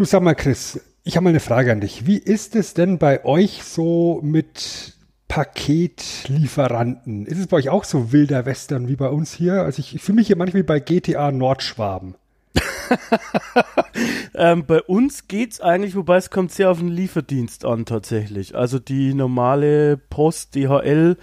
Du 0.00 0.06
sag 0.06 0.22
mal, 0.22 0.32
Chris, 0.34 0.80
ich 1.04 1.16
habe 1.16 1.24
mal 1.24 1.28
eine 1.28 1.40
Frage 1.40 1.70
an 1.72 1.82
dich. 1.82 2.06
Wie 2.06 2.16
ist 2.16 2.56
es 2.56 2.72
denn 2.72 2.96
bei 2.96 3.22
euch 3.26 3.62
so 3.62 4.18
mit 4.22 4.94
Paketlieferanten? 5.28 7.26
Ist 7.26 7.38
es 7.38 7.48
bei 7.48 7.58
euch 7.58 7.68
auch 7.68 7.84
so 7.84 8.10
wilder 8.10 8.46
Western 8.46 8.88
wie 8.88 8.96
bei 8.96 9.10
uns 9.10 9.34
hier? 9.34 9.60
Also 9.60 9.80
ich, 9.80 9.94
ich 9.94 10.00
fühle 10.00 10.16
mich 10.16 10.28
hier 10.28 10.38
manchmal 10.38 10.62
wie 10.62 10.66
bei 10.66 10.80
GTA 10.80 11.30
Nordschwaben. 11.30 12.14
ähm, 14.34 14.64
bei 14.64 14.80
uns 14.80 15.28
geht's 15.28 15.60
eigentlich, 15.60 15.94
wobei 15.94 16.16
es 16.16 16.30
kommt 16.30 16.50
sehr 16.50 16.70
auf 16.70 16.78
den 16.78 16.88
Lieferdienst 16.88 17.66
an 17.66 17.84
tatsächlich. 17.84 18.54
Also 18.54 18.78
die 18.78 19.12
normale 19.12 19.98
Post, 19.98 20.54
DHL, 20.54 21.18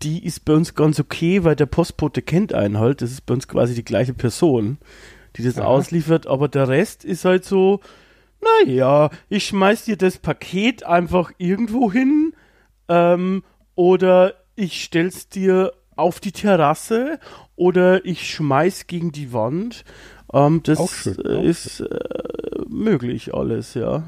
die 0.00 0.24
ist 0.24 0.46
bei 0.46 0.54
uns 0.54 0.74
ganz 0.74 0.98
okay, 0.98 1.44
weil 1.44 1.54
der 1.54 1.66
Postbote 1.66 2.22
kennt 2.22 2.54
einen 2.54 2.78
halt. 2.78 3.02
Das 3.02 3.10
ist 3.10 3.26
bei 3.26 3.34
uns 3.34 3.46
quasi 3.46 3.74
die 3.74 3.84
gleiche 3.84 4.14
Person, 4.14 4.78
die 5.36 5.42
das 5.42 5.58
Aha. 5.58 5.66
ausliefert. 5.66 6.26
Aber 6.26 6.48
der 6.48 6.68
Rest 6.68 7.04
ist 7.04 7.26
halt 7.26 7.44
so, 7.44 7.82
naja, 8.64 9.10
ich 9.28 9.46
schmeiß 9.46 9.84
dir 9.84 9.96
das 9.96 10.18
Paket 10.18 10.84
einfach 10.84 11.32
irgendwo 11.38 11.92
hin 11.92 12.34
ähm, 12.88 13.42
oder 13.74 14.34
ich 14.54 14.82
stell's 14.82 15.28
dir 15.28 15.72
auf 15.96 16.20
die 16.20 16.32
Terrasse 16.32 17.18
oder 17.56 18.04
ich 18.04 18.30
schmeiß 18.30 18.86
gegen 18.86 19.12
die 19.12 19.32
Wand. 19.32 19.84
Ähm, 20.32 20.62
das 20.62 20.90
schön, 20.90 21.14
ist 21.42 21.80
äh, 21.80 21.86
möglich 22.68 23.34
alles, 23.34 23.74
ja. 23.74 24.04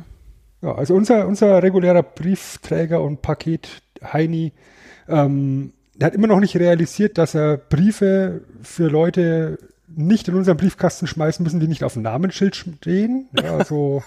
Ja, 0.60 0.74
also 0.74 0.94
unser, 0.94 1.26
unser 1.26 1.62
regulärer 1.62 2.02
Briefträger 2.02 3.00
und 3.00 3.22
Paket 3.22 3.82
Heini, 4.02 4.52
ähm, 5.08 5.72
der 5.94 6.06
hat 6.06 6.14
immer 6.14 6.26
noch 6.26 6.40
nicht 6.40 6.56
realisiert, 6.56 7.18
dass 7.18 7.34
er 7.34 7.56
Briefe 7.56 8.42
für 8.62 8.88
Leute 8.88 9.58
nicht 9.94 10.28
in 10.28 10.34
unseren 10.34 10.56
Briefkasten 10.56 11.06
schmeißen 11.06 11.42
müssen, 11.42 11.60
die 11.60 11.68
nicht 11.68 11.84
auf 11.84 11.94
dem 11.94 12.02
Namensschild 12.02 12.56
stehen. 12.56 13.28
Ja, 13.32 13.56
also 13.56 14.02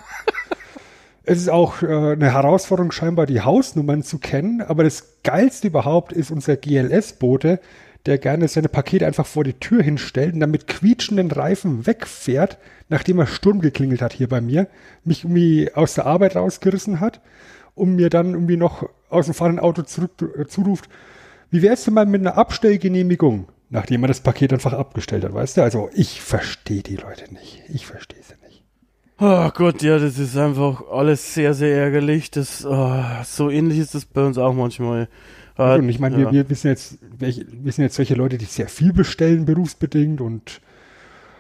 es 1.24 1.40
ist 1.40 1.50
auch 1.50 1.82
äh, 1.82 2.14
eine 2.14 2.34
Herausforderung, 2.34 2.92
scheinbar 2.92 3.26
die 3.26 3.42
Hausnummern 3.42 4.04
zu 4.04 4.20
kennen. 4.20 4.62
Aber 4.62 4.84
das 4.84 5.22
Geilste 5.24 5.68
überhaupt 5.68 6.14
ist 6.14 6.32
unser 6.32 6.56
GLS-Bote, 6.58 7.60
der 8.06 8.18
gerne 8.18 8.48
seine 8.48 8.70
Pakete 8.70 9.06
einfach 9.06 9.28
vor 9.28 9.44
die 9.44 9.54
Tür 9.54 9.84
hinstellt 9.84 10.34
und 10.34 10.40
dann 10.40 10.52
mit 10.52 10.68
quietschenden 10.68 11.32
Reifen 11.32 11.86
wegfährt, 11.86 12.58
nachdem 12.90 13.20
er 13.20 13.28
Sturm 13.28 13.62
geklingelt 13.62 14.02
hat 14.02 14.14
hier 14.14 14.28
bei 14.28 14.42
mir, 14.42 14.68
mich 15.04 15.24
irgendwie 15.24 15.72
aus 15.74 15.94
der 15.94 16.08
Arbeit 16.08 16.36
rausgerissen 16.36 17.00
hat 17.00 17.22
und 17.76 17.96
mir 17.96 18.10
dann 18.10 18.34
irgendwie 18.34 18.58
noch 18.58 18.90
aus 19.10 19.26
dem 19.26 19.36
fahrenden 19.36 19.60
Auto 19.60 19.84
zurück, 19.84 20.12
äh, 20.38 20.46
zuruft, 20.48 20.90
wie 21.52 21.62
wär's 21.62 21.84
denn 21.84 21.94
mal 21.94 22.06
mit 22.06 22.22
einer 22.22 22.38
Abstellgenehmigung, 22.38 23.48
nachdem 23.72 24.04
er 24.04 24.10
das 24.10 24.20
Paket 24.20 24.54
einfach 24.54 24.74
abgestellt 24.74 25.24
hat, 25.24 25.34
weißt 25.34 25.58
du? 25.58 25.64
Also 25.64 25.90
ich 25.94 26.22
verstehe 26.22 26.84
die 26.84 26.98
Leute 26.98 27.34
nicht. 27.34 27.64
Ich 27.74 27.88
verstehe 27.88 28.22
sie 28.22 28.36
nicht. 28.46 28.64
Oh 29.18 29.50
Gott, 29.50 29.82
ja, 29.82 29.98
das 29.98 30.20
ist 30.20 30.38
einfach 30.38 30.84
alles 30.92 31.34
sehr, 31.34 31.54
sehr 31.54 31.76
ärgerlich. 31.78 32.30
Das, 32.30 32.66
oh, 32.66 33.02
so 33.24 33.50
ähnlich 33.50 33.80
ist 33.80 33.96
das 33.96 34.06
bei 34.06 34.24
uns 34.24 34.38
auch 34.38 34.54
manchmal. 34.54 35.08
Äh, 35.58 35.76
und 35.80 35.88
ich 35.88 36.00
meine, 36.00 36.22
ja. 36.22 36.32
wir, 36.32 36.50
wir, 36.50 36.56
sind 36.56 36.72
jetzt, 36.72 36.98
wir 37.18 37.72
sind 37.72 37.84
jetzt 37.84 37.96
solche 37.96 38.16
Leute, 38.16 38.38
die 38.38 38.46
sehr 38.46 38.68
viel 38.68 38.92
bestellen, 38.92 39.46
berufsbedingt 39.46 40.20
und 40.20 40.60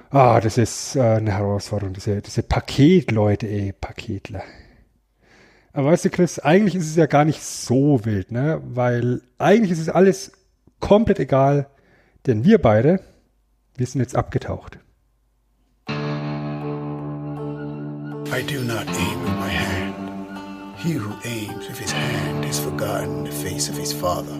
ah, 0.10 0.40
das 0.40 0.58
ist 0.58 0.96
äh, 0.96 1.02
eine 1.02 1.34
Herausforderung. 1.34 1.94
Diese, 1.94 2.22
diese 2.22 2.44
Paketleute, 2.44 3.48
ey, 3.48 3.74
Paketler. 3.74 4.44
Aber 5.74 5.92
weißt 5.92 6.06
du, 6.06 6.10
Chris, 6.10 6.40
eigentlich 6.40 6.76
ist 6.76 6.88
es 6.88 6.96
ja 6.96 7.08
gar 7.08 7.26
nicht 7.26 7.44
so 7.44 8.06
wild, 8.06 8.32
ne? 8.32 8.62
Weil 8.64 9.22
eigentlich 9.38 9.72
ist 9.72 9.80
es 9.80 9.90
alles 9.90 10.32
komplett 10.80 11.20
egal, 11.20 11.68
denn 12.26 12.44
wir 12.44 12.60
beide, 12.60 13.00
wir 13.76 13.88
sind 13.88 14.02
jetzt 14.02 14.16
abgetaucht. 14.16 14.80
I 18.34 18.42
do 18.44 18.62
not 18.62 18.88
aim 18.88 19.24
with 19.24 19.36
my 19.40 19.50
hand. 19.50 19.96
He 20.78 20.94
who 20.94 21.14
aims 21.26 21.68
with 21.68 21.78
his 21.78 21.92
hand 21.92 22.46
has 22.46 22.60
forgotten 22.60 23.26
the 23.26 23.32
face 23.32 23.70
of 23.70 23.78
his 23.78 23.94
father. 23.94 24.34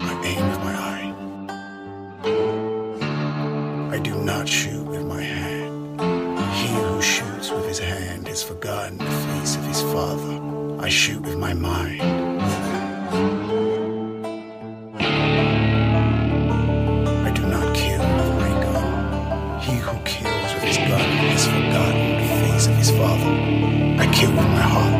I 0.00 0.12
aim 0.24 0.48
with 0.50 0.60
my 0.64 0.74
eye. 0.74 1.14
I 3.94 3.98
do 3.98 4.14
not 4.14 4.48
shoot 4.48 4.84
with 4.86 5.04
my 5.04 5.22
hand. 5.22 6.00
He 6.54 6.68
who 6.68 7.02
shoots 7.02 7.50
with 7.50 7.68
his 7.68 7.78
hand 7.78 8.26
has 8.28 8.42
forgotten 8.42 8.98
the 8.98 9.04
face 9.04 9.56
of 9.56 9.64
his 9.64 9.82
father. 9.82 10.40
I 10.82 10.88
shoot 10.88 11.22
with 11.22 11.36
my 11.38 11.54
mind. 11.54 12.00
His 22.84 22.96
father. 22.98 23.30
I 23.98 24.06
kill 24.12 24.30
with 24.30 24.48
my 24.48 24.60
heart. 24.60 24.94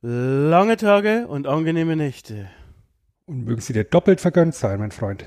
Lange 0.00 0.76
Tage 0.76 1.26
und 1.28 1.46
angenehme 1.46 1.96
Nächte. 1.96 2.48
Und 3.26 3.44
mögen 3.44 3.60
sie 3.60 3.74
dir 3.74 3.84
doppelt 3.84 4.20
vergönnt 4.20 4.54
sein, 4.54 4.78
mein 4.78 4.92
Freund. 4.92 5.26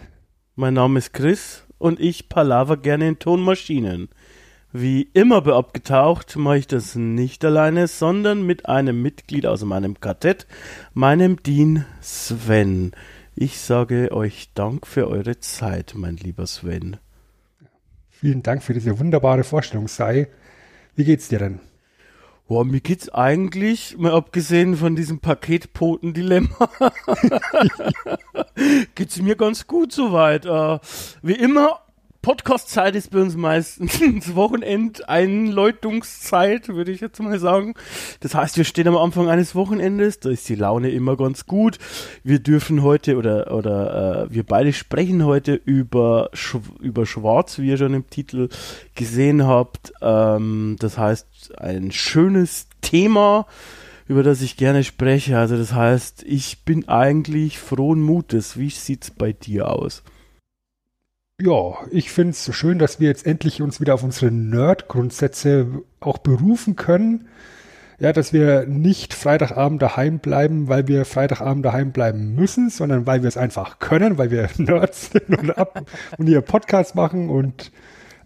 Mein 0.56 0.74
Name 0.74 0.98
ist 0.98 1.14
Chris 1.14 1.64
und 1.78 2.00
ich 2.00 2.30
palaver 2.30 2.78
gerne 2.78 3.08
in 3.08 3.20
Tonmaschinen. 3.20 4.10
Wie 4.74 5.10
immer 5.14 5.42
bei 5.42 5.52
Abgetaucht 5.52 6.38
mache 6.38 6.60
ich 6.60 6.68
das 6.68 6.96
nicht 6.96 7.44
alleine, 7.44 7.88
sondern 7.88 8.46
mit 8.46 8.70
einem 8.70 9.02
Mitglied 9.02 9.46
aus 9.46 9.66
meinem 9.66 10.00
Quartett, 10.00 10.48
meinem 10.94 11.44
Dean 11.44 11.86
Sven. 12.00 12.94
Ich 13.36 13.60
sage 13.60 14.14
euch 14.14 14.54
Dank 14.54 14.88
für 14.88 15.10
eure 15.10 15.40
Zeit, 15.40 15.94
mein 15.98 16.16
lieber 16.16 16.48
Sven. 16.48 16.96
Vielen 18.10 18.44
Dank 18.44 18.64
für 18.64 18.74
diese 18.74 18.98
wunderbare 18.98 19.44
Vorstellung, 19.44 19.90
Sei. 19.90 20.30
Wie 20.96 21.04
geht's 21.04 21.28
dir 21.28 21.40
denn? 21.40 21.60
Boah, 22.48 22.64
mir 22.64 22.80
geht's 22.80 23.10
eigentlich, 23.10 23.98
mal 23.98 24.14
abgesehen 24.14 24.78
von 24.78 24.96
diesem 24.96 25.20
Paketpoten-Dilemma, 25.20 26.56
geht's 28.96 29.22
mir 29.22 29.36
ganz 29.36 29.68
gut 29.68 29.92
soweit. 29.92 30.46
Äh, 30.46 30.80
wie 31.22 31.36
immer 31.36 31.82
Podcast-Zeit 32.22 32.96
ist 32.96 33.10
bei 33.10 33.20
uns 33.20 33.36
meistens 33.36 34.00
Wochenend-Einläutungszeit, 34.36 36.70
würde 36.70 36.92
ich 36.92 37.02
jetzt 37.02 37.20
mal 37.20 37.40
sagen. 37.40 37.74
Das 38.20 38.36
heißt, 38.36 38.58
wir 38.58 38.64
stehen 38.64 38.88
am 38.88 38.96
Anfang 38.96 39.28
eines 39.28 39.56
Wochenendes, 39.56 40.20
da 40.20 40.30
ist 40.30 40.48
die 40.48 40.54
Laune 40.54 40.92
immer 40.92 41.18
ganz 41.18 41.48
gut. 41.48 41.80
Wir 42.24 42.38
dürfen 42.38 42.84
heute 42.84 43.18
oder 43.18 43.52
oder 43.52 44.28
äh, 44.28 44.34
wir 44.34 44.44
beide 44.44 44.72
sprechen 44.72 45.26
heute 45.26 45.60
über 45.66 46.30
Sch 46.34 46.58
über 46.80 47.08
Schwarz, 47.08 47.58
wie 47.58 47.70
ihr 47.70 47.78
schon 47.78 47.96
im 47.96 48.08
Titel 48.10 48.50
gesehen 48.94 49.48
habt. 49.48 49.92
Ähm, 50.02 50.76
das 50.80 51.00
heißt, 51.00 51.58
ein 51.58 51.92
schönes 51.92 52.68
Thema 52.82 53.48
über 54.08 54.24
das 54.24 54.42
ich 54.42 54.58
gerne 54.58 54.84
spreche. 54.84 55.38
Also 55.38 55.58
das 55.58 55.74
heißt, 55.74 56.24
ich 56.24 56.66
bin 56.66 56.90
eigentlich 56.90 57.58
frohen 57.58 58.02
Mutes. 58.02 58.58
Wie 58.58 58.70
sieht's 58.70 59.10
bei 59.10 59.32
dir 59.32 59.70
aus? 59.70 60.04
Ja, 61.44 61.80
ich 61.90 62.12
finde 62.12 62.32
es 62.32 62.56
schön, 62.56 62.78
dass 62.78 63.00
wir 63.00 63.08
jetzt 63.08 63.26
endlich 63.26 63.64
uns 63.64 63.82
wieder 63.82 63.96
auf 63.96 64.04
unsere 64.04 64.30
Nerd-Grundsätze 64.30 65.66
auch 66.00 66.20
berufen 66.20 66.76
können. 66.76 67.30
Ja, 67.98 68.14
dass 68.14 68.32
wir 68.32 68.68
nicht 68.68 69.16
Freitagabend 69.16 69.82
daheim 69.82 70.20
bleiben, 70.20 70.68
weil 70.68 70.88
wir 70.88 71.04
Freitagabend 71.04 71.66
daheim 71.66 71.94
bleiben 71.94 72.36
müssen, 72.36 72.70
sondern 72.70 73.08
weil 73.08 73.24
wir 73.24 73.28
es 73.28 73.38
einfach 73.38 73.80
können, 73.80 74.20
weil 74.20 74.30
wir 74.30 74.50
Nerds 74.58 75.10
sind 75.12 75.30
und, 75.30 75.58
ab, 75.58 75.84
und 76.18 76.28
hier 76.28 76.42
Podcast 76.42 76.94
machen 76.94 77.30
und 77.30 77.72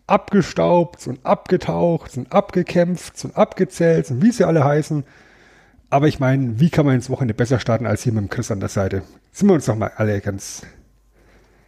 abgestaubt 0.07 1.07
und 1.07 1.25
abgetaucht 1.25 2.17
und 2.17 2.33
abgekämpft 2.33 3.23
und 3.23 3.37
abgezählt 3.37 4.11
und 4.11 4.23
wie 4.23 4.31
sie 4.31 4.43
alle 4.43 4.65
heißen. 4.65 5.05
Aber 5.89 6.09
ich 6.09 6.19
meine, 6.19 6.59
wie 6.59 6.69
kann 6.69 6.85
man 6.85 6.95
ins 6.95 7.09
Wochenende 7.09 7.33
besser 7.33 7.59
starten 7.59 7.85
als 7.85 8.03
hier 8.03 8.11
mit 8.11 8.23
dem 8.23 8.29
Chris 8.29 8.51
an 8.51 8.59
der 8.59 8.69
Seite? 8.69 9.03
Sind 9.31 9.47
wir 9.47 9.53
uns 9.53 9.65
doch 9.65 9.75
mal 9.75 9.91
alle 9.95 10.19
ganz 10.19 10.63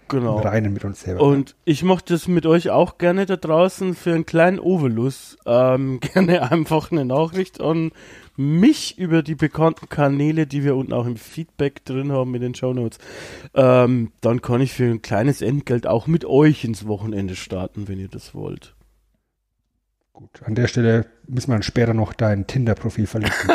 genau. 0.08 0.40
Reinen 0.40 0.74
mit 0.74 0.86
uns 0.86 1.02
selber. 1.02 1.22
Und 1.22 1.56
ich 1.66 1.84
mochte 1.84 2.14
es 2.14 2.28
mit 2.28 2.46
euch 2.46 2.70
auch 2.70 2.98
gerne 2.98 3.26
da 3.26 3.36
draußen 3.36 3.96
für 3.96 4.14
einen 4.14 4.26
kleinen 4.26 4.60
Ovelus. 4.60 5.38
Ähm, 5.46 6.00
gerne 6.14 6.52
einfach 6.52 6.92
eine 6.92 7.06
Nachricht 7.06 7.62
an 7.62 7.92
mich 8.36 9.00
über 9.00 9.24
die 9.24 9.36
bekannten 9.36 9.90
Kanäle, 9.90 10.46
die 10.46 10.64
wir 10.64 10.76
unten 10.76 10.94
auch 10.94 11.08
im 11.08 11.18
Feedback 11.18 11.84
drin 11.86 12.12
haben 12.12 12.36
in 12.36 12.42
den 12.42 12.56
Shownotes. 12.56 13.00
Ähm, 13.56 14.12
dann 14.22 14.42
kann 14.42 14.62
ich 14.62 14.74
für 14.74 14.86
ein 14.86 15.02
kleines 15.02 15.42
Entgelt 15.42 15.88
auch 15.88 16.08
mit 16.08 16.24
euch 16.24 16.64
ins 16.64 16.88
Wochenende 16.88 17.36
starten, 17.36 17.88
wenn 17.88 18.00
ihr 18.00 18.10
das 18.10 18.36
wollt. 18.36 18.76
Gut, 20.14 20.42
an 20.44 20.56
der 20.56 20.68
Stelle 20.68 21.06
müssen 21.28 21.50
wir 21.50 21.56
dann 21.56 21.64
später 21.64 21.94
noch 21.94 22.14
dein 22.14 22.48
Tinder-Profil 22.48 23.06
verlinken. 23.06 23.38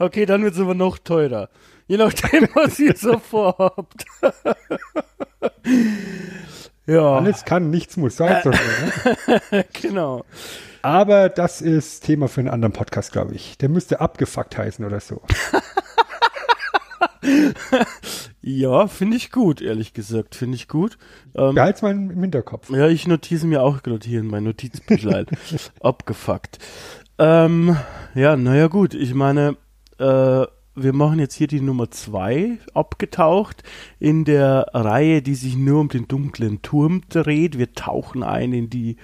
okay, 0.00 0.26
dann 0.26 0.42
wird 0.42 0.54
es 0.54 0.60
aber 0.60 0.74
noch 0.74 0.98
teurer. 0.98 1.48
Je 1.88 1.96
nachdem, 1.96 2.48
was 2.54 2.78
ihr 2.78 2.96
so 2.96 3.18
vorhabt. 3.18 4.04
ja. 6.86 7.16
Alles 7.16 7.44
kann, 7.44 7.70
nichts 7.70 7.96
muss, 7.96 8.18
äh, 8.20 8.42
ne? 8.44 9.64
Genau. 9.80 10.24
Aber 10.82 11.28
das 11.28 11.60
ist 11.60 12.04
Thema 12.04 12.28
für 12.28 12.40
einen 12.40 12.48
anderen 12.50 12.72
Podcast, 12.72 13.12
glaube 13.12 13.34
ich. 13.34 13.58
Der 13.58 13.68
müsste 13.68 14.00
abgefuckt 14.00 14.56
heißen 14.56 14.84
oder 14.84 15.00
so. 15.00 15.20
ja, 18.40 18.86
finde 18.86 19.16
ich 19.16 19.32
gut, 19.32 19.60
ehrlich 19.60 19.94
gesagt. 19.94 20.36
Finde 20.36 20.54
ich 20.54 20.68
gut. 20.68 20.96
Ähm, 21.34 21.56
Behalt's 21.56 21.82
mal 21.82 21.90
im 21.90 22.20
Hinterkopf. 22.20 22.70
Ja, 22.70 22.86
ich 22.88 23.08
notiere 23.08 23.46
mir 23.46 23.62
auch 23.62 23.82
gerade 23.82 24.06
hier 24.06 24.20
in 24.20 24.28
mein 24.28 24.44
Notizbüchlein. 24.44 25.26
abgefuckt. 25.80 26.58
Ähm, 27.18 27.76
ja, 28.14 28.36
naja, 28.36 28.68
gut. 28.68 28.94
Ich 28.94 29.12
meine, 29.14 29.56
äh, 29.98 30.46
wir 30.76 30.92
machen 30.92 31.18
jetzt 31.18 31.34
hier 31.34 31.46
die 31.46 31.60
Nummer 31.60 31.90
zwei 31.90 32.58
abgetaucht 32.74 33.62
in 33.98 34.24
der 34.24 34.66
Reihe, 34.72 35.22
die 35.22 35.34
sich 35.34 35.56
nur 35.56 35.80
um 35.80 35.88
den 35.88 36.06
dunklen 36.06 36.62
Turm 36.62 37.02
dreht. 37.08 37.58
Wir 37.58 37.72
tauchen 37.72 38.22
ein 38.22 38.52
in 38.52 38.70
die 38.70 38.96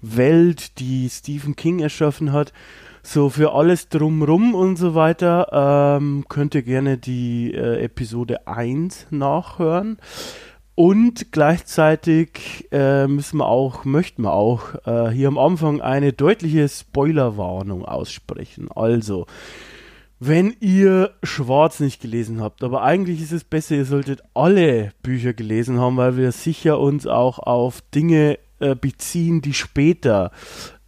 Welt, 0.00 0.78
die 0.78 1.08
Stephen 1.10 1.54
King 1.54 1.80
erschaffen 1.80 2.32
hat. 2.32 2.52
So 3.02 3.30
für 3.30 3.52
alles 3.52 3.88
drumrum 3.88 4.54
und 4.54 4.76
so 4.76 4.94
weiter 4.94 5.98
ähm, 5.98 6.24
könnt 6.28 6.54
ihr 6.54 6.62
gerne 6.62 6.98
die 6.98 7.52
äh, 7.54 7.82
Episode 7.82 8.46
1 8.46 9.08
nachhören. 9.10 9.98
Und 10.74 11.32
gleichzeitig 11.32 12.68
äh, 12.70 13.06
müssen 13.06 13.38
wir 13.38 13.46
auch, 13.46 13.84
möchten 13.84 14.22
wir 14.22 14.32
auch 14.32 14.74
äh, 14.86 15.10
hier 15.10 15.28
am 15.28 15.36
Anfang 15.36 15.80
eine 15.80 16.12
deutliche 16.12 16.68
Spoilerwarnung 16.68 17.84
aussprechen. 17.84 18.68
Also, 18.72 19.26
wenn 20.20 20.54
ihr 20.60 21.12
Schwarz 21.22 21.80
nicht 21.80 22.00
gelesen 22.00 22.40
habt, 22.40 22.64
aber 22.64 22.82
eigentlich 22.82 23.22
ist 23.22 23.32
es 23.32 23.44
besser, 23.44 23.76
ihr 23.76 23.84
solltet 23.84 24.22
alle 24.34 24.92
Bücher 25.02 25.32
gelesen 25.32 25.78
haben, 25.78 25.96
weil 25.96 26.16
wir 26.16 26.32
sicher 26.32 26.80
uns 26.80 27.06
auch 27.06 27.38
auf 27.38 27.82
Dinge 27.94 28.38
äh, 28.58 28.74
beziehen, 28.74 29.40
die 29.40 29.54
später 29.54 30.32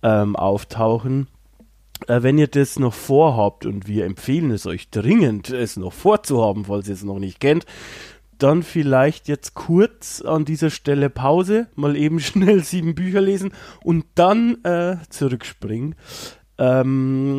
ähm, 0.03 0.35
auftauchen. 0.35 1.29
Äh, 2.09 2.23
wenn 2.23 2.39
ihr 2.39 2.49
das 2.49 2.79
noch 2.79 2.95
vorhabt 2.95 3.67
und 3.67 3.87
wir 3.87 4.05
empfehlen 4.05 4.51
es 4.51 4.67
euch 4.67 4.91
dringend, 4.91 5.51
es 5.51 5.77
noch 5.77 5.93
vorzuhaben, 5.93 6.65
falls 6.65 6.89
ihr 6.89 6.95
es 6.95 7.05
noch 7.05 7.19
nicht 7.19 7.41
kennt, 7.41 7.67
dann 8.39 8.63
vielleicht 8.63 9.29
jetzt 9.29 9.55
kurz 9.55 10.23
an 10.23 10.45
dieser 10.45 10.71
Stelle 10.71 11.11
Pause, 11.11 11.69
mal 11.77 11.97
eben 11.97 12.21
schnell 12.21 12.65
sieben 12.65 12.95
Bücher 12.95 13.21
lesen 13.21 13.53
und 13.85 14.05
dann 14.15 14.65
äh, 14.65 14.97
zurückspringen. 15.11 15.95
Ähm, 16.61 17.39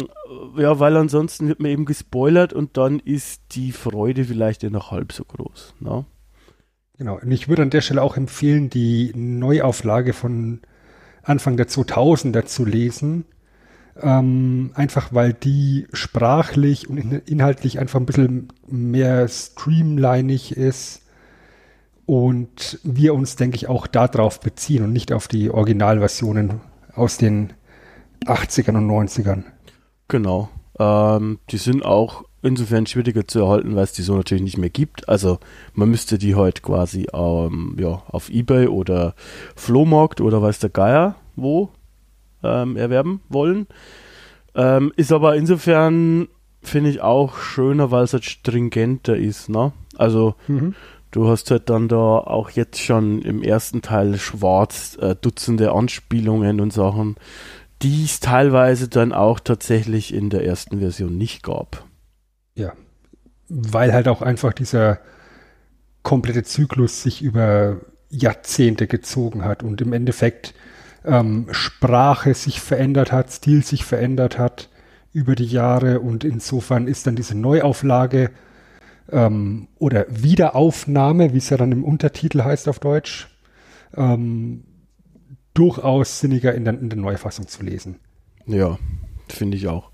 ja, 0.57 0.79
weil 0.79 0.97
ansonsten 0.97 1.47
wird 1.47 1.59
man 1.59 1.69
eben 1.69 1.85
gespoilert 1.85 2.53
und 2.53 2.75
dann 2.75 2.99
ist 2.99 3.43
die 3.51 3.71
Freude 3.71 4.25
vielleicht 4.25 4.63
ja 4.63 4.71
noch 4.71 4.89
halb 4.89 5.13
so 5.13 5.23
groß. 5.23 5.75
Ne? 5.79 6.05
Genau, 6.97 7.19
und 7.19 7.31
ich 7.31 7.47
würde 7.47 7.61
an 7.61 7.69
der 7.69 7.81
Stelle 7.81 8.01
auch 8.01 8.17
empfehlen, 8.17 8.71
die 8.71 9.11
Neuauflage 9.15 10.13
von 10.13 10.61
Anfang 11.21 11.55
der 11.55 11.67
2000er 11.67 12.45
zu 12.45 12.65
lesen. 12.65 13.25
Ähm, 14.01 14.71
einfach 14.73 15.13
weil 15.13 15.33
die 15.33 15.87
sprachlich 15.93 16.89
und 16.89 16.97
inhaltlich 16.97 17.77
einfach 17.77 17.99
ein 17.99 18.05
bisschen 18.07 18.47
mehr 18.65 19.27
streamlinig 19.27 20.57
ist 20.57 21.03
und 22.07 22.79
wir 22.83 23.13
uns, 23.13 23.35
denke 23.35 23.57
ich, 23.57 23.67
auch 23.67 23.85
darauf 23.85 24.39
beziehen 24.39 24.83
und 24.83 24.93
nicht 24.93 25.11
auf 25.11 25.27
die 25.27 25.51
Originalversionen 25.51 26.61
aus 26.95 27.17
den 27.17 27.53
80ern 28.25 28.77
und 28.77 28.89
90ern. 28.89 29.43
Genau. 30.07 30.49
Ähm, 30.79 31.39
die 31.49 31.57
sind 31.57 31.85
auch 31.85 32.23
insofern 32.41 32.87
schwieriger 32.87 33.27
zu 33.27 33.39
erhalten, 33.39 33.75
weil 33.75 33.83
es 33.83 33.93
die 33.93 34.01
so 34.01 34.15
natürlich 34.15 34.43
nicht 34.43 34.57
mehr 34.57 34.69
gibt. 34.69 35.07
Also 35.07 35.39
man 35.73 35.89
müsste 35.89 36.17
die 36.17 36.35
heute 36.35 36.61
quasi 36.61 37.07
ähm, 37.13 37.75
ja, 37.79 38.01
auf 38.07 38.29
Ebay 38.29 38.67
oder 38.67 39.13
Flohmarkt 39.55 40.21
oder 40.21 40.41
weiß 40.41 40.59
der 40.59 40.69
Geier 40.69 41.15
wo 41.35 41.69
ähm, 42.43 42.75
erwerben 42.75 43.21
wollen. 43.29 43.67
Ähm, 44.55 44.91
ist 44.95 45.11
aber 45.11 45.35
insofern, 45.35 46.27
finde 46.61 46.89
ich, 46.89 47.01
auch 47.01 47.37
schöner, 47.37 47.91
weil 47.91 48.03
es 48.03 48.13
halt 48.13 48.25
stringenter 48.25 49.15
ist. 49.15 49.49
Ne? 49.49 49.71
Also 49.97 50.35
mhm. 50.47 50.75
du 51.11 51.27
hast 51.27 51.51
halt 51.51 51.69
dann 51.69 51.87
da 51.87 52.17
auch 52.17 52.49
jetzt 52.49 52.79
schon 52.79 53.21
im 53.21 53.43
ersten 53.43 53.81
Teil 53.81 54.17
schwarz 54.17 54.97
äh, 54.99 55.15
Dutzende 55.15 55.71
Anspielungen 55.71 56.59
und 56.59 56.73
Sachen, 56.73 57.15
die 57.81 58.03
es 58.03 58.19
teilweise 58.19 58.87
dann 58.87 59.13
auch 59.13 59.39
tatsächlich 59.39 60.13
in 60.13 60.29
der 60.29 60.45
ersten 60.45 60.79
Version 60.79 61.17
nicht 61.17 61.43
gab. 61.43 61.85
Ja, 62.55 62.73
weil 63.49 63.93
halt 63.93 64.07
auch 64.07 64.21
einfach 64.21 64.53
dieser 64.53 64.99
komplette 66.03 66.43
Zyklus 66.43 67.03
sich 67.03 67.21
über 67.21 67.81
Jahrzehnte 68.09 68.87
gezogen 68.87 69.45
hat 69.45 69.63
und 69.63 69.81
im 69.81 69.93
Endeffekt 69.93 70.53
ähm, 71.05 71.47
Sprache 71.51 72.33
sich 72.33 72.61
verändert 72.61 73.11
hat, 73.11 73.31
Stil 73.31 73.63
sich 73.63 73.85
verändert 73.85 74.37
hat 74.37 74.69
über 75.13 75.35
die 75.35 75.45
Jahre 75.45 75.99
und 75.99 76.23
insofern 76.23 76.87
ist 76.87 77.07
dann 77.07 77.15
diese 77.15 77.37
Neuauflage 77.37 78.31
ähm, 79.11 79.67
oder 79.77 80.05
Wiederaufnahme, 80.09 81.33
wie 81.33 81.37
es 81.37 81.49
ja 81.49 81.57
dann 81.57 81.71
im 81.71 81.83
Untertitel 81.83 82.43
heißt 82.43 82.67
auf 82.67 82.79
Deutsch, 82.79 83.27
ähm, 83.95 84.63
durchaus 85.53 86.19
sinniger 86.19 86.53
in 86.53 86.65
der, 86.65 86.79
in 86.79 86.89
der 86.89 86.99
Neufassung 86.99 87.47
zu 87.47 87.63
lesen. 87.63 87.99
Ja, 88.45 88.77
finde 89.27 89.57
ich 89.57 89.67
auch. 89.67 89.91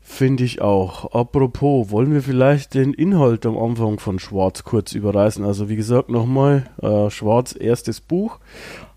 Finde 0.00 0.44
ich 0.44 0.60
auch. 0.60 1.12
Apropos, 1.12 1.90
wollen 1.90 2.12
wir 2.12 2.22
vielleicht 2.22 2.74
den 2.74 2.92
Inhalt 2.92 3.46
am 3.46 3.56
Anfang 3.56 3.98
von 3.98 4.18
Schwarz 4.18 4.62
kurz 4.62 4.92
überreißen? 4.92 5.44
Also 5.44 5.68
wie 5.68 5.76
gesagt, 5.76 6.10
nochmal, 6.10 6.70
äh, 6.82 7.10
Schwarz 7.10 7.56
erstes 7.58 8.00
Buch 8.00 8.38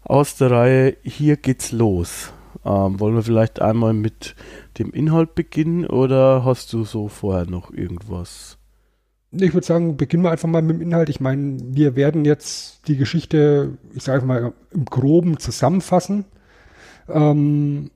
aus 0.04 0.36
der 0.36 0.52
Reihe 0.52 0.98
Hier 1.04 1.38
geht's 1.38 1.72
los. 1.72 2.34
Ähm, 2.66 3.00
wollen 3.00 3.16
wir 3.16 3.24
vielleicht 3.24 3.62
einmal 3.62 3.94
mit 3.94 4.36
dem 4.78 4.92
Inhalt 4.92 5.34
beginnen 5.34 5.88
oder 5.88 6.44
hast 6.44 6.74
du 6.74 6.84
so 6.84 7.08
vorher 7.08 7.50
noch 7.50 7.72
irgendwas? 7.72 8.58
Ich 9.31 9.53
würde 9.53 9.68
sagen, 9.68 9.97
beginnen 9.97 10.24
wir 10.24 10.31
einfach 10.31 10.47
mal 10.47 10.62
mit 10.62 10.77
dem 10.77 10.81
Inhalt. 10.81 11.09
Ich 11.09 11.19
meine, 11.19 11.57
wir 11.62 11.95
werden 11.95 12.24
jetzt 12.24 12.88
die 12.88 12.95
Geschichte, 12.95 13.77
ich 13.94 14.03
sage 14.03 14.25
mal, 14.25 14.53
im 14.71 14.85
Groben 14.85 15.38
zusammenfassen. 15.38 16.25
Ähm, 17.09 17.91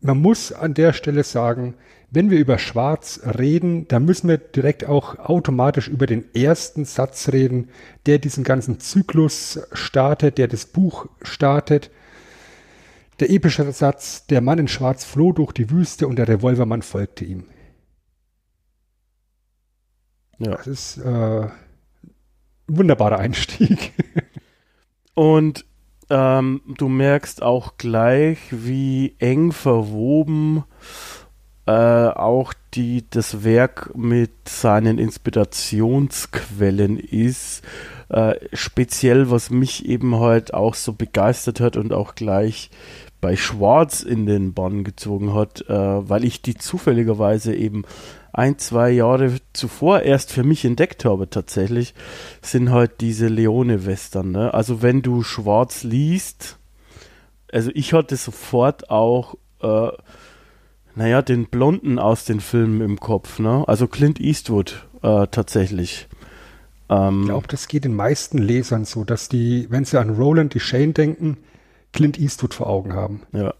man 0.00 0.18
muss 0.18 0.52
an 0.52 0.74
der 0.74 0.92
Stelle 0.92 1.22
sagen, 1.22 1.74
wenn 2.10 2.30
wir 2.30 2.40
über 2.40 2.58
Schwarz 2.58 3.20
reden, 3.38 3.86
dann 3.88 4.04
müssen 4.04 4.28
wir 4.28 4.36
direkt 4.36 4.84
auch 4.84 5.18
automatisch 5.18 5.88
über 5.88 6.06
den 6.06 6.24
ersten 6.34 6.84
Satz 6.84 7.28
reden, 7.32 7.68
der 8.04 8.18
diesen 8.18 8.44
ganzen 8.44 8.80
Zyklus 8.80 9.60
startet, 9.72 10.38
der 10.38 10.48
das 10.48 10.66
Buch 10.66 11.06
startet. 11.22 11.90
Der 13.20 13.30
epische 13.30 13.70
Satz, 13.72 14.26
der 14.26 14.40
Mann 14.40 14.58
in 14.58 14.68
Schwarz 14.68 15.04
floh 15.04 15.32
durch 15.32 15.52
die 15.52 15.70
Wüste 15.70 16.08
und 16.08 16.16
der 16.16 16.28
Revolvermann 16.28 16.82
folgte 16.82 17.24
ihm. 17.24 17.44
Ja. 20.38 20.52
Das 20.52 20.66
ist 20.66 20.98
äh, 20.98 21.08
ein 21.08 21.52
wunderbarer 22.66 23.18
Einstieg. 23.18 23.92
Und 25.14 25.64
ähm, 26.10 26.62
du 26.78 26.88
merkst 26.88 27.42
auch 27.42 27.76
gleich, 27.76 28.38
wie 28.50 29.14
eng 29.18 29.52
verwoben 29.52 30.64
äh, 31.66 31.70
auch 31.70 32.54
die, 32.74 33.04
das 33.08 33.44
Werk 33.44 33.94
mit 33.94 34.48
seinen 34.48 34.98
Inspirationsquellen 34.98 36.98
ist. 36.98 37.62
Äh, 38.08 38.34
speziell, 38.52 39.30
was 39.30 39.50
mich 39.50 39.86
eben 39.86 40.16
halt 40.16 40.54
auch 40.54 40.74
so 40.74 40.92
begeistert 40.92 41.60
hat 41.60 41.76
und 41.76 41.92
auch 41.92 42.14
gleich 42.14 42.70
bei 43.20 43.36
Schwarz 43.36 44.02
in 44.02 44.26
den 44.26 44.52
Bann 44.52 44.82
gezogen 44.82 45.34
hat, 45.34 45.64
äh, 45.68 46.08
weil 46.08 46.24
ich 46.24 46.42
die 46.42 46.56
zufälligerweise 46.56 47.54
eben 47.54 47.84
ein, 48.32 48.58
zwei 48.58 48.90
Jahre 48.90 49.36
zuvor 49.52 50.00
erst 50.00 50.32
für 50.32 50.42
mich 50.42 50.64
entdeckt 50.64 51.04
habe 51.04 51.28
tatsächlich, 51.28 51.94
sind 52.40 52.70
halt 52.70 53.00
diese 53.00 53.28
Leone-Western. 53.28 54.32
Ne? 54.32 54.54
Also 54.54 54.82
wenn 54.82 55.02
du 55.02 55.22
Schwarz 55.22 55.82
liest, 55.82 56.58
also 57.52 57.70
ich 57.74 57.92
hatte 57.92 58.16
sofort 58.16 58.90
auch, 58.90 59.36
äh, 59.60 59.88
naja, 60.94 61.22
den 61.22 61.46
Blonden 61.46 61.98
aus 61.98 62.24
den 62.24 62.40
Filmen 62.40 62.80
im 62.80 62.98
Kopf, 62.98 63.38
ne? 63.38 63.64
Also 63.66 63.86
Clint 63.86 64.20
Eastwood 64.20 64.86
äh, 65.02 65.26
tatsächlich. 65.30 66.08
Ähm, 66.88 67.20
ich 67.20 67.26
glaube, 67.28 67.48
das 67.48 67.68
geht 67.68 67.84
den 67.84 67.94
meisten 67.94 68.38
Lesern 68.38 68.84
so, 68.84 69.04
dass 69.04 69.28
die, 69.28 69.66
wenn 69.70 69.84
sie 69.84 69.98
an 69.98 70.10
Roland 70.10 70.54
die 70.54 70.60
Shane 70.60 70.92
denken, 70.92 71.38
Clint 71.92 72.18
Eastwood 72.18 72.54
vor 72.54 72.66
Augen 72.66 72.94
haben. 72.94 73.22
Ja. 73.32 73.54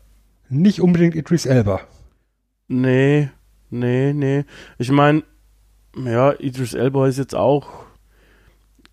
Nicht 0.48 0.80
unbedingt 0.80 1.14
Idris 1.14 1.46
Elba. 1.46 1.80
Nee, 2.68 3.30
Nee, 3.72 4.12
nee. 4.12 4.44
Ich 4.78 4.90
meine, 4.90 5.24
ja, 5.96 6.32
Idris 6.38 6.74
Elba 6.74 7.08
ist 7.08 7.18
jetzt 7.18 7.34
auch 7.34 7.86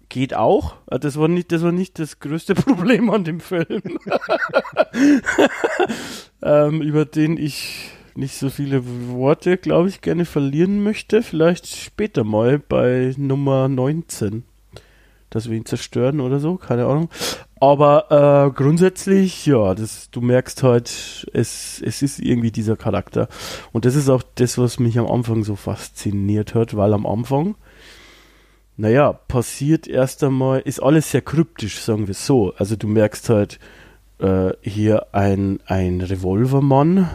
geht 0.10 0.34
auch. 0.34 0.76
Das 0.88 1.18
war 1.18 1.28
nicht, 1.28 1.52
das 1.52 1.62
war 1.62 1.72
nicht 1.72 2.00
das 2.00 2.20
größte 2.20 2.56
Problem 2.56 3.10
an 3.10 3.24
dem 3.24 3.40
Film, 3.40 3.82
ähm, 6.42 6.82
über 6.82 7.06
den 7.06 7.38
ich 7.38 7.92
nicht 8.16 8.36
so 8.36 8.50
viele 8.50 8.84
Worte, 9.10 9.58
glaube 9.58 9.88
ich, 9.88 10.02
gerne 10.02 10.26
verlieren 10.26 10.84
möchte. 10.84 11.22
Vielleicht 11.24 11.68
später 11.68 12.24
mal 12.24 12.60
bei 12.60 13.14
Nummer 13.18 13.70
19, 13.70 14.44
dass 15.30 15.50
wir 15.50 15.56
ihn 15.56 15.66
zerstören 15.66 16.20
oder 16.20 16.40
so, 16.40 16.58
keine 16.58 16.86
Ahnung. 16.86 17.10
Aber 17.60 18.48
äh, 18.48 18.52
grundsätzlich, 18.56 19.46
ja, 19.46 19.76
das, 19.76 20.10
du 20.12 20.22
merkst 20.22 20.64
halt, 20.64 21.28
es, 21.34 21.82
es 21.82 22.02
ist 22.02 22.20
irgendwie 22.20 22.52
dieser 22.52 22.78
Charakter. 22.78 23.28
Und 23.74 23.84
das 23.84 23.96
ist 23.96 24.10
auch 24.10 24.24
das, 24.36 24.58
was 24.58 24.80
mich 24.80 24.98
am 24.98 25.08
Anfang 25.08 25.44
so 25.44 25.56
fasziniert 25.56 26.56
hat, 26.56 26.78
weil 26.78 26.94
am 26.94 27.06
Anfang, 27.06 27.56
naja, 28.78 29.12
passiert 29.12 29.88
erst 29.88 30.24
einmal, 30.24 30.62
ist 30.62 30.82
alles 30.82 31.12
sehr 31.12 31.22
kryptisch, 31.22 31.80
sagen 31.80 32.08
wir 32.08 32.14
so. 32.14 32.54
Also 32.56 32.78
du 32.78 32.88
merkst 32.88 33.28
halt 33.28 33.60
äh, 34.20 34.52
hier 34.62 35.08
ein, 35.14 35.60
ein 35.66 36.00
Revolvermann. 36.00 37.10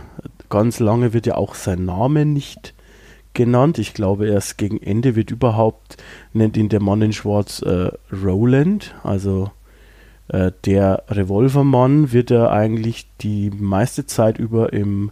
Ganz 0.50 0.78
lange 0.78 1.14
wird 1.14 1.24
ja 1.24 1.36
auch 1.36 1.54
sein 1.54 1.86
Name 1.86 2.26
nicht 2.26 2.74
genannt. 3.32 3.78
Ich 3.78 3.94
glaube, 3.94 4.28
erst 4.28 4.58
gegen 4.58 4.80
Ende 4.82 5.16
wird 5.16 5.30
überhaupt, 5.30 5.96
nennt 6.34 6.58
ihn 6.58 6.68
der 6.68 6.82
Mann 6.82 7.00
in 7.00 7.14
Schwarz 7.14 7.62
äh, 7.62 7.90
Roland, 8.12 8.94
also 9.02 9.50
äh, 10.28 10.52
der 10.64 11.04
Revolvermann 11.08 12.12
wird 12.12 12.30
er 12.30 12.50
eigentlich 12.50 13.08
die 13.20 13.50
meiste 13.50 14.06
Zeit 14.06 14.38
über 14.38 14.72
im 14.72 15.10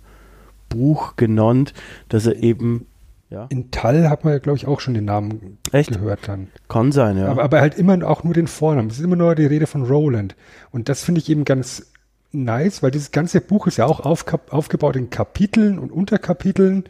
Buch 0.68 1.16
genannt, 1.16 1.74
dass 2.08 2.26
er 2.26 2.36
eben 2.36 2.86
ja. 3.32 3.46
In 3.48 3.70
Tall 3.70 4.10
hat 4.10 4.24
man 4.24 4.34
ja, 4.34 4.38
glaube 4.40 4.58
ich, 4.58 4.66
auch 4.66 4.80
schon 4.80 4.92
den 4.92 5.06
Namen 5.06 5.56
Echt? 5.72 5.90
gehört 5.90 6.28
dann. 6.28 6.48
Kann 6.68 6.92
sein, 6.92 7.16
ja. 7.16 7.28
Aber, 7.28 7.42
aber 7.42 7.62
halt 7.62 7.78
immer 7.78 8.06
auch 8.06 8.24
nur 8.24 8.34
den 8.34 8.46
Vornamen. 8.46 8.90
Es 8.90 8.98
ist 8.98 9.04
immer 9.04 9.16
nur 9.16 9.34
die 9.34 9.46
Rede 9.46 9.66
von 9.66 9.84
Roland. 9.84 10.36
Und 10.70 10.90
das 10.90 11.02
finde 11.02 11.22
ich 11.22 11.30
eben 11.30 11.46
ganz 11.46 11.90
nice, 12.32 12.82
weil 12.82 12.90
dieses 12.90 13.10
ganze 13.10 13.40
Buch 13.40 13.66
ist 13.66 13.78
ja 13.78 13.86
auch 13.86 14.00
aufgebaut 14.00 14.96
in 14.96 15.08
Kapiteln 15.08 15.78
und 15.78 15.90
Unterkapiteln. 15.92 16.84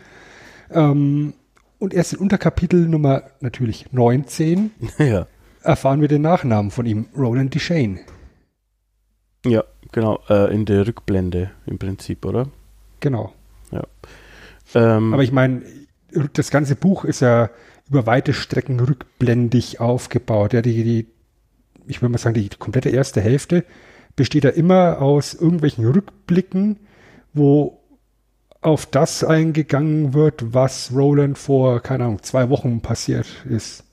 Ähm, 0.73 1.35
und 1.79 1.95
erst 1.95 2.15
in 2.15 2.19
Unterkapitel 2.19 2.89
Nummer 2.89 3.23
natürlich 3.41 3.93
19 3.93 4.73
ja. 4.99 5.27
erfahren 5.63 6.01
wir 6.01 6.09
den 6.09 6.23
Nachnamen 6.23 6.73
von 6.73 6.87
ihm, 6.87 7.07
Roland 7.17 7.55
Deshane. 7.55 8.01
Ja, 9.45 9.65
genau, 9.91 10.21
äh, 10.29 10.53
in 10.55 10.65
der 10.65 10.87
Rückblende 10.87 11.51
im 11.67 11.79
Prinzip, 11.79 12.25
oder? 12.25 12.49
Genau. 13.01 13.33
Ja. 13.71 13.85
Ähm, 14.75 15.13
Aber 15.13 15.23
ich 15.23 15.33
meine, 15.33 15.63
das 16.33 16.51
ganze 16.51 16.77
Buch 16.77 17.05
ist 17.05 17.21
ja 17.21 17.51
über 17.89 18.07
weite 18.07 18.33
Strecken 18.33 18.81
rückblendig 18.81 19.81
aufgebaut. 19.81 20.53
Ja, 20.53 20.63
die, 20.63 20.85
die, 20.85 21.07
ich 21.87 22.01
würde 22.01 22.13
mal 22.13 22.19
sagen, 22.19 22.35
die 22.35 22.49
komplette 22.49 22.91
erste 22.91 23.21
Hälfte 23.21 23.65
besteht 24.17 24.45
ja 24.45 24.51
immer 24.51 25.01
aus 25.01 25.35
irgendwelchen 25.35 25.87
Rückblicken, 25.87 26.79
wo 27.33 27.81
auf 28.61 28.87
das 28.87 29.25
eingegangen 29.25 30.15
wird, 30.15 30.55
was 30.55 30.93
Roland 30.95 31.37
vor, 31.37 31.81
keine 31.81 32.05
Ahnung, 32.05 32.23
zwei 32.23 32.49
Wochen 32.49 32.81
passiert 32.81 33.27
ist. 33.49 33.85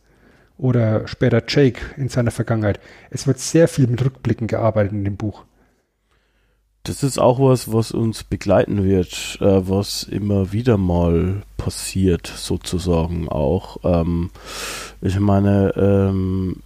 Oder 0.59 1.07
später 1.07 1.41
Jake 1.47 1.79
in 1.95 2.09
seiner 2.09 2.31
Vergangenheit. 2.31 2.81
Es 3.09 3.25
wird 3.25 3.39
sehr 3.39 3.69
viel 3.69 3.87
mit 3.87 4.03
Rückblicken 4.03 4.47
gearbeitet 4.47 4.91
in 4.91 5.05
dem 5.05 5.15
Buch. 5.15 5.45
Das 6.83 7.01
ist 7.01 7.17
auch 7.17 7.39
was, 7.39 7.71
was 7.71 7.91
uns 7.91 8.25
begleiten 8.25 8.83
wird, 8.83 9.37
äh, 9.39 9.69
was 9.69 10.03
immer 10.03 10.51
wieder 10.51 10.77
mal 10.77 11.43
passiert, 11.57 12.27
sozusagen 12.27 13.29
auch. 13.29 13.77
Ähm, 13.83 14.31
ich 15.01 15.17
meine, 15.19 15.73
ähm, 15.77 16.57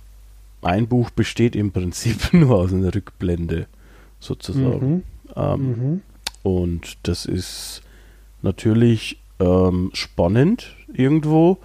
ein 0.63 0.88
Buch 0.88 1.12
besteht 1.12 1.55
im 1.55 1.71
Prinzip 1.71 2.33
nur 2.33 2.57
aus 2.57 2.73
einer 2.73 2.93
Rückblende, 2.95 3.67
sozusagen. 4.19 4.91
Mhm. 4.91 5.03
Ähm, 5.35 5.62
mhm. 5.62 6.01
Und 6.41 6.97
das 7.03 7.25
ist 7.25 7.83
natürlich 8.41 9.19
ähm, 9.39 9.91
spannend 9.93 10.75
irgendwo. 10.91 11.59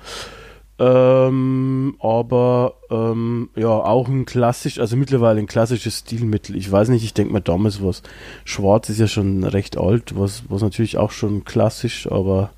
Ähm, 0.80 1.96
aber 1.98 2.74
ähm, 2.88 3.50
ja, 3.56 3.68
auch 3.68 4.08
ein 4.08 4.26
klassisch, 4.26 4.78
also 4.78 4.96
mittlerweile 4.96 5.40
ein 5.40 5.48
klassisches 5.48 5.98
Stilmittel. 6.00 6.54
Ich 6.54 6.70
weiß 6.70 6.88
nicht, 6.90 7.02
ich 7.02 7.14
denke 7.14 7.32
mal 7.32 7.40
damals 7.40 7.82
was. 7.82 8.02
Schwarz 8.44 8.88
ist 8.88 9.00
ja 9.00 9.08
schon 9.08 9.42
recht 9.42 9.76
alt, 9.76 10.16
was, 10.16 10.44
was 10.48 10.62
natürlich 10.62 10.96
auch 10.96 11.10
schon 11.10 11.44
klassisch, 11.44 12.06
aber 12.10 12.50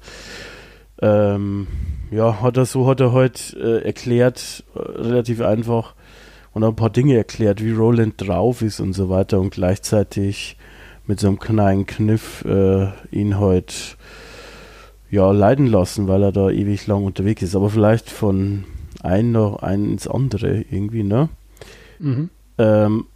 ähm, 1.01 1.67
ja, 2.11 2.43
hat 2.43 2.59
er 2.59 2.67
so 2.67 2.87
hat 2.87 3.01
er 3.01 3.13
heute 3.13 3.55
halt, 3.55 3.65
äh, 3.65 3.87
erklärt, 3.87 4.65
äh, 4.75 4.79
relativ 4.81 5.41
einfach 5.41 5.95
und 6.53 6.63
ein 6.63 6.77
paar 6.77 6.91
Dinge 6.91 7.17
erklärt, 7.17 7.65
wie 7.65 7.73
Roland 7.73 8.15
drauf 8.19 8.61
ist 8.61 8.81
und 8.81 8.93
so 8.93 9.09
weiter 9.09 9.41
und 9.41 9.51
gleichzeitig 9.51 10.59
mit 11.07 11.21
so 11.21 11.29
einem 11.29 11.39
kleinen 11.39 11.87
Kniff 11.87 12.45
äh, 12.45 12.89
ihn 13.11 13.39
heute 13.39 13.73
halt 13.73 13.97
ja, 15.11 15.31
leiden 15.33 15.67
lassen, 15.67 16.09
weil 16.09 16.23
er 16.23 16.33
da 16.33 16.51
ewig 16.51 16.87
lang 16.87 17.05
unterwegs 17.05 17.43
ist. 17.43 17.57
Aber 17.57 17.71
vielleicht 17.71 18.11
von 18.11 18.65
einem 19.03 19.33
noch 19.33 19.63
ein 19.63 19.93
ins 19.93 20.07
andere 20.07 20.65
irgendwie, 20.71 21.03
ne? 21.03 21.29
Mhm. 21.99 22.31
Ähm, 22.59 23.07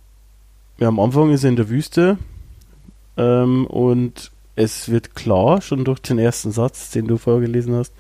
ja, 0.79 0.89
am 0.89 1.01
Anfang 1.01 1.31
ist 1.31 1.45
er 1.45 1.51
in 1.51 1.57
der 1.57 1.69
Wüste 1.69 2.19
ähm, 3.17 3.67
und 3.67 4.33
es 4.57 4.89
wird 4.89 5.15
klar, 5.15 5.61
schon 5.61 5.85
durch 5.85 6.01
den 6.01 6.19
ersten 6.19 6.53
Satz, 6.53 6.91
den 6.91 7.07
du 7.07 7.17
vorgelesen 7.17 7.75
hast, 7.75 7.93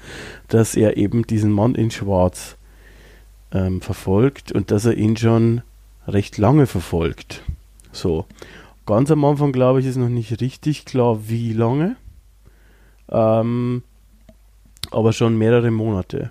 dass 0.49 0.75
er 0.75 0.97
eben 0.97 1.27
diesen 1.27 1.51
Mann 1.51 1.75
in 1.75 1.91
Schwarz 1.91 2.57
ähm, 3.53 3.81
verfolgt 3.81 4.53
und 4.53 4.71
dass 4.71 4.85
er 4.85 4.95
ihn 4.95 5.17
schon 5.17 5.63
recht 6.07 6.39
lange 6.39 6.67
verfolgt. 6.67 7.43
So. 7.93 8.27
Ganz 8.87 9.11
am 9.11 9.25
Anfang, 9.25 9.53
glaube 9.53 9.81
ich, 9.81 9.87
ist 9.87 9.97
noch 9.97 10.09
nicht 10.11 10.41
richtig 10.41 10.85
klar, 10.85 11.29
wie 11.29 11.53
lange. 11.53 11.97
Ähm, 13.09 13.83
aber 14.91 15.13
schon 15.13 15.37
mehrere 15.37 15.71
Monate. 15.71 16.31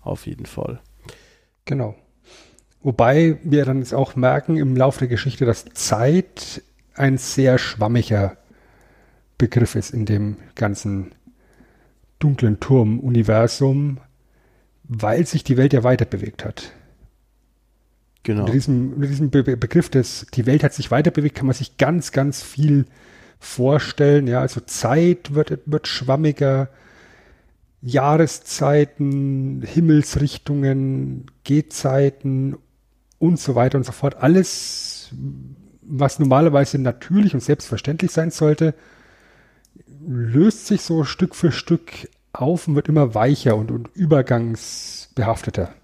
Auf 0.00 0.26
jeden 0.26 0.46
Fall. 0.46 0.80
Genau. 1.64 1.94
Wobei 2.82 3.38
wir 3.42 3.64
dann 3.64 3.78
jetzt 3.78 3.94
auch 3.94 4.16
merken 4.16 4.56
im 4.56 4.76
Laufe 4.76 5.00
der 5.00 5.08
Geschichte, 5.08 5.44
dass 5.44 5.64
Zeit 5.74 6.62
ein 6.94 7.18
sehr 7.18 7.58
schwammiger 7.58 8.36
Begriff 9.36 9.74
ist 9.74 9.90
in 9.90 10.04
dem 10.04 10.36
ganzen 10.54 11.12
dunklen 12.18 12.60
Turm-Universum, 12.60 13.98
weil 14.84 15.26
sich 15.26 15.44
die 15.44 15.56
Welt 15.56 15.72
ja 15.72 15.84
weiter 15.84 16.04
bewegt 16.04 16.44
hat. 16.44 16.72
Genau. 18.22 18.40
Unter 18.40 18.52
diesem, 18.52 18.94
unter 18.94 19.06
diesem 19.06 19.30
Be 19.30 19.42
Begriff 19.56 19.88
des, 19.90 20.26
die 20.34 20.46
Welt 20.46 20.64
hat 20.64 20.74
sich 20.74 20.90
weiter 20.90 21.10
bewegt, 21.10 21.36
kann 21.36 21.46
man 21.46 21.54
sich 21.54 21.76
ganz, 21.76 22.12
ganz 22.12 22.42
viel 22.42 22.86
vorstellen. 23.38 24.26
Ja, 24.26 24.40
also 24.40 24.60
Zeit 24.60 25.34
wird, 25.34 25.60
wird 25.66 25.88
schwammiger, 25.88 26.68
Jahreszeiten, 27.80 29.62
Himmelsrichtungen, 29.62 31.30
Gehzeiten 31.44 32.56
und 33.18 33.38
so 33.38 33.54
weiter 33.54 33.78
und 33.78 33.84
so 33.84 33.92
fort. 33.92 34.16
Alles, 34.16 35.10
was 35.82 36.18
normalerweise 36.18 36.78
natürlich 36.78 37.34
und 37.34 37.42
selbstverständlich 37.42 38.10
sein 38.10 38.30
sollte, 38.30 38.74
löst 40.06 40.66
sich 40.66 40.82
so 40.82 41.04
Stück 41.04 41.34
für 41.34 41.52
Stück 41.52 42.08
auf 42.32 42.68
und 42.68 42.74
wird 42.74 42.88
immer 42.88 43.14
weicher 43.14 43.56
und, 43.56 43.70
und 43.70 43.88
übergangsbehafteter. 43.94 45.74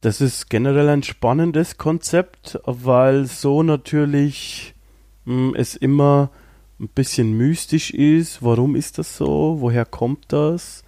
Das 0.00 0.20
ist 0.20 0.50
generell 0.50 0.88
ein 0.88 1.02
spannendes 1.02 1.78
Konzept, 1.78 2.58
weil 2.64 3.26
so 3.26 3.62
natürlich 3.62 4.74
es 5.54 5.76
immer 5.76 6.30
ein 6.80 6.88
bisschen 6.88 7.32
mystisch 7.32 7.90
ist. 7.90 8.42
Warum 8.42 8.74
ist 8.74 8.98
das 8.98 9.16
so? 9.16 9.56
Woher 9.60 9.84
kommt 9.84 10.24
das? 10.28 10.82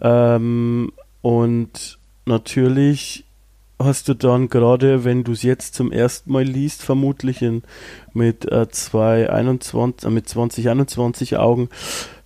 Ähm, 0.00 0.92
und 1.22 1.98
natürlich 2.26 3.24
hast 3.78 4.08
du 4.08 4.14
dann 4.14 4.48
gerade, 4.48 5.04
wenn 5.04 5.24
du 5.24 5.32
es 5.32 5.42
jetzt 5.42 5.74
zum 5.74 5.90
ersten 5.90 6.32
Mal 6.32 6.44
liest, 6.44 6.82
vermutlich 6.82 7.42
in, 7.42 7.62
mit, 8.12 8.50
äh, 8.50 8.68
221, 8.68 10.06
äh, 10.06 10.10
mit 10.12 10.28
2021 10.28 11.36
Augen 11.38 11.68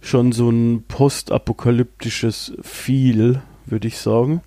schon 0.00 0.32
so 0.32 0.50
ein 0.50 0.84
postapokalyptisches 0.88 2.54
Feel, 2.62 3.42
würde 3.66 3.88
ich 3.88 3.98
sagen. 3.98 4.42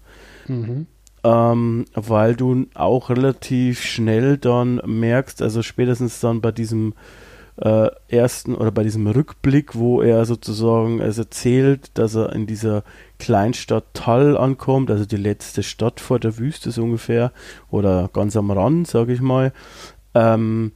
Mhm. 0.47 0.87
Ähm, 1.27 1.83
weil 1.93 2.37
du 2.37 2.67
auch 2.73 3.09
relativ 3.09 3.81
schnell 3.81 4.37
dann 4.37 4.79
merkst, 4.85 5.41
also 5.41 5.61
spätestens 5.61 6.21
dann 6.21 6.39
bei 6.39 6.53
diesem 6.53 6.93
äh, 7.57 7.89
ersten 8.07 8.55
oder 8.55 8.71
bei 8.71 8.83
diesem 8.83 9.07
Rückblick, 9.07 9.75
wo 9.75 10.01
er 10.01 10.23
sozusagen 10.23 11.01
es 11.01 11.17
erzählt, 11.17 11.91
dass 11.95 12.15
er 12.15 12.31
in 12.31 12.47
dieser 12.47 12.85
Kleinstadt 13.19 13.93
Tall 13.93 14.37
ankommt, 14.37 14.89
also 14.89 15.05
die 15.05 15.17
letzte 15.17 15.63
Stadt 15.63 15.99
vor 15.99 16.17
der 16.17 16.37
Wüste 16.37 16.71
so 16.71 16.83
ungefähr 16.83 17.33
oder 17.69 18.09
ganz 18.13 18.37
am 18.37 18.49
Rand, 18.49 18.87
sage 18.87 19.11
ich 19.11 19.19
mal, 19.19 19.51
ähm, 20.13 20.71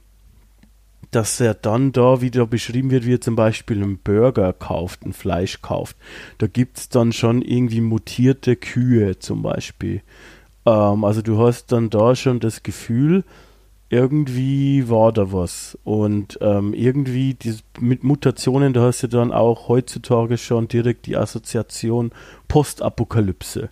dass 1.12 1.40
er 1.40 1.54
dann 1.54 1.92
da 1.92 2.20
wieder 2.20 2.46
beschrieben 2.46 2.90
wird, 2.90 3.06
wie 3.06 3.14
er 3.14 3.20
zum 3.22 3.36
Beispiel 3.36 3.82
einen 3.82 3.96
Burger 3.96 4.52
kauft, 4.52 5.06
ein 5.06 5.14
Fleisch 5.14 5.62
kauft. 5.62 5.96
Da 6.36 6.46
gibt 6.46 6.76
es 6.76 6.88
dann 6.90 7.12
schon 7.12 7.40
irgendwie 7.40 7.80
mutierte 7.80 8.54
Kühe 8.56 9.18
zum 9.18 9.40
Beispiel. 9.40 10.02
Ähm, 10.66 11.04
also 11.04 11.22
du 11.22 11.38
hast 11.38 11.72
dann 11.72 11.90
da 11.90 12.14
schon 12.14 12.40
das 12.40 12.62
Gefühl, 12.62 13.24
irgendwie 13.92 14.88
war 14.88 15.12
da 15.12 15.32
was. 15.32 15.78
Und 15.84 16.38
ähm, 16.40 16.72
irgendwie 16.72 17.34
die, 17.34 17.56
mit 17.78 18.04
Mutationen, 18.04 18.72
da 18.72 18.82
hast 18.82 19.02
du 19.02 19.06
dann 19.06 19.32
auch 19.32 19.68
heutzutage 19.68 20.38
schon 20.38 20.66
direkt 20.66 21.06
die 21.06 21.16
Assoziation 21.16 22.10
Postapokalypse. 22.48 23.68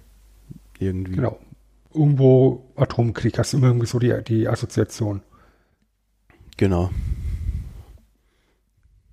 Irgendwie. 0.79 1.17
Genau. 1.17 1.39
Irgendwo 1.93 2.65
Atomkrieg, 2.77 3.39
hast 3.39 3.53
du 3.53 3.57
immer 3.57 3.69
irgendwie 3.69 3.87
so 3.87 3.99
die, 3.99 4.15
die 4.27 4.47
Assoziation. 4.47 5.23
Genau. 6.57 6.91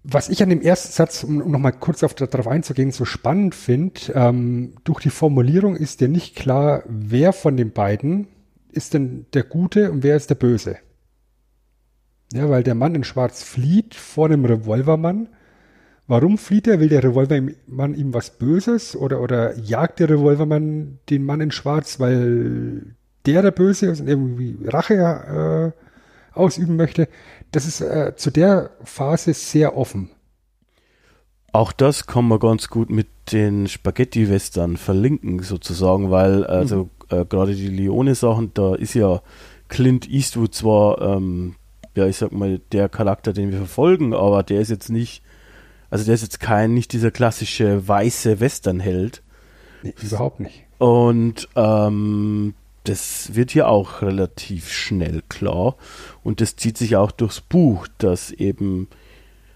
Was 0.10 0.30
ich 0.30 0.42
an 0.42 0.50
dem 0.50 0.62
ersten 0.62 0.94
Satz, 0.94 1.26
um, 1.26 1.42
um 1.42 1.52
nochmal 1.52 1.74
kurz 1.74 2.02
auf, 2.02 2.14
darauf 2.14 2.48
einzugehen, 2.48 2.92
so 2.92 3.04
spannend 3.04 3.54
finde, 3.54 4.00
ähm, 4.14 4.76
durch 4.86 5.02
die 5.02 5.10
Formulierung 5.10 5.76
ist 5.76 6.00
dir 6.00 6.08
nicht 6.08 6.36
klar, 6.36 6.84
wer 6.88 7.34
von 7.34 7.58
den 7.58 7.72
beiden 7.72 8.28
ist 8.72 8.94
denn 8.94 9.26
der 9.34 9.44
Gute 9.44 9.92
und 9.92 10.04
wer 10.04 10.16
ist 10.16 10.30
der 10.30 10.36
Böse. 10.36 10.78
Ja, 12.34 12.50
weil 12.50 12.64
der 12.64 12.76
Mann 12.76 12.96
in 12.96 13.04
Schwarz 13.04 13.44
flieht 13.44 13.96
vor 13.96 14.30
dem 14.30 14.46
Revolvermann. 14.46 15.28
Warum 16.08 16.38
flieht 16.38 16.68
er? 16.68 16.80
Will 16.80 16.90
der 16.90 17.04
Revolvermann 17.04 17.94
ihm 17.94 18.14
was 18.14 18.38
Böses 18.38 18.96
oder, 18.96 19.20
oder 19.22 19.58
jagt 19.58 20.00
der 20.00 20.10
Revolvermann 20.10 21.00
den 21.10 21.26
Mann 21.26 21.42
in 21.42 21.52
Schwarz, 21.52 22.00
weil 22.00 22.96
der 23.26 23.42
der 23.42 23.52
Böse 23.52 23.88
ist 23.88 24.00
und 24.00 24.08
irgendwie 24.08 24.58
Rache 24.66 25.74
äh, 26.34 26.38
ausüben 26.38 26.78
möchte? 26.78 27.10
Das 27.52 27.66
ist 27.66 27.82
äh, 27.82 28.14
zu 28.16 28.32
der 28.32 28.72
Phase 28.84 29.34
sehr 29.34 29.78
offen. 29.78 30.10
Auch 31.54 31.72
das 31.72 32.06
kann 32.06 32.28
man 32.28 32.40
ganz 32.40 32.68
gut 32.68 32.90
mit 32.90 33.08
den 33.32 33.68
Spaghetti-Western 33.68 34.78
verlinken, 34.78 35.42
sozusagen, 35.42 36.12
weil 36.12 36.46
also 36.46 36.90
mhm. 37.12 37.18
äh, 37.18 37.26
gerade 37.26 37.56
die 37.56 37.70
Leone-Sachen, 37.70 38.52
da 38.54 38.76
ist 38.76 38.94
ja 38.94 39.22
Clint 39.68 40.10
Eastwood 40.10 40.54
zwar, 40.54 41.02
ähm, 41.02 41.56
ja, 41.96 42.06
ich 42.06 42.18
sag 42.18 42.32
mal, 42.32 42.60
der 42.72 42.90
Charakter, 42.90 43.34
den 43.34 43.52
wir 43.52 43.58
verfolgen, 43.58 44.14
aber 44.14 44.44
der 44.44 44.62
ist 44.62 44.70
jetzt 44.70 44.90
nicht, 44.90 45.24
also 45.90 46.06
der 46.06 46.14
ist 46.14 46.22
jetzt 46.22 46.40
kein, 46.40 46.74
nicht 46.74 46.94
dieser 46.94 47.12
klassische 47.12 47.88
weiße 47.88 48.40
Westernheld. 48.40 49.24
Nee, 49.84 49.94
überhaupt 50.02 50.40
nicht. 50.40 50.64
Und 50.78 51.50
ähm, 51.56 52.54
das 52.88 53.36
wird 53.36 53.52
hier 53.52 53.68
auch 53.68 54.02
relativ 54.02 54.72
schnell 54.72 55.22
klar. 55.28 55.76
Und 56.24 56.40
das 56.42 56.56
zieht 56.56 56.78
sich 56.78 56.96
auch 56.96 57.12
durchs 57.12 57.42
Buch, 57.42 57.88
dass 57.98 58.32
eben, 58.32 58.88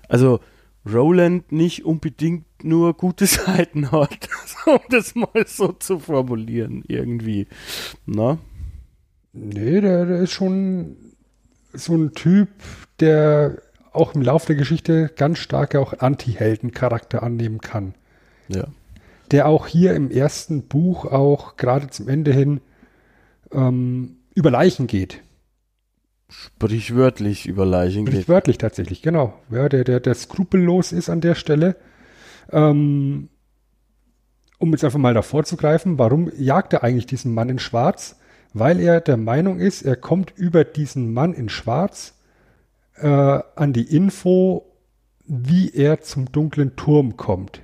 also 0.10 0.40
Roland 0.86 1.52
nicht 1.52 1.86
unbedingt 1.86 2.46
nur 2.64 2.94
gute 2.94 3.26
Seiten 3.28 3.92
hat, 3.92 4.30
um 4.66 4.80
das 4.90 5.16
mal 5.16 5.46
so 5.46 5.72
zu 5.72 6.00
formulieren, 6.00 6.84
irgendwie. 6.88 7.48
Na? 8.06 8.38
Nee, 9.34 9.80
der, 9.80 10.06
der 10.06 10.20
ist 10.20 10.32
schon 10.32 10.98
so 11.72 11.96
ein 11.96 12.14
Typ, 12.14 12.50
der 13.00 13.62
auch 13.94 14.14
im 14.14 14.22
Laufe 14.22 14.48
der 14.48 14.56
Geschichte 14.58 15.10
ganz 15.16 15.38
stark 15.40 15.76
auch 15.76 15.94
Anti-Helden-Charakter 16.00 17.24
annehmen 17.24 17.60
kann. 17.60 17.94
Ja. 18.50 18.68
Der 19.32 19.48
auch 19.48 19.68
hier 19.68 19.94
im 19.94 20.12
ersten 20.12 20.64
Buch 20.64 21.06
auch 21.06 21.56
gerade 21.56 21.90
zum 21.90 22.10
Ende 22.10 22.34
hin 22.34 22.60
ähm, 23.54 24.18
über 24.36 24.52
Leichen 24.52 24.88
geht. 24.88 25.22
Sprichwörtlich 26.30 27.46
über 27.48 27.66
Leichen 27.66 28.06
geht. 28.06 28.14
Sprichwörtlich 28.14 28.58
tatsächlich, 28.58 29.02
genau. 29.02 29.34
Ja, 29.50 29.68
der, 29.68 29.84
der, 29.84 30.00
der 30.00 30.16
skrupellos 30.16 30.92
ist 30.92 31.10
an 31.10 31.22
der 31.22 31.36
Stelle. 31.36 31.76
Ähm, 32.52 33.30
um 34.60 34.72
jetzt 34.72 34.84
einfach 34.84 35.00
mal 35.00 35.14
davor 35.14 35.44
zu 35.44 35.58
greifen, 35.58 35.98
warum 35.98 36.32
jagt 36.38 36.74
er 36.74 36.84
eigentlich 36.84 37.08
diesen 37.08 37.34
Mann 37.34 37.50
in 37.50 37.60
Schwarz? 37.60 38.18
Weil 38.54 38.80
er 38.80 39.02
der 39.02 39.18
Meinung 39.18 39.60
ist, 39.60 39.82
er 39.82 39.96
kommt 39.96 40.32
über 40.38 40.64
diesen 40.64 41.14
Mann 41.14 41.34
in 41.34 41.50
Schwarz 41.50 42.18
äh, 42.96 43.08
an 43.08 43.74
die 43.74 43.96
Info, 43.96 44.66
wie 45.26 45.74
er 45.74 46.02
zum 46.02 46.32
dunklen 46.32 46.76
Turm 46.76 47.18
kommt. 47.18 47.62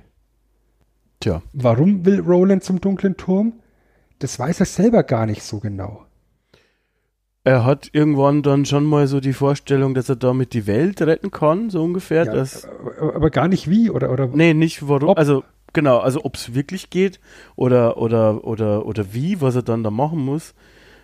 Tja. 1.20 1.42
Warum 1.52 2.04
will 2.04 2.20
Roland 2.20 2.64
zum 2.64 2.80
dunklen 2.80 3.16
Turm? 3.16 3.54
Das 4.18 4.38
weiß 4.38 4.60
er 4.60 4.66
selber 4.66 5.02
gar 5.02 5.26
nicht 5.26 5.42
so 5.42 5.58
genau. 5.58 6.04
Er 7.44 7.64
hat 7.64 7.88
irgendwann 7.92 8.42
dann 8.42 8.66
schon 8.66 8.84
mal 8.84 9.06
so 9.06 9.20
die 9.20 9.32
Vorstellung, 9.32 9.94
dass 9.94 10.08
er 10.08 10.16
damit 10.16 10.52
die 10.52 10.66
Welt 10.66 11.00
retten 11.00 11.30
kann, 11.30 11.70
so 11.70 11.82
ungefähr. 11.82 12.26
Ja, 12.26 12.34
dass, 12.34 12.68
aber 12.98 13.30
gar 13.30 13.48
nicht 13.48 13.70
wie, 13.70 13.90
oder? 13.90 14.10
oder 14.10 14.26
nee, 14.26 14.52
nicht 14.52 14.86
warum. 14.86 15.10
Ob. 15.10 15.18
Also, 15.18 15.44
genau, 15.72 15.98
also 15.98 16.24
ob 16.24 16.34
es 16.34 16.54
wirklich 16.54 16.90
geht 16.90 17.20
oder, 17.56 17.96
oder, 17.96 18.44
oder, 18.44 18.84
oder 18.84 19.14
wie, 19.14 19.40
was 19.40 19.56
er 19.56 19.62
dann 19.62 19.82
da 19.82 19.90
machen 19.90 20.18
muss. 20.18 20.54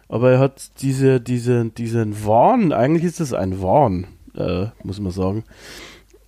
Aber 0.09 0.33
er 0.33 0.39
hat 0.39 0.83
diese, 0.83 1.21
diese, 1.21 1.65
diesen 1.71 2.27
Wahn, 2.27 2.73
eigentlich 2.73 3.05
ist 3.05 3.21
das 3.21 3.33
ein 3.33 3.63
Wahn, 3.63 4.07
äh, 4.37 4.67
muss 4.83 5.01
man 5.01 5.13
sagen, 5.13 5.45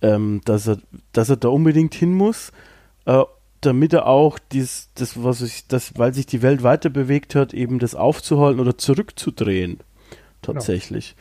ähm, 0.01 0.41
dass, 0.45 0.67
er, 0.67 0.77
dass 1.11 1.29
er 1.29 1.37
da 1.37 1.49
unbedingt 1.49 1.93
hin 1.93 2.13
muss. 2.13 2.51
Äh, 3.05 3.23
damit 3.67 3.93
er 3.93 4.07
auch 4.07 4.39
dies, 4.51 4.89
das, 4.95 5.21
was 5.23 5.41
ich, 5.41 5.67
das, 5.67 5.97
weil 5.97 6.13
sich 6.13 6.25
die 6.25 6.41
Welt 6.41 6.63
weiter 6.63 6.89
bewegt 6.89 7.35
hat, 7.35 7.53
eben 7.53 7.79
das 7.79 7.93
aufzuhalten 7.93 8.59
oder 8.59 8.77
zurückzudrehen. 8.77 9.79
Tatsächlich. 10.41 11.15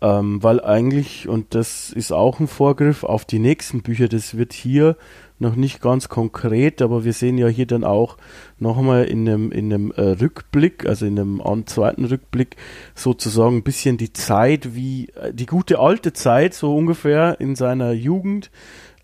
Genau. 0.00 0.18
Ähm, 0.20 0.42
weil 0.42 0.60
eigentlich, 0.60 1.28
und 1.28 1.56
das 1.56 1.90
ist 1.90 2.12
auch 2.12 2.38
ein 2.38 2.46
Vorgriff 2.46 3.02
auf 3.02 3.24
die 3.24 3.40
nächsten 3.40 3.82
Bücher, 3.82 4.06
das 4.06 4.36
wird 4.36 4.52
hier 4.52 4.96
noch 5.40 5.56
nicht 5.56 5.80
ganz 5.80 6.08
konkret, 6.08 6.82
aber 6.82 7.04
wir 7.04 7.12
sehen 7.12 7.38
ja 7.38 7.48
hier 7.48 7.66
dann 7.66 7.84
auch 7.84 8.16
nochmal 8.58 9.04
in 9.04 9.28
einem, 9.28 9.50
in 9.50 9.72
einem 9.72 9.92
äh, 9.92 10.02
Rückblick, 10.02 10.86
also 10.86 11.06
in 11.06 11.18
einem 11.18 11.66
zweiten 11.66 12.04
Rückblick, 12.04 12.56
sozusagen 12.94 13.56
ein 13.56 13.62
bisschen 13.62 13.96
die 13.96 14.12
Zeit, 14.12 14.74
wie 14.74 15.08
äh, 15.10 15.32
die 15.32 15.46
gute 15.46 15.78
alte 15.78 16.12
Zeit, 16.12 16.54
so 16.54 16.76
ungefähr 16.76 17.40
in 17.40 17.56
seiner 17.56 17.92
Jugend, 17.92 18.50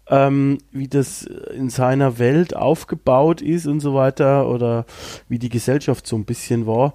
ähm, 0.09 0.59
wie 0.71 0.89
das 0.89 1.23
in 1.23 1.71
seiner 1.71 2.19
Welt 2.19 2.55
aufgebaut 2.57 3.41
ist 3.41 3.67
und 3.67 3.81
so 3.81 3.95
weiter 3.95 4.49
oder 4.49 4.85
wie 5.29 5.39
die 5.39 5.49
Gesellschaft 5.49 6.07
so 6.07 6.17
ein 6.17 6.25
bisschen 6.25 6.67
war. 6.67 6.95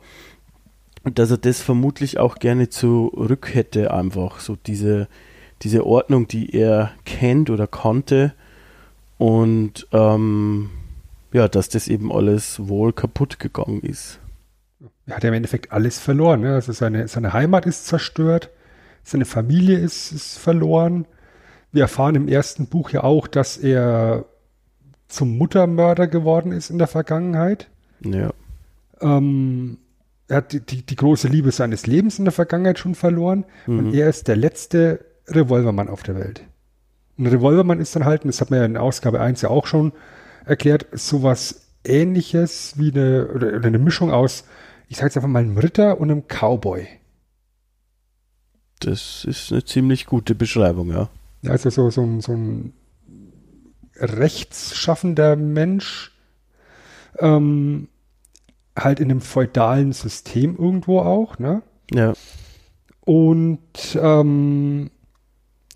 Und 1.04 1.18
dass 1.18 1.32
er 1.32 1.38
das 1.38 1.62
vermutlich 1.62 2.20
auch 2.20 2.36
gerne 2.36 2.70
zurück 2.70 3.54
hätte, 3.54 3.94
einfach 3.94 4.40
so 4.40 4.56
diese, 4.56 5.08
diese 5.62 5.86
Ordnung, 5.86 6.28
die 6.28 6.54
er 6.54 6.92
kennt 7.06 7.50
oder 7.50 7.68
konnte. 7.68 8.34
Und 9.18 9.88
ähm, 9.92 10.70
ja, 11.32 11.48
dass 11.48 11.70
das 11.70 11.88
eben 11.88 12.12
alles 12.12 12.68
wohl 12.68 12.94
kaputt 12.94 13.40
gegangen 13.40 13.82
ist. 13.82 14.20
Er 15.08 15.16
hat 15.16 15.24
ja 15.24 15.30
im 15.30 15.36
Endeffekt 15.36 15.72
alles 15.72 16.00
verloren. 16.00 16.42
Ne? 16.42 16.54
Also 16.54 16.74
seine, 16.74 17.08
seine 17.08 17.34
Heimat 17.34 17.66
ist 17.66 17.88
zerstört, 17.88 18.50
seine 19.04 19.26
Familie 19.26 19.78
ist, 19.78 20.12
ist 20.12 20.38
verloren 20.38 21.06
wir 21.72 21.84
erfahren 21.84 22.16
im 22.16 22.28
ersten 22.28 22.68
Buch 22.68 22.90
ja 22.90 23.04
auch, 23.04 23.28
dass 23.28 23.58
er 23.58 24.26
zum 25.08 25.38
Muttermörder 25.38 26.08
geworden 26.08 26.52
ist 26.52 26.70
in 26.70 26.78
der 26.78 26.88
Vergangenheit. 26.88 27.70
Ja. 28.02 28.32
Ähm, 29.02 29.78
er 30.28 30.38
hat 30.38 30.54
die, 30.54 30.60
die, 30.60 30.86
die, 30.86 30.96
große 30.96 31.28
Liebe 31.28 31.52
seines 31.52 31.88
Lebens 31.88 32.20
in 32.20 32.26
der 32.26 32.32
Vergangenheit 32.32 32.80
schon 32.80 32.96
verloren 32.96 33.46
mhm. 33.66 33.80
und 33.80 33.94
er 33.94 34.08
ist 34.10 34.28
der 34.28 34.36
letzte 34.36 35.06
Revolvermann 35.28 35.90
auf 35.90 36.04
der 36.04 36.16
Welt. 36.16 36.44
Ein 37.18 37.28
Revolvermann 37.28 37.80
ist 37.80 37.96
dann 37.96 38.06
halt, 38.06 38.24
und 38.24 38.30
das 38.30 38.40
hat 38.40 38.52
man 38.52 38.60
ja 38.60 38.66
in 38.66 38.78
Ausgabe 38.78 39.20
1 39.20 39.42
ja 39.42 39.50
auch 39.50 39.66
schon 39.66 39.92
erklärt, 40.46 40.88
sowas 40.94 41.68
ähnliches 41.84 42.76
wie 42.78 42.92
eine, 42.92 43.28
oder, 43.28 43.56
oder 43.56 43.68
eine 43.68 43.80
Mischung 43.80 44.12
aus, 44.12 44.46
ich 44.88 44.98
sage 44.98 45.08
jetzt 45.08 45.18
einfach 45.18 45.30
mal 45.30 45.40
einem 45.40 45.58
Ritter 45.58 46.00
und 46.00 46.12
einem 46.12 46.24
Cowboy. 46.28 46.88
Das 48.80 49.26
ist 49.26 49.52
eine 49.52 49.66
ziemlich 49.66 50.06
gute 50.06 50.36
Beschreibung, 50.36 50.90
ja. 50.92 51.10
Also 51.48 51.70
so, 51.70 51.90
so, 51.90 52.02
ein, 52.02 52.22
so 52.22 52.34
ein 52.34 52.74
rechtsschaffender 53.96 55.36
Mensch, 55.36 56.12
ähm, 57.20 57.88
halt 58.78 59.00
in 59.00 59.12
einem 59.12 59.22
feudalen 59.22 59.94
System 59.94 60.58
irgendwo 60.58 61.00
auch, 61.00 61.40
ne? 61.40 61.62
Ja. 61.92 62.14
Und 63.02 63.98
ähm, 64.00 64.92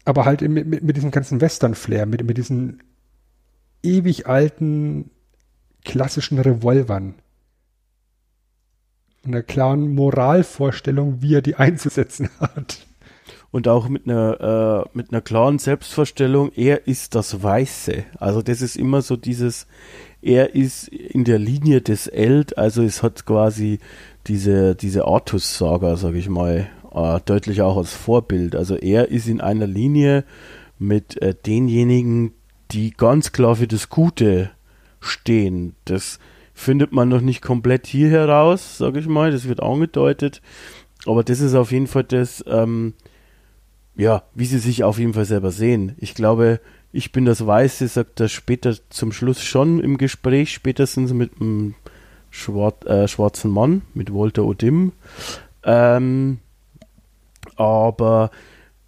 aber 0.06 0.26
halt 0.26 0.42
mit, 0.42 0.68
mit, 0.68 0.84
mit 0.84 0.98
diesem 0.98 1.12
ganzen 1.12 1.42
Western-Flair, 1.42 2.06
mit, 2.06 2.24
mit 2.24 2.38
diesen 2.38 2.84
ewig 3.82 4.28
alten 4.28 5.10
klassischen 5.86 6.40
Revolvern. 6.40 7.16
Und 9.24 9.34
einer 9.34 9.44
klaren 9.44 9.96
Moralvorstellung, 9.96 11.22
wie 11.22 11.36
er 11.36 11.42
die 11.42 11.56
einzusetzen 11.56 12.30
hat 12.40 12.86
und 13.54 13.68
auch 13.68 13.88
mit 13.88 14.10
einer, 14.10 14.88
äh, 14.88 14.98
mit 14.98 15.12
einer 15.12 15.22
klaren 15.22 15.60
Selbstvorstellung, 15.60 16.52
er 16.56 16.88
ist 16.88 17.14
das 17.14 17.44
Weiße. 17.44 18.04
Also 18.18 18.42
das 18.42 18.64
ist 18.64 18.76
immer 18.76 19.04
so 19.04 19.16
dieses, 19.16 19.68
er 20.24 20.56
ist 20.56 20.88
in 20.88 21.24
der 21.24 21.38
Linie 21.38 21.82
des 21.82 22.08
Eld, 22.08 22.58
also 22.58 22.82
es 22.82 23.04
hat 23.04 23.28
quasi 23.28 23.78
diese, 24.26 24.74
diese 24.74 25.06
Artus-Saga, 25.06 25.98
sage 25.98 26.18
ich 26.18 26.30
mal, 26.30 26.68
äh, 26.96 27.20
deutlich 27.26 27.62
auch 27.62 27.78
als 27.78 27.94
Vorbild. 27.94 28.56
Also 28.56 28.76
er 28.76 29.10
ist 29.10 29.28
in 29.28 29.40
einer 29.40 29.68
Linie 29.68 30.24
mit 30.80 31.22
äh, 31.22 31.36
denjenigen, 31.36 32.34
die 32.72 32.90
ganz 32.90 33.34
klar 33.34 33.58
für 33.58 33.68
das 33.68 33.90
Gute 33.90 34.50
stehen. 35.00 35.76
Das 35.86 36.18
findet 36.56 36.92
man 36.92 37.08
noch 37.08 37.22
nicht 37.22 37.44
komplett 37.44 37.86
hier 37.86 38.10
heraus, 38.10 38.80
sage 38.80 39.00
ich 39.00 39.06
mal, 39.06 39.30
das 39.30 39.48
wird 39.48 39.62
angedeutet. 39.62 40.42
Aber 41.06 41.24
das 41.24 41.40
ist 41.40 41.54
auf 41.54 41.72
jeden 41.72 41.86
Fall 41.86 42.06
das, 42.06 42.44
ähm, 42.48 42.94
ja, 43.96 44.24
wie 44.34 44.46
sie 44.46 44.60
sich 44.60 44.84
auf 44.84 45.00
jeden 45.00 45.14
Fall 45.14 45.26
selber 45.26 45.52
sehen. 45.52 45.96
Ich 45.98 46.16
glaube, 46.16 46.60
ich 46.92 47.12
bin 47.12 47.26
das 47.26 47.46
Weiße, 47.46 47.88
sagt 47.88 48.20
er 48.20 48.30
später 48.30 48.76
zum 48.90 49.12
Schluss 49.12 49.42
schon 49.42 49.80
im 49.80 49.98
Gespräch, 49.98 50.54
spätestens 50.54 51.14
mit 51.14 51.40
dem 51.40 51.76
Schwar 52.30 52.74
äh, 52.86 53.08
schwarzen 53.08 53.52
Mann, 53.52 53.84
mit 53.94 54.14
Walter 54.14 54.44
O'Dim. 54.44 54.92
Ähm, 55.64 56.40
aber 57.56 58.32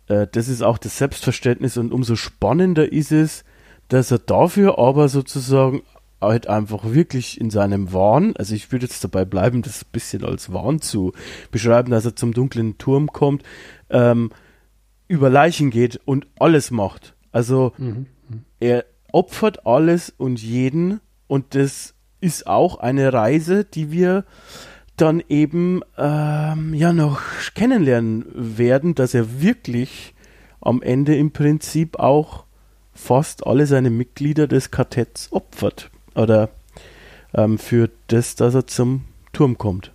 äh, 0.08 0.28
das 0.32 0.48
ist 0.48 0.64
auch 0.64 0.78
das 0.78 0.98
Selbstverständnis 0.98 1.78
und 1.78 1.92
umso 1.92 2.16
spannender 2.16 2.92
ist 2.92 3.12
es, 3.12 3.44
dass 3.88 4.12
er 4.12 4.20
dafür 4.20 4.80
aber 4.80 5.10
sozusagen 5.10 5.84
halt 6.22 6.48
einfach 6.48 6.84
wirklich 6.86 7.40
in 7.40 7.50
seinem 7.50 7.94
Wahn, 7.94 8.36
also 8.38 8.56
ich 8.56 8.72
würde 8.72 8.86
jetzt 8.86 9.04
dabei 9.04 9.26
bleiben, 9.26 9.62
das 9.62 9.84
ein 9.84 9.92
bisschen 9.92 10.24
als 10.24 10.52
Wahn 10.52 10.82
zu 10.82 11.14
beschreiben, 11.52 11.92
dass 11.92 12.06
er 12.06 12.16
zum 12.16 12.34
dunklen 12.34 12.78
Turm 12.78 13.12
kommt, 13.12 13.44
ähm, 13.90 14.32
über 15.08 15.30
Leichen 15.30 15.70
geht 15.70 16.00
und 16.06 16.28
alles 16.40 16.72
macht. 16.72 17.16
Also 17.32 17.74
mhm. 17.78 18.08
er 18.60 18.86
opfert 19.12 19.66
alles 19.66 20.14
und 20.18 20.42
jeden 20.42 21.00
und 21.28 21.56
das 21.56 21.94
ist 22.22 22.48
auch 22.48 22.78
eine 22.78 23.14
Reise, 23.14 23.66
die 23.66 23.92
wir 23.92 24.26
dann 24.98 25.22
eben 25.28 25.82
ähm, 25.98 26.74
ja 26.74 26.94
noch 26.94 27.22
kennenlernen 27.54 28.26
werden, 28.34 28.96
dass 28.96 29.14
er 29.14 29.42
wirklich 29.42 30.14
am 30.62 30.82
Ende 30.82 31.16
im 31.16 31.32
Prinzip 31.32 32.00
auch 32.00 32.46
fast 32.94 33.46
alle 33.46 33.68
seine 33.68 33.90
Mitglieder 33.90 34.48
des 34.48 34.72
Kartetts 34.72 35.32
opfert 35.32 35.92
oder 36.16 36.50
ähm, 37.34 37.58
für 37.58 37.90
das, 38.08 38.36
dass 38.36 38.56
er 38.56 38.68
zum 38.68 39.04
Turm 39.34 39.58
kommt. 39.58 39.92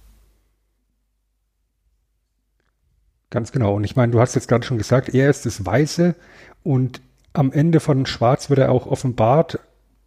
Ganz 3.30 3.52
genau. 3.52 3.74
Und 3.76 3.84
ich 3.84 3.96
meine, 3.96 4.12
du 4.12 4.20
hast 4.20 4.34
jetzt 4.34 4.48
gerade 4.48 4.66
schon 4.66 4.78
gesagt, 4.78 5.14
er 5.14 5.30
ist 5.30 5.46
das 5.46 5.64
Weiße 5.64 6.14
und 6.62 7.00
am 7.32 7.52
Ende 7.52 7.80
von 7.80 8.06
Schwarz 8.06 8.50
wird 8.50 8.58
er 8.58 8.72
auch 8.72 8.86
offenbart, 8.86 9.60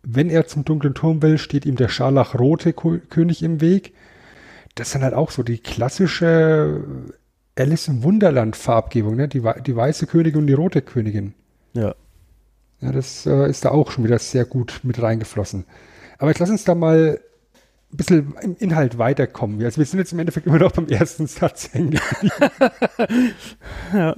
wenn 0.04 0.30
er 0.30 0.46
zum 0.48 0.66
dunklen 0.66 0.94
Turm 0.94 1.22
will, 1.22 1.38
steht 1.38 1.66
ihm 1.66 1.78
der 1.78 1.88
scharlachrote 1.88 2.74
König 2.74 3.42
im 3.42 3.62
Weg. 3.62 3.94
Das 4.76 4.92
sind 4.92 5.04
halt 5.04 5.14
auch 5.14 5.32
so 5.32 5.44
die 5.44 5.60
klassische 5.60 6.84
Alice 7.58 7.88
im 7.88 8.04
Wunderland 8.04 8.56
Farbgebung, 8.58 9.16
ne? 9.16 9.30
Die, 9.30 9.42
die 9.66 9.76
weiße 9.76 10.08
Königin 10.08 10.42
und 10.42 10.48
die 10.48 10.54
rote 10.54 10.82
Königin. 10.82 11.34
Ja. 11.74 11.96
Ja, 12.82 12.92
das 12.92 13.26
äh, 13.26 13.50
ist 13.50 13.64
da 13.64 13.70
auch 13.70 13.92
schon 13.92 14.04
wieder 14.04 14.20
sehr 14.20 14.44
gut 14.44 14.82
mit 14.84 15.02
reingeflossen. 15.02 15.66
Aber 16.18 16.32
jetzt 16.32 16.40
lass 16.40 16.50
uns 16.50 16.66
da 16.66 16.76
mal 16.76 17.22
ein 17.94 17.98
bisschen 17.98 18.36
im 18.42 18.56
Inhalt 18.58 18.98
weiterkommen. 18.98 19.64
Also 19.64 19.78
wir 19.78 19.86
sind 19.86 20.00
jetzt 20.00 20.14
im 20.14 20.20
Endeffekt 20.20 20.48
immer 20.48 20.60
noch 20.60 20.72
beim 20.72 20.88
ersten 20.88 21.28
Satz 21.28 21.74
hängen. 21.74 22.00
ja. 23.94 24.16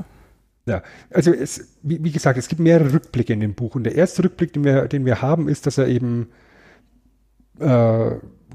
Ja, 0.67 0.81
also 1.11 1.31
es, 1.31 1.75
wie, 1.83 2.03
wie, 2.03 2.11
gesagt, 2.11 2.39
es 2.39 2.47
gibt 2.47 2.59
mehrere 2.59 2.91
Rückblicke 2.91 3.33
in 3.33 3.39
dem 3.39 3.53
Buch. 3.53 3.75
Und 3.75 3.83
der 3.83 3.93
erste 3.93 4.23
Rückblick, 4.23 4.53
den 4.53 4.63
wir, 4.63 4.87
den 4.87 5.05
wir 5.05 5.21
haben, 5.21 5.47
ist, 5.47 5.67
dass 5.67 5.77
er 5.77 5.87
eben 5.87 6.29
äh, 7.59 8.11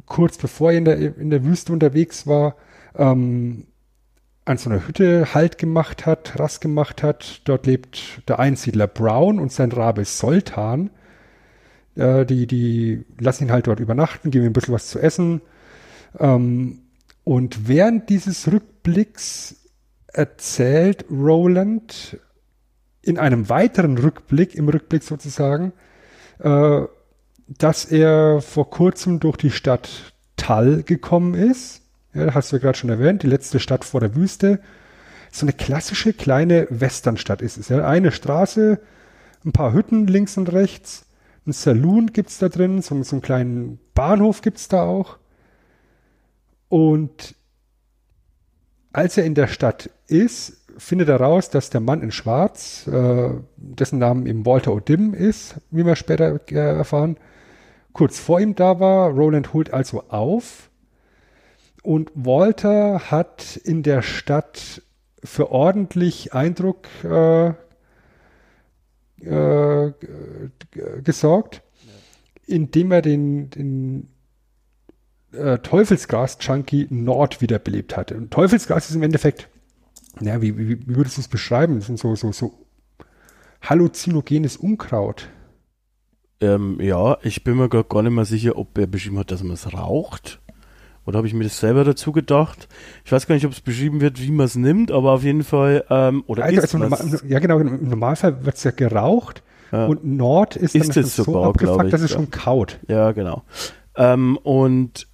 kurz 0.06 0.37
bevor 0.37 0.72
er 0.72 0.78
in 0.78 0.85
der, 0.85 0.98
in 1.18 1.30
der 1.30 1.44
Wüste 1.44 1.72
unterwegs 1.72 2.26
war, 2.26 2.56
ähm, 2.96 3.66
an 4.44 4.59
so 4.59 4.70
einer 4.70 4.87
Hütte 4.87 5.35
Halt 5.35 5.59
gemacht 5.59 6.04
hat, 6.06 6.38
Rast 6.40 6.61
gemacht 6.61 7.04
hat. 7.04 7.42
Dort 7.44 7.66
lebt 7.66 8.22
der 8.28 8.40
Einsiedler 8.40 8.88
Brown 8.88 9.38
und 9.38 9.52
sein 9.52 9.70
Rabe 9.70 10.04
Soltan. 10.04 10.90
Äh, 12.00 12.24
die, 12.24 12.46
die 12.46 13.04
lassen 13.18 13.44
ihn 13.44 13.52
halt 13.52 13.66
dort 13.66 13.78
übernachten, 13.78 14.30
geben 14.30 14.46
ihm 14.46 14.50
ein 14.50 14.54
bisschen 14.54 14.74
was 14.74 14.88
zu 14.88 14.98
essen. 14.98 15.42
Ähm, 16.18 16.80
und 17.24 17.68
während 17.68 18.08
dieses 18.08 18.50
Rückblicks 18.50 19.56
erzählt 20.06 21.04
Roland 21.10 22.18
in 23.02 23.18
einem 23.18 23.48
weiteren 23.48 23.98
Rückblick, 23.98 24.54
im 24.54 24.68
Rückblick 24.68 25.02
sozusagen, 25.02 25.72
äh, 26.38 26.82
dass 27.48 27.84
er 27.84 28.40
vor 28.40 28.70
kurzem 28.70 29.20
durch 29.20 29.36
die 29.36 29.50
Stadt 29.50 30.14
Tal 30.36 30.82
gekommen 30.82 31.34
ist. 31.34 31.82
Ja, 32.14 32.32
hast 32.32 32.50
du 32.50 32.56
ja 32.56 32.62
gerade 32.62 32.78
schon 32.78 32.90
erwähnt, 32.90 33.22
die 33.22 33.28
letzte 33.28 33.60
Stadt 33.60 33.84
vor 33.84 34.00
der 34.00 34.16
Wüste. 34.16 34.60
So 35.30 35.44
eine 35.44 35.52
klassische 35.52 36.14
kleine 36.14 36.66
Westernstadt 36.70 37.42
ist 37.42 37.58
es. 37.58 37.68
Ja. 37.68 37.86
Eine 37.86 38.10
Straße, 38.10 38.80
ein 39.44 39.52
paar 39.52 39.74
Hütten 39.74 40.06
links 40.06 40.38
und 40.38 40.50
rechts, 40.52 41.04
ein 41.46 41.53
Saloon 41.53 42.12
gibt 42.12 42.31
es 42.31 42.38
da 42.38 42.48
drin, 42.48 42.83
so, 42.83 43.03
so 43.03 43.16
einen 43.16 43.22
kleinen 43.22 43.81
Bahnhof 43.94 44.42
gibt 44.42 44.59
es 44.59 44.68
da 44.68 44.83
auch. 44.83 45.18
Und 46.68 47.35
als 48.92 49.16
er 49.16 49.24
in 49.24 49.35
der 49.35 49.48
Stadt 49.48 49.90
ist, 50.07 50.61
findet 50.79 51.09
er 51.09 51.20
raus, 51.20 51.50
dass 51.50 51.70
der 51.70 51.81
Mann 51.81 52.03
in 52.03 52.12
Schwarz, 52.12 52.87
äh, 52.87 53.31
dessen 53.57 53.98
Namen 53.98 54.26
eben 54.26 54.46
Walter 54.46 54.72
O'Dim 54.72 55.12
ist, 55.14 55.57
wie 55.70 55.85
wir 55.85 55.96
später 55.96 56.40
äh, 56.50 56.55
erfahren, 56.55 57.16
kurz 57.92 58.18
vor 58.18 58.40
ihm 58.40 58.55
da 58.55 58.81
war. 58.81 59.11
Roland 59.11 59.53
holt 59.53 59.72
also 59.72 60.05
auf 60.09 60.70
und 61.83 62.11
Walter 62.14 63.11
hat 63.11 63.57
in 63.57 63.83
der 63.83 64.03
Stadt 64.03 64.83
für 65.22 65.50
ordentlich 65.50 66.35
Eindruck 66.35 66.87
äh, 67.05 67.53
äh, 69.22 69.92
gesorgt, 71.02 71.62
indem 72.46 72.92
er 72.92 73.02
den, 73.02 73.50
den 73.50 74.09
äh, 75.33 75.59
Teufelsgras-Junkie 75.59 76.88
Nord 76.90 77.40
wiederbelebt 77.40 77.96
hatte. 77.96 78.16
Und 78.16 78.30
Teufelsgras 78.30 78.90
ist 78.90 78.96
im 78.96 79.02
Endeffekt, 79.02 79.48
ja, 80.20 80.42
wie, 80.42 80.56
wie, 80.56 80.68
wie 80.68 80.96
würdest 80.96 81.16
du 81.16 81.20
es 81.20 81.28
beschreiben? 81.28 81.76
Das 81.76 81.87
sind 81.87 81.98
so, 81.98 82.14
so, 82.14 82.33
so 82.33 82.66
halluzinogenes 83.62 84.56
Unkraut. 84.56 85.28
Ähm, 86.40 86.78
ja, 86.80 87.18
ich 87.22 87.44
bin 87.44 87.56
mir 87.56 87.68
gar 87.68 88.02
nicht 88.02 88.12
mehr 88.12 88.24
sicher, 88.24 88.56
ob 88.56 88.76
er 88.78 88.87
beschrieben 88.87 89.18
hat, 89.18 89.30
dass 89.30 89.42
man 89.42 89.52
es 89.52 89.72
raucht. 89.72 90.40
Oder 91.06 91.18
habe 91.18 91.26
ich 91.26 91.34
mir 91.34 91.44
das 91.44 91.58
selber 91.58 91.84
dazu 91.84 92.12
gedacht? 92.12 92.68
Ich 93.04 93.12
weiß 93.12 93.26
gar 93.26 93.34
nicht, 93.34 93.46
ob 93.46 93.52
es 93.52 93.60
beschrieben 93.60 94.00
wird, 94.00 94.20
wie 94.20 94.30
man 94.30 94.46
es 94.46 94.54
nimmt, 94.54 94.92
aber 94.92 95.12
auf 95.12 95.24
jeden 95.24 95.44
Fall, 95.44 95.84
ähm, 95.90 96.22
oder 96.26 96.44
also, 96.44 96.60
also 96.60 96.78
normal, 96.78 97.20
Ja, 97.26 97.38
genau, 97.38 97.58
im 97.58 97.88
Normalfall 97.88 98.44
wird 98.44 98.56
es 98.56 98.64
ja 98.64 98.70
geraucht 98.70 99.42
ja. 99.72 99.86
und 99.86 100.04
Nord 100.04 100.56
ist, 100.56 100.74
ist 100.74 100.96
dann 100.96 101.04
so 101.04 101.24
sogar, 101.24 101.48
abgefuckt, 101.48 101.84
ich, 101.84 101.90
dass 101.90 102.02
es 102.02 102.10
ja. 102.10 102.16
schon 102.16 102.30
kaut. 102.30 102.78
Ja, 102.88 103.12
genau. 103.12 103.42
Ähm, 103.96 104.36
und 104.42 105.06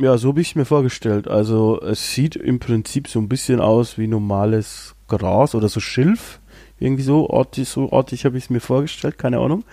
ja, 0.00 0.16
so 0.16 0.28
habe 0.28 0.40
ich 0.40 0.50
es 0.50 0.54
mir 0.54 0.64
vorgestellt. 0.64 1.26
Also 1.26 1.80
es 1.80 2.14
sieht 2.14 2.36
im 2.36 2.60
Prinzip 2.60 3.08
so 3.08 3.18
ein 3.18 3.28
bisschen 3.28 3.60
aus 3.60 3.98
wie 3.98 4.06
normales 4.06 4.94
Gras 5.08 5.54
oder 5.54 5.68
so 5.68 5.80
Schilf. 5.80 6.40
Irgendwie 6.78 7.02
so 7.02 7.28
artig, 7.30 7.68
so 7.68 7.90
artig 7.90 8.24
habe 8.24 8.38
ich 8.38 8.44
es 8.44 8.50
mir 8.50 8.60
vorgestellt, 8.60 9.18
keine 9.18 9.38
Ahnung. 9.38 9.64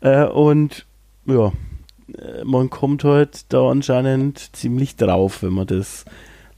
Äh, 0.00 0.24
und 0.26 0.86
ja, 1.26 1.52
man 2.44 2.70
kommt 2.70 3.04
halt 3.04 3.52
da 3.52 3.70
anscheinend 3.70 4.56
ziemlich 4.56 4.96
drauf, 4.96 5.42
wenn 5.42 5.52
man 5.52 5.66
das 5.66 6.04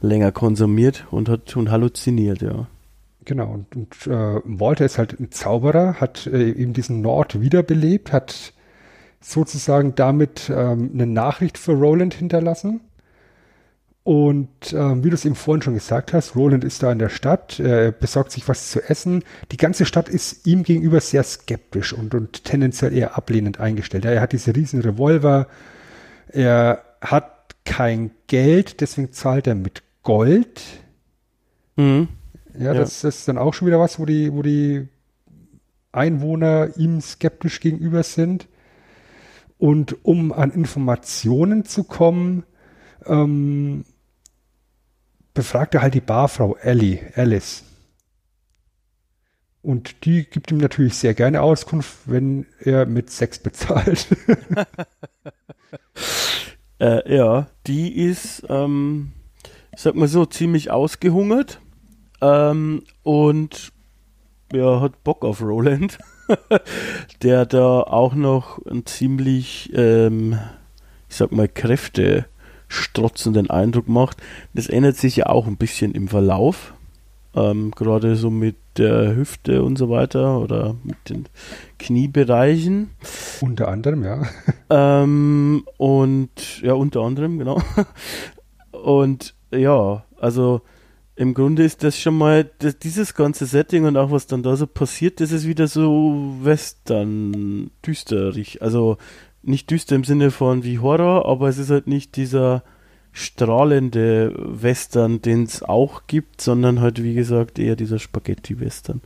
länger 0.01 0.33
konsumiert 0.33 1.07
und 1.11 1.29
hat 1.29 1.57
und 1.57 1.71
halluziniert, 1.71 2.43
ja. 2.43 2.67
Genau, 3.25 3.53
und, 3.53 3.75
und 3.75 4.07
äh, 4.07 4.41
Walter 4.45 4.85
ist 4.85 4.99
halt 4.99 5.19
ein 5.19 5.33
Zauberer, 5.33 5.95
hat 5.95 6.27
äh, 6.27 6.51
eben 6.51 6.73
diesen 6.73 7.01
Nord 7.01 7.41
wiederbelebt, 7.41 8.13
hat 8.13 8.53
sozusagen 9.21 9.95
damit 9.97 10.51
ähm, 10.55 10.91
eine 10.95 11.07
Nachricht 11.07 11.59
für 11.59 11.73
Roland 11.73 12.15
hinterlassen 12.15 12.81
und 14.07 14.73
ähm, 14.73 15.03
wie 15.03 15.11
du 15.11 15.17
es 15.17 15.25
eben 15.25 15.35
vorhin 15.35 15.63
schon 15.63 15.75
gesagt 15.75 16.13
hast, 16.13 16.37
Roland 16.37 16.63
ist 16.63 16.81
da 16.81 16.93
in 16.93 17.01
der 17.01 17.09
Stadt, 17.09 17.59
er 17.59 17.91
besorgt 17.91 18.31
sich 18.31 18.47
was 18.47 18.71
zu 18.71 18.81
essen. 18.89 19.25
Die 19.51 19.57
ganze 19.57 19.85
Stadt 19.85 20.09
ist 20.09 20.47
ihm 20.47 20.63
gegenüber 20.63 21.01
sehr 21.01 21.25
skeptisch 21.25 21.93
und, 21.93 22.15
und 22.15 22.45
tendenziell 22.45 22.97
eher 22.97 23.17
ablehnend 23.17 23.59
eingestellt. 23.59 24.05
Er 24.05 24.21
hat 24.21 24.31
diese 24.31 24.55
riesen 24.55 24.81
Revolver, 24.81 25.49
er 26.29 26.85
hat 27.01 27.57
kein 27.65 28.13
Geld, 28.29 28.81
deswegen 28.81 29.11
zahlt 29.11 29.49
er 29.49 29.57
mit 29.57 29.83
Gold. 30.05 30.63
Mhm. 31.75 32.07
Ja, 32.57 32.67
ja, 32.67 32.75
Das, 32.75 33.01
das 33.01 33.17
ist 33.17 33.27
dann 33.27 33.39
auch 33.39 33.55
schon 33.55 33.67
wieder 33.67 33.81
was, 33.81 33.99
wo 33.99 34.07
die, 34.07 34.33
wo 34.33 34.43
die 34.43 34.87
Einwohner 35.91 36.77
ihm 36.77 37.01
skeptisch 37.01 37.59
gegenüber 37.59 38.05
sind. 38.05 38.47
Und 39.59 40.05
um 40.05 40.33
an 40.33 40.53
Informationen 40.53 41.65
zu 41.65 41.83
kommen, 41.83 42.45
ähm, 43.05 43.85
befragt 45.37 45.75
er 45.75 45.83
halt 45.83 45.95
die 45.95 46.01
Barfrau 46.01 46.57
Ellie, 46.57 46.99
Alice. 47.15 47.63
Und 49.63 50.05
die 50.05 50.25
gibt 50.25 50.51
ihm 50.51 50.59
natürlich 50.59 50.95
sehr 50.95 51.15
gerne 51.15 51.43
Auskunft, 51.43 51.95
wenn 52.07 52.47
er 52.59 52.87
mit 52.87 53.11
Sex 53.11 53.39
bezahlt. 53.39 54.09
äh, 56.81 57.15
ja, 57.15 57.47
die 57.67 57.97
ist, 57.97 58.45
ähm, 58.49 59.13
sag 59.77 59.95
mal 59.95 60.09
so, 60.09 60.25
ziemlich 60.25 60.71
ausgehungert 60.71 61.61
ähm, 62.21 62.83
und 63.03 63.73
ja, 64.53 64.81
hat 64.81 65.05
Bock 65.05 65.25
auf 65.25 65.43
Roland, 65.43 65.99
der 67.23 67.45
da 67.45 67.81
auch 67.81 68.15
noch 68.15 68.65
ein 68.65 68.87
ziemlich, 68.87 69.71
ähm, 69.75 70.39
ich 71.11 71.17
sag 71.17 71.33
mal, 71.33 71.49
Kräfte 71.49 72.27
strotzenden 72.69 73.51
Eindruck 73.51 73.89
macht. 73.89 74.19
Das 74.55 74.69
ändert 74.69 74.97
sich 74.97 75.17
ja 75.17 75.27
auch 75.27 75.47
ein 75.47 75.57
bisschen 75.57 75.93
im 75.93 76.09
Verlauf. 76.09 76.75
Ähm, 77.35 77.71
gerade 77.73 78.17
so 78.17 78.31
mit 78.31 78.57
der 78.79 79.15
Hüfte 79.15 79.63
und 79.63 79.77
so 79.77 79.91
weiter 79.91 80.41
oder 80.41 80.75
mit 80.85 80.97
den 81.09 81.27
Kniebereichen. 81.79 82.91
Unter 83.41 83.69
anderem, 83.69 84.05
ja. 84.05 84.23
Ähm, 84.69 85.65
und 85.77 86.61
ja, 86.61 86.73
unter 86.73 87.03
anderem, 87.03 87.39
genau. 87.39 87.63
Und 88.73 89.35
ja, 89.53 90.05
also 90.21 90.61
im 91.15 91.33
Grunde 91.35 91.65
ist 91.65 91.83
das 91.83 91.99
schon 91.99 92.19
mal, 92.19 92.51
das, 92.59 92.79
dieses 92.79 93.15
ganze 93.15 93.47
Setting 93.47 93.85
und 93.87 93.97
auch 93.97 94.11
was 94.11 94.27
dann 94.27 94.43
da 94.43 94.55
so 94.55 94.67
passiert, 94.67 95.21
das 95.21 95.33
ist 95.33 95.47
wieder 95.47 95.67
so 95.67 96.35
Western 96.43 97.71
düsterig. 97.85 98.61
Also 98.61 98.99
nicht 99.47 99.71
düster 99.71 99.97
im 99.97 100.05
Sinne 100.05 100.31
von 100.31 100.65
wie 100.65 100.79
Horror, 100.79 101.27
aber 101.27 101.49
es 101.49 101.59
ist 101.59 101.71
halt 101.71 101.87
nicht 101.87 102.17
dieser 102.17 102.63
strahlende 103.17 104.35
Western, 104.37 105.23
den 105.23 105.45
es 105.45 105.63
auch 105.63 106.03
gibt, 106.07 106.43
sondern 106.43 106.81
halt 106.81 107.03
wie 107.03 107.15
gesagt 107.15 107.59
eher 107.59 107.75
dieser 107.75 107.99
Spaghetti-Western. 107.99 109.01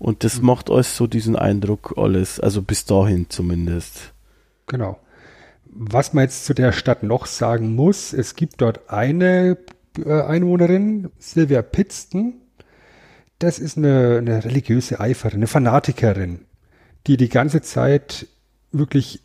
Und 0.00 0.24
das 0.24 0.40
mhm. 0.40 0.46
macht 0.46 0.70
alles 0.70 0.96
so 0.96 1.06
diesen 1.06 1.36
Eindruck 1.36 1.94
alles, 1.96 2.40
also 2.40 2.62
bis 2.62 2.84
dahin 2.84 3.30
zumindest. 3.30 4.12
Genau. 4.66 4.98
Was 5.66 6.12
man 6.12 6.24
jetzt 6.24 6.46
zu 6.46 6.54
der 6.54 6.72
Stadt 6.72 7.04
noch 7.04 7.26
sagen 7.26 7.76
muss, 7.76 8.12
es 8.12 8.34
gibt 8.34 8.60
dort 8.60 8.90
eine 8.90 9.56
äh, 10.04 10.22
Einwohnerin, 10.22 11.10
Sylvia 11.18 11.62
Pittston. 11.62 12.34
Das 13.38 13.60
ist 13.60 13.76
eine, 13.76 14.18
eine 14.18 14.44
religiöse 14.44 14.98
Eiferin, 14.98 15.38
eine 15.38 15.46
Fanatikerin, 15.46 16.40
die 17.06 17.16
die 17.16 17.28
ganze 17.28 17.62
Zeit 17.62 18.26
wirklich 18.72 19.20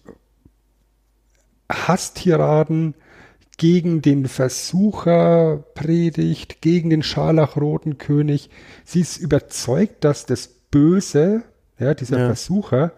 Hasstiraden 1.70 2.96
gegen 3.58 4.02
den 4.02 4.28
Versucher 4.28 5.64
predigt, 5.76 6.62
gegen 6.62 6.90
den 6.90 7.04
scharlachroten 7.04 7.98
König. 7.98 8.50
Sie 8.86 9.02
ist 9.02 9.18
überzeugt, 9.18 10.04
dass 10.04 10.26
das 10.26 10.48
Böse, 10.48 11.44
ja, 11.78 11.94
dieser 11.94 12.20
ja. 12.20 12.26
Versucher, 12.28 12.94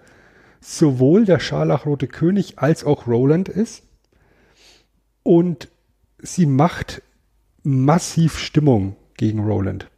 sowohl 0.62 1.26
der 1.26 1.40
scharlachrote 1.40 2.08
König 2.08 2.60
als 2.60 2.84
auch 2.84 3.08
Roland 3.08 3.50
ist. 3.50 3.84
Und 5.24 5.70
sie 6.20 6.46
macht 6.46 7.02
massiv 7.64 8.38
Stimmung 8.38 8.96
gegen 9.18 9.40
Roland. 9.40 9.90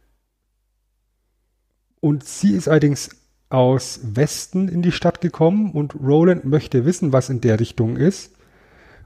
Und 2.00 2.24
sie 2.24 2.52
ist 2.52 2.68
allerdings 2.68 3.10
aus 3.50 4.00
Westen 4.02 4.68
in 4.68 4.82
die 4.82 4.92
Stadt 4.92 5.20
gekommen 5.20 5.72
und 5.72 5.94
Roland 5.94 6.44
möchte 6.44 6.86
wissen, 6.86 7.12
was 7.12 7.28
in 7.28 7.40
der 7.42 7.60
Richtung 7.60 7.96
ist 7.96 8.33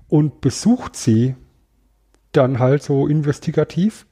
und 0.09 0.41
besucht 0.41 0.97
sie 0.97 1.35
dann 2.33 2.59
halt 2.59 2.83
so 2.83 3.07
investigativ, 3.07 4.07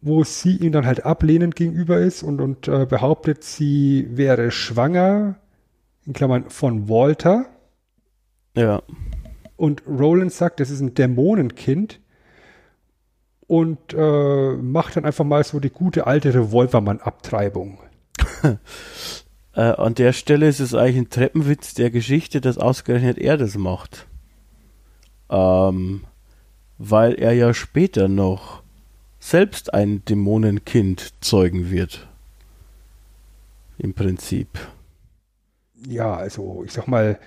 wo 0.00 0.24
sie 0.24 0.56
ihm 0.56 0.72
dann 0.72 0.86
halt 0.86 1.04
ablehnend 1.04 1.56
gegenüber 1.56 1.98
ist 2.00 2.22
und, 2.22 2.40
und 2.40 2.68
äh, 2.68 2.86
behauptet, 2.86 3.44
sie 3.44 4.08
wäre 4.10 4.50
schwanger, 4.50 5.36
in 6.06 6.12
Klammern 6.12 6.50
von 6.50 6.88
Walter. 6.88 7.46
Ja. 8.56 8.82
Und 9.56 9.82
Roland 9.86 10.32
sagt, 10.32 10.60
das 10.60 10.70
ist 10.70 10.80
ein 10.80 10.94
Dämonenkind 10.94 12.00
und 13.46 13.94
äh, 13.94 14.52
macht 14.56 14.96
dann 14.96 15.04
einfach 15.04 15.24
mal 15.24 15.44
so 15.44 15.60
die 15.60 15.70
gute 15.70 16.06
alte 16.06 16.34
Revolvermann-Abtreibung. 16.34 17.78
äh, 19.54 19.60
an 19.60 19.94
der 19.94 20.12
Stelle 20.12 20.48
ist 20.48 20.60
es 20.60 20.74
eigentlich 20.74 20.96
ein 20.96 21.10
Treppenwitz 21.10 21.74
der 21.74 21.90
Geschichte, 21.90 22.40
dass 22.40 22.58
ausgerechnet 22.58 23.18
er 23.18 23.36
das 23.36 23.56
macht. 23.56 24.06
Ähm, 25.30 26.04
weil 26.78 27.14
er 27.14 27.32
ja 27.32 27.54
später 27.54 28.08
noch 28.08 28.62
selbst 29.18 29.72
ein 29.72 30.04
Dämonenkind 30.04 31.14
zeugen 31.22 31.70
wird. 31.70 32.08
Im 33.78 33.94
Prinzip. 33.94 34.48
Ja, 35.86 36.14
also 36.14 36.62
ich 36.64 36.72
sag 36.72 36.88
mal, 36.88 37.18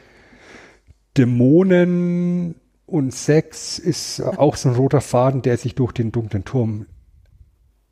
Dämonen 1.18 2.56
und 2.86 3.14
Sex 3.14 3.80
ist 3.80 4.22
auch 4.22 4.56
so 4.56 4.70
ein 4.70 4.76
roter 4.76 5.02
Faden, 5.02 5.42
der 5.42 5.58
sich 5.58 5.76
durch 5.76 5.92
den 5.92 6.12
dunklen 6.12 6.46
Turm 6.46 6.86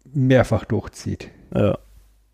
mehrfach 0.06 0.66
durchzieht. 0.66 1.30
Ja. 1.54 1.78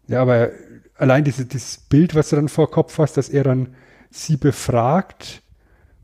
Ja, 0.08 0.22
aber 0.22 0.52
allein 0.96 1.24
diese, 1.24 1.46
dieses 1.46 1.78
Bild, 1.78 2.16
was 2.16 2.30
du 2.30 2.36
dann 2.36 2.50
vor 2.50 2.70
Kopf 2.70 2.98
hast, 2.98 3.18
dass 3.18 3.30
er 3.30 3.44
dann 3.44 3.76
sie 4.10 4.38
befragt 4.38 5.41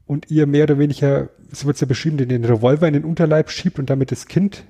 und 0.08 0.32
ihr 0.32 0.48
mehr 0.48 0.63
oder 0.63 0.80
weniger, 0.80 1.30
so 1.52 1.67
wird 1.67 1.76
es 1.76 1.82
ja 1.82 1.88
beschrieben, 1.88 2.17
den 2.17 2.46
Revolver 2.46 2.88
in 2.88 2.93
den 2.93 3.04
Unterleib 3.04 3.52
schiebt 3.52 3.78
und 3.78 3.89
damit 3.89 4.12
das 4.12 4.26
Kind 4.26 4.65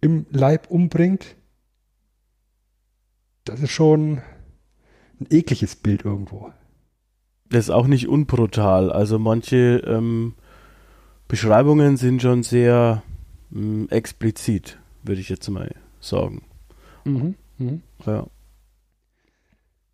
im 0.00 0.26
Leib 0.30 0.70
umbringt. 0.70 1.36
Das 3.44 3.60
ist 3.60 3.72
schon 3.72 4.22
ein 5.20 5.26
ekliges 5.30 5.76
Bild 5.76 6.04
irgendwo. 6.04 6.52
Das 7.50 7.64
ist 7.64 7.70
auch 7.70 7.86
nicht 7.86 8.08
unbrutal. 8.08 8.92
Also 8.92 9.18
manche 9.18 9.82
ähm, 9.86 10.34
Beschreibungen 11.26 11.96
sind 11.96 12.22
schon 12.22 12.42
sehr 12.42 13.02
mh, 13.50 13.60
hm, 13.60 13.88
explizit, 13.90 14.78
würde 15.02 15.20
ich 15.20 15.28
jetzt 15.28 15.48
mal 15.48 15.74
sagen. 16.00 16.42
Mhm. 17.04 17.34
Mhm. 17.58 17.82
Ja. 18.06 18.26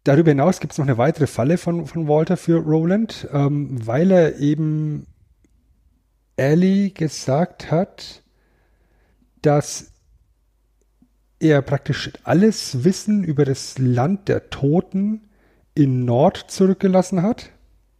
Darüber 0.04 0.30
hinaus 0.30 0.60
gibt 0.60 0.72
es 0.72 0.78
noch 0.78 0.86
eine 0.86 0.98
weitere 0.98 1.26
Falle 1.26 1.56
von, 1.56 1.86
von 1.86 2.06
Walter 2.08 2.36
für 2.36 2.58
Roland, 2.58 3.26
ähm, 3.32 3.86
weil 3.86 4.10
er 4.10 4.38
eben 4.38 5.06
Ellie 6.36 6.90
gesagt 6.90 7.70
hat, 7.70 8.22
dass 9.40 9.92
er 11.38 11.62
praktisch 11.62 12.12
alles 12.22 12.84
Wissen 12.84 13.24
über 13.24 13.46
das 13.46 13.78
Land 13.78 14.28
der 14.28 14.50
Toten 14.50 15.22
in 15.74 16.04
Nord 16.04 16.44
zurückgelassen 16.48 17.22
hat, 17.22 17.50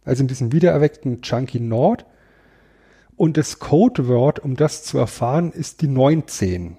also 0.03 0.21
in 0.21 0.27
diesem 0.27 0.51
wiedererweckten 0.51 1.21
Chunky 1.21 1.59
Nord, 1.59 2.05
und 3.15 3.37
das 3.37 3.59
Codewort, 3.59 4.39
um 4.39 4.55
das 4.55 4.83
zu 4.83 4.97
erfahren, 4.97 5.51
ist 5.51 5.81
die 5.81 5.87
19. 5.87 6.77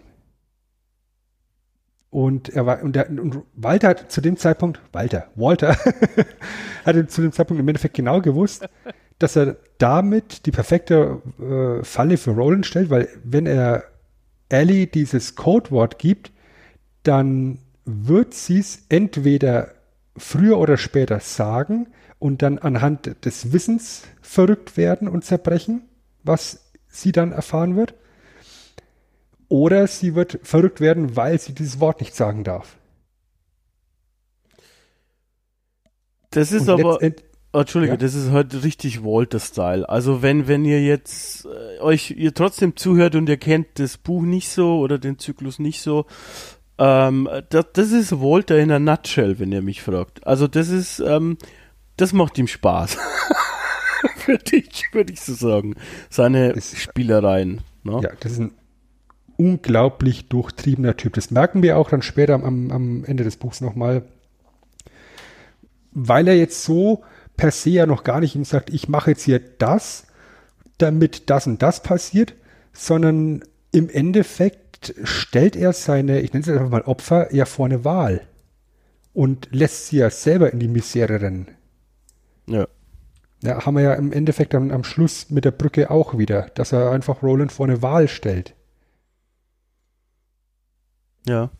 Und 2.16 2.48
er 2.48 2.64
war, 2.64 2.82
und, 2.82 2.96
der, 2.96 3.10
und 3.10 3.42
Walter 3.56 3.88
hat 3.88 4.10
zu 4.10 4.22
dem 4.22 4.38
Zeitpunkt, 4.38 4.80
Walter, 4.90 5.26
Walter, 5.34 5.76
hatte 6.86 7.06
zu 7.08 7.20
dem 7.20 7.30
Zeitpunkt 7.30 7.60
im 7.60 7.68
Endeffekt 7.68 7.92
genau 7.92 8.22
gewusst, 8.22 8.66
dass 9.18 9.36
er 9.36 9.56
damit 9.76 10.46
die 10.46 10.50
perfekte 10.50 11.20
äh, 11.38 11.84
Falle 11.84 12.16
für 12.16 12.30
Roland 12.30 12.64
stellt, 12.64 12.88
weil 12.88 13.10
wenn 13.22 13.44
er 13.44 13.84
Ellie 14.48 14.86
dieses 14.86 15.34
Codewort 15.34 15.98
gibt, 15.98 16.32
dann 17.02 17.58
wird 17.84 18.32
sie 18.32 18.60
es 18.60 18.86
entweder 18.88 19.72
früher 20.16 20.58
oder 20.58 20.78
später 20.78 21.20
sagen 21.20 21.88
und 22.18 22.40
dann 22.40 22.56
anhand 22.56 23.26
des 23.26 23.52
Wissens 23.52 24.04
verrückt 24.22 24.78
werden 24.78 25.06
und 25.06 25.26
zerbrechen 25.26 25.82
was 26.26 26.72
sie 26.88 27.12
dann 27.12 27.32
erfahren 27.32 27.76
wird. 27.76 27.94
Oder 29.48 29.86
sie 29.86 30.14
wird 30.14 30.40
verrückt 30.42 30.80
werden, 30.80 31.16
weil 31.16 31.38
sie 31.38 31.54
dieses 31.54 31.78
Wort 31.80 32.00
nicht 32.00 32.14
sagen 32.14 32.44
darf. 32.44 32.76
Das 36.30 36.52
ist 36.52 36.68
Und 36.68 36.80
aber. 36.80 36.98
Oh, 37.52 37.60
Entschuldige, 37.60 37.94
ja? 37.94 37.96
das 37.96 38.14
ist 38.14 38.32
halt 38.32 38.64
richtig 38.64 39.02
Walter-Style. 39.02 39.88
Also 39.88 40.20
wenn, 40.20 40.46
wenn 40.46 40.66
ihr 40.66 40.82
jetzt 40.82 41.46
äh, 41.46 41.80
euch 41.80 42.10
ihr 42.10 42.34
trotzdem 42.34 42.76
zuhört 42.76 43.14
und 43.14 43.30
ihr 43.30 43.38
kennt 43.38 43.78
das 43.78 43.96
Buch 43.96 44.22
nicht 44.22 44.50
so 44.50 44.78
oder 44.78 44.98
den 44.98 45.18
Zyklus 45.18 45.58
nicht 45.58 45.80
so, 45.80 46.04
ähm, 46.76 47.28
das, 47.48 47.66
das 47.72 47.92
ist 47.92 48.20
Walter 48.20 48.58
in 48.58 48.70
a 48.70 48.78
nutshell, 48.78 49.38
wenn 49.38 49.52
ihr 49.52 49.62
mich 49.62 49.80
fragt. 49.80 50.26
Also 50.26 50.48
das 50.48 50.68
ist, 50.68 50.98
ähm, 51.00 51.38
das 51.96 52.12
macht 52.12 52.36
ihm 52.36 52.46
Spaß. 52.46 52.98
würde 54.26 54.56
ich, 54.56 54.84
würd 54.92 55.10
ich 55.10 55.22
so 55.22 55.32
sagen. 55.32 55.76
Seine 56.10 56.52
das, 56.52 56.78
Spielereien. 56.78 57.62
Ne? 57.84 58.00
Ja, 58.02 58.10
das 58.20 58.32
ist 58.32 58.40
ein 58.40 58.52
unglaublich 59.36 60.28
durchtriebener 60.28 60.96
Typ. 60.96 61.14
Das 61.14 61.30
merken 61.30 61.62
wir 61.62 61.78
auch 61.78 61.90
dann 61.90 62.02
später 62.02 62.34
am, 62.34 62.70
am 62.70 63.04
Ende 63.04 63.24
des 63.24 63.36
Buchs 63.36 63.60
nochmal. 63.60 64.02
Weil 65.92 66.28
er 66.28 66.36
jetzt 66.36 66.62
so 66.62 67.02
per 67.36 67.50
se 67.50 67.70
ja 67.70 67.86
noch 67.86 68.04
gar 68.04 68.20
nicht 68.20 68.34
ihm 68.34 68.44
sagt, 68.44 68.70
ich 68.70 68.88
mache 68.88 69.10
jetzt 69.10 69.24
hier 69.24 69.40
das, 69.40 70.06
damit 70.78 71.30
das 71.30 71.46
und 71.46 71.62
das 71.62 71.82
passiert, 71.82 72.34
sondern 72.72 73.42
im 73.72 73.88
Endeffekt 73.88 74.94
stellt 75.04 75.56
er 75.56 75.72
seine, 75.72 76.20
ich 76.20 76.32
nenne 76.32 76.44
es 76.44 76.50
einfach 76.50 76.68
mal 76.68 76.82
Opfer, 76.82 77.34
ja 77.34 77.44
vor 77.44 77.66
eine 77.66 77.84
Wahl 77.84 78.22
und 79.12 79.48
lässt 79.52 79.88
sie 79.88 79.98
ja 79.98 80.10
selber 80.10 80.52
in 80.52 80.58
die 80.58 80.68
Misere 80.68 81.20
rennen. 81.20 81.48
Ja. 82.46 82.66
Ja, 83.42 83.64
haben 83.64 83.76
wir 83.76 83.82
ja 83.82 83.94
im 83.94 84.12
Endeffekt 84.12 84.54
dann 84.54 84.70
am 84.70 84.82
Schluss 84.82 85.30
mit 85.30 85.44
der 85.44 85.50
Brücke 85.50 85.90
auch 85.90 86.16
wieder, 86.18 86.50
dass 86.54 86.72
er 86.72 86.90
einfach 86.90 87.22
Roland 87.22 87.52
vor 87.52 87.66
eine 87.66 87.82
Wahl 87.82 88.08
stellt. 88.08 88.55
Ja. 91.28 91.50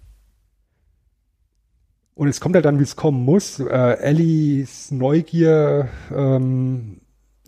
Und 2.15 2.29
es 2.29 2.41
kommt 2.41 2.55
halt 2.55 2.65
dann, 2.65 2.79
wie 2.79 2.85
es 2.85 2.97
kommen 2.97 3.25
muss. 3.25 3.61
Äh, 3.61 3.99
Ellies 3.99 4.91
Neugier 4.91 5.89
ähm, 6.11 7.01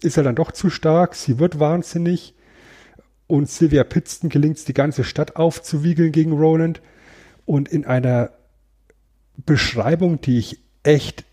ist 0.02 0.16
ja 0.16 0.18
halt 0.18 0.26
dann 0.26 0.36
doch 0.36 0.52
zu 0.52 0.68
stark. 0.68 1.14
Sie 1.14 1.38
wird 1.38 1.58
wahnsinnig. 1.58 2.34
Und 3.26 3.48
Sylvia 3.48 3.84
Pittston 3.84 4.28
gelingt 4.30 4.58
es, 4.58 4.64
die 4.64 4.74
ganze 4.74 5.04
Stadt 5.04 5.36
aufzuwiegeln 5.36 6.12
gegen 6.12 6.32
Roland. 6.32 6.82
Und 7.46 7.68
in 7.68 7.86
einer 7.86 8.30
Beschreibung, 9.36 10.20
die 10.20 10.38
ich 10.38 10.58
echt 10.82 11.24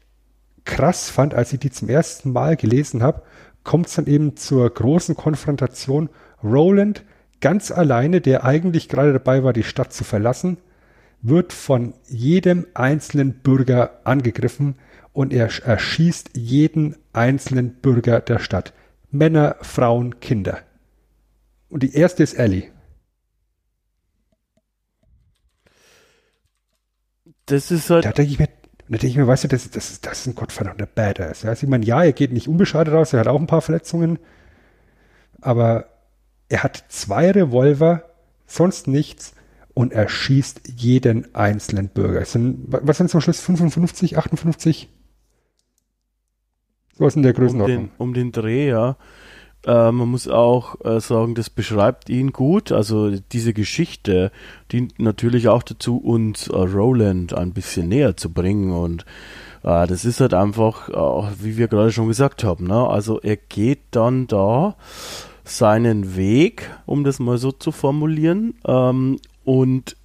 krass 0.64 1.10
fand, 1.10 1.34
als 1.34 1.52
ich 1.52 1.60
die 1.60 1.72
zum 1.72 1.90
ersten 1.90 2.32
Mal 2.32 2.56
gelesen 2.56 3.04
habe, 3.04 3.24
kommt 3.64 3.88
es 3.88 3.96
dann 3.96 4.08
eben 4.08 4.38
zur 4.38 4.70
großen 4.70 5.16
Konfrontation. 5.16 6.10
Roland 6.44 7.04
ganz 7.42 7.72
alleine, 7.72 8.22
der 8.22 8.46
eigentlich 8.46 8.88
gerade 8.88 9.14
dabei 9.14 9.44
war, 9.44 9.54
die 9.54 9.64
Stadt 9.64 9.92
zu 9.92 10.04
verlassen, 10.04 10.58
wird 11.22 11.54
von 11.54 11.94
jedem 12.08 12.68
einzelnen 12.74 13.34
Bürger 13.34 14.00
angegriffen 14.04 14.76
und 15.14 15.34
er 15.34 15.50
erschießt 15.66 16.32
jeden 16.36 16.96
einzelnen 17.14 17.76
Bürger 17.76 18.20
der 18.20 18.40
Stadt. 18.40 18.74
Männer, 19.12 19.56
Frauen, 19.62 20.20
Kinder. 20.20 20.60
Und 21.70 21.84
die 21.84 21.94
erste 21.94 22.24
ist 22.24 22.34
Ellie. 22.34 22.72
Das 27.46 27.72
ist 27.72 27.90
halt. 27.90 28.06
Da 28.06 28.12
denke 28.12 28.32
ich 28.32 28.40
mir, 28.40 28.48
da 28.48 28.98
denke 28.98 29.08
ich 29.08 29.18
mir, 29.18 29.28
weißt 29.28 29.46
du, 29.46 29.48
das, 29.48 29.70
das, 29.70 30.02
das 30.02 30.20
ist 30.20 30.28
ein 30.28 30.36
gottverdammter 30.36 30.86
Badass. 30.86 31.44
Ja, 31.44 31.50
also 31.50 31.64
ich 31.64 31.70
meine, 31.70 31.86
ja, 31.86 32.04
er 32.04 32.14
geht 32.14 32.32
nicht 32.32 32.48
unbeschadet 32.48 32.94
raus, 32.94 33.14
er 33.14 33.22
hat 33.22 33.28
auch 33.28 33.40
ein 33.40 33.48
paar 33.48 33.62
Verletzungen, 33.62 34.20
aber 35.42 35.88
er 36.50 36.64
hat 36.64 36.84
zwei 36.90 37.32
Revolver, 37.32 38.04
sonst 38.46 38.88
nichts 38.88 39.34
und 39.76 39.94
er 39.94 40.10
schießt 40.10 40.62
jeden 40.78 41.36
einzelnen 41.36 41.90
Bürger. 41.90 42.22
Es 42.22 42.32
sind, 42.32 42.66
was 42.68 42.98
sind 42.98 43.12
zum 43.12 43.22
Schluss 43.22 43.42
55, 43.42 44.18
58? 44.18 44.90
Was 46.98 47.16
in 47.16 47.24
der 47.24 47.34
Größenordnung? 47.34 47.78
Um 47.78 47.84
den, 47.84 47.92
um 47.98 48.14
den 48.14 48.32
Dreh, 48.32 48.70
ja. 48.70 48.96
Äh, 49.66 49.92
man 49.92 50.08
muss 50.08 50.30
auch 50.30 50.84
äh, 50.86 51.02
sagen, 51.02 51.36
das 51.36 51.50
beschreibt 51.50 52.10
ihn 52.10 52.32
gut. 52.32 52.72
Also 52.72 53.12
diese 53.12 53.54
Geschichte 53.54 54.32
dient 54.72 54.98
natürlich 54.98 55.50
auch 55.50 55.62
dazu, 55.62 55.98
uns 55.98 56.48
äh, 56.48 56.56
Roland 56.56 57.34
ein 57.34 57.52
bisschen 57.52 57.90
näher 57.90 58.16
zu 58.16 58.32
bringen. 58.32 58.72
Und 58.72 59.06
das 59.64 60.06
ist 60.06 60.22
halt 60.22 60.36
einfach, 60.36 60.90
wie 61.42 61.58
wir 61.58 61.68
gerade 61.68 61.92
schon 61.92 62.08
gesagt 62.08 62.44
haben. 62.44 62.68
Ne? 62.68 62.88
Also 62.88 63.20
er 63.20 63.36
geht 63.36 63.80
dann 63.90 64.28
da 64.28 64.76
seinen 65.44 66.16
Weg, 66.16 66.70
um 66.86 67.04
das 67.04 67.18
mal 67.18 67.40
so 67.40 67.52
zu 67.52 67.72
formulieren. 67.72 68.54
Ähm, 68.68 69.18
und 69.46 69.96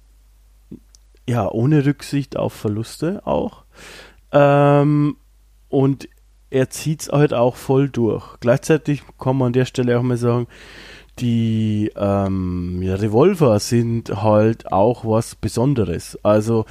ja, 1.27 1.49
ohne 1.49 1.85
Rücksicht 1.85 2.37
auf 2.37 2.53
Verluste 2.53 3.25
auch. 3.25 3.63
Ähm, 4.31 5.17
und 5.69 6.07
er 6.49 6.69
zieht 6.69 7.01
es 7.01 7.09
halt 7.09 7.33
auch 7.33 7.55
voll 7.55 7.89
durch. 7.89 8.39
Gleichzeitig 8.39 9.03
kann 9.19 9.37
man 9.37 9.47
an 9.47 9.53
der 9.53 9.65
Stelle 9.65 9.97
auch 9.97 10.03
mal 10.03 10.17
sagen, 10.17 10.47
die 11.19 11.91
ähm, 11.95 12.81
ja, 12.81 12.95
Revolver 12.95 13.59
sind 13.59 14.21
halt 14.21 14.71
auch 14.71 15.05
was 15.05 15.35
Besonderes. 15.35 16.17
Also 16.23 16.65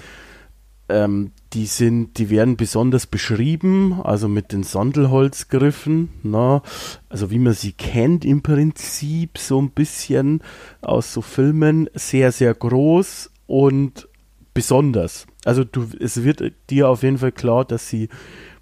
ähm, 0.88 1.32
die 1.52 1.66
sind, 1.66 2.18
die 2.18 2.30
werden 2.30 2.56
besonders 2.56 3.06
beschrieben, 3.06 4.00
also 4.02 4.28
mit 4.28 4.52
den 4.52 4.62
Sandelholzgriffen, 4.62 6.10
na, 6.22 6.62
also 7.08 7.30
wie 7.30 7.38
man 7.38 7.54
sie 7.54 7.72
kennt 7.72 8.24
im 8.24 8.42
Prinzip 8.42 9.36
so 9.38 9.60
ein 9.60 9.70
bisschen 9.70 10.42
aus 10.80 11.12
so 11.12 11.22
Filmen, 11.22 11.90
sehr 11.94 12.30
sehr 12.30 12.54
groß 12.54 13.30
und 13.46 14.08
besonders. 14.54 15.26
Also 15.44 15.64
du, 15.64 15.88
es 15.98 16.22
wird 16.22 16.52
dir 16.70 16.88
auf 16.88 17.02
jeden 17.02 17.18
Fall 17.18 17.32
klar, 17.32 17.64
dass 17.64 17.88
sie 17.88 18.08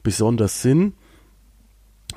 besonders 0.03 0.63
sind 0.63 0.95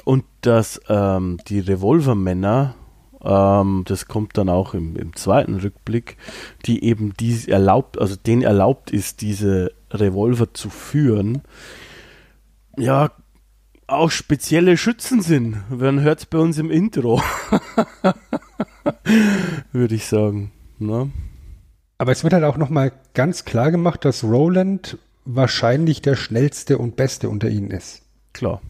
und 0.05 0.23
dass 0.41 0.79
ähm, 0.87 1.37
die 1.47 1.59
Revolvermänner, 1.59 2.75
ähm, 3.23 3.83
das 3.87 4.07
kommt 4.07 4.37
dann 4.37 4.49
auch 4.49 4.73
im, 4.73 4.95
im, 4.95 5.15
zweiten 5.15 5.55
Rückblick, 5.55 6.17
die 6.65 6.83
eben 6.83 7.13
dies 7.19 7.47
erlaubt, 7.47 7.99
also 7.99 8.15
denen 8.15 8.41
erlaubt 8.41 8.91
ist, 8.91 9.21
diese 9.21 9.73
Revolver 9.91 10.53
zu 10.53 10.69
führen, 10.69 11.41
ja, 12.77 13.11
auch 13.87 14.09
spezielle 14.09 14.77
Schützen 14.77 15.21
sind. 15.21 15.57
Man 15.69 16.01
hört 16.01 16.19
es 16.19 16.25
bei 16.25 16.37
uns 16.37 16.57
im 16.57 16.71
Intro. 16.71 17.21
Würde 19.71 19.95
ich 19.95 20.05
sagen. 20.05 20.51
Ne? 20.79 21.11
Aber 21.97 22.11
es 22.11 22.23
wird 22.23 22.33
halt 22.33 22.45
auch 22.45 22.57
nochmal 22.57 22.93
ganz 23.13 23.45
klar 23.45 23.69
gemacht, 23.69 24.05
dass 24.05 24.23
Roland 24.23 24.97
wahrscheinlich 25.25 26.01
der 26.01 26.15
schnellste 26.15 26.77
und 26.77 26.95
beste 26.95 27.29
unter 27.29 27.49
ihnen 27.49 27.69
ist. 27.69 28.01
Klar. 28.33 28.61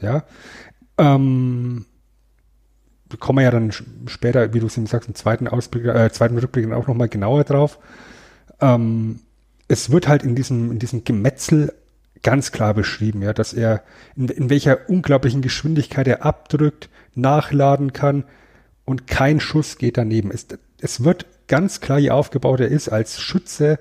Ja. 0.00 0.24
Ähm, 0.98 1.86
kommen 3.18 3.38
wir 3.38 3.44
ja 3.44 3.50
dann 3.50 3.72
später, 4.06 4.52
wie 4.52 4.60
du 4.60 4.66
es 4.66 4.76
eben 4.76 4.86
sagst, 4.86 5.08
im 5.08 5.14
zweiten 5.14 5.48
Ausblick, 5.48 5.86
äh, 5.86 6.10
zweiten 6.10 6.38
Rückblick 6.38 6.70
auch 6.72 6.86
nochmal 6.86 7.08
genauer 7.08 7.44
drauf. 7.44 7.78
Ähm, 8.60 9.20
es 9.68 9.90
wird 9.90 10.08
halt 10.08 10.22
in 10.22 10.34
diesem, 10.34 10.72
in 10.72 10.78
diesem 10.78 11.04
Gemetzel 11.04 11.72
ganz 12.22 12.52
klar 12.52 12.74
beschrieben, 12.74 13.22
ja, 13.22 13.32
dass 13.32 13.52
er 13.52 13.82
in, 14.16 14.28
in 14.28 14.50
welcher 14.50 14.88
unglaublichen 14.88 15.42
Geschwindigkeit 15.42 16.08
er 16.08 16.24
abdrückt, 16.24 16.88
nachladen 17.14 17.92
kann 17.92 18.24
und 18.84 19.06
kein 19.06 19.40
Schuss 19.40 19.78
geht 19.78 19.96
daneben. 19.96 20.30
Es, 20.30 20.46
es 20.80 21.04
wird 21.04 21.26
ganz 21.46 21.80
klar 21.80 22.00
hier 22.00 22.14
aufgebaut, 22.14 22.60
er 22.60 22.68
ist 22.68 22.88
als 22.88 23.20
Schütze, 23.20 23.78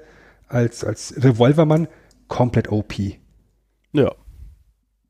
als, 0.47 0.83
als 0.83 1.13
Revolvermann 1.17 1.87
komplett 2.27 2.71
OP. 2.71 2.93
Ja. 3.93 4.13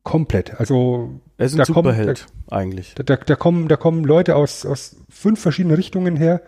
Komplett. 0.03 0.59
Also 0.59 1.19
er 1.37 1.45
ist 1.45 1.53
ein 1.53 1.59
da 1.59 1.65
Superheld 1.65 2.25
kommen, 2.25 2.43
da, 2.47 2.55
eigentlich. 2.55 2.95
Da, 2.95 3.03
da, 3.15 3.35
kommen, 3.35 3.67
da 3.67 3.75
kommen 3.75 4.03
Leute 4.03 4.35
aus, 4.35 4.65
aus 4.65 4.97
fünf 5.09 5.39
verschiedenen 5.39 5.75
Richtungen 5.75 6.15
her 6.15 6.41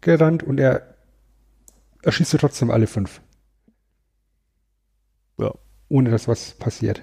gerannt 0.00 0.42
und 0.42 0.60
er 0.60 0.94
erschießt 2.02 2.36
trotzdem 2.38 2.70
alle 2.70 2.86
fünf. 2.86 3.20
Ja. 5.38 5.52
Ohne 5.88 6.10
dass 6.10 6.28
was 6.28 6.52
passiert. 6.52 7.02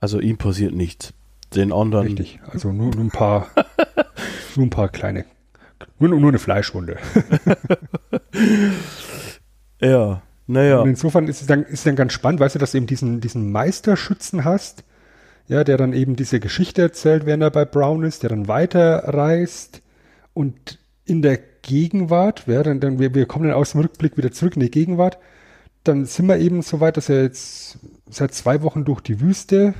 Also 0.00 0.20
ihm 0.20 0.38
passiert 0.38 0.74
nichts. 0.74 1.12
Den 1.54 1.72
anderen. 1.72 2.06
Richtig. 2.06 2.40
Also 2.46 2.72
nur, 2.72 2.94
nur 2.94 3.04
ein 3.04 3.10
paar, 3.10 3.48
nur 4.56 4.66
ein 4.66 4.70
paar 4.70 4.88
kleine, 4.88 5.26
nur, 5.98 6.08
nur 6.08 6.28
eine 6.28 6.38
Fleischwunde. 6.38 6.96
ja. 9.80 10.22
Naja. 10.46 10.80
Und 10.80 10.88
insofern 10.88 11.28
ist 11.28 11.42
es 11.42 11.46
dann, 11.46 11.62
ist 11.64 11.74
es 11.74 11.84
dann 11.84 11.96
ganz 11.96 12.12
spannend, 12.12 12.40
weißt 12.40 12.56
du, 12.56 12.58
dass 12.58 12.72
du 12.72 12.78
eben 12.78 12.86
diesen, 12.86 13.20
diesen 13.20 13.52
Meisterschützen 13.52 14.44
hast, 14.44 14.84
ja, 15.50 15.64
der 15.64 15.76
dann 15.76 15.92
eben 15.92 16.14
diese 16.14 16.38
Geschichte 16.38 16.80
erzählt, 16.80 17.26
während 17.26 17.42
er 17.42 17.50
bei 17.50 17.64
Brown 17.64 18.04
ist, 18.04 18.22
der 18.22 18.30
dann 18.30 18.46
weiterreist 18.46 19.82
und 20.32 20.78
in 21.04 21.22
der 21.22 21.40
Gegenwart, 21.62 22.44
ja, 22.46 22.62
dann, 22.62 22.78
dann 22.78 23.00
wir, 23.00 23.16
wir 23.16 23.26
kommen 23.26 23.48
dann 23.48 23.56
aus 23.56 23.72
dem 23.72 23.80
Rückblick 23.80 24.16
wieder 24.16 24.30
zurück 24.30 24.54
in 24.54 24.62
die 24.62 24.70
Gegenwart, 24.70 25.18
dann 25.82 26.04
sind 26.06 26.26
wir 26.26 26.38
eben 26.38 26.62
so 26.62 26.78
weit, 26.78 26.96
dass 26.96 27.08
er 27.08 27.22
jetzt 27.22 27.80
seit 28.08 28.32
zwei 28.32 28.62
Wochen 28.62 28.84
durch 28.84 29.00
die 29.00 29.20
Wüste 29.20 29.74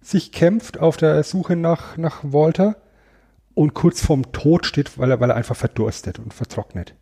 sich 0.00 0.32
kämpft 0.32 0.80
auf 0.80 0.96
der 0.96 1.22
Suche 1.22 1.54
nach, 1.54 1.96
nach 1.96 2.24
Walter 2.24 2.76
und 3.54 3.72
kurz 3.72 4.04
vorm 4.04 4.32
Tod 4.32 4.66
steht, 4.66 4.98
weil 4.98 5.12
er, 5.12 5.20
weil 5.20 5.30
er 5.30 5.36
einfach 5.36 5.56
verdurstet 5.56 6.18
und 6.18 6.34
vertrocknet. 6.34 6.96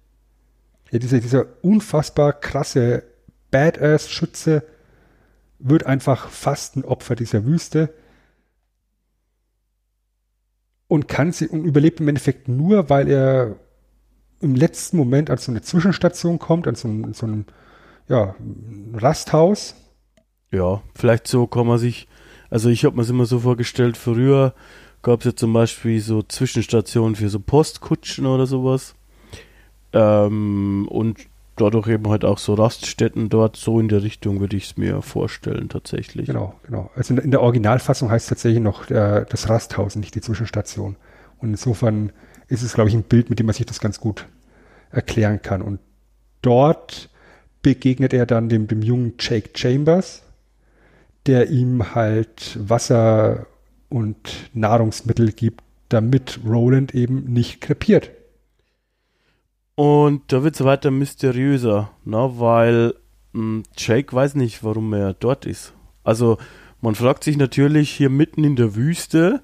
Ja, 0.90 0.98
dieser, 0.98 1.20
dieser 1.20 1.46
unfassbar 1.62 2.34
krasse 2.34 3.04
Badass-Schütze 3.50 4.64
wird 5.62 5.86
einfach 5.86 6.28
fast 6.28 6.76
ein 6.76 6.84
Opfer 6.84 7.14
dieser 7.14 7.44
Wüste 7.44 7.94
und 10.88 11.08
kann 11.08 11.32
sie 11.32 11.48
und 11.48 11.64
überlebt 11.64 12.00
im 12.00 12.08
Endeffekt 12.08 12.48
nur, 12.48 12.90
weil 12.90 13.08
er 13.08 13.56
im 14.40 14.54
letzten 14.54 14.96
Moment 14.96 15.30
an 15.30 15.38
so 15.38 15.52
eine 15.52 15.62
Zwischenstation 15.62 16.38
kommt, 16.38 16.66
an 16.66 16.74
so 16.74 16.88
ein, 16.88 17.14
so 17.14 17.26
ein 17.26 17.46
ja, 18.08 18.34
Rasthaus. 18.92 19.74
Ja, 20.50 20.82
vielleicht 20.94 21.28
so 21.28 21.46
kann 21.46 21.66
man 21.66 21.78
sich, 21.78 22.08
also 22.50 22.68
ich 22.68 22.84
habe 22.84 22.96
mir 22.96 23.02
es 23.02 23.10
immer 23.10 23.24
so 23.24 23.38
vorgestellt, 23.38 23.96
früher 23.96 24.54
gab 25.00 25.20
es 25.20 25.26
ja 25.26 25.34
zum 25.34 25.52
Beispiel 25.52 26.00
so 26.00 26.22
Zwischenstationen 26.22 27.16
für 27.16 27.28
so 27.28 27.40
Postkutschen 27.40 28.26
oder 28.26 28.46
sowas. 28.46 28.94
Ähm, 29.92 30.86
und 30.90 31.20
dadurch 31.62 31.88
eben 31.88 32.08
halt 32.08 32.24
auch 32.24 32.38
so 32.38 32.54
Raststätten 32.54 33.28
dort, 33.28 33.56
so 33.56 33.80
in 33.80 33.88
der 33.88 34.02
Richtung 34.02 34.40
würde 34.40 34.56
ich 34.56 34.64
es 34.64 34.76
mir 34.76 35.02
vorstellen 35.02 35.68
tatsächlich. 35.68 36.26
Genau, 36.26 36.54
genau. 36.64 36.90
Also 36.94 37.14
in 37.14 37.30
der 37.30 37.40
Originalfassung 37.40 38.10
heißt 38.10 38.24
es 38.24 38.28
tatsächlich 38.28 38.62
noch 38.62 38.90
äh, 38.90 39.24
das 39.28 39.48
Rasthaus, 39.48 39.96
nicht 39.96 40.14
die 40.14 40.20
Zwischenstation. 40.20 40.96
Und 41.38 41.50
insofern 41.50 42.12
ist 42.48 42.62
es, 42.62 42.74
glaube 42.74 42.90
ich, 42.90 42.94
ein 42.94 43.02
Bild, 43.02 43.30
mit 43.30 43.38
dem 43.38 43.46
man 43.46 43.54
sich 43.54 43.66
das 43.66 43.80
ganz 43.80 44.00
gut 44.00 44.26
erklären 44.90 45.40
kann. 45.40 45.62
Und 45.62 45.80
dort 46.42 47.08
begegnet 47.62 48.12
er 48.12 48.26
dann 48.26 48.48
dem, 48.48 48.66
dem 48.66 48.82
jungen 48.82 49.14
Jake 49.18 49.50
Chambers, 49.54 50.22
der 51.26 51.50
ihm 51.50 51.94
halt 51.94 52.58
Wasser 52.60 53.46
und 53.88 54.50
Nahrungsmittel 54.52 55.32
gibt, 55.32 55.62
damit 55.88 56.40
Roland 56.44 56.94
eben 56.94 57.32
nicht 57.32 57.60
krepiert. 57.60 58.10
Und 59.74 60.32
da 60.32 60.44
wird 60.44 60.54
es 60.54 60.64
weiter 60.64 60.90
mysteriöser, 60.90 61.90
ne? 62.04 62.30
weil 62.34 62.94
mh, 63.32 63.40
hm, 63.40 63.62
Jake 63.76 64.14
weiß 64.14 64.34
nicht, 64.34 64.62
warum 64.62 64.92
er 64.92 65.14
dort 65.14 65.46
ist. 65.46 65.72
Also 66.04 66.38
man 66.80 66.94
fragt 66.94 67.24
sich 67.24 67.36
natürlich 67.36 67.90
hier 67.90 68.10
mitten 68.10 68.44
in 68.44 68.56
der 68.56 68.74
Wüste, 68.74 69.40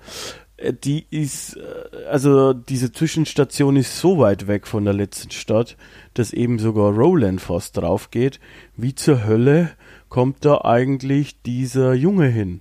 äh, 0.59 0.75
die 0.75 1.07
ist, 1.11 1.57
äh, 1.57 2.05
also 2.11 2.53
diese 2.53 2.93
Zwischenstation 2.93 3.77
ist 3.77 3.99
so 3.99 4.19
weit 4.19 4.47
weg 4.47 4.67
von 4.67 4.85
der 4.85 4.95
letzten 4.95 5.31
Stadt, 5.31 5.77
dass 6.15 6.33
eben 6.33 6.59
sogar 6.59 6.93
Roland 6.93 7.41
fast 7.41 7.77
drauf 7.77 8.11
geht. 8.11 8.39
Wie 8.77 8.95
zur 8.95 9.25
Hölle 9.25 9.71
kommt 10.09 10.45
da 10.45 10.63
eigentlich 10.63 11.41
dieser 11.43 11.95
Junge 11.95 12.29
hin? 12.29 12.61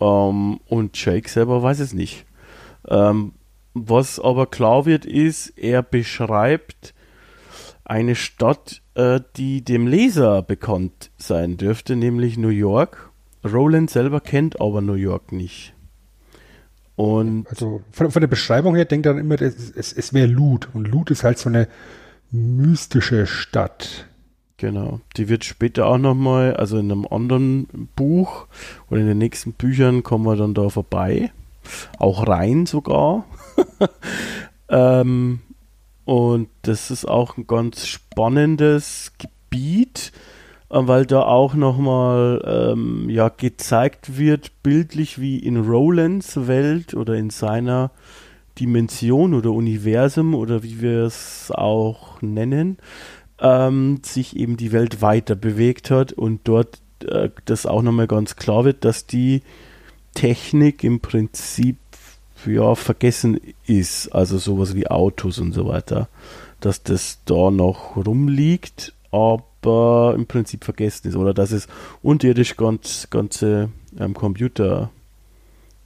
Ähm, 0.00 0.60
und 0.68 1.02
Jake 1.02 1.28
selber 1.28 1.62
weiß 1.62 1.80
es 1.80 1.92
nicht. 1.92 2.26
Ähm, 2.88 3.32
was 3.78 4.18
aber 4.18 4.46
klar 4.46 4.86
wird, 4.86 5.04
ist, 5.04 5.50
er 5.58 5.82
beschreibt 5.82 6.94
eine 7.84 8.14
Stadt, 8.14 8.82
äh, 8.94 9.20
die 9.36 9.62
dem 9.62 9.86
Leser 9.86 10.42
bekannt 10.42 11.10
sein 11.18 11.56
dürfte, 11.56 11.94
nämlich 11.94 12.38
New 12.38 12.48
York. 12.48 13.10
Roland 13.44 13.90
selber 13.90 14.20
kennt 14.20 14.60
aber 14.60 14.80
New 14.80 14.94
York 14.94 15.30
nicht. 15.30 15.74
Und 16.96 17.46
also 17.48 17.82
von, 17.92 18.10
von 18.10 18.20
der 18.20 18.28
Beschreibung 18.28 18.74
her 18.74 18.86
denkt 18.86 19.06
er 19.06 19.12
dann 19.12 19.20
immer, 19.20 19.40
es, 19.40 19.70
es, 19.70 19.92
es 19.92 20.14
wäre 20.14 20.26
Loot. 20.26 20.68
Und 20.72 20.88
Loot 20.88 21.10
ist 21.10 21.22
halt 21.22 21.38
so 21.38 21.50
eine 21.50 21.68
mystische 22.30 23.26
Stadt. 23.26 24.06
Genau. 24.56 25.00
Die 25.18 25.28
wird 25.28 25.44
später 25.44 25.86
auch 25.86 25.98
nochmal, 25.98 26.56
also 26.56 26.78
in 26.78 26.90
einem 26.90 27.06
anderen 27.06 27.90
Buch 27.94 28.46
oder 28.88 29.02
in 29.02 29.06
den 29.06 29.18
nächsten 29.18 29.52
Büchern 29.52 30.02
kommen 30.02 30.24
wir 30.24 30.36
dann 30.36 30.54
da 30.54 30.70
vorbei. 30.70 31.30
Auch 31.98 32.26
rein 32.26 32.64
sogar. 32.64 33.26
ähm, 34.68 35.40
und 36.04 36.48
das 36.62 36.90
ist 36.90 37.06
auch 37.06 37.36
ein 37.36 37.46
ganz 37.46 37.86
spannendes 37.86 39.12
Gebiet, 39.18 40.12
äh, 40.70 40.78
weil 40.80 41.06
da 41.06 41.22
auch 41.22 41.54
nochmal 41.54 42.42
ähm, 42.72 43.08
ja, 43.10 43.28
gezeigt 43.28 44.16
wird, 44.16 44.62
bildlich 44.62 45.20
wie 45.20 45.38
in 45.38 45.56
Rolands 45.56 46.46
Welt 46.46 46.94
oder 46.94 47.14
in 47.14 47.30
seiner 47.30 47.90
Dimension 48.58 49.34
oder 49.34 49.50
Universum 49.50 50.34
oder 50.34 50.62
wie 50.62 50.80
wir 50.80 51.04
es 51.04 51.50
auch 51.50 52.22
nennen, 52.22 52.78
ähm, 53.40 54.00
sich 54.02 54.36
eben 54.36 54.56
die 54.56 54.72
Welt 54.72 55.02
weiter 55.02 55.34
bewegt 55.34 55.90
hat 55.90 56.12
und 56.12 56.40
dort 56.44 56.80
äh, 57.04 57.30
das 57.44 57.66
auch 57.66 57.82
nochmal 57.82 58.06
ganz 58.06 58.36
klar 58.36 58.64
wird, 58.64 58.84
dass 58.84 59.06
die 59.06 59.42
Technik 60.14 60.82
im 60.82 61.00
Prinzip 61.00 61.76
ja 62.44 62.74
vergessen 62.74 63.40
ist, 63.66 64.08
also 64.08 64.38
sowas 64.38 64.74
wie 64.74 64.86
Autos 64.86 65.38
und 65.38 65.52
so 65.52 65.66
weiter, 65.66 66.08
dass 66.60 66.82
das 66.82 67.20
da 67.24 67.50
noch 67.50 67.96
rumliegt, 67.96 68.92
aber 69.10 70.14
im 70.14 70.26
Prinzip 70.26 70.64
vergessen 70.64 71.08
ist 71.08 71.16
oder 71.16 71.34
dass 71.34 71.52
es 71.52 71.68
unterirdisch 72.02 72.56
ganz, 72.56 73.08
ganze 73.10 73.70
ähm, 73.98 74.14
Computer 74.14 74.90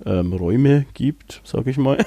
ähm, 0.05 0.87
gibt, 0.95 1.41
sage 1.45 1.71
ich 1.71 1.79
mal. 1.79 2.05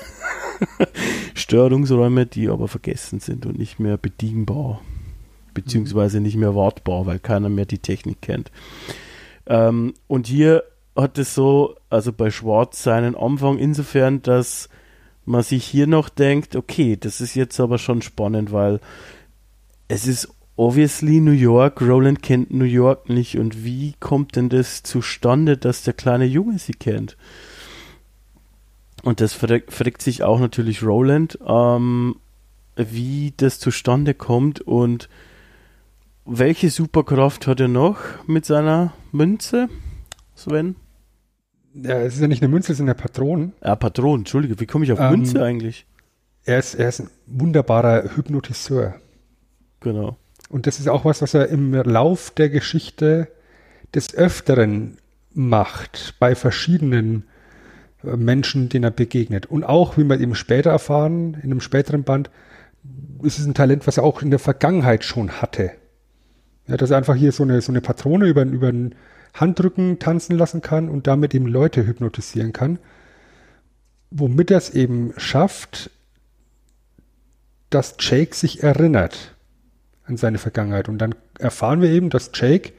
Störungsräume, 1.34 2.26
die 2.26 2.50
aber 2.50 2.68
vergessen 2.68 3.20
sind 3.20 3.46
und 3.46 3.58
nicht 3.58 3.80
mehr 3.80 3.98
bedienbar 3.98 4.82
beziehungsweise 5.54 6.20
nicht 6.20 6.36
mehr 6.36 6.56
wartbar, 6.56 7.06
weil 7.06 7.20
keiner 7.20 7.50
mehr 7.50 7.66
die 7.66 7.80
Technik 7.80 8.22
kennt. 8.22 8.52
Ähm, 9.46 9.94
und 10.08 10.28
hier 10.28 10.64
hat 10.96 11.18
es 11.18 11.34
so, 11.34 11.76
also 11.90 12.14
bei 12.14 12.30
Schwarz 12.30 12.84
seinen 12.84 13.16
Anfang 13.16 13.58
insofern, 13.58 14.22
dass 14.22 14.70
man 15.26 15.44
sich 15.44 15.66
hier 15.66 15.88
noch 15.88 16.10
denkt, 16.10 16.56
okay, 16.56 16.98
das 16.98 17.22
ist 17.22 17.36
jetzt 17.36 17.60
aber 17.60 17.78
schon 17.78 18.02
spannend, 18.02 18.52
weil 18.52 18.80
es 19.88 20.06
ist 20.08 20.30
obviously 20.56 21.20
New 21.20 21.32
York, 21.32 21.82
Roland 21.82 22.22
kennt 22.22 22.54
New 22.54 22.66
York 22.66 23.10
nicht 23.10 23.38
und 23.38 23.64
wie 23.64 23.94
kommt 24.00 24.36
denn 24.36 24.50
das 24.50 24.84
zustande, 24.84 25.58
dass 25.58 25.84
der 25.84 25.94
kleine 25.94 26.26
Junge 26.26 26.60
sie 26.60 26.74
kennt? 26.74 27.18
Und 29.04 29.20
das 29.20 29.34
fragt 29.34 30.02
sich 30.02 30.24
auch 30.24 30.40
natürlich 30.40 30.84
Roland, 30.84 31.38
ähm, 31.46 32.16
wie 32.76 33.34
das 33.36 33.60
zustande 33.60 34.14
kommt 34.14 34.62
und 34.62 35.10
welche 36.26 36.70
Superkraft 36.70 37.48
hat 37.48 37.60
er 37.60 37.68
noch 37.68 37.98
mit 38.28 38.46
seiner 38.46 38.94
Münze, 39.12 39.68
Sven? 40.36 40.76
Ja, 41.74 42.00
es 42.02 42.16
ist 42.16 42.22
ja 42.22 42.28
nicht 42.28 42.42
eine 42.42 42.52
Münze, 42.52 42.72
es 42.72 42.78
sind 42.78 42.88
ja 42.88 42.94
Patronen. 42.94 43.54
Ja, 43.64 43.76
Patronen, 43.76 44.22
Entschuldige, 44.22 44.60
wie 44.60 44.66
komme 44.66 44.86
ich 44.86 44.92
auf 44.92 45.00
ähm, 45.00 45.12
Münze 45.12 45.44
eigentlich? 45.44 45.86
Er 46.46 46.60
ist, 46.60 46.76
er 46.76 46.90
ist 46.90 47.02
ein 47.02 47.10
wunderbarer 47.26 48.16
Hypnotiseur. 48.16 48.96
Genau. 49.80 50.18
Und 50.50 50.68
das 50.68 50.80
ist 50.80 50.88
auch 50.88 51.06
was, 51.06 51.22
was 51.22 51.34
er 51.34 51.48
im 51.48 51.74
Lauf 51.74 52.32
der 52.32 52.50
Geschichte 52.50 53.28
des 53.94 54.14
Öfteren 54.14 54.98
macht, 55.34 56.16
bei 56.20 56.36
verschiedenen 56.36 57.26
äh, 58.04 58.16
Menschen, 58.18 58.70
denen 58.70 58.84
er 58.84 58.92
begegnet. 58.92 59.46
Und 59.48 59.64
auch, 59.64 59.98
wie 59.98 60.04
wir 60.04 60.20
eben 60.20 60.36
später 60.36 60.72
erfahren, 60.72 61.36
in 61.36 61.52
einem 61.52 61.62
späteren 61.62 62.04
Band, 62.04 62.30
ist 63.24 63.40
es 63.40 63.46
ein 63.46 63.54
Talent, 63.54 63.88
was 63.88 63.98
er 63.98 64.04
auch 64.04 64.22
in 64.22 64.30
der 64.30 64.40
Vergangenheit 64.40 65.04
schon 65.04 65.42
hatte. 65.42 65.72
Ja, 66.68 66.78
dass 66.78 66.92
er 66.92 66.98
einfach 66.98 67.16
hier 67.16 67.32
so 67.32 67.44
eine, 67.44 67.62
so 67.62 67.72
eine 67.72 67.82
Patrone 67.82 68.28
über, 68.28 68.44
über 68.44 68.72
den 68.72 68.96
Handrücken 69.34 70.00
tanzen 70.00 70.38
lassen 70.38 70.62
kann 70.62 70.90
und 70.90 71.08
damit 71.08 71.34
eben 71.34 71.48
Leute 71.48 71.86
hypnotisieren 71.86 72.54
kann. 72.54 72.80
Womit 74.12 74.52
er 74.52 74.58
es 74.58 74.70
eben 74.70 75.14
schafft, 75.18 75.90
dass 77.70 77.96
Jake 78.00 78.36
sich 78.36 78.62
erinnert 78.62 79.36
an 80.06 80.18
seine 80.18 80.38
Vergangenheit. 80.38 80.90
Und 80.90 81.00
dann 81.00 81.16
erfahren 81.40 81.82
wir 81.82 81.90
eben, 81.90 82.10
dass 82.10 82.32
Jake, 82.34 82.74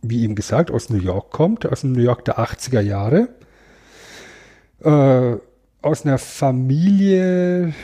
wie 0.00 0.24
ihm 0.24 0.34
gesagt, 0.34 0.70
aus 0.70 0.90
New 0.90 1.00
York 1.00 1.30
kommt, 1.30 1.66
aus 1.66 1.82
dem 1.82 1.92
New 1.92 2.02
York 2.02 2.24
der 2.24 2.38
80er 2.38 2.80
Jahre, 2.80 3.28
äh, 4.80 5.36
aus 5.82 6.04
einer 6.04 6.18
Familie, 6.18 7.74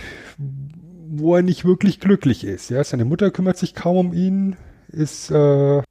wo 1.09 1.37
er 1.37 1.43
nicht 1.43 1.65
wirklich 1.65 2.01
glücklich 2.01 2.45
ist. 2.45 2.71
Ja, 2.71 2.83
seine 2.83 3.05
Mutter 3.05 3.31
kümmert 3.31 3.59
sich 3.59 3.75
kaum 3.75 3.97
um 3.97 4.13
ihn, 4.13 4.57
ist 4.89 5.31
äh, 5.31 5.83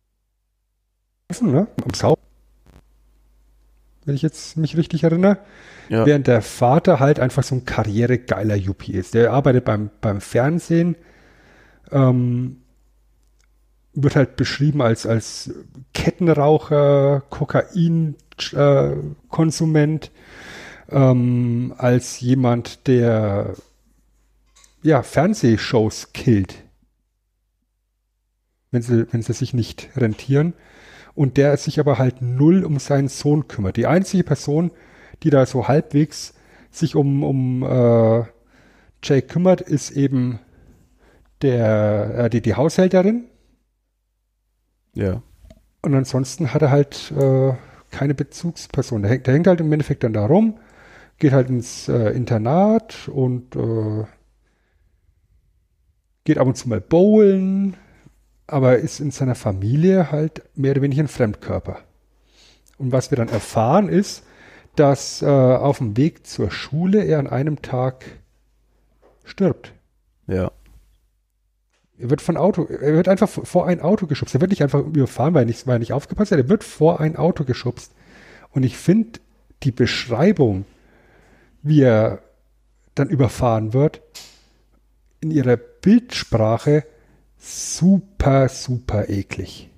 ne? 1.41 1.67
Am 1.83 1.93
Sau. 1.93 2.17
Wenn 4.05 4.15
ich 4.15 4.21
jetzt 4.21 4.55
mich 4.57 4.77
richtig 4.77 5.03
erinnere. 5.03 5.39
Ja. 5.89 6.05
Während 6.05 6.27
der 6.27 6.41
Vater 6.41 6.99
halt 6.99 7.19
einfach 7.19 7.43
so 7.43 7.55
ein 7.55 7.65
karrieregeiler 7.65 8.55
Yuppie 8.55 8.93
ist. 8.93 9.13
Der 9.13 9.31
arbeitet 9.31 9.65
beim, 9.65 9.89
beim 10.01 10.21
Fernsehen, 10.21 10.95
ähm, 11.91 12.61
wird 13.93 14.15
halt 14.15 14.35
beschrieben 14.35 14.81
als, 14.81 15.05
als 15.05 15.53
Kettenraucher, 15.93 17.21
Kokainkonsument, 17.29 20.11
äh, 20.89 20.95
ähm, 20.95 21.73
als 21.77 22.19
jemand, 22.19 22.87
der 22.87 23.53
ja, 24.83 25.03
Fernsehshows 25.03 26.11
killt 26.13 26.55
wenn 28.71 28.81
sie, 28.81 29.11
wenn 29.11 29.21
sie 29.21 29.33
sich 29.33 29.53
nicht 29.53 29.89
rentieren. 29.95 30.53
Und 31.17 31.35
der 31.37 31.57
sich 31.57 31.79
aber 31.79 31.97
halt 31.97 32.21
null 32.21 32.63
um 32.63 32.77
seinen 32.77 33.07
Sohn 33.07 33.47
kümmert. 33.47 33.75
Die 33.75 33.87
einzige 33.87 34.23
Person, 34.23 34.69
die 35.23 35.31
da 35.31 35.47
so 35.47 35.67
halbwegs 35.67 36.35
sich 36.69 36.95
um, 36.95 37.23
um 37.23 37.63
äh, 37.63 38.23
Jake 39.01 39.25
kümmert, 39.25 39.61
ist 39.61 39.89
eben 39.89 40.37
der, 41.41 42.25
äh, 42.25 42.29
die, 42.29 42.43
die 42.43 42.53
Haushälterin. 42.53 43.25
Ja. 44.93 45.23
Und 45.81 45.95
ansonsten 45.95 46.53
hat 46.53 46.61
er 46.61 46.69
halt 46.69 47.11
äh, 47.17 47.53
keine 47.89 48.13
Bezugsperson. 48.13 49.01
Der, 49.01 49.17
der, 49.17 49.33
hängt 49.33 49.47
halt 49.47 49.59
im 49.59 49.73
Endeffekt 49.73 50.03
dann 50.03 50.13
da 50.13 50.27
rum, 50.27 50.59
geht 51.17 51.31
halt 51.31 51.49
ins 51.49 51.87
äh, 51.87 52.11
Internat 52.11 53.07
und 53.07 53.55
äh, 53.55 54.05
geht 56.25 56.37
ab 56.37 56.45
und 56.45 56.57
zu 56.57 56.69
mal 56.69 56.79
bowlen, 56.79 57.75
aber 58.47 58.77
ist 58.77 58.99
in 58.99 59.11
seiner 59.11 59.35
Familie 59.35 60.11
halt 60.11 60.41
mehr 60.55 60.71
oder 60.71 60.81
weniger 60.81 61.03
ein 61.03 61.09
Fremdkörper. 61.09 61.79
Und 62.77 62.91
was 62.91 63.11
wir 63.11 63.17
dann 63.17 63.29
erfahren 63.29 63.89
ist, 63.89 64.23
dass 64.75 65.21
äh, 65.21 65.25
auf 65.25 65.79
dem 65.79 65.97
Weg 65.97 66.25
zur 66.25 66.51
Schule 66.51 67.03
er 67.03 67.19
an 67.19 67.27
einem 67.27 67.61
Tag 67.61 68.05
stirbt. 69.25 69.73
Ja. 70.27 70.51
Er 71.99 72.09
wird 72.11 72.21
von 72.21 72.37
Auto, 72.37 72.65
er 72.65 72.93
wird 72.93 73.07
einfach 73.07 73.27
vor 73.27 73.65
ein 73.65 73.81
Auto 73.81 74.05
geschubst. 74.05 74.35
Er 74.35 74.41
wird 74.41 74.51
nicht 74.51 74.61
einfach 74.61 74.79
überfahren, 74.79 75.33
weil 75.33 75.43
er 75.43 75.47
nicht, 75.47 75.65
weil 75.65 75.77
er 75.77 75.79
nicht 75.79 75.93
aufgepasst 75.93 76.31
hat. 76.31 76.37
Er 76.37 76.49
wird 76.49 76.63
vor 76.63 76.99
ein 76.99 77.15
Auto 77.15 77.43
geschubst. 77.43 77.91
Und 78.51 78.63
ich 78.63 78.77
finde 78.77 79.19
die 79.63 79.71
Beschreibung, 79.71 80.65
wie 81.63 81.81
er 81.81 82.19
dann 82.93 83.09
überfahren 83.09 83.73
wird, 83.73 84.01
in 85.21 85.31
ihrer 85.31 85.57
Bildsprache 85.57 86.85
super, 87.47 88.49
super 88.49 89.09
eklig. 89.09 89.69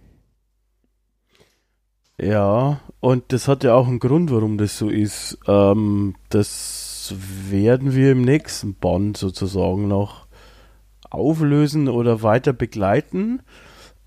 Ja, 2.22 2.82
und 3.00 3.24
das 3.30 3.48
hat 3.48 3.64
ja 3.64 3.76
auch 3.76 3.88
einen 3.88 4.00
Grund, 4.00 4.32
warum 4.32 4.58
das 4.58 4.78
so 4.78 4.90
ist. 4.90 5.38
Ähm, 5.48 6.16
das 6.30 7.14
werden 7.50 7.96
wir 7.96 8.12
im 8.12 8.22
nächsten 8.22 8.76
Band 8.76 9.16
sozusagen 9.16 9.88
noch 9.88 10.28
auflösen 11.10 11.88
oder 11.88 12.22
weiter 12.22 12.52
begleiten. 12.52 13.42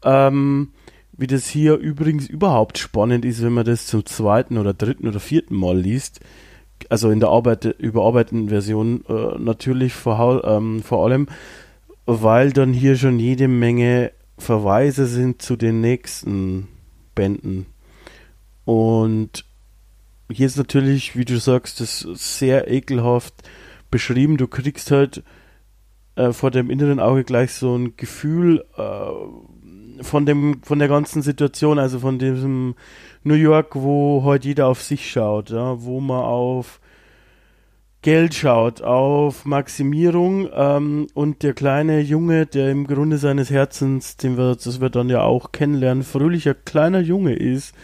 Ähm, 0.05 0.73
wie 1.13 1.27
das 1.27 1.47
hier 1.47 1.77
übrigens 1.77 2.27
überhaupt 2.29 2.79
spannend 2.79 3.25
ist, 3.25 3.43
wenn 3.43 3.53
man 3.53 3.65
das 3.65 3.87
zum 3.87 4.05
zweiten 4.05 4.59
oder 4.59 4.75
dritten 4.75 5.09
oder 5.09 5.21
vierten 5.21 5.57
Mal 5.57 5.79
liest. 5.79 6.21
Also 6.89 7.11
in 7.11 7.21
der 7.21 7.29
Arbeit, 7.29 7.65
überarbeiteten 7.65 8.49
Version 8.49 9.05
äh, 9.09 9.39
natürlich 9.39 9.95
vor, 9.95 10.45
ähm, 10.45 10.83
vor 10.83 11.05
allem, 11.05 11.29
weil 12.07 12.53
dann 12.53 12.73
hier 12.73 12.97
schon 12.97 13.19
jede 13.19 13.49
Menge 13.49 14.13
Verweise 14.39 15.07
sind 15.07 15.43
zu 15.43 15.57
den 15.57 15.81
nächsten 15.81 16.69
Bänden. 17.15 17.67
Und 18.65 19.45
hier 20.31 20.47
ist 20.47 20.57
natürlich, 20.57 21.17
wie 21.17 21.25
du 21.25 21.39
sagst, 21.39 21.81
das 21.81 22.01
sehr 22.01 22.71
ekelhaft 22.71 23.35
beschrieben. 23.91 24.37
Du 24.37 24.49
kriegst 24.49 24.91
halt 24.91 25.23
äh, 26.17 26.33
vor 26.33 26.51
dem 26.51 26.71
inneren 26.71 27.01
Auge 27.01 27.25
gleich 27.25 27.53
so 27.53 27.77
ein 27.77 27.97
Gefühl 27.97 28.65
äh, 28.77 30.03
von 30.03 30.27
dem, 30.27 30.63
von 30.63 30.79
der 30.79 30.89
ganzen 30.89 31.23
Situation, 31.23 31.79
also 31.79 32.01
von 32.01 32.19
diesem 32.19 32.75
New 33.25 33.35
York, 33.35 33.77
wo 33.77 34.23
heute 34.25 34.49
jeder 34.49 34.67
auf 34.67 34.83
sich 34.83 35.11
schaut, 35.11 35.51
ja, 35.51 35.83
wo 35.83 36.01
man 36.01 36.25
auf 36.25 36.81
Geld 38.03 38.35
schaut, 38.35 38.83
auf 38.83 39.45
Maximierung 39.45 40.49
ähm, 40.53 41.07
und 41.15 41.45
der 41.45 41.55
kleine 41.55 42.01
Junge, 42.01 42.47
der 42.47 42.71
im 42.71 42.89
Grunde 42.89 43.17
seines 43.17 43.51
Herzens, 43.51 44.17
den 44.17 44.37
wir, 44.37 44.57
das 44.57 44.81
wir 44.81 44.91
dann 44.91 45.09
ja 45.09 45.23
auch 45.23 45.53
kennenlernen, 45.53 46.03
fröhlicher 46.03 46.53
kleiner 46.53 46.99
Junge 46.99 47.35
ist, 47.35 47.75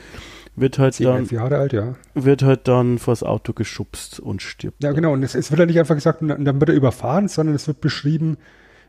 wird 0.56 0.80
halt 0.80 0.94
10, 0.94 1.06
dann 1.06 1.24
Jahre 1.26 1.58
alt, 1.58 1.72
ja. 1.72 1.94
wird 2.14 2.42
halt 2.42 2.66
dann 2.66 2.98
vors 2.98 3.22
Auto 3.22 3.52
geschubst 3.52 4.18
und 4.18 4.42
stirbt. 4.42 4.82
Ja, 4.82 4.90
genau. 4.90 5.12
Und 5.12 5.22
es, 5.22 5.36
es 5.36 5.52
wird 5.52 5.60
ja 5.60 5.66
nicht 5.66 5.78
einfach 5.78 5.94
gesagt, 5.94 6.20
und 6.20 6.28
dann 6.28 6.60
wird 6.60 6.70
er 6.70 6.74
überfahren, 6.74 7.28
sondern 7.28 7.54
es 7.54 7.68
wird 7.68 7.80
beschrieben, 7.80 8.38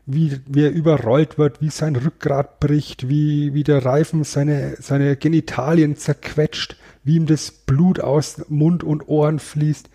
wie, 0.06 0.40
wie 0.46 0.64
er 0.64 0.72
überrollt 0.72 1.38
wird, 1.38 1.60
wie 1.60 1.70
sein 1.70 1.94
Rückgrat 1.94 2.58
bricht, 2.58 3.08
wie, 3.08 3.54
wie 3.54 3.62
der 3.62 3.84
Reifen 3.84 4.24
seine, 4.24 4.74
seine 4.80 5.14
Genitalien 5.16 5.94
zerquetscht, 5.96 6.76
wie 7.04 7.14
ihm 7.14 7.26
das 7.26 7.52
Blut 7.52 8.00
aus 8.00 8.44
Mund 8.48 8.82
und 8.82 9.06
Ohren 9.08 9.38
fließt 9.38 9.88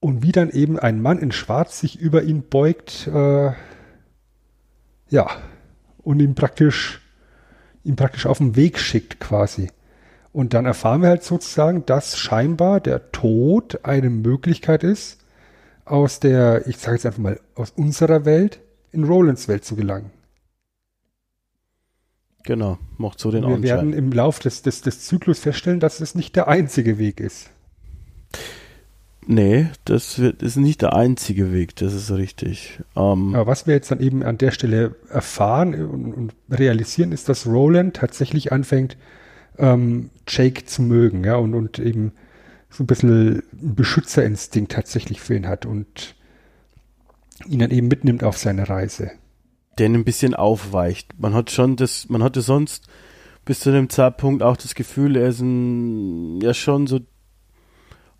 und 0.00 0.22
wie 0.22 0.32
dann 0.32 0.50
eben 0.50 0.78
ein 0.78 1.00
Mann 1.00 1.18
in 1.18 1.32
Schwarz 1.32 1.80
sich 1.80 1.98
über 1.98 2.22
ihn 2.22 2.42
beugt, 2.48 3.06
äh, 3.06 3.52
ja, 5.08 5.26
und 5.98 6.20
ihm 6.20 6.34
praktisch, 6.34 7.00
ihm 7.84 7.96
praktisch 7.96 8.26
auf 8.26 8.38
den 8.38 8.56
Weg 8.56 8.78
schickt 8.78 9.20
quasi. 9.20 9.68
Und 10.32 10.52
dann 10.52 10.66
erfahren 10.66 11.02
wir 11.02 11.08
halt 11.08 11.24
sozusagen, 11.24 11.86
dass 11.86 12.18
scheinbar 12.18 12.80
der 12.80 13.10
Tod 13.10 13.84
eine 13.84 14.10
Möglichkeit 14.10 14.84
ist, 14.84 15.24
aus 15.86 16.20
der, 16.20 16.66
ich 16.66 16.78
sage 16.78 16.96
jetzt 16.96 17.06
einfach 17.06 17.22
mal, 17.22 17.40
aus 17.54 17.70
unserer 17.70 18.24
Welt 18.24 18.60
in 18.92 19.04
Rolands 19.04 19.48
Welt 19.48 19.64
zu 19.64 19.76
gelangen. 19.76 20.10
Genau, 22.42 22.78
macht 22.96 23.18
so 23.18 23.30
den 23.30 23.44
Wir 23.44 23.62
werden 23.62 23.92
im 23.92 24.12
Lauf 24.12 24.38
des, 24.38 24.62
des, 24.62 24.82
des 24.82 25.04
Zyklus 25.06 25.40
feststellen, 25.40 25.80
dass 25.80 26.00
es 26.00 26.14
nicht 26.14 26.36
der 26.36 26.48
einzige 26.48 26.98
Weg 26.98 27.18
ist. 27.18 27.50
Nee, 29.28 29.66
das 29.84 30.20
wird, 30.20 30.42
ist 30.42 30.56
nicht 30.56 30.82
der 30.82 30.94
einzige 30.94 31.52
Weg, 31.52 31.74
das 31.76 31.92
ist 31.94 32.12
richtig. 32.12 32.80
Ähm, 32.94 33.34
Aber 33.34 33.48
was 33.48 33.66
wir 33.66 33.74
jetzt 33.74 33.90
dann 33.90 33.98
eben 34.00 34.22
an 34.22 34.38
der 34.38 34.52
Stelle 34.52 34.94
erfahren 35.10 35.74
und, 35.74 36.14
und 36.14 36.34
realisieren, 36.48 37.10
ist, 37.10 37.28
dass 37.28 37.46
Roland 37.46 37.96
tatsächlich 37.96 38.52
anfängt, 38.52 38.96
ähm, 39.58 40.10
Jake 40.28 40.64
zu 40.64 40.82
mögen, 40.82 41.24
ja, 41.24 41.36
und, 41.36 41.54
und 41.54 41.80
eben 41.80 42.12
so 42.70 42.84
ein 42.84 42.86
bisschen 42.86 43.10
einen 43.10 43.74
Beschützerinstinkt 43.74 44.70
tatsächlich 44.70 45.20
für 45.20 45.34
ihn 45.34 45.48
hat 45.48 45.66
und 45.66 46.14
ihn 47.48 47.58
dann 47.58 47.72
eben 47.72 47.88
mitnimmt 47.88 48.22
auf 48.22 48.38
seine 48.38 48.68
Reise. 48.68 49.10
Der 49.78 49.86
ihn 49.86 49.94
ein 49.94 50.04
bisschen 50.04 50.34
aufweicht. 50.34 51.18
Man 51.18 51.34
hat 51.34 51.50
schon 51.50 51.74
das, 51.74 52.08
man 52.08 52.22
hatte 52.22 52.42
sonst 52.42 52.86
bis 53.44 53.60
zu 53.60 53.72
dem 53.72 53.88
Zeitpunkt 53.88 54.42
auch 54.42 54.56
das 54.56 54.74
Gefühl, 54.74 55.16
er 55.16 55.28
ist 55.28 55.40
ein, 55.40 56.40
ja 56.40 56.54
schon 56.54 56.86
so 56.86 57.00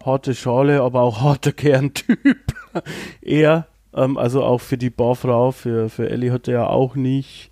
harte 0.05 0.35
Schale, 0.35 0.83
aber 0.83 1.03
auch 1.03 1.21
harter 1.21 1.53
Kerntyp. 1.53 2.55
er, 3.23 3.67
ähm, 3.95 4.17
also 4.17 4.43
auch 4.43 4.61
für 4.61 4.79
die 4.79 4.91
Barfrau, 4.91 5.53
für, 5.53 5.89
für 5.89 6.09
Ellie 6.11 6.33
hat 6.33 6.49
er 6.49 6.55
ja 6.55 6.67
auch 6.67 6.95
nicht. 6.95 7.51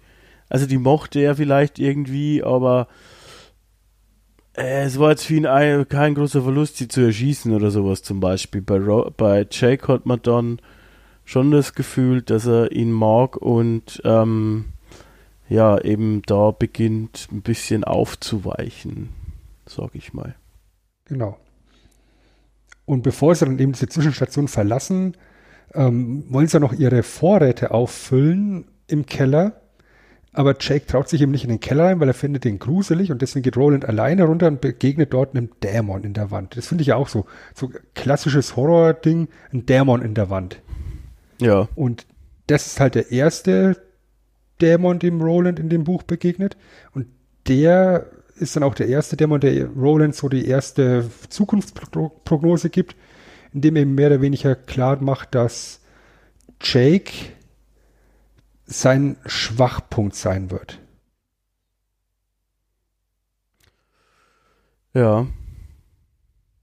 Also 0.49 0.67
die 0.67 0.79
mochte 0.79 1.21
er 1.21 1.35
vielleicht 1.35 1.79
irgendwie, 1.79 2.43
aber 2.43 2.87
äh, 4.57 4.85
es 4.85 4.99
war 4.99 5.11
jetzt 5.11 5.25
für 5.25 5.35
ihn 5.35 5.47
ein, 5.47 5.89
kein 5.89 6.15
großer 6.15 6.43
Verlust, 6.43 6.77
sie 6.77 6.89
zu 6.89 7.01
erschießen 7.01 7.53
oder 7.53 7.71
sowas 7.71 8.03
zum 8.03 8.21
Beispiel. 8.21 8.63
Bei, 8.63 8.79
Ro 8.79 9.11
bei 9.17 9.47
Jake 9.51 9.89
hat 9.89 10.07
man 10.07 10.23
dann 10.23 10.61
schon 11.25 11.51
das 11.51 11.75
Gefühl, 11.75 12.23
dass 12.23 12.47
er 12.47 12.73
ihn 12.73 12.93
mag 12.93 13.37
und 13.37 14.01
ähm, 14.05 14.67
ja, 15.49 15.79
eben 15.81 16.23
da 16.23 16.51
beginnt 16.51 17.29
ein 17.33 17.43
bisschen 17.43 17.85
aufzuweichen, 17.85 19.11
sag 19.67 19.95
ich 19.95 20.13
mal. 20.13 20.35
Genau. 21.07 21.39
Und 22.87 23.03
bevor 23.03 23.35
sie 23.35 23.45
dann 23.45 23.59
eben 23.59 23.72
diese 23.72 23.89
Zwischenstation 23.89 24.49
verlassen, 24.49 25.16
ähm, 25.74 26.24
wollen 26.28 26.47
sie 26.47 26.61
noch 26.61 26.72
ihre 26.72 27.03
Vorräte 27.03 27.70
auffüllen 27.70 28.66
im 28.87 29.07
Keller. 29.07 29.61
Aber 30.32 30.57
Jake 30.59 30.87
traut 30.87 31.09
sich 31.09 31.22
eben 31.22 31.30
nicht 31.30 31.45
in 31.45 31.51
den 31.51 31.61
Keller 31.61 31.85
rein, 31.85 32.01
weil 32.01 32.09
er 32.09 32.14
findet 32.14 32.45
den 32.45 32.59
gruselig 32.59 33.12
und 33.12 33.22
deswegen 33.22 33.45
geht 33.45 33.57
Roland 33.57 33.85
alleine 33.85 34.24
runter 34.24 34.49
und 34.49 34.61
begegnet 34.61 35.12
dort 35.12 35.35
einem 35.35 35.51
Dämon 35.62 36.03
in 36.03 36.12
der 36.12 36.32
Wand. 36.32 36.57
Das 36.57 36.66
finde 36.66 36.82
ich 36.82 36.89
ja 36.89 36.97
auch 36.97 37.09
so. 37.09 37.24
So 37.55 37.70
klassisches 37.95 38.57
Horror-Ding, 38.57 39.28
ein 39.53 39.66
Dämon 39.66 40.03
in 40.03 40.14
der 40.14 40.30
Wand. 40.30 40.61
Ja. 41.41 41.68
Und 41.76 42.07
das 42.49 42.66
ist 42.66 42.80
halt 42.80 42.97
der 42.97 43.12
erste 43.12 43.76
Dämon, 44.61 44.99
dem 44.99 45.22
Roland 45.22 45.61
in 45.61 45.68
dem 45.68 45.85
Buch 45.85 46.03
begegnet. 46.03 46.57
Und 46.93 47.07
der 47.47 48.07
ist 48.37 48.57
dann 48.57 48.62
auch 48.62 48.74
der 48.74 48.89
erste 48.89 49.16
Dämon, 49.16 49.41
der 49.41 49.68
Roland 49.68 50.14
so 50.14 50.28
die 50.28 50.47
erste 50.47 51.09
Zukunftsprognose 51.28 52.70
gibt, 52.70 52.97
indem 53.53 53.76
er 53.76 53.87
mehr 53.87 54.09
oder 54.09 54.20
weniger 54.20 54.55
klar 54.55 55.01
macht, 55.01 55.35
dass 55.35 55.80
Jake 56.61 57.12
sein 58.66 59.16
Schwachpunkt 59.26 60.16
sein 60.16 60.51
wird. 60.51 60.80
Ja. 64.95 65.26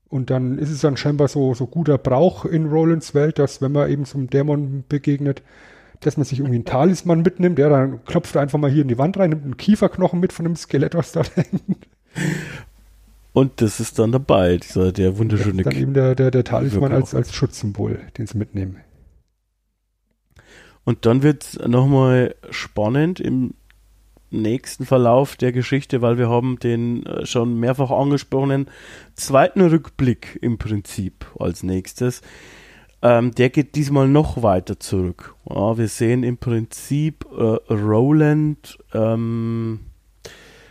Und 0.09 0.29
dann 0.29 0.57
ist 0.57 0.71
es 0.71 0.81
dann 0.81 0.97
scheinbar 0.97 1.27
so, 1.27 1.53
so 1.53 1.67
guter 1.67 1.97
Brauch 1.97 2.45
in 2.45 2.67
Rolands 2.67 3.13
Welt, 3.13 3.39
dass 3.39 3.61
wenn 3.61 3.71
man 3.71 3.89
eben 3.89 4.05
zum 4.05 4.29
Dämon 4.29 4.83
begegnet, 4.89 5.41
dass 6.01 6.17
man 6.17 6.25
sich 6.25 6.39
irgendwie 6.39 6.55
einen 6.55 6.65
Talisman 6.65 7.21
mitnimmt, 7.21 7.59
ja, 7.59 7.69
dann 7.69 8.03
klopft 8.05 8.35
er 8.35 8.41
einfach 8.41 8.59
mal 8.59 8.69
hier 8.69 8.81
in 8.81 8.87
die 8.87 8.97
Wand 8.97 9.17
rein, 9.17 9.29
nimmt 9.29 9.43
einen 9.43 9.57
Kieferknochen 9.57 10.19
mit 10.19 10.33
von 10.33 10.45
dem 10.45 10.55
Skelett, 10.55 10.95
was 10.95 11.11
da 11.11 11.23
hängt. 11.35 11.87
Und 13.33 13.61
das 13.61 13.79
ist 13.79 13.97
dann 13.97 14.11
dabei, 14.11 14.57
dieser, 14.57 14.91
der 14.91 15.17
wunderschöne. 15.17 15.63
Dann 15.63 15.75
eben 15.75 15.93
der, 15.93 16.15
der, 16.15 16.31
der 16.31 16.43
Talisman 16.43 16.91
als, 16.91 17.15
als 17.15 17.33
Schutzsymbol, 17.33 17.99
den 18.17 18.27
sie 18.27 18.37
mitnehmen. 18.37 18.77
Und 20.83 21.05
dann 21.05 21.23
wird 21.23 21.43
es 21.43 21.59
nochmal 21.59 22.35
spannend 22.49 23.19
im 23.19 23.53
nächsten 24.31 24.85
Verlauf 24.85 25.35
der 25.35 25.51
Geschichte, 25.51 26.01
weil 26.01 26.17
wir 26.17 26.29
haben 26.29 26.57
den 26.59 27.05
äh, 27.05 27.25
schon 27.25 27.59
mehrfach 27.59 27.91
angesprochenen 27.91 28.67
zweiten 29.13 29.61
Rückblick 29.61 30.39
im 30.41 30.57
Prinzip 30.57 31.25
als 31.37 31.63
nächstes. 31.63 32.21
Ähm, 33.03 33.33
der 33.33 33.49
geht 33.49 33.75
diesmal 33.75 34.07
noch 34.07 34.43
weiter 34.43 34.79
zurück. 34.79 35.35
Ja, 35.49 35.77
wir 35.77 35.87
sehen 35.87 36.23
im 36.23 36.37
Prinzip 36.37 37.25
äh, 37.35 37.73
Roland 37.73 38.77
ähm, 38.93 39.79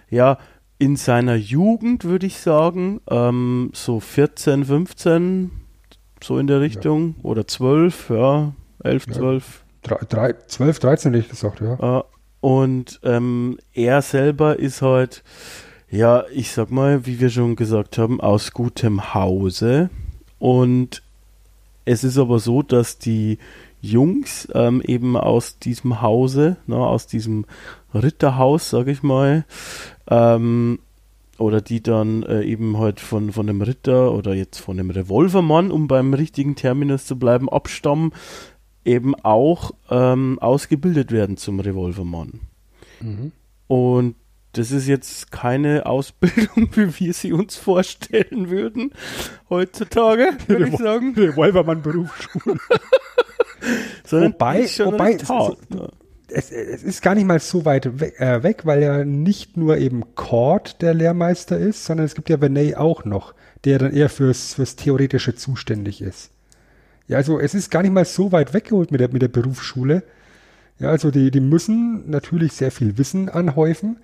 ja 0.08 0.38
in 0.78 0.96
seiner 0.96 1.34
Jugend, 1.34 2.04
würde 2.04 2.26
ich 2.26 2.38
sagen, 2.38 3.00
ähm, 3.10 3.70
so 3.74 4.00
14, 4.00 4.64
15, 4.64 5.50
so 6.22 6.38
in 6.38 6.46
der 6.46 6.60
Richtung, 6.60 7.16
ja. 7.18 7.24
oder 7.24 7.46
12, 7.46 8.10
ja, 8.10 8.54
11, 8.82 9.06
ja, 9.08 9.12
12. 9.12 9.64
3, 9.82 10.34
12, 10.46 10.78
13 10.78 11.12
hätte 11.12 11.24
ich 11.24 11.30
gesagt, 11.30 11.60
ja. 11.60 11.98
Äh, 11.98 12.02
und 12.40 12.98
ähm, 13.02 13.58
er 13.74 14.00
selber 14.00 14.58
ist 14.58 14.80
halt, 14.80 15.22
ja, 15.90 16.24
ich 16.32 16.52
sag 16.52 16.70
mal, 16.70 17.04
wie 17.04 17.20
wir 17.20 17.28
schon 17.28 17.56
gesagt 17.56 17.98
haben, 17.98 18.20
aus 18.20 18.52
gutem 18.52 19.12
Hause 19.12 19.90
und 20.38 21.02
es 21.90 22.04
ist 22.04 22.18
aber 22.18 22.38
so, 22.38 22.62
dass 22.62 22.98
die 22.98 23.38
Jungs 23.80 24.46
ähm, 24.54 24.80
eben 24.86 25.16
aus 25.16 25.58
diesem 25.58 26.02
Hause, 26.02 26.56
ne, 26.68 26.76
aus 26.76 27.08
diesem 27.08 27.46
Ritterhaus, 27.92 28.70
sag 28.70 28.86
ich 28.86 29.02
mal, 29.02 29.44
ähm, 30.08 30.78
oder 31.36 31.60
die 31.60 31.82
dann 31.82 32.22
äh, 32.22 32.42
eben 32.42 32.78
halt 32.78 33.00
von, 33.00 33.32
von 33.32 33.48
dem 33.48 33.60
Ritter 33.60 34.12
oder 34.12 34.34
jetzt 34.34 34.58
von 34.58 34.76
dem 34.76 34.90
Revolvermann, 34.90 35.72
um 35.72 35.88
beim 35.88 36.14
richtigen 36.14 36.54
Terminus 36.54 37.06
zu 37.06 37.18
bleiben, 37.18 37.48
abstammen, 37.48 38.12
eben 38.84 39.16
auch 39.16 39.72
ähm, 39.90 40.38
ausgebildet 40.38 41.10
werden 41.10 41.38
zum 41.38 41.58
Revolvermann. 41.58 42.40
Mhm. 43.00 43.32
Und 43.66 44.14
das 44.52 44.72
ist 44.72 44.88
jetzt 44.88 45.30
keine 45.30 45.86
Ausbildung, 45.86 46.70
wie 46.74 46.98
wir 46.98 47.12
sie 47.14 47.32
uns 47.32 47.56
vorstellen 47.56 48.50
würden 48.50 48.92
heutzutage, 49.48 50.30
würde 50.46 50.68
ich 50.68 50.76
sagen. 50.76 51.14
Revolvermann 51.16 51.82
Berufsschule. 51.82 52.58
wobei, 54.10 54.64
wobei 54.64 55.12
es, 56.28 56.50
es, 56.50 56.50
es, 56.50 56.82
ist 56.82 57.02
gar 57.02 57.14
nicht 57.14 57.26
mal 57.26 57.40
so 57.40 57.64
weit 57.64 58.00
weg, 58.00 58.18
äh, 58.18 58.42
weg, 58.42 58.62
weil 58.64 58.82
ja 58.82 59.04
nicht 59.04 59.56
nur 59.56 59.78
eben 59.78 60.14
Cord 60.14 60.82
der 60.82 60.94
Lehrmeister 60.94 61.58
ist, 61.58 61.84
sondern 61.84 62.06
es 62.06 62.14
gibt 62.14 62.28
ja 62.28 62.40
Venay 62.40 62.74
auch 62.74 63.04
noch, 63.04 63.34
der 63.64 63.78
dann 63.78 63.92
eher 63.92 64.08
fürs, 64.08 64.54
fürs 64.54 64.76
Theoretische 64.76 65.34
zuständig 65.34 66.00
ist. 66.00 66.30
Ja, 67.06 67.18
also 67.18 67.40
es 67.40 67.54
ist 67.54 67.70
gar 67.70 67.82
nicht 67.82 67.92
mal 67.92 68.04
so 68.04 68.32
weit 68.32 68.54
weggeholt 68.54 68.92
mit 68.92 69.00
der, 69.00 69.12
mit 69.12 69.22
der 69.22 69.28
Berufsschule. 69.28 70.04
Ja, 70.78 70.88
also 70.88 71.10
die, 71.10 71.30
die 71.30 71.40
müssen 71.40 72.08
natürlich 72.08 72.52
sehr 72.52 72.70
viel 72.70 72.98
Wissen 72.98 73.28
anhäufen, 73.28 73.98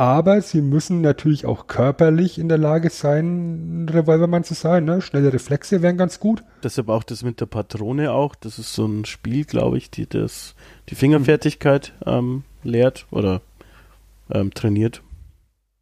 Aber 0.00 0.40
sie 0.40 0.62
müssen 0.62 1.02
natürlich 1.02 1.44
auch 1.44 1.66
körperlich 1.66 2.38
in 2.38 2.48
der 2.48 2.56
Lage 2.56 2.88
sein, 2.88 3.84
ein 3.84 3.88
Revolvermann 3.90 4.44
zu 4.44 4.54
sein. 4.54 4.86
Ne? 4.86 5.02
Schnelle 5.02 5.30
Reflexe 5.30 5.82
wären 5.82 5.98
ganz 5.98 6.18
gut. 6.18 6.42
Deshalb 6.62 6.88
auch 6.88 7.02
das 7.02 7.22
mit 7.22 7.38
der 7.38 7.44
Patrone 7.44 8.10
auch. 8.10 8.34
Das 8.34 8.58
ist 8.58 8.72
so 8.72 8.86
ein 8.86 9.04
Spiel, 9.04 9.44
glaube 9.44 9.76
ich, 9.76 9.90
die 9.90 10.08
das 10.08 10.54
die 10.88 10.94
Fingerfertigkeit 10.94 11.92
ähm, 12.06 12.44
lehrt 12.62 13.08
oder 13.10 13.42
ähm, 14.30 14.54
trainiert. 14.54 15.02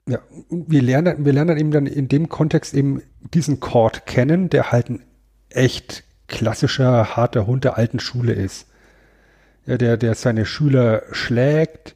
Ja, 0.09 0.19
wir 0.51 0.83
lernen, 0.83 1.25
wir 1.25 1.33
lernen 1.33 1.57
eben 1.57 1.71
dann 1.71 1.87
in 1.87 2.09
dem 2.09 2.29
Kontext 2.29 2.75
eben 2.75 3.03
diesen 3.33 3.61
Chord 3.61 4.05
kennen, 4.07 4.51
der 4.51 4.73
halt 4.73 4.91
ein 4.91 5.05
echt 5.49 6.03
klassischer, 6.27 7.15
harter 7.15 7.47
Hund 7.47 7.63
der 7.63 7.79
alten 7.79 8.01
Schule 8.01 8.33
ist. 8.33 8.67
Ja, 9.65 9.79
der, 9.79 9.97
der 9.97 10.17
seine 10.17 10.45
Schüler 10.45 11.05
schlägt, 11.13 11.95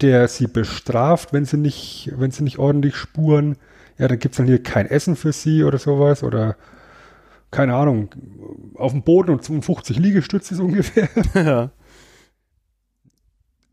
der 0.00 0.28
sie 0.28 0.46
bestraft, 0.46 1.32
wenn 1.32 1.44
sie 1.44 1.56
nicht, 1.56 2.12
wenn 2.16 2.30
sie 2.30 2.44
nicht 2.44 2.58
ordentlich 2.58 2.96
spuren. 2.96 3.56
Ja, 3.98 4.08
dann 4.08 4.18
gibt's 4.18 4.38
dann 4.38 4.46
hier 4.46 4.62
kein 4.62 4.86
Essen 4.86 5.16
für 5.16 5.32
sie 5.32 5.64
oder 5.64 5.78
sowas 5.78 6.22
oder 6.22 6.56
keine 7.50 7.76
Ahnung, 7.76 8.10
auf 8.74 8.90
dem 8.90 9.02
Boden 9.02 9.30
und 9.30 9.44
52 9.44 9.96
Liegestütze 9.98 10.56
so 10.56 10.64
ungefähr. 10.64 11.08
Ja. 11.34 11.70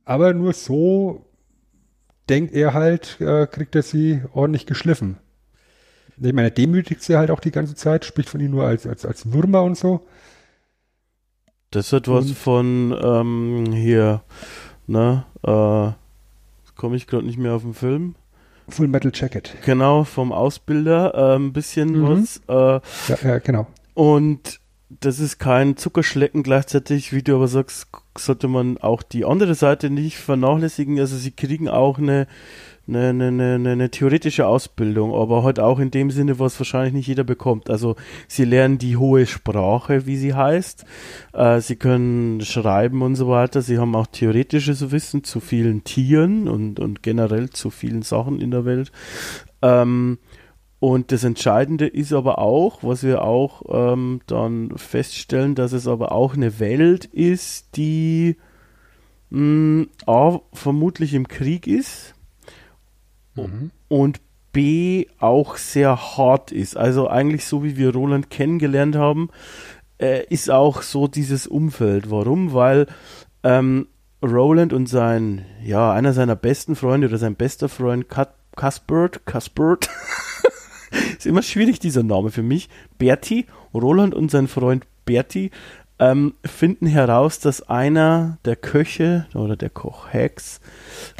Aber 0.06 0.34
nur 0.34 0.54
so 0.54 1.26
denkt 2.30 2.54
er 2.54 2.74
halt, 2.74 3.20
äh, 3.22 3.48
kriegt 3.48 3.76
er 3.76 3.82
sie 3.82 4.22
ordentlich 4.34 4.66
geschliffen. 4.66 5.18
Ich 6.18 6.34
meine, 6.34 6.50
er 6.50 6.52
demütigt 6.52 7.02
sie 7.02 7.18
halt 7.18 7.32
auch 7.32 7.40
die 7.40 7.52
ganze 7.52 7.76
Zeit, 7.76 8.06
spricht 8.06 8.30
von 8.30 8.40
ihnen 8.40 8.52
nur 8.52 8.66
als, 8.66 8.86
als, 8.86 9.06
als 9.06 9.34
Würmer 9.34 9.64
und 9.64 9.78
so. 9.78 10.06
Das 11.72 11.92
hat 11.94 12.08
was 12.08 12.26
und, 12.26 12.38
von 12.38 13.00
ähm, 13.02 13.74
hier, 13.74 14.22
ne, 14.86 15.26
äh, 15.44 16.01
komme 16.82 16.96
ich 16.96 17.06
gerade 17.06 17.28
nicht 17.28 17.38
mehr 17.38 17.54
auf 17.54 17.62
den 17.62 17.76
Film. 17.76 18.16
Full 18.68 18.88
Metal 18.88 19.12
Jacket. 19.14 19.56
Genau, 19.64 20.04
vom 20.04 20.32
Ausbilder, 20.32 21.14
äh, 21.14 21.36
ein 21.36 21.54
bisschen 21.54 21.92
mhm. 21.92 22.08
was. 22.08 22.42
Äh, 22.48 22.82
ja, 23.08 23.18
ja, 23.24 23.38
genau. 23.38 23.68
Und 23.94 24.60
das 24.90 25.20
ist 25.20 25.38
kein 25.38 25.78
Zuckerschlecken 25.78 26.42
gleichzeitig, 26.42 27.14
wie 27.14 27.22
du 27.22 27.36
aber 27.36 27.48
sagst, 27.48 27.88
sollte 28.18 28.48
man 28.48 28.80
auch 28.80 29.04
die 29.04 29.26
andere 29.26 29.54
Seite 29.54 29.92
nicht 29.92 30.18
vernachlässigen. 30.18 31.00
Also 31.00 31.18
sie 31.18 31.30
kriegen 31.30 31.70
auch 31.70 32.00
eine 32.00 32.26
eine, 32.96 33.10
eine, 33.10 33.56
eine, 33.56 33.70
eine 33.72 33.92
theoretische 33.92 34.46
Ausbildung, 34.48 35.14
aber 35.14 35.44
halt 35.44 35.60
auch 35.60 35.80
in 35.80 35.92
dem 35.92 36.12
Sinne, 36.12 36.40
was 36.40 36.60
wahrscheinlich 36.60 36.94
nicht 36.94 37.08
jeder 37.08 37.24
bekommt. 37.24 37.70
Also 37.70 37.96
sie 38.28 38.46
lernen 38.46 38.78
die 38.78 38.98
hohe 38.98 39.26
Sprache, 39.26 40.06
wie 40.06 40.18
sie 40.18 40.34
heißt. 40.34 40.86
Äh, 41.34 41.62
sie 41.62 41.76
können 41.76 42.42
schreiben 42.42 43.02
und 43.02 43.16
so 43.16 43.28
weiter. 43.28 43.62
Sie 43.62 43.78
haben 43.78 43.96
auch 43.96 44.08
theoretisches 44.08 44.92
Wissen 44.92 45.24
zu 45.24 45.40
vielen 45.40 45.84
Tieren 45.84 46.48
und, 46.48 46.80
und 46.80 47.04
generell 47.04 47.50
zu 47.50 47.70
vielen 47.70 48.02
Sachen 48.02 48.40
in 48.40 48.52
der 48.52 48.66
Welt. 48.66 48.92
Ähm, 49.62 50.18
und 50.80 51.12
das 51.12 51.24
Entscheidende 51.24 51.86
ist 51.86 52.12
aber 52.12 52.40
auch, 52.40 52.82
was 52.82 53.04
wir 53.04 53.22
auch 53.22 53.62
ähm, 53.70 54.22
dann 54.26 54.76
feststellen, 54.78 55.54
dass 55.54 55.74
es 55.74 55.88
aber 55.88 56.12
auch 56.12 56.34
eine 56.34 56.60
Welt 56.60 57.06
ist, 57.06 57.78
die 57.78 58.38
mh, 59.30 59.86
A, 60.08 60.40
vermutlich 60.54 61.14
im 61.14 61.28
Krieg 61.28 61.68
ist 61.68 62.11
mhm. 63.36 63.72
und 63.88 64.22
B 64.52 65.08
auch 65.20 65.58
sehr 65.58 66.18
hart 66.18 66.52
ist. 66.52 66.76
Also 66.76 67.08
eigentlich 67.08 67.46
so 67.46 67.64
wie 67.64 67.78
wir 67.78 67.94
Roland 67.94 68.30
kennengelernt 68.30 68.96
haben, 68.96 69.30
äh, 70.00 70.26
ist 70.28 70.50
auch 70.50 70.82
so 70.82 71.08
dieses 71.08 71.48
Umfeld. 71.48 72.12
Warum? 72.12 72.54
Weil 72.54 72.88
ähm, 73.44 73.88
Roland 74.24 74.74
und 74.74 74.88
sein, 74.88 75.46
ja, 75.64 75.92
einer 75.92 76.14
seiner 76.14 76.36
besten 76.36 76.76
Freunde 76.76 77.08
oder 77.08 77.18
sein 77.18 77.36
bester 77.36 77.70
Freund 77.70 78.08
Cuthbert, 78.10 79.26
Cuthbert, 79.26 79.90
ist 81.18 81.26
immer 81.26 81.42
schwierig 81.42 81.80
dieser 81.80 82.04
Name 82.04 82.30
für 82.30 82.44
mich, 82.44 82.70
Bertie, 82.98 83.46
Roland 83.74 84.14
und 84.14 84.30
sein 84.30 84.48
Freund 84.48 84.86
Bertie 85.06 85.52
ähm, 86.02 86.34
finden 86.44 86.88
heraus, 86.88 87.40
dass 87.40 87.70
einer 87.70 88.40
der 88.44 88.56
Köche 88.56 89.28
oder 89.36 89.56
der 89.56 89.70
Kochhex 89.70 90.60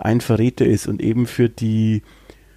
ein 0.02 0.20
Verräter 0.20 0.66
ist 0.66 0.88
und 0.88 1.02
eben 1.02 1.28
für 1.28 1.48
die 1.48 2.02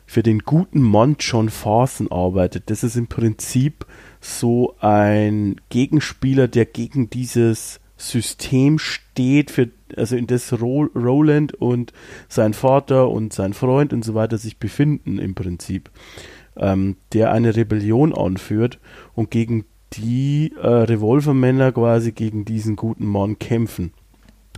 für 0.06 0.22
den 0.22 0.40
guten 0.40 0.82
Mann 0.82 1.16
John 1.18 1.48
Farson 1.48 2.10
arbeitet. 2.10 2.64
Das 2.70 2.84
ist 2.84 2.96
im 2.96 3.08
Prinzip 3.08 3.86
so 4.20 4.74
ein 4.80 5.60
Gegenspieler, 5.70 6.46
der 6.46 6.66
gegen 6.66 7.10
dieses 7.10 7.80
System 7.96 8.78
steht, 8.78 9.50
für, 9.50 9.70
also 9.96 10.16
in 10.16 10.26
das 10.26 10.60
Ro 10.60 10.88
Roland 10.94 11.54
und 11.54 11.92
sein 12.28 12.54
Vater 12.54 13.08
und 13.08 13.32
sein 13.32 13.54
Freund 13.54 13.92
und 13.92 14.04
so 14.04 14.14
weiter 14.14 14.38
sich 14.38 14.58
befinden 14.58 15.18
im 15.18 15.34
Prinzip, 15.34 15.90
ähm, 16.56 16.96
der 17.12 17.32
eine 17.32 17.56
Rebellion 17.56 18.14
anführt 18.14 18.78
und 19.14 19.30
gegen 19.30 19.64
die 19.96 20.52
äh, 20.60 20.66
Revolvermänner 20.66 21.72
quasi 21.72 22.12
gegen 22.12 22.44
diesen 22.44 22.76
guten 22.76 23.06
Mann 23.06 23.38
kämpfen. 23.38 23.92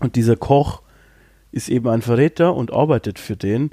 Und 0.00 0.16
dieser 0.16 0.36
Koch 0.36 0.82
ist 1.52 1.68
eben 1.68 1.88
ein 1.88 2.02
Verräter 2.02 2.54
und 2.54 2.72
arbeitet 2.72 3.18
für 3.18 3.36
den. 3.36 3.70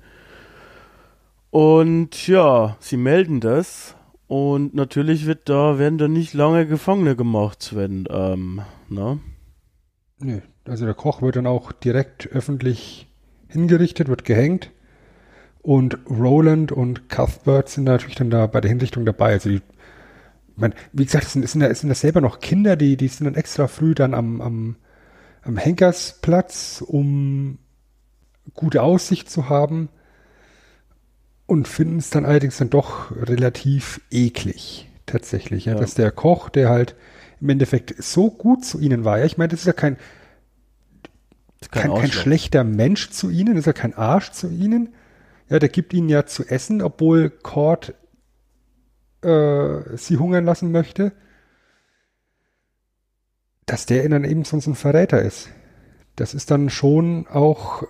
Und 1.50 2.28
ja, 2.28 2.78
sie 2.80 2.98
melden 2.98 3.40
das. 3.40 3.96
Und 4.28 4.74
natürlich 4.74 5.26
wird 5.26 5.50
da, 5.50 5.78
werden 5.78 5.98
da 5.98 6.08
nicht 6.08 6.34
lange 6.34 6.66
Gefangene 6.66 7.16
gemacht, 7.16 7.62
Sven. 7.62 8.08
Ähm, 8.10 8.62
ne? 8.90 9.20
Nee, 10.20 10.42
also 10.66 10.86
der 10.86 10.94
Koch 10.94 11.22
wird 11.22 11.36
dann 11.36 11.46
auch 11.46 11.72
direkt 11.72 12.28
öffentlich 12.32 13.08
hingerichtet, 13.50 14.08
wird 14.08 14.26
gehängt. 14.26 14.72
Und 15.62 15.98
Roland 16.10 16.72
und 16.72 17.10
Cuthbert 17.10 17.70
sind 17.70 17.84
natürlich 17.86 18.16
dann 18.16 18.30
da 18.30 18.48
bei 18.48 18.60
der 18.60 18.70
Hinrichtung 18.70 19.06
dabei. 19.06 19.34
Also 19.34 19.50
die 19.50 19.62
man, 20.56 20.74
wie 20.92 21.06
gesagt, 21.06 21.26
es 21.26 21.34
sind, 21.34 21.48
sind, 21.48 21.76
sind 21.76 21.90
das 21.90 22.02
selber 22.02 22.22
noch 22.22 22.40
Kinder, 22.40 22.76
die, 22.76 22.98
die 22.98 23.08
sind 23.08 23.26
dann 23.26 23.36
extra 23.36 23.68
früh 23.68 23.96
dann 23.96 24.14
am, 24.14 24.42
am, 24.42 24.76
am 25.42 25.58
Henkersplatz, 25.58 26.84
um 26.86 27.58
gute 28.54 28.82
Aussicht 28.84 29.30
zu 29.30 29.50
haben 29.50 29.90
und 31.46 31.68
finden 31.68 31.98
es 31.98 32.10
dann 32.10 32.26
allerdings 32.26 32.58
dann 32.58 32.70
doch 32.70 33.12
relativ 33.16 34.02
eklig, 34.12 34.90
tatsächlich. 35.06 35.66
Ja, 35.66 35.74
ja. 35.74 35.80
Dass 35.80 35.96
der 35.96 36.12
Koch, 36.12 36.50
der 36.50 36.70
halt 36.70 36.96
im 37.42 37.50
Endeffekt 37.50 38.02
so 38.02 38.30
gut 38.30 38.64
zu 38.64 38.80
ihnen 38.80 39.06
war, 39.06 39.20
ja, 39.20 39.26
ich 39.26 39.38
meine, 39.38 39.50
das 39.50 39.62
ist 39.62 39.66
ja 39.66 39.74
kein, 39.74 39.98
kein, 41.72 41.94
kein 41.94 42.12
schlechter 42.12 42.64
Mensch 42.64 43.10
zu 43.10 43.30
ihnen, 43.30 43.56
das 43.56 43.62
ist 43.62 43.68
ja 43.68 43.74
kein 43.74 43.94
Arsch 43.94 44.32
zu 44.32 44.50
ihnen. 44.50 44.94
Ja, 45.50 45.60
der 45.60 45.70
gibt 45.70 45.94
ihnen 45.94 46.10
ja 46.10 46.26
zu 46.26 46.46
essen, 46.46 46.82
obwohl 46.82 47.30
Cord 47.30 47.94
äh, 49.24 49.98
sie 49.98 50.18
hungern 50.18 50.46
lassen 50.46 50.72
möchte, 50.72 51.14
dass 53.66 53.86
der 53.86 54.08
dann 54.10 54.24
eben 54.24 54.44
sonst 54.44 54.68
ein 54.68 54.76
Verräter 54.76 55.22
ist. 55.22 55.50
Das 56.16 56.34
ist 56.34 56.52
dann 56.52 56.70
schon 56.70 57.28
auch 57.28 57.84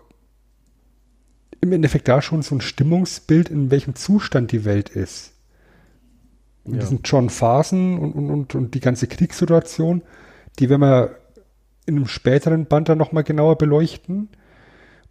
im 1.62 1.72
Endeffekt 1.72 2.08
da 2.08 2.22
schon 2.22 2.42
so 2.42 2.56
ein 2.56 2.62
Stimmungsbild, 2.62 3.50
in 3.50 3.72
welchem 3.72 3.96
Zustand 3.96 4.52
die 4.52 4.66
Welt 4.66 4.90
ist. 4.90 5.34
Und 6.64 6.76
ja. 6.76 6.82
diesen 6.82 7.02
John 7.04 7.30
Phasen 7.30 7.98
und, 7.98 8.14
und, 8.14 8.30
und, 8.30 8.56
und 8.56 8.74
die 8.76 8.80
ganze 8.80 9.08
Kriegssituation, 9.08 10.02
die 10.60 10.70
werden 10.70 10.82
wir 10.82 11.18
in 11.86 11.96
einem 11.96 12.08
späteren 12.08 12.66
Band 12.66 12.90
dann 12.90 12.98
nochmal 12.98 13.24
genauer 13.24 13.58
beleuchten. 13.58 14.30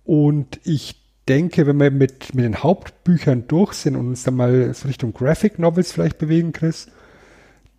Und 0.05 0.61
ich 0.65 1.02
denke, 1.33 1.67
wenn 1.67 1.81
wir 1.81 1.91
mit, 1.91 2.35
mit 2.35 2.45
den 2.45 2.63
Hauptbüchern 2.63 3.45
durch 3.49 3.73
sind 3.73 3.97
und 3.97 4.09
uns 4.09 4.25
dann 4.25 4.35
mal 4.35 4.75
so 4.75 4.87
Richtung 4.87 5.15
Graphic 5.15 5.59
Novels 5.59 5.93
vielleicht 5.93 6.19
bewegen, 6.19 6.53
Chris, 6.53 6.89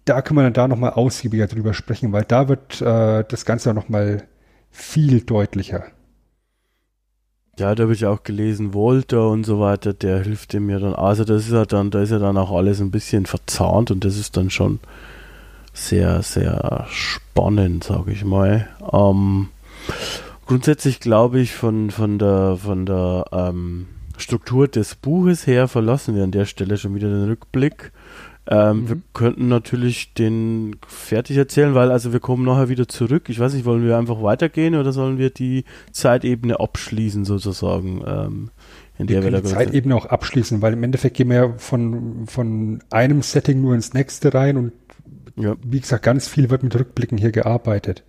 da 0.06 0.22
können 0.22 0.39
wir 0.39 0.43
dann 0.43 0.54
da 0.54 0.68
nochmal 0.68 0.93
ausgiebiger 0.93 1.45
drüber 1.45 1.74
sprechen, 1.74 2.12
weil 2.12 2.24
da 2.24 2.49
wird 2.49 2.82
äh, 2.82 3.24
das 3.28 3.45
Ganze 3.45 3.74
nochmal 3.74 4.24
viel 4.72 5.22
deutlicher. 5.22 5.86
Ja, 7.60 7.76
da 7.76 7.84
habe 7.84 7.93
ich 7.93 8.08
auch 8.08 8.24
gelesen, 8.24 8.74
Walter 8.74 9.30
und 9.30 9.43
so 9.43 9.60
weiter, 9.60 9.93
der 9.93 10.24
hilft 10.24 10.54
dem 10.54 10.72
ja 10.72 10.80
dann. 10.80 10.95
Also 10.95 11.24
das 11.24 11.43
ist 11.45 11.51
ja 11.51 11.66
dann, 11.66 11.91
da 11.91 12.01
ist 12.01 12.10
ja 12.10 12.18
dann 12.18 12.38
auch 12.38 12.51
alles 12.51 12.82
ein 12.82 12.89
bisschen 12.89 13.28
verzahnt 13.28 13.91
und 13.91 14.04
das 14.04 14.18
ist 14.18 14.36
dann 14.36 14.49
schon 14.49 14.80
sehr, 15.74 16.24
sehr 16.24 16.88
spannend, 16.89 17.84
sage 17.84 18.12
ich 18.12 18.26
mal. 18.26 18.68
Ähm, 18.91 19.49
grundsätzlich 20.45 20.99
glaube 20.99 21.39
ich, 21.39 21.53
von, 21.53 21.91
von 21.91 22.19
der, 22.19 22.57
von 22.57 22.85
der 22.85 23.25
ähm, 23.31 23.87
Struktur 24.17 24.67
des 24.67 24.95
Buches 24.95 25.47
her 25.47 25.67
verlassen 25.67 26.15
wir 26.15 26.23
an 26.23 26.31
der 26.31 26.45
Stelle 26.45 26.77
schon 26.77 26.95
wieder 26.95 27.09
den 27.09 27.25
Rückblick. 27.25 27.91
Ähm, 28.45 28.81
mhm. 28.81 28.89
Wir 28.89 29.01
könnten 29.13 29.47
natürlich 29.47 30.13
den 30.13 30.75
fertig 30.85 31.37
erzählen, 31.37 31.75
weil 31.75 31.91
also 31.91 32.11
wir 32.11 32.19
kommen 32.19 32.43
nachher 32.43 32.69
wieder 32.69 32.87
zurück. 32.87 33.29
Ich 33.29 33.39
weiß 33.39 33.53
nicht, 33.53 33.65
wollen 33.65 33.85
wir 33.85 33.97
einfach 33.97 34.21
weitergehen 34.21 34.75
oder 34.75 34.91
sollen 34.91 35.17
wir 35.17 35.29
die 35.29 35.63
Zeitebene 35.91 36.59
abschließen 36.59 37.23
sozusagen? 37.23 38.03
Ähm, 38.05 38.49
in 38.97 39.07
wir 39.07 39.21
der 39.21 39.31
wir 39.31 39.41
die 39.41 39.47
Zeitebene 39.47 39.95
auch 39.95 40.05
abschließen, 40.05 40.61
weil 40.61 40.73
im 40.73 40.83
Endeffekt 40.83 41.17
gehen 41.17 41.29
wir 41.29 41.35
ja 41.35 41.53
von, 41.57 42.27
von 42.27 42.83
einem 42.91 43.21
Setting 43.21 43.61
nur 43.61 43.75
ins 43.75 43.93
nächste 43.93 44.33
rein 44.33 44.57
und 44.57 44.73
ja. 45.35 45.55
wie 45.65 45.79
gesagt, 45.79 46.03
ganz 46.03 46.27
viel 46.27 46.49
wird 46.49 46.63
mit 46.63 46.75
Rückblicken 46.77 47.17
hier 47.17 47.31
gearbeitet. 47.31 48.03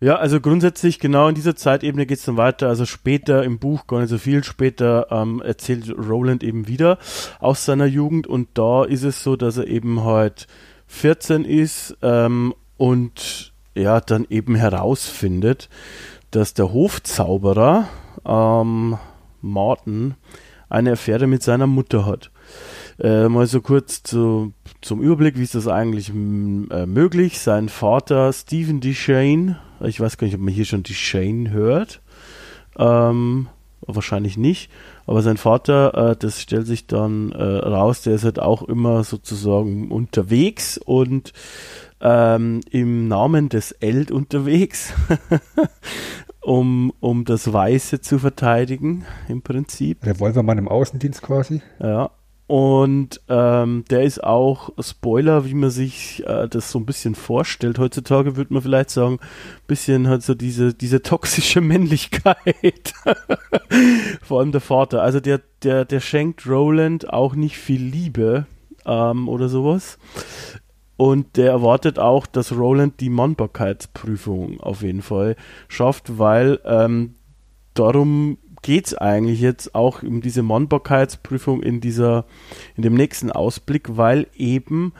Ja, 0.00 0.14
also 0.16 0.40
grundsätzlich 0.40 1.00
genau 1.00 1.28
in 1.28 1.34
dieser 1.34 1.56
Zeitebene 1.56 2.06
geht 2.06 2.18
es 2.18 2.24
dann 2.24 2.36
weiter. 2.36 2.68
Also 2.68 2.86
später 2.86 3.42
im 3.42 3.58
Buch, 3.58 3.88
gar 3.88 4.00
nicht 4.00 4.10
so 4.10 4.18
viel 4.18 4.44
später, 4.44 5.08
ähm, 5.10 5.42
erzählt 5.42 5.92
Roland 5.98 6.44
eben 6.44 6.68
wieder 6.68 6.98
aus 7.40 7.64
seiner 7.64 7.86
Jugend 7.86 8.28
und 8.28 8.48
da 8.54 8.84
ist 8.84 9.02
es 9.02 9.24
so, 9.24 9.34
dass 9.34 9.56
er 9.56 9.66
eben 9.66 10.04
halt 10.04 10.46
14 10.86 11.44
ist 11.44 11.96
ähm, 12.02 12.54
und 12.76 13.52
ja, 13.74 14.00
dann 14.00 14.24
eben 14.30 14.54
herausfindet, 14.54 15.68
dass 16.30 16.54
der 16.54 16.72
Hofzauberer 16.72 17.88
ähm, 18.24 18.98
Martin 19.40 20.14
eine 20.68 20.92
Affäre 20.92 21.26
mit 21.26 21.42
seiner 21.42 21.66
Mutter 21.66 22.06
hat. 22.06 22.30
Äh, 23.00 23.28
mal 23.28 23.46
so 23.46 23.60
kurz 23.60 24.02
zu, 24.02 24.52
zum 24.80 25.00
Überblick, 25.00 25.38
wie 25.38 25.44
ist 25.44 25.54
das 25.54 25.68
eigentlich 25.68 26.08
äh, 26.10 26.12
möglich? 26.12 27.38
Sein 27.38 27.68
Vater 27.68 28.32
Stephen 28.32 28.80
Deshane, 28.80 29.60
ich 29.80 30.00
weiß 30.00 30.16
gar 30.16 30.26
nicht, 30.26 30.34
ob 30.34 30.40
man 30.40 30.52
hier 30.52 30.64
schon 30.64 30.82
Deshane 30.82 31.50
hört, 31.50 32.02
ähm, 32.76 33.48
wahrscheinlich 33.82 34.36
nicht, 34.36 34.70
aber 35.06 35.22
sein 35.22 35.36
Vater, 35.36 36.10
äh, 36.10 36.16
das 36.16 36.40
stellt 36.40 36.66
sich 36.66 36.88
dann 36.88 37.30
äh, 37.30 37.42
raus, 37.42 38.02
der 38.02 38.14
ist 38.14 38.24
halt 38.24 38.40
auch 38.40 38.62
immer 38.62 39.04
sozusagen 39.04 39.92
unterwegs 39.92 40.76
und 40.76 41.32
ähm, 42.00 42.60
im 42.68 43.06
Namen 43.06 43.48
des 43.48 43.70
Eld 43.70 44.10
unterwegs, 44.10 44.92
um, 46.40 46.92
um 46.98 47.24
das 47.24 47.52
Weiße 47.52 48.00
zu 48.00 48.18
verteidigen, 48.18 49.04
im 49.28 49.42
Prinzip. 49.42 50.04
Revolvermann 50.04 50.58
im 50.58 50.68
Außendienst 50.68 51.22
quasi. 51.22 51.62
Ja, 51.80 52.10
und 52.48 53.20
ähm, 53.28 53.84
der 53.90 54.04
ist 54.04 54.24
auch 54.24 54.70
Spoiler, 54.80 55.44
wie 55.44 55.52
man 55.52 55.68
sich 55.68 56.26
äh, 56.26 56.48
das 56.48 56.70
so 56.70 56.78
ein 56.78 56.86
bisschen 56.86 57.14
vorstellt. 57.14 57.78
Heutzutage 57.78 58.36
würde 58.36 58.54
man 58.54 58.62
vielleicht 58.62 58.88
sagen, 58.88 59.18
bisschen 59.66 60.08
halt 60.08 60.22
so 60.22 60.34
diese, 60.34 60.72
diese 60.72 61.02
toxische 61.02 61.60
Männlichkeit. 61.60 62.94
Vor 64.22 64.40
allem 64.40 64.52
der 64.52 64.62
Vater. 64.62 65.02
Also 65.02 65.20
der, 65.20 65.42
der, 65.62 65.84
der 65.84 66.00
schenkt 66.00 66.46
Roland 66.46 67.12
auch 67.12 67.34
nicht 67.34 67.58
viel 67.58 67.82
Liebe 67.82 68.46
ähm, 68.86 69.28
oder 69.28 69.50
sowas. 69.50 69.98
Und 70.96 71.36
der 71.36 71.50
erwartet 71.50 71.98
auch, 71.98 72.24
dass 72.24 72.56
Roland 72.56 73.00
die 73.00 73.10
Mannbarkeitsprüfung 73.10 74.58
auf 74.60 74.80
jeden 74.80 75.02
Fall 75.02 75.36
schafft, 75.68 76.18
weil 76.18 76.60
ähm, 76.64 77.14
darum 77.74 78.38
geht 78.62 78.88
es 78.88 78.94
eigentlich 78.94 79.40
jetzt 79.40 79.74
auch 79.74 80.02
um 80.02 80.20
diese 80.20 80.42
Mannbarkeitsprüfung 80.42 81.62
in 81.62 81.80
dieser, 81.80 82.24
in 82.76 82.82
dem 82.82 82.94
nächsten 82.94 83.30
Ausblick, 83.30 83.96
weil 83.96 84.26
eben 84.34 84.92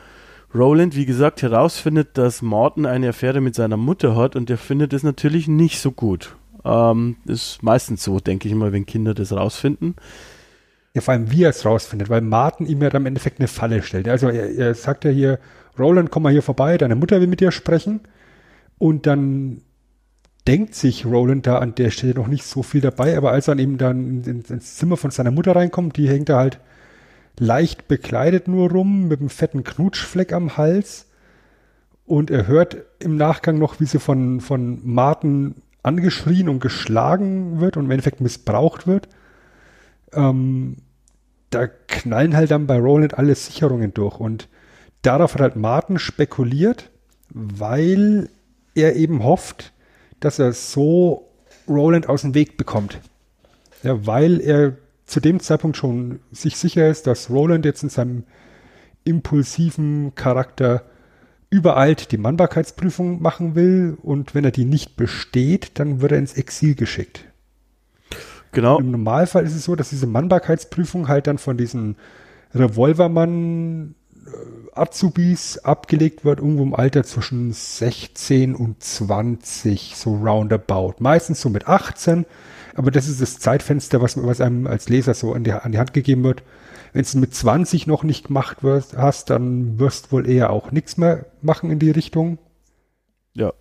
Roland, 0.54 0.96
wie 0.96 1.06
gesagt, 1.06 1.42
herausfindet, 1.42 2.16
dass 2.16 2.40
Martin 2.40 2.86
eine 2.86 3.10
Affäre 3.10 3.40
mit 3.40 3.54
seiner 3.54 3.76
Mutter 3.76 4.16
hat 4.16 4.36
und 4.36 4.48
er 4.48 4.58
findet 4.58 4.92
es 4.92 5.02
natürlich 5.02 5.46
nicht 5.48 5.80
so 5.80 5.92
gut. 5.92 6.36
Ähm, 6.64 7.16
ist 7.26 7.62
meistens 7.62 8.02
so, 8.02 8.18
denke 8.18 8.48
ich 8.48 8.54
mal, 8.54 8.72
wenn 8.72 8.86
Kinder 8.86 9.14
das 9.14 9.32
rausfinden. 9.32 9.94
Ja, 10.94 11.02
vor 11.02 11.12
allem 11.12 11.30
wie 11.30 11.44
er 11.44 11.50
es 11.50 11.64
rausfindet, 11.64 12.08
weil 12.08 12.22
Martin 12.22 12.66
ihm 12.66 12.82
ja 12.82 12.88
dann 12.88 13.02
im 13.02 13.06
Endeffekt 13.06 13.40
eine 13.40 13.48
Falle 13.48 13.82
stellt. 13.82 14.08
Also 14.08 14.28
er, 14.28 14.50
er 14.56 14.74
sagt 14.74 15.04
ja 15.04 15.10
hier, 15.10 15.38
Roland, 15.78 16.10
komm 16.10 16.24
mal 16.24 16.32
hier 16.32 16.42
vorbei, 16.42 16.78
deine 16.78 16.96
Mutter 16.96 17.20
will 17.20 17.28
mit 17.28 17.40
dir 17.40 17.52
sprechen. 17.52 18.00
Und 18.78 19.06
dann 19.06 19.62
denkt 20.48 20.74
sich 20.74 21.04
Roland 21.04 21.46
da 21.46 21.58
an 21.58 21.74
der 21.74 21.90
Stelle 21.90 22.14
noch 22.14 22.26
nicht 22.26 22.44
so 22.44 22.62
viel 22.62 22.80
dabei, 22.80 23.16
aber 23.16 23.32
als 23.32 23.46
er 23.46 23.54
dann 23.54 23.62
eben 23.62 23.78
dann 23.78 24.24
ins 24.24 24.76
Zimmer 24.76 24.96
von 24.96 25.10
seiner 25.10 25.30
Mutter 25.30 25.54
reinkommt, 25.54 25.98
die 25.98 26.08
hängt 26.08 26.30
da 26.30 26.38
halt 26.38 26.58
leicht 27.38 27.86
bekleidet 27.86 28.48
nur 28.48 28.70
rum, 28.70 29.08
mit 29.08 29.20
einem 29.20 29.28
fetten 29.28 29.62
Knutschfleck 29.62 30.32
am 30.32 30.56
Hals. 30.56 31.06
Und 32.06 32.30
er 32.30 32.46
hört 32.46 32.78
im 32.98 33.16
Nachgang 33.16 33.58
noch, 33.58 33.78
wie 33.78 33.84
sie 33.84 33.98
von, 33.98 34.40
von 34.40 34.80
Martin 34.82 35.56
angeschrien 35.82 36.48
und 36.48 36.60
geschlagen 36.60 37.60
wird 37.60 37.76
und 37.76 37.84
im 37.84 37.90
Endeffekt 37.90 38.22
missbraucht 38.22 38.86
wird. 38.86 39.08
Ähm, 40.14 40.76
da 41.50 41.66
knallen 41.66 42.34
halt 42.34 42.50
dann 42.50 42.66
bei 42.66 42.78
Roland 42.78 43.18
alle 43.18 43.34
Sicherungen 43.34 43.92
durch. 43.92 44.18
Und 44.18 44.48
darauf 45.02 45.34
hat 45.34 45.42
halt 45.42 45.56
Martin 45.56 45.98
spekuliert, 45.98 46.90
weil 47.28 48.30
er 48.74 48.96
eben 48.96 49.22
hofft, 49.22 49.74
dass 50.20 50.38
er 50.38 50.52
so 50.52 51.28
Roland 51.68 52.08
aus 52.08 52.22
dem 52.22 52.34
Weg 52.34 52.56
bekommt. 52.56 52.98
Ja, 53.82 54.06
weil 54.06 54.40
er 54.40 54.76
zu 55.06 55.20
dem 55.20 55.40
Zeitpunkt 55.40 55.76
schon 55.76 56.20
sich 56.32 56.56
sicher 56.56 56.88
ist, 56.88 57.06
dass 57.06 57.30
Roland 57.30 57.64
jetzt 57.64 57.82
in 57.82 57.88
seinem 57.88 58.24
impulsiven 59.04 60.14
Charakter 60.14 60.84
übereilt 61.50 62.12
die 62.12 62.18
Mannbarkeitsprüfung 62.18 63.22
machen 63.22 63.54
will 63.54 63.96
und 64.02 64.34
wenn 64.34 64.44
er 64.44 64.50
die 64.50 64.66
nicht 64.66 64.96
besteht, 64.96 65.78
dann 65.78 66.02
wird 66.02 66.12
er 66.12 66.18
ins 66.18 66.34
Exil 66.34 66.74
geschickt. 66.74 67.24
Genau. 68.52 68.78
Im 68.78 68.90
Normalfall 68.90 69.44
ist 69.44 69.54
es 69.54 69.64
so, 69.64 69.76
dass 69.76 69.90
diese 69.90 70.06
Mannbarkeitsprüfung 70.06 71.08
halt 71.08 71.26
dann 71.26 71.38
von 71.38 71.56
diesen 71.56 71.96
Revolvermann 72.54 73.94
Azubis 74.78 75.58
abgelegt 75.58 76.24
wird, 76.24 76.40
irgendwo 76.40 76.62
im 76.62 76.74
Alter 76.74 77.04
zwischen 77.04 77.52
16 77.52 78.54
und 78.54 78.82
20, 78.82 79.94
so 79.96 80.14
roundabout. 80.14 80.94
Meistens 80.98 81.40
so 81.40 81.50
mit 81.50 81.68
18, 81.68 82.26
aber 82.74 82.90
das 82.90 83.08
ist 83.08 83.20
das 83.20 83.38
Zeitfenster, 83.38 84.00
was, 84.00 84.22
was 84.22 84.40
einem 84.40 84.66
als 84.66 84.88
Leser 84.88 85.14
so 85.14 85.32
an 85.32 85.44
die, 85.44 85.52
an 85.52 85.72
die 85.72 85.78
Hand 85.78 85.92
gegeben 85.92 86.24
wird. 86.24 86.42
Wenn 86.92 87.02
es 87.02 87.14
mit 87.14 87.34
20 87.34 87.86
noch 87.86 88.02
nicht 88.02 88.28
gemacht 88.28 88.62
wird, 88.62 88.96
hast, 88.96 89.30
dann 89.30 89.78
wirst 89.78 90.06
du 90.06 90.12
wohl 90.12 90.28
eher 90.28 90.50
auch 90.50 90.70
nichts 90.70 90.96
mehr 90.96 91.26
machen 91.42 91.70
in 91.70 91.78
die 91.78 91.90
Richtung. 91.90 92.38
Ja. 93.34 93.52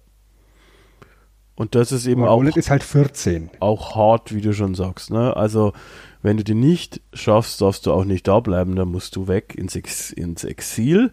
Und 1.55 1.73
das 1.73 1.91
ist 1.91 2.05
eben 2.05 2.23
auch. 2.23 2.43
ist 2.43 2.69
halt 2.69 2.83
14. 2.83 3.49
Auch 3.59 3.95
hart, 3.95 4.33
wie 4.33 4.41
du 4.41 4.53
schon 4.53 4.75
sagst, 4.75 5.09
ne? 5.09 5.35
Also, 5.35 5.73
wenn 6.21 6.37
du 6.37 6.43
die 6.43 6.55
nicht 6.55 7.01
schaffst, 7.13 7.61
darfst 7.61 7.85
du 7.85 7.91
auch 7.91 8.03
nicht 8.03 8.27
da 8.27 8.39
bleiben, 8.39 8.75
dann 8.75 8.89
musst 8.89 9.15
du 9.15 9.27
weg 9.27 9.55
ins, 9.55 9.75
Ex 9.75 10.11
ins 10.11 10.43
Exil. 10.43 11.11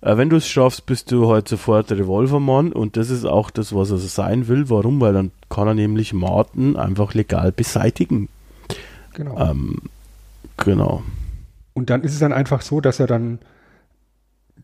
Äh, 0.00 0.16
wenn 0.16 0.30
du 0.30 0.36
es 0.36 0.48
schaffst, 0.48 0.86
bist 0.86 1.10
du 1.10 1.30
halt 1.30 1.48
sofort 1.48 1.90
Revolvermann 1.90 2.72
und 2.72 2.96
das 2.96 3.10
ist 3.10 3.24
auch 3.24 3.50
das, 3.50 3.74
was 3.74 3.90
er 3.90 3.98
sein 3.98 4.48
will. 4.48 4.68
Warum? 4.70 5.00
Weil 5.00 5.14
dann 5.14 5.30
kann 5.48 5.68
er 5.68 5.74
nämlich 5.74 6.12
Martin 6.12 6.76
einfach 6.76 7.14
legal 7.14 7.52
beseitigen. 7.52 8.28
Genau. 9.14 9.38
Ähm, 9.38 9.78
genau. 10.56 11.02
Und 11.72 11.90
dann 11.90 12.02
ist 12.02 12.12
es 12.12 12.20
dann 12.20 12.32
einfach 12.32 12.62
so, 12.62 12.80
dass 12.80 13.00
er 13.00 13.06
dann 13.06 13.38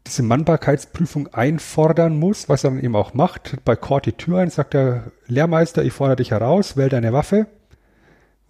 diese 0.07 0.23
Mannbarkeitsprüfung 0.23 1.29
einfordern 1.29 2.19
muss, 2.19 2.49
was 2.49 2.65
er 2.65 2.71
dann 2.71 2.81
eben 2.81 2.97
auch 2.97 3.15
macht. 3.15 3.57
Bei 3.65 3.77
Court 3.77 4.07
die 4.07 4.13
Tür 4.13 4.39
ein, 4.39 4.51
sagt 4.51 4.75
der 4.75 5.11
Lehrmeister, 5.27 5.85
ich 5.85 5.93
fordere 5.93 6.17
dich 6.17 6.31
heraus, 6.31 6.77
wähl 6.77 6.89
deine 6.89 7.13
Waffe 7.13 7.47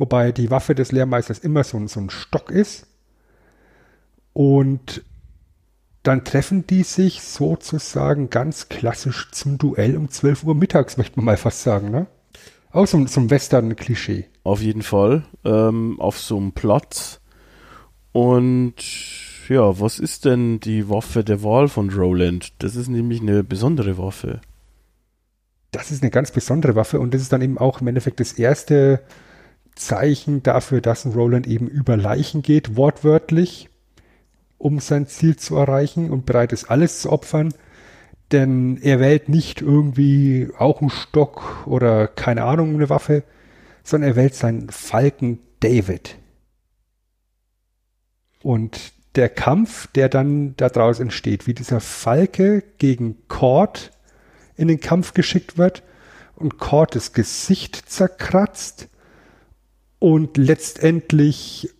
wobei 0.01 0.33
die 0.33 0.51
Waffe 0.51 0.75
des 0.75 0.91
Lehrmeisters 0.93 1.39
immer 1.39 1.63
so, 1.63 1.87
so 1.87 2.01
ein 2.01 2.11
Stock 2.11 2.51
ist. 2.51 2.87
Und 4.33 5.05
dann 6.03 6.25
treffen 6.25 6.67
die 6.67 6.83
sich 6.83 7.23
sozusagen 7.23 8.31
ganz 8.31 8.71
klassisch 8.71 9.31
zum 9.31 9.59
Duell 9.59 9.99
um 9.99 10.09
12 10.09 10.45
Uhr 10.45 10.55
mittags, 10.55 10.97
möchte 10.97 11.17
man 11.17 11.27
mal 11.27 11.37
fast 11.37 11.63
sagen, 11.63 11.91
ne? 11.91 12.07
Auch 12.73 12.87
so, 12.87 13.05
so 13.07 13.21
ein 13.21 13.31
Western-Klischee. 13.31 14.27
Auf 14.43 14.63
jeden 14.63 14.83
Fall. 14.83 15.25
Ähm, 15.45 16.01
auf 16.01 16.19
so 16.19 16.39
einem 16.39 16.53
Platz. 16.53 17.21
Und 18.13 18.75
ja, 19.49 19.79
was 19.81 19.99
ist 19.99 20.25
denn 20.25 20.61
die 20.61 20.89
Waffe 20.89 21.25
der 21.25 21.43
Wahl 21.43 21.69
von 21.69 21.91
Roland? 21.91 22.55
Das 22.63 22.77
ist 22.77 22.89
nämlich 22.89 23.21
eine 23.21 23.45
besondere 23.45 23.99
Waffe. 23.99 24.41
Das 25.73 25.91
ist 25.91 26.03
eine 26.03 26.11
ganz 26.11 26.31
besondere 26.31 26.75
Waffe 26.75 27.01
und 27.01 27.13
das 27.13 27.21
ist 27.21 27.33
dann 27.33 27.43
eben 27.43 27.59
auch 27.59 27.81
im 27.81 27.89
Endeffekt 27.89 28.21
das 28.21 28.33
erste 28.33 29.03
Zeichen 29.75 30.43
dafür, 30.43 30.81
dass 30.81 31.05
ein 31.05 31.13
Roland 31.13 31.47
eben 31.47 31.69
über 31.69 31.97
Leichen 31.97 32.43
geht, 32.43 32.77
wortwörtlich, 32.77 33.69
um 34.59 34.79
sein 34.81 35.07
Ziel 35.07 35.37
zu 35.37 35.57
erreichen 35.57 36.11
und 36.11 36.27
bereit 36.27 36.53
ist, 36.53 36.71
alles 36.71 37.01
zu 37.01 37.11
opfern. 37.11 37.55
Denn 38.33 38.79
er 38.83 39.01
wählt 39.01 39.29
nicht 39.29 39.61
irgendwie 39.61 40.49
auch 40.57 40.81
einen 40.81 40.91
Stock 40.91 41.67
oder 41.67 42.07
keine 42.07 42.45
Ahnung, 42.45 42.75
eine 42.75 42.89
Waffe, 42.89 43.25
sondern 43.83 44.11
er 44.11 44.17
wählt 44.17 44.35
seinen 44.35 44.69
Falken 44.69 45.41
David. 45.61 46.17
Und 48.43 48.93
der 49.17 49.29
Kampf, 49.29 49.89
der 49.89 50.09
dann 50.09 50.55
daraus 50.57 51.01
entsteht, 51.01 51.47
wie 51.47 51.55
dieser 51.55 51.81
Falke 51.81 52.63
gegen 52.79 53.27
Cord 53.29 53.91
in 54.57 54.69
den 54.69 54.81
Kampf 54.81 55.15
geschickt 55.15 55.59
wird 55.59 55.83
und 56.37 56.59
Cord 56.59 56.95
das 56.95 57.13
Gesicht 57.13 57.77
zerkratzt 57.91 58.89
und 60.01 60.37
letztendlich 60.37 61.71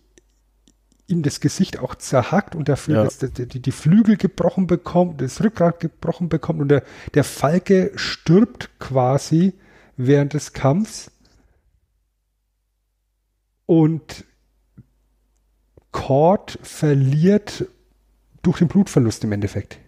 ihm 1.07 1.23
das 1.23 1.41
Gesicht 1.41 1.79
auch 1.79 1.95
zerhackt 1.95 2.55
und 2.55 2.69
dafür 2.69 3.03
ja. 3.03 3.27
die, 3.27 3.61
die, 3.61 3.71
Flügel 3.71 4.15
gebrochen 4.15 4.67
bekommt, 4.67 5.19
das 5.19 5.43
Rückgrat 5.43 5.81
gebrochen 5.81 6.29
bekommt 6.29 6.61
und 6.61 6.69
der, 6.69 6.83
der 7.13 7.25
Falke 7.25 7.91
stirbt 7.95 8.69
quasi 8.79 9.53
während 9.97 10.33
des 10.33 10.53
Kampfs 10.53 11.11
und 13.65 14.23
Cord 15.91 16.57
verliert 16.61 17.65
durch 18.41 18.59
den 18.59 18.69
Blutverlust 18.69 19.25
im 19.25 19.33
Endeffekt. 19.33 19.79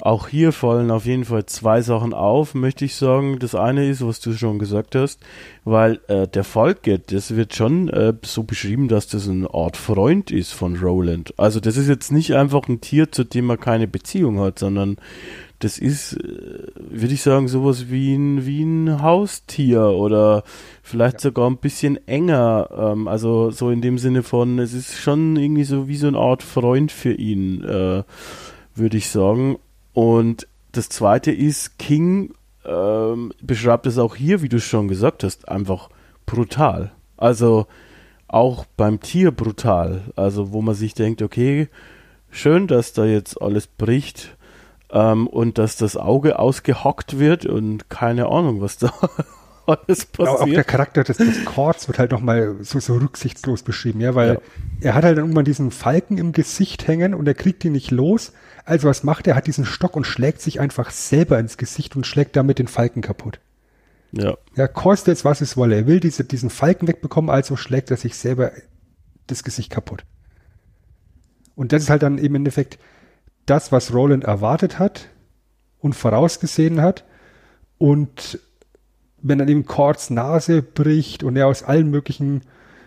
Auch 0.00 0.26
hier 0.26 0.50
fallen 0.50 0.90
auf 0.90 1.06
jeden 1.06 1.24
Fall 1.24 1.46
zwei 1.46 1.80
Sachen 1.80 2.14
auf, 2.14 2.54
möchte 2.54 2.84
ich 2.84 2.96
sagen. 2.96 3.38
Das 3.38 3.54
eine 3.54 3.88
ist, 3.88 4.04
was 4.04 4.18
du 4.18 4.32
schon 4.32 4.58
gesagt 4.58 4.96
hast, 4.96 5.20
weil 5.64 6.00
äh, 6.08 6.26
der 6.26 6.42
Falke, 6.42 6.98
das 6.98 7.36
wird 7.36 7.54
schon 7.54 7.88
äh, 7.88 8.12
so 8.24 8.42
beschrieben, 8.42 8.88
dass 8.88 9.06
das 9.06 9.28
eine 9.28 9.54
Art 9.54 9.76
Freund 9.76 10.32
ist 10.32 10.52
von 10.52 10.76
Roland. 10.76 11.32
Also 11.36 11.60
das 11.60 11.76
ist 11.76 11.88
jetzt 11.88 12.10
nicht 12.10 12.34
einfach 12.34 12.68
ein 12.68 12.80
Tier, 12.80 13.12
zu 13.12 13.22
dem 13.22 13.48
er 13.48 13.56
keine 13.56 13.86
Beziehung 13.86 14.40
hat, 14.40 14.58
sondern 14.58 14.96
das 15.60 15.78
ist, 15.78 16.14
äh, 16.14 16.72
würde 16.76 17.14
ich 17.14 17.22
sagen, 17.22 17.46
sowas 17.46 17.88
wie 17.88 18.14
ein, 18.14 18.44
wie 18.44 18.64
ein 18.64 19.00
Haustier 19.00 19.80
oder 19.90 20.42
vielleicht 20.82 21.14
ja. 21.14 21.20
sogar 21.20 21.48
ein 21.48 21.58
bisschen 21.58 22.04
enger. 22.08 22.68
Ähm, 22.76 23.06
also 23.06 23.50
so 23.52 23.70
in 23.70 23.80
dem 23.80 23.98
Sinne 23.98 24.24
von, 24.24 24.58
es 24.58 24.74
ist 24.74 24.98
schon 24.98 25.36
irgendwie 25.36 25.64
so 25.64 25.86
wie 25.86 25.96
so 25.96 26.08
eine 26.08 26.18
Art 26.18 26.42
Freund 26.42 26.90
für 26.90 27.12
ihn, 27.12 27.62
äh, 27.62 28.02
würde 28.74 28.96
ich 28.96 29.08
sagen. 29.08 29.58
Und 29.94 30.46
das 30.72 30.90
zweite 30.90 31.32
ist, 31.32 31.78
King 31.78 32.34
ähm, 32.66 33.32
beschreibt 33.40 33.86
es 33.86 33.96
auch 33.96 34.16
hier, 34.16 34.42
wie 34.42 34.48
du 34.48 34.60
schon 34.60 34.88
gesagt 34.88 35.24
hast, 35.24 35.48
einfach 35.48 35.88
brutal. 36.26 36.92
Also 37.16 37.66
auch 38.28 38.66
beim 38.76 39.00
Tier 39.00 39.30
brutal. 39.30 40.02
Also 40.16 40.52
wo 40.52 40.60
man 40.60 40.74
sich 40.74 40.94
denkt, 40.94 41.22
okay, 41.22 41.68
schön, 42.30 42.66
dass 42.66 42.92
da 42.92 43.04
jetzt 43.04 43.40
alles 43.40 43.66
bricht 43.68 44.36
ähm, 44.90 45.28
und 45.28 45.58
dass 45.58 45.76
das 45.76 45.96
Auge 45.96 46.38
ausgehockt 46.38 47.18
wird 47.18 47.46
und 47.46 47.88
keine 47.88 48.26
Ahnung, 48.26 48.60
was 48.60 48.78
da 48.78 48.92
alles 49.66 50.06
passiert. 50.06 50.40
Auch 50.40 50.44
der 50.44 50.64
Charakter 50.64 51.04
des, 51.04 51.18
des 51.18 51.44
Kords 51.44 51.86
wird 51.86 51.98
halt 51.98 52.10
nochmal 52.10 52.56
so, 52.60 52.80
so 52.80 52.94
rücksichtslos 52.94 53.62
beschrieben, 53.62 54.00
ja, 54.00 54.14
weil 54.14 54.34
ja. 54.34 54.40
er 54.88 54.94
hat 54.94 55.04
halt 55.04 55.16
dann 55.16 55.24
irgendwann 55.24 55.44
diesen 55.44 55.70
Falken 55.70 56.18
im 56.18 56.32
Gesicht 56.32 56.88
hängen 56.88 57.14
und 57.14 57.28
er 57.28 57.34
kriegt 57.34 57.64
ihn 57.64 57.72
nicht 57.72 57.90
los. 57.90 58.32
Also 58.64 58.88
was 58.88 59.02
macht 59.02 59.26
er? 59.26 59.34
Er 59.34 59.36
hat 59.36 59.46
diesen 59.46 59.66
Stock 59.66 59.96
und 59.96 60.06
schlägt 60.06 60.40
sich 60.40 60.60
einfach 60.60 60.90
selber 60.90 61.38
ins 61.38 61.58
Gesicht 61.58 61.96
und 61.96 62.06
schlägt 62.06 62.36
damit 62.36 62.58
den 62.58 62.68
Falken 62.68 63.02
kaputt. 63.02 63.40
Ja. 64.12 64.36
Ja, 64.56 64.68
kostet 64.68 65.08
jetzt 65.08 65.24
was 65.24 65.40
es 65.40 65.56
wolle. 65.56 65.76
Er 65.76 65.86
will 65.86 66.00
diese, 66.00 66.24
diesen 66.24 66.50
Falken 66.50 66.88
wegbekommen, 66.88 67.30
also 67.30 67.56
schlägt 67.56 67.90
er 67.90 67.96
sich 67.96 68.16
selber 68.16 68.52
das 69.26 69.44
Gesicht 69.44 69.70
kaputt. 69.70 70.04
Und 71.56 71.72
das 71.72 71.82
ist 71.82 71.90
halt 71.90 72.02
dann 72.02 72.18
im 72.18 72.34
Endeffekt 72.34 72.78
das, 73.46 73.72
was 73.72 73.92
Roland 73.92 74.24
erwartet 74.24 74.78
hat 74.78 75.08
und 75.78 75.94
vorausgesehen 75.94 76.80
hat. 76.80 77.04
Und 77.78 78.38
wenn 79.20 79.38
dann 79.38 79.48
eben 79.48 79.66
Kords 79.66 80.10
Nase 80.10 80.62
bricht 80.62 81.22
und 81.22 81.36
er 81.36 81.46
aus 81.46 81.62
allen 81.62 81.90
möglichen 81.90 82.42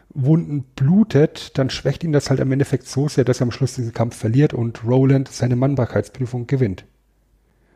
Wunden 0.09 0.63
blutet, 0.75 1.57
dann 1.57 1.69
schwächt 1.69 2.03
ihn 2.03 2.11
das 2.11 2.29
halt 2.29 2.39
im 2.39 2.51
Endeffekt 2.51 2.87
so 2.87 3.07
sehr, 3.07 3.23
dass 3.23 3.39
er 3.41 3.43
am 3.43 3.51
Schluss 3.51 3.75
diesen 3.75 3.93
Kampf 3.93 4.15
verliert 4.15 4.53
und 4.53 4.83
Roland 4.85 5.29
seine 5.29 5.55
Mannbarkeitsprüfung 5.55 6.47
gewinnt. 6.47 6.85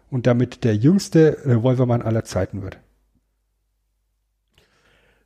Und 0.09 0.27
damit 0.27 0.63
der 0.63 0.75
jüngste 0.75 1.37
Revolvermann 1.45 2.01
aller 2.01 2.23
Zeiten 2.23 2.61
wird. 2.61 2.79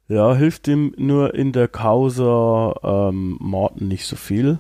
Ja, 0.08 0.36
hilft 0.36 0.68
ihm 0.68 0.94
nur 0.98 1.34
in 1.34 1.52
der 1.52 1.68
Causa 1.68 2.76
ähm, 2.84 3.38
Morten 3.40 3.88
nicht 3.88 4.06
so 4.06 4.16
viel, 4.16 4.60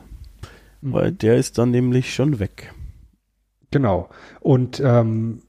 mhm. 0.82 0.94
weil 0.94 1.12
der 1.12 1.38
ist 1.38 1.60
dann 1.60 1.70
nämlich 1.70 2.16
schon 2.16 2.40
weg. 2.40 2.74
Genau. 3.70 4.10
Und 4.40 4.80
ähm, 4.80 5.44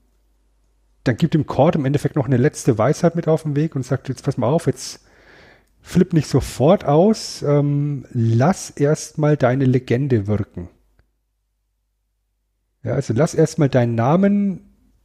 dann 1.05 1.16
gibt 1.16 1.34
ihm 1.34 1.47
Cord 1.47 1.76
im 1.76 1.84
Endeffekt 1.84 2.16
noch 2.16 2.26
eine 2.26 2.36
letzte 2.36 2.76
Weisheit 2.76 3.14
mit 3.14 3.28
auf 3.28 3.44
den 3.44 3.57
Weg 3.57 3.76
und 3.76 3.84
sagt, 3.84 4.09
jetzt 4.09 4.24
pass 4.24 4.36
mal 4.36 4.49
auf, 4.49 4.66
jetzt 4.66 5.06
flipp 5.87 6.12
nicht 6.12 6.28
sofort 6.28 6.84
aus, 6.84 7.43
ähm, 7.43 8.07
lass 8.11 8.70
erstmal 8.70 9.37
deine 9.37 9.64
Legende 9.64 10.26
wirken. 10.26 10.68
Ja, 12.82 12.95
also 12.95 13.14
lass 13.14 13.34
erstmal 13.34 13.68
deinen 13.68 13.95
Namen 13.95 14.61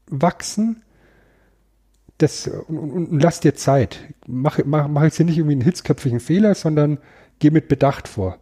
wachsen 0.07 0.83
das, 2.17 2.47
und, 2.47 2.77
und, 2.77 3.05
und, 3.07 3.23
lass 3.23 3.39
dir 3.39 3.55
Zeit. 3.55 3.99
Mach, 4.27 4.59
mach, 4.65 4.87
mach 4.87 5.03
jetzt 5.03 5.17
hier 5.17 5.25
nicht 5.25 5.37
irgendwie 5.37 5.53
einen 5.53 5.63
hitzköpfigen 5.63 6.19
Fehler, 6.19 6.53
sondern 6.53 6.99
geh 7.39 7.49
mit 7.49 7.67
Bedacht 7.67 8.07
vor. 8.07 8.37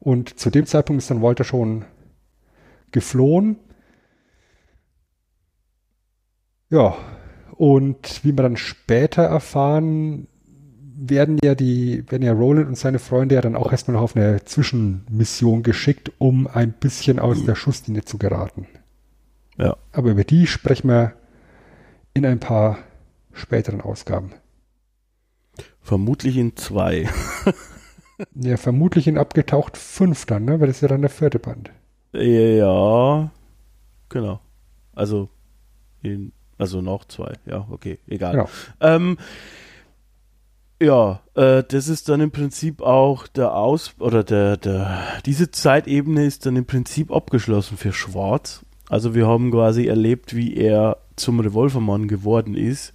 Und 0.00 0.38
zu 0.38 0.50
dem 0.50 0.66
Zeitpunkt 0.66 1.02
ist 1.02 1.10
dann 1.10 1.22
Walter 1.22 1.44
schon 1.44 1.84
geflohen 2.90 3.58
ja, 6.70 6.96
und 7.52 8.24
wie 8.24 8.32
wir 8.32 8.42
dann 8.42 8.56
später 8.56 9.22
erfahren, 9.22 10.26
werden 10.96 11.38
ja 11.42 11.54
die, 11.54 12.04
werden 12.10 12.22
ja 12.22 12.32
Roland 12.32 12.68
und 12.68 12.78
seine 12.78 12.98
Freunde 12.98 13.34
ja 13.34 13.40
dann 13.40 13.56
auch 13.56 13.72
erstmal 13.72 13.96
noch 13.96 14.02
auf 14.02 14.16
eine 14.16 14.44
Zwischenmission 14.44 15.62
geschickt, 15.62 16.12
um 16.18 16.46
ein 16.46 16.72
bisschen 16.72 17.18
aus 17.18 17.44
der 17.44 17.54
Schusslinie 17.54 18.04
zu 18.04 18.18
geraten. 18.18 18.66
Ja. 19.56 19.76
Aber 19.92 20.10
über 20.10 20.24
die 20.24 20.46
sprechen 20.46 20.88
wir 20.88 21.12
in 22.12 22.24
ein 22.24 22.40
paar 22.40 22.78
späteren 23.32 23.80
Ausgaben. 23.80 24.32
Vermutlich 25.80 26.36
in 26.36 26.56
zwei. 26.56 27.08
ja, 28.34 28.56
vermutlich 28.56 29.06
in 29.06 29.18
abgetaucht 29.18 29.76
fünf 29.76 30.26
dann, 30.26 30.44
ne? 30.44 30.60
Weil 30.60 30.68
das 30.68 30.76
ist 30.76 30.82
ja 30.82 30.88
dann 30.88 31.02
der 31.02 31.10
vierte 31.10 31.38
Band. 31.38 31.70
Ja, 32.12 33.30
genau. 34.08 34.40
Also 34.94 35.28
in 36.02 36.32
also 36.56 36.80
noch 36.80 37.04
zwei, 37.06 37.34
ja, 37.46 37.66
okay, 37.70 37.98
egal. 38.06 38.32
Genau. 38.32 38.48
Ähm, 38.80 39.18
ja, 40.84 41.20
äh, 41.34 41.64
das 41.66 41.88
ist 41.88 42.08
dann 42.08 42.20
im 42.20 42.30
Prinzip 42.30 42.80
auch 42.80 43.26
der 43.26 43.54
Aus 43.54 43.94
oder 43.98 44.22
der, 44.22 44.56
der, 44.56 44.98
diese 45.26 45.50
Zeitebene 45.50 46.24
ist 46.24 46.46
dann 46.46 46.56
im 46.56 46.66
Prinzip 46.66 47.10
abgeschlossen 47.10 47.76
für 47.76 47.92
Schwarz. 47.92 48.64
Also 48.88 49.14
wir 49.14 49.26
haben 49.26 49.50
quasi 49.50 49.86
erlebt, 49.86 50.36
wie 50.36 50.54
er 50.54 50.98
zum 51.16 51.40
Revolvermann 51.40 52.08
geworden 52.08 52.54
ist 52.54 52.92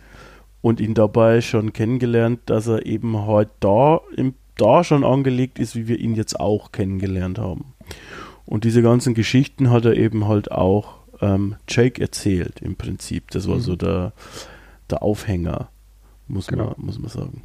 und 0.61 0.79
ihn 0.79 0.93
dabei 0.93 1.41
schon 1.41 1.73
kennengelernt, 1.73 2.41
dass 2.45 2.67
er 2.67 2.85
eben 2.85 3.25
halt 3.25 3.49
da, 3.59 4.01
im, 4.15 4.35
da 4.57 4.83
schon 4.83 5.03
angelegt 5.03 5.59
ist, 5.59 5.75
wie 5.75 5.87
wir 5.87 5.99
ihn 5.99 6.15
jetzt 6.15 6.39
auch 6.39 6.71
kennengelernt 6.71 7.39
haben. 7.39 7.73
Und 8.45 8.63
diese 8.63 8.81
ganzen 8.81 9.13
Geschichten 9.13 9.69
hat 9.69 9.85
er 9.85 9.95
eben 9.95 10.27
halt 10.27 10.51
auch 10.51 10.95
ähm, 11.21 11.55
Jake 11.67 12.01
erzählt 12.01 12.61
im 12.61 12.75
Prinzip. 12.75 13.31
Das 13.31 13.47
war 13.47 13.55
mhm. 13.55 13.61
so 13.61 13.75
der, 13.75 14.13
der 14.89 15.03
Aufhänger, 15.03 15.69
muss, 16.27 16.47
genau. 16.47 16.75
man, 16.77 16.85
muss 16.85 16.99
man 16.99 17.09
sagen. 17.09 17.41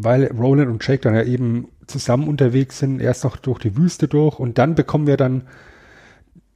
Weil 0.00 0.26
Roland 0.26 0.70
und 0.70 0.86
Jake 0.86 1.02
dann 1.02 1.16
ja 1.16 1.24
eben 1.24 1.68
zusammen 1.88 2.28
unterwegs 2.28 2.78
sind, 2.78 3.00
erst 3.00 3.24
noch 3.24 3.36
durch 3.36 3.58
die 3.58 3.76
Wüste 3.76 4.06
durch 4.06 4.38
und 4.38 4.56
dann 4.56 4.76
bekommen 4.76 5.08
wir 5.08 5.16
dann 5.16 5.42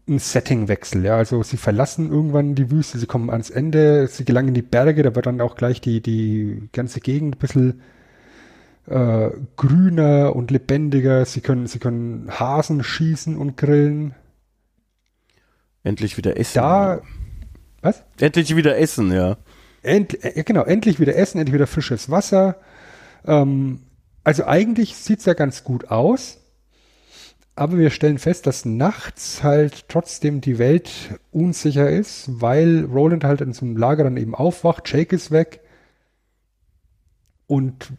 einen 0.06 0.20
Settingwechsel. 0.20 1.04
Ja, 1.04 1.16
also 1.16 1.42
sie 1.42 1.56
verlassen 1.56 2.10
irgendwann 2.10 2.54
die 2.54 2.70
Wüste, 2.70 2.98
sie 2.98 3.06
kommen 3.06 3.30
ans 3.30 3.50
Ende, 3.50 4.06
sie 4.06 4.24
gelangen 4.24 4.48
in 4.48 4.54
die 4.54 4.62
Berge, 4.62 5.02
da 5.02 5.16
wird 5.16 5.26
dann 5.26 5.40
auch 5.40 5.56
gleich 5.56 5.80
die, 5.80 6.00
die 6.00 6.68
ganze 6.72 7.00
Gegend 7.00 7.34
ein 7.34 7.38
bisschen 7.40 7.82
äh, 8.86 9.30
grüner 9.56 10.36
und 10.36 10.50
lebendiger. 10.50 11.24
Sie 11.24 11.40
können, 11.40 11.66
sie 11.66 11.78
können 11.78 12.28
Hasen 12.30 12.82
schießen 12.82 13.36
und 13.36 13.56
grillen. 13.56 14.14
Endlich 15.82 16.16
wieder 16.16 16.36
essen. 16.36 16.54
Da, 16.54 17.02
was? 17.80 18.04
Endlich 18.20 18.54
wieder 18.54 18.78
essen, 18.78 19.12
ja. 19.12 19.36
End, 19.82 20.22
äh, 20.24 20.44
genau, 20.44 20.62
endlich 20.62 21.00
wieder 21.00 21.16
essen, 21.16 21.38
endlich 21.38 21.54
wieder 21.54 21.66
frisches 21.66 22.08
Wasser. 22.08 22.56
Ähm, 23.26 23.80
also 24.24 24.44
eigentlich 24.44 24.96
sieht 24.96 25.20
es 25.20 25.24
ja 25.24 25.34
ganz 25.34 25.64
gut 25.64 25.90
aus. 25.90 26.38
Aber 27.54 27.76
wir 27.76 27.90
stellen 27.90 28.18
fest, 28.18 28.46
dass 28.46 28.64
nachts 28.64 29.42
halt 29.42 29.88
trotzdem 29.88 30.40
die 30.40 30.58
Welt 30.58 30.90
unsicher 31.32 31.90
ist, 31.90 32.40
weil 32.40 32.84
Roland 32.86 33.24
halt 33.24 33.42
in 33.42 33.52
so 33.52 33.66
einem 33.66 33.76
Lager 33.76 34.04
dann 34.04 34.16
eben 34.16 34.34
aufwacht, 34.34 34.90
Jake 34.90 35.14
ist 35.14 35.30
weg. 35.30 35.60
Und 37.46 37.92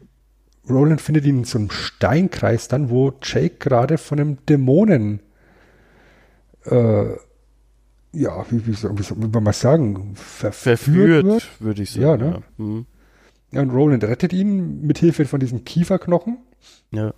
Roland 0.67 1.01
findet 1.01 1.25
ihn 1.25 1.39
in 1.39 1.43
so 1.43 1.59
einem 1.59 1.69
Steinkreis 1.69 2.67
dann, 2.67 2.89
wo 2.89 3.13
Jake 3.21 3.57
gerade 3.59 3.99
von 3.99 4.19
einem 4.19 4.45
Dämonen 4.47 5.19
äh, 6.65 7.15
ja, 8.13 8.45
wie, 8.49 8.65
wie, 8.67 8.73
soll, 8.73 8.97
wie 8.97 9.03
soll 9.03 9.17
man 9.17 9.43
mal 9.43 9.53
sagen, 9.53 10.15
verführt, 10.15 10.53
verführt 10.53 11.49
würde 11.59 11.81
ich 11.81 11.91
sagen. 11.91 12.03
Ja, 12.03 12.17
ne? 12.17 12.25
Ja. 12.57 12.63
Mhm. 12.63 12.85
Ja, 13.53 13.61
und 13.61 13.69
Roland 13.69 14.03
rettet 14.03 14.33
ihn 14.33 14.81
mit 14.81 14.97
Hilfe 14.97 15.25
von 15.25 15.39
diesem 15.39 15.63
Kieferknochen. 15.63 16.37
Ja. 16.91 17.13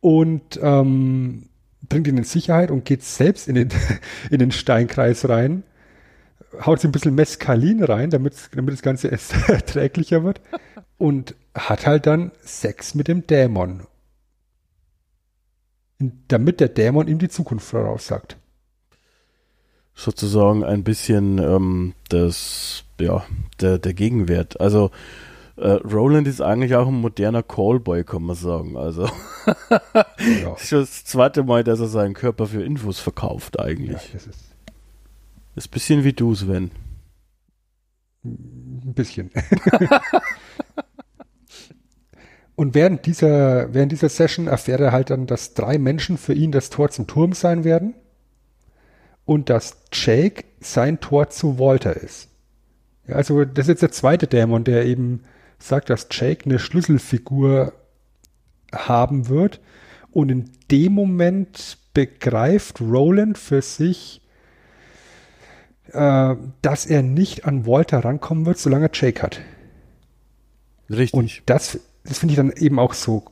Und 0.00 0.58
ähm, 0.62 1.48
bringt 1.88 2.06
ihn 2.06 2.16
in 2.16 2.24
Sicherheit 2.24 2.70
und 2.70 2.84
geht 2.84 3.02
selbst 3.02 3.48
in 3.48 3.54
den, 3.54 3.68
in 4.30 4.38
den 4.38 4.52
Steinkreis 4.52 5.28
rein. 5.28 5.64
Haut 6.60 6.80
sich 6.80 6.88
ein 6.88 6.92
bisschen 6.92 7.14
Mescalin 7.14 7.82
rein, 7.82 8.10
damit, 8.10 8.34
damit 8.54 8.74
das 8.74 8.82
Ganze 8.82 9.10
erträglicher 9.48 10.22
wird. 10.22 10.40
Und 10.98 11.34
hat 11.54 11.86
halt 11.86 12.06
dann 12.06 12.30
Sex 12.42 12.94
mit 12.94 13.08
dem 13.08 13.26
Dämon. 13.26 13.86
Damit 16.28 16.60
der 16.60 16.68
Dämon 16.68 17.08
ihm 17.08 17.18
die 17.18 17.28
Zukunft 17.28 17.66
voraussagt 17.66 18.36
sozusagen 19.94 20.64
ein 20.64 20.84
bisschen 20.84 21.38
ähm, 21.38 21.94
das, 22.08 22.84
ja, 23.00 23.24
der, 23.60 23.78
der 23.78 23.94
Gegenwert. 23.94 24.60
Also 24.60 24.90
äh, 25.56 25.68
Roland 25.68 26.26
ist 26.26 26.40
eigentlich 26.40 26.74
auch 26.74 26.88
ein 26.88 27.00
moderner 27.00 27.42
Callboy, 27.42 28.04
kann 28.04 28.22
man 28.22 28.36
sagen. 28.36 28.76
Also 28.76 29.08
ja. 30.18 30.54
ist 30.54 30.68
schon 30.68 30.80
das 30.80 31.04
zweite 31.04 31.44
Mal, 31.44 31.62
dass 31.64 31.80
er 31.80 31.88
seinen 31.88 32.14
Körper 32.14 32.46
für 32.46 32.64
Infos 32.64 32.98
verkauft 32.98 33.60
eigentlich. 33.60 33.92
Ja, 33.92 34.14
das 34.14 34.26
ist 34.26 34.54
Ist 35.56 35.68
ein 35.68 35.70
bisschen 35.70 36.04
wie 36.04 36.14
du, 36.14 36.34
Sven. 36.34 36.70
Ein 38.24 38.94
bisschen. 38.94 39.30
Und 42.54 42.74
während 42.74 43.06
dieser, 43.06 43.72
während 43.74 43.92
dieser 43.92 44.08
Session 44.08 44.46
erfährt 44.46 44.80
er 44.80 44.92
halt 44.92 45.10
dann, 45.10 45.26
dass 45.26 45.54
drei 45.54 45.78
Menschen 45.78 46.18
für 46.18 46.34
ihn 46.34 46.52
das 46.52 46.70
Tor 46.70 46.90
zum 46.90 47.06
Turm 47.06 47.32
sein 47.32 47.64
werden 47.64 47.94
und 49.32 49.48
dass 49.48 49.78
Jake 49.92 50.44
sein 50.60 51.00
Tor 51.00 51.30
zu 51.30 51.58
Walter 51.58 51.96
ist. 51.96 52.28
Ja, 53.06 53.16
also 53.16 53.44
das 53.44 53.64
ist 53.64 53.68
jetzt 53.68 53.82
der 53.82 53.92
zweite 53.92 54.26
Dämon, 54.26 54.64
der 54.64 54.84
eben 54.84 55.24
sagt, 55.58 55.90
dass 55.90 56.08
Jake 56.10 56.44
eine 56.44 56.58
Schlüsselfigur 56.58 57.72
haben 58.74 59.28
wird. 59.28 59.60
Und 60.10 60.30
in 60.30 60.50
dem 60.70 60.92
Moment 60.92 61.78
begreift 61.94 62.80
Roland 62.80 63.38
für 63.38 63.62
sich, 63.62 64.20
äh, 65.92 66.36
dass 66.60 66.86
er 66.86 67.02
nicht 67.02 67.46
an 67.46 67.66
Walter 67.66 68.04
rankommen 68.04 68.44
wird, 68.44 68.58
solange 68.58 68.86
er 68.86 68.90
Jake 68.92 69.22
hat. 69.22 69.40
Richtig. 70.90 71.14
Und 71.14 71.42
das, 71.46 71.80
das 72.04 72.18
finde 72.18 72.32
ich 72.32 72.36
dann 72.36 72.52
eben 72.52 72.78
auch 72.78 72.92
so 72.92 73.24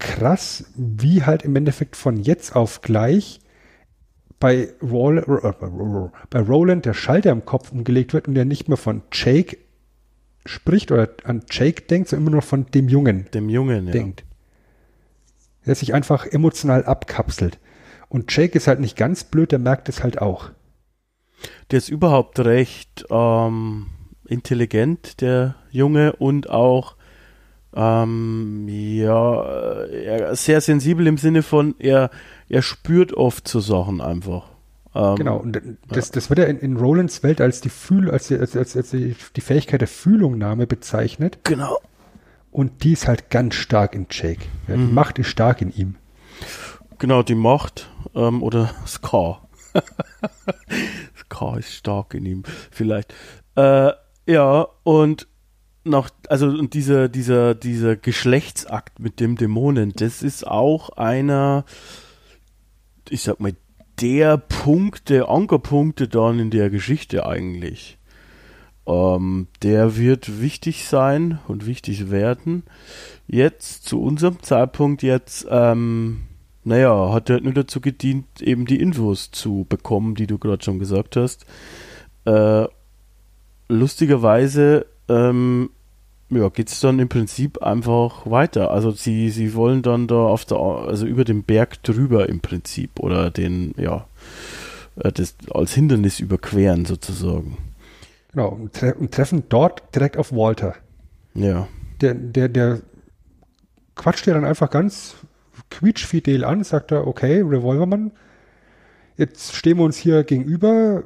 krass, 0.00 0.64
wie 0.74 1.22
halt 1.22 1.42
im 1.42 1.54
Endeffekt 1.54 1.94
von 1.94 2.16
jetzt 2.16 2.56
auf 2.56 2.82
gleich 2.82 3.40
bei, 4.40 4.68
Roll, 4.82 5.22
bei 6.30 6.40
Roland 6.40 6.84
der 6.84 6.94
Schalter 6.94 7.30
im 7.30 7.44
Kopf 7.44 7.72
umgelegt 7.72 8.12
wird 8.12 8.28
und 8.28 8.36
er 8.36 8.44
nicht 8.44 8.68
mehr 8.68 8.76
von 8.76 9.02
Jake 9.12 9.58
spricht 10.46 10.92
oder 10.92 11.10
an 11.24 11.42
Jake 11.50 11.82
denkt, 11.82 12.08
sondern 12.08 12.26
immer 12.26 12.32
nur 12.32 12.42
von 12.42 12.66
dem 12.66 12.88
Jungen. 12.88 13.26
Dem 13.32 13.48
Jungen, 13.48 13.86
ja. 13.86 13.92
denkt. 13.92 14.24
Der 15.66 15.74
sich 15.74 15.92
einfach 15.92 16.26
emotional 16.26 16.84
abkapselt. 16.84 17.58
Und 18.08 18.34
Jake 18.34 18.56
ist 18.56 18.66
halt 18.66 18.80
nicht 18.80 18.96
ganz 18.96 19.24
blöd, 19.24 19.52
der 19.52 19.58
merkt 19.58 19.88
es 19.88 20.02
halt 20.02 20.20
auch. 20.20 20.50
Der 21.70 21.78
ist 21.78 21.88
überhaupt 21.88 22.38
recht 22.40 23.04
ähm, 23.10 23.86
intelligent, 24.26 25.20
der 25.20 25.56
Junge, 25.70 26.14
und 26.14 26.48
auch 26.48 26.96
ähm, 27.78 28.66
ja, 28.68 29.84
er, 29.84 30.34
sehr 30.34 30.60
sensibel 30.60 31.06
im 31.06 31.16
Sinne 31.16 31.44
von, 31.44 31.76
er, 31.78 32.10
er 32.48 32.62
spürt 32.62 33.14
oft 33.14 33.46
so 33.46 33.60
Sachen 33.60 34.00
einfach. 34.00 34.48
Ähm, 34.96 35.14
genau, 35.14 35.36
und 35.36 35.62
das, 35.86 36.10
das 36.10 36.28
wird 36.28 36.40
ja 36.40 36.46
in, 36.46 36.58
in 36.58 36.76
Rolands 36.76 37.22
Welt 37.22 37.40
als 37.40 37.60
die 37.60 37.68
Fühl, 37.68 38.10
als, 38.10 38.32
als, 38.32 38.56
als, 38.56 38.76
als 38.76 38.90
die, 38.90 39.14
die 39.36 39.40
Fähigkeit 39.40 39.80
der 39.80 39.86
Fühlungnahme 39.86 40.66
bezeichnet. 40.66 41.38
Genau. 41.44 41.78
Und 42.50 42.82
die 42.82 42.94
ist 42.94 43.06
halt 43.06 43.30
ganz 43.30 43.54
stark 43.54 43.94
in 43.94 44.08
Jake. 44.10 44.46
Ja, 44.66 44.74
die 44.74 44.80
mhm. 44.80 44.94
Macht 44.94 45.20
ist 45.20 45.28
stark 45.28 45.62
in 45.62 45.72
ihm. 45.72 45.94
Genau, 46.98 47.22
die 47.22 47.36
Macht 47.36 47.88
ähm, 48.16 48.42
oder 48.42 48.70
Ska. 48.88 49.40
Ska 51.16 51.56
ist 51.58 51.72
stark 51.74 52.14
in 52.14 52.26
ihm, 52.26 52.42
vielleicht. 52.72 53.14
Äh, 53.54 53.92
ja, 54.26 54.66
und 54.82 55.28
noch, 55.88 56.10
also 56.28 56.46
und 56.46 56.74
dieser, 56.74 57.08
dieser, 57.08 57.54
dieser 57.54 57.96
Geschlechtsakt 57.96 59.00
mit 59.00 59.20
dem 59.20 59.36
Dämonen, 59.36 59.92
das 59.94 60.22
ist 60.22 60.46
auch 60.46 60.90
einer, 60.90 61.64
ich 63.08 63.22
sag 63.22 63.40
mal, 63.40 63.54
der 64.00 64.36
Punkte, 64.36 65.28
Ankerpunkte 65.28 66.08
dann 66.08 66.38
in 66.38 66.50
der 66.50 66.70
Geschichte 66.70 67.26
eigentlich. 67.26 67.98
Ähm, 68.86 69.48
der 69.62 69.96
wird 69.96 70.40
wichtig 70.40 70.86
sein 70.86 71.40
und 71.48 71.66
wichtig 71.66 72.10
werden. 72.10 72.62
Jetzt, 73.26 73.84
zu 73.84 74.00
unserem 74.00 74.42
Zeitpunkt 74.42 75.02
jetzt, 75.02 75.46
ähm, 75.50 76.20
naja, 76.64 77.12
hat 77.12 77.28
er 77.28 77.40
nur 77.40 77.52
dazu 77.52 77.80
gedient, 77.80 78.40
eben 78.40 78.66
die 78.66 78.80
Infos 78.80 79.30
zu 79.30 79.66
bekommen, 79.68 80.14
die 80.14 80.26
du 80.26 80.38
gerade 80.38 80.62
schon 80.62 80.78
gesagt 80.78 81.16
hast. 81.16 81.44
Äh, 82.24 82.66
lustigerweise 83.68 84.86
ähm, 85.08 85.70
ja, 86.30 86.48
geht 86.50 86.68
es 86.68 86.80
dann 86.80 86.98
im 86.98 87.08
Prinzip 87.08 87.62
einfach 87.62 88.28
weiter. 88.30 88.70
Also 88.70 88.90
sie, 88.90 89.30
sie 89.30 89.54
wollen 89.54 89.82
dann 89.82 90.06
da 90.06 90.16
auf 90.26 90.44
der, 90.44 90.58
also 90.58 91.06
über 91.06 91.24
den 91.24 91.42
Berg 91.42 91.82
drüber 91.82 92.28
im 92.28 92.40
Prinzip 92.40 93.00
oder 93.00 93.30
den, 93.30 93.74
ja, 93.76 94.06
äh, 94.96 95.10
das 95.12 95.36
als 95.50 95.72
Hindernis 95.72 96.20
überqueren 96.20 96.84
sozusagen. 96.84 97.56
Genau, 98.32 98.48
und, 98.48 98.74
tre 98.74 98.94
und 98.94 99.12
treffen 99.12 99.44
dort 99.48 99.94
direkt 99.94 100.16
auf 100.16 100.32
Walter. 100.32 100.74
Ja. 101.34 101.66
Der, 102.00 102.14
der, 102.14 102.48
der 102.48 102.80
quatscht 103.94 104.26
ja 104.26 104.34
dann 104.34 104.44
einfach 104.44 104.70
ganz 104.70 105.16
quietschfidel 105.70 106.44
an, 106.44 106.62
sagt 106.62 106.92
er, 106.92 107.06
okay, 107.06 107.40
Revolvermann, 107.40 108.12
jetzt 109.16 109.54
stehen 109.54 109.78
wir 109.78 109.84
uns 109.84 109.96
hier 109.96 110.24
gegenüber, 110.24 111.04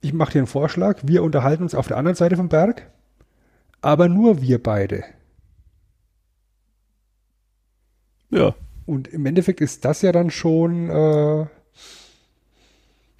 ich 0.00 0.12
mache 0.12 0.32
dir 0.32 0.38
einen 0.38 0.46
Vorschlag, 0.46 1.00
wir 1.02 1.22
unterhalten 1.22 1.64
uns 1.64 1.74
auf 1.74 1.88
der 1.88 1.96
anderen 1.96 2.16
Seite 2.16 2.36
vom 2.36 2.48
Berg 2.48 2.90
aber 3.86 4.08
nur 4.08 4.42
wir 4.42 4.60
beide. 4.60 5.04
Ja. 8.30 8.56
Und 8.84 9.06
im 9.06 9.24
Endeffekt 9.26 9.60
ist 9.60 9.84
das 9.84 10.02
ja 10.02 10.10
dann 10.10 10.30
schon 10.30 10.90
äh, 10.90 11.46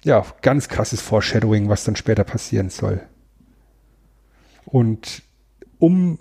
ja 0.03 0.25
ganz 0.41 0.67
krasses 0.67 0.99
Foreshadowing, 0.99 1.69
was 1.69 1.85
dann 1.85 1.95
später 1.95 2.25
passieren 2.25 2.69
soll. 2.69 3.01
Und 4.65 5.23
um 5.79 6.19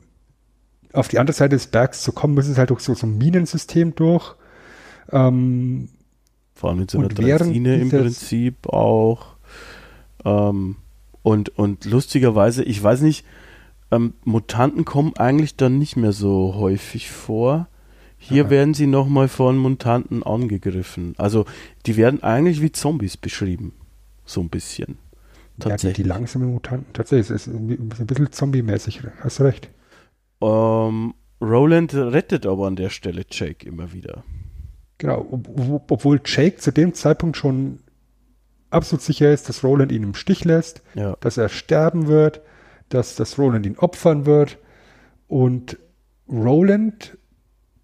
auf 0.93 1.09
die 1.09 1.19
andere 1.19 1.35
Seite 1.35 1.57
des 1.57 1.67
Bergs 1.67 2.03
zu 2.03 2.13
kommen, 2.13 2.35
müssen 2.35 2.55
sie 2.55 2.59
halt 2.61 2.71
durch 2.71 2.83
so, 2.83 2.95
so 2.95 3.09
ein 3.09 3.19
Minensystem 3.19 3.97
durch. 3.97 4.37
Ähm, 5.11 5.89
Vor 6.55 6.71
allem 6.71 6.79
mit 6.79 6.93
so 6.93 6.99
einer 6.99 7.09
Drazine 7.09 7.81
im 7.81 7.91
Prinzip 7.91 8.69
auch. 8.69 9.39
Ähm, 10.25 10.77
und, 11.25 11.49
und 11.59 11.85
lustigerweise, 11.85 12.63
ich 12.63 12.81
weiß 12.81 13.01
nicht, 13.01 13.27
ähm, 13.91 14.15
Mutanten 14.25 14.85
kommen 14.85 15.15
eigentlich 15.17 15.57
dann 15.57 15.79
nicht 15.79 15.97
mehr 15.97 16.13
so 16.13 16.55
häufig 16.57 17.11
vor. 17.11 17.69
Hier 18.19 18.45
Aha. 18.45 18.51
werden 18.51 18.75
sie 18.75 18.87
nochmal 18.87 19.29
von 19.29 19.57
Mutanten 19.57 20.23
angegriffen. 20.23 21.15
Also 21.19 21.45
die 21.85 21.97
werden 21.97 22.23
eigentlich 22.23 22.63
wie 22.63 22.73
Zombies 22.73 23.17
beschrieben. 23.17 23.75
So 24.25 24.41
ein 24.41 24.49
bisschen. 24.49 24.99
Tatsächlich. 25.59 25.83
Ja, 25.83 25.97
die, 25.97 26.03
die 26.03 26.09
langsamen 26.09 26.53
Mutanten. 26.53 26.93
Tatsächlich, 26.93 27.31
es 27.31 27.47
ist 27.47 27.55
ein 27.55 27.89
bisschen 27.89 28.33
zombie-mäßig. 28.33 29.03
Hast 29.21 29.39
du 29.39 29.45
recht. 29.45 29.71
Ähm, 30.41 31.15
Roland 31.41 31.95
rettet 31.95 32.47
aber 32.47 32.67
an 32.67 32.77
der 32.77 32.91
Stelle 32.91 33.25
Jake 33.31 33.67
immer 33.67 33.93
wieder. 33.93 34.25
Genau, 34.99 35.27
ob, 35.31 35.91
obwohl 35.91 36.21
Jake 36.25 36.57
zu 36.57 36.73
dem 36.73 36.95
Zeitpunkt 36.95 37.37
schon 37.37 37.81
absolut 38.71 39.03
sicher 39.03 39.33
ist, 39.33 39.49
dass 39.49 39.63
Roland 39.63 39.93
ihn 39.93 40.03
im 40.03 40.15
Stich 40.15 40.45
lässt, 40.45 40.83
ja. 40.95 41.17
dass 41.21 41.37
er 41.37 41.49
sterben 41.49 42.07
wird 42.07 42.41
dass 42.89 43.17
das 43.17 43.39
Roland 43.39 43.67
ihn 43.67 43.79
opfern 43.79 44.27
wird. 44.27 44.59
Und 45.29 45.79
Roland 46.29 47.19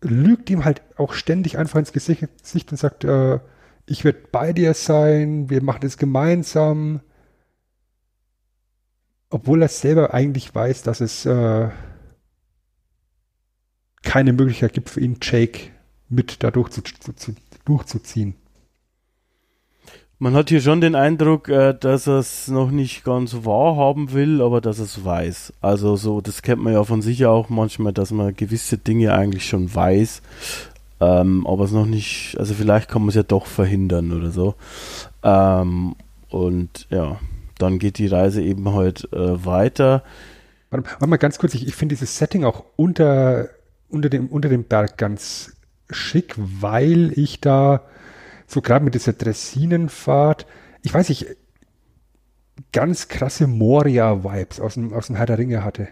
lügt 0.00 0.50
ihm 0.50 0.64
halt 0.64 0.82
auch 0.96 1.12
ständig 1.12 1.58
einfach 1.58 1.78
ins 1.78 1.92
Gesicht, 1.92 2.22
und 2.70 2.76
sagt, 2.76 3.04
äh, 3.04 3.38
ich 3.86 4.04
werde 4.04 4.20
bei 4.30 4.52
dir 4.52 4.74
sein, 4.74 5.50
wir 5.50 5.62
machen 5.62 5.84
es 5.86 5.96
gemeinsam. 5.96 7.00
Obwohl 9.30 9.62
er 9.62 9.68
selber 9.68 10.12
eigentlich 10.12 10.54
weiß, 10.54 10.82
dass 10.82 11.00
es 11.00 11.24
äh, 11.24 11.70
keine 14.02 14.32
Möglichkeit 14.32 14.72
gibt 14.72 14.90
für 14.90 15.00
ihn, 15.00 15.18
Jake 15.22 15.70
mit 16.08 16.42
da 16.42 16.50
durchzu, 16.50 16.82
zu, 16.82 17.34
durchzuziehen. 17.64 18.34
Man 20.22 20.34
hat 20.34 20.50
hier 20.50 20.60
schon 20.60 20.80
den 20.80 20.94
Eindruck, 20.94 21.48
äh, 21.48 21.74
dass 21.74 22.06
er 22.06 22.20
es 22.20 22.46
noch 22.46 22.70
nicht 22.70 23.02
ganz 23.02 23.38
wahrhaben 23.42 24.12
will, 24.12 24.40
aber 24.40 24.60
dass 24.60 24.78
er 24.78 24.84
es 24.84 25.04
weiß. 25.04 25.52
Also 25.60 25.96
so, 25.96 26.20
das 26.20 26.42
kennt 26.42 26.62
man 26.62 26.74
ja 26.74 26.84
von 26.84 27.02
sich 27.02 27.26
auch 27.26 27.48
manchmal, 27.48 27.92
dass 27.92 28.12
man 28.12 28.36
gewisse 28.36 28.78
Dinge 28.78 29.14
eigentlich 29.14 29.48
schon 29.48 29.74
weiß, 29.74 30.22
ähm, 31.00 31.44
aber 31.44 31.64
es 31.64 31.72
noch 31.72 31.86
nicht, 31.86 32.36
also 32.38 32.54
vielleicht 32.54 32.88
kann 32.88 33.02
man 33.02 33.08
es 33.08 33.16
ja 33.16 33.24
doch 33.24 33.46
verhindern 33.46 34.12
oder 34.12 34.30
so. 34.30 34.54
Ähm, 35.24 35.96
und 36.28 36.86
ja, 36.88 37.18
dann 37.58 37.80
geht 37.80 37.98
die 37.98 38.06
Reise 38.06 38.42
eben 38.42 38.72
halt 38.72 39.12
äh, 39.12 39.44
weiter. 39.44 40.04
Warte, 40.70 40.88
warte, 40.88 41.06
mal 41.08 41.16
ganz 41.16 41.40
kurz, 41.40 41.54
ich, 41.54 41.66
ich 41.66 41.74
finde 41.74 41.96
dieses 41.96 42.16
Setting 42.16 42.44
auch 42.44 42.62
unter, 42.76 43.48
unter, 43.88 44.08
dem, 44.08 44.28
unter 44.28 44.48
dem 44.48 44.62
Berg 44.62 44.98
ganz 44.98 45.56
schick, 45.90 46.36
weil 46.36 47.12
ich 47.16 47.40
da 47.40 47.82
so 48.52 48.60
gerade 48.60 48.84
mit 48.84 48.94
dieser 48.94 49.14
Dressinenfahrt, 49.14 50.46
ich 50.82 50.92
weiß 50.92 51.08
nicht, 51.08 51.26
ganz 52.72 53.08
krasse 53.08 53.46
Moria-Vibes 53.46 54.60
aus 54.60 54.74
dem, 54.74 54.92
aus 54.92 55.06
dem 55.06 55.16
Herr 55.16 55.26
der 55.26 55.38
Ringe 55.38 55.64
hatte. 55.64 55.88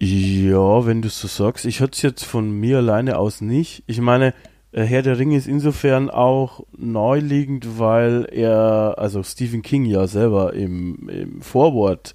Ja, 0.00 0.86
wenn 0.86 1.02
du 1.02 1.08
so 1.08 1.26
sagst. 1.26 1.64
Ich 1.64 1.80
hatte 1.80 1.92
es 1.92 2.02
jetzt 2.02 2.24
von 2.24 2.50
mir 2.52 2.78
alleine 2.78 3.18
aus 3.18 3.40
nicht. 3.40 3.82
Ich 3.88 4.00
meine, 4.00 4.32
äh, 4.70 4.84
Herr 4.84 5.02
der 5.02 5.18
Ringe 5.18 5.36
ist 5.36 5.48
insofern 5.48 6.08
auch 6.08 6.64
neuliegend, 6.76 7.80
weil 7.80 8.28
er, 8.30 8.94
also 8.98 9.24
Stephen 9.24 9.62
King 9.62 9.84
ja 9.84 10.06
selber 10.06 10.54
im, 10.54 11.08
im 11.08 11.42
Vorwort 11.42 12.14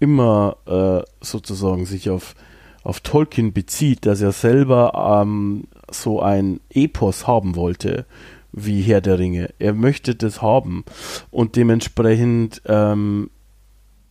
immer 0.00 0.56
äh, 0.66 1.24
sozusagen 1.24 1.86
sich 1.86 2.10
auf, 2.10 2.34
auf 2.82 2.98
Tolkien 2.98 3.52
bezieht, 3.52 4.04
dass 4.06 4.20
er 4.20 4.32
selber 4.32 5.22
ähm, 5.22 5.68
so 5.92 6.20
ein 6.20 6.60
Epos 6.70 7.26
haben 7.26 7.56
wollte, 7.56 8.06
wie 8.52 8.82
Herr 8.82 9.00
der 9.00 9.18
Ringe. 9.18 9.50
Er 9.58 9.74
möchte 9.74 10.14
das 10.14 10.42
haben. 10.42 10.84
Und 11.30 11.56
dementsprechend, 11.56 12.62
ähm, 12.66 13.30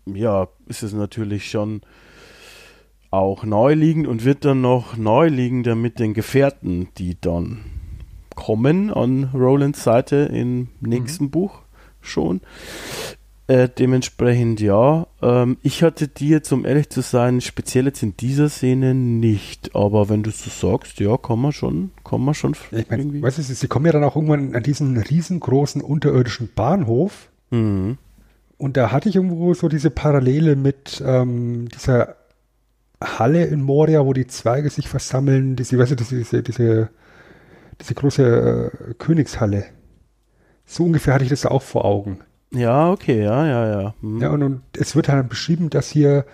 ja, 0.05 0.47
ist 0.67 0.83
es 0.83 0.93
natürlich 0.93 1.49
schon 1.49 1.81
auch 3.11 3.43
neuliegend 3.43 4.07
und 4.07 4.23
wird 4.23 4.45
dann 4.45 4.61
noch 4.61 4.95
neuliegender 4.95 5.75
mit 5.75 5.99
den 5.99 6.13
Gefährten, 6.13 6.87
die 6.97 7.19
dann 7.19 7.59
kommen 8.35 8.91
an 8.91 9.29
Rolands 9.33 9.83
Seite 9.83 10.29
im 10.33 10.69
nächsten 10.79 11.25
mhm. 11.25 11.31
Buch 11.31 11.61
schon. 11.99 12.41
Äh, 13.51 13.67
dementsprechend 13.67 14.61
ja. 14.61 15.07
Ähm, 15.21 15.57
ich 15.61 15.83
hatte 15.83 16.07
die 16.07 16.29
jetzt, 16.29 16.53
um 16.53 16.63
ehrlich 16.63 16.89
zu 16.89 17.01
sein, 17.01 17.41
speziell 17.41 17.83
jetzt 17.83 18.01
in 18.01 18.15
dieser 18.15 18.47
Szene 18.47 18.95
nicht. 18.95 19.75
Aber 19.75 20.07
wenn 20.07 20.23
du 20.23 20.31
so 20.31 20.49
sagst, 20.49 21.01
ja, 21.01 21.17
kann 21.17 21.39
man 21.39 21.51
schon, 21.51 21.91
kann 22.05 22.21
man 22.21 22.33
schon 22.33 22.55
ich 22.71 22.89
mein, 22.89 22.99
irgendwie. 22.99 23.21
Weißt 23.21 23.39
du, 23.39 23.41
sie 23.41 23.67
kommen 23.67 23.85
ja 23.87 23.91
dann 23.91 24.05
auch 24.05 24.15
irgendwann 24.15 24.55
an 24.55 24.63
diesen 24.63 24.95
riesengroßen 24.95 25.81
unterirdischen 25.81 26.49
Bahnhof. 26.55 27.27
Mhm. 27.49 27.97
Und 28.57 28.77
da 28.77 28.93
hatte 28.93 29.09
ich 29.09 29.17
irgendwo 29.17 29.53
so 29.53 29.67
diese 29.67 29.89
Parallele 29.89 30.55
mit 30.55 31.03
ähm, 31.05 31.67
dieser 31.67 32.15
Halle 33.03 33.43
in 33.43 33.61
Moria, 33.61 34.05
wo 34.05 34.13
die 34.13 34.27
Zweige 34.27 34.69
sich 34.69 34.87
versammeln, 34.87 35.57
diese, 35.57 35.77
weißt 35.77 35.91
du, 35.91 35.95
diese, 35.97 36.41
diese, 36.41 36.89
diese 37.81 37.93
große 37.95 38.71
äh, 38.71 38.93
Königshalle. 38.93 39.65
So 40.65 40.85
ungefähr 40.85 41.15
hatte 41.15 41.25
ich 41.25 41.31
das 41.31 41.45
auch 41.45 41.63
vor 41.63 41.83
Augen. 41.83 42.19
Ja, 42.53 42.91
okay, 42.91 43.23
ja, 43.23 43.47
ja, 43.47 43.81
ja. 43.81 43.95
Hm. 44.01 44.21
Ja, 44.21 44.29
und, 44.29 44.43
und 44.43 44.61
es 44.77 44.95
wird 44.95 45.07
halt 45.09 45.29
beschrieben, 45.29 45.69
dass 45.69 45.89
hier 45.89 46.25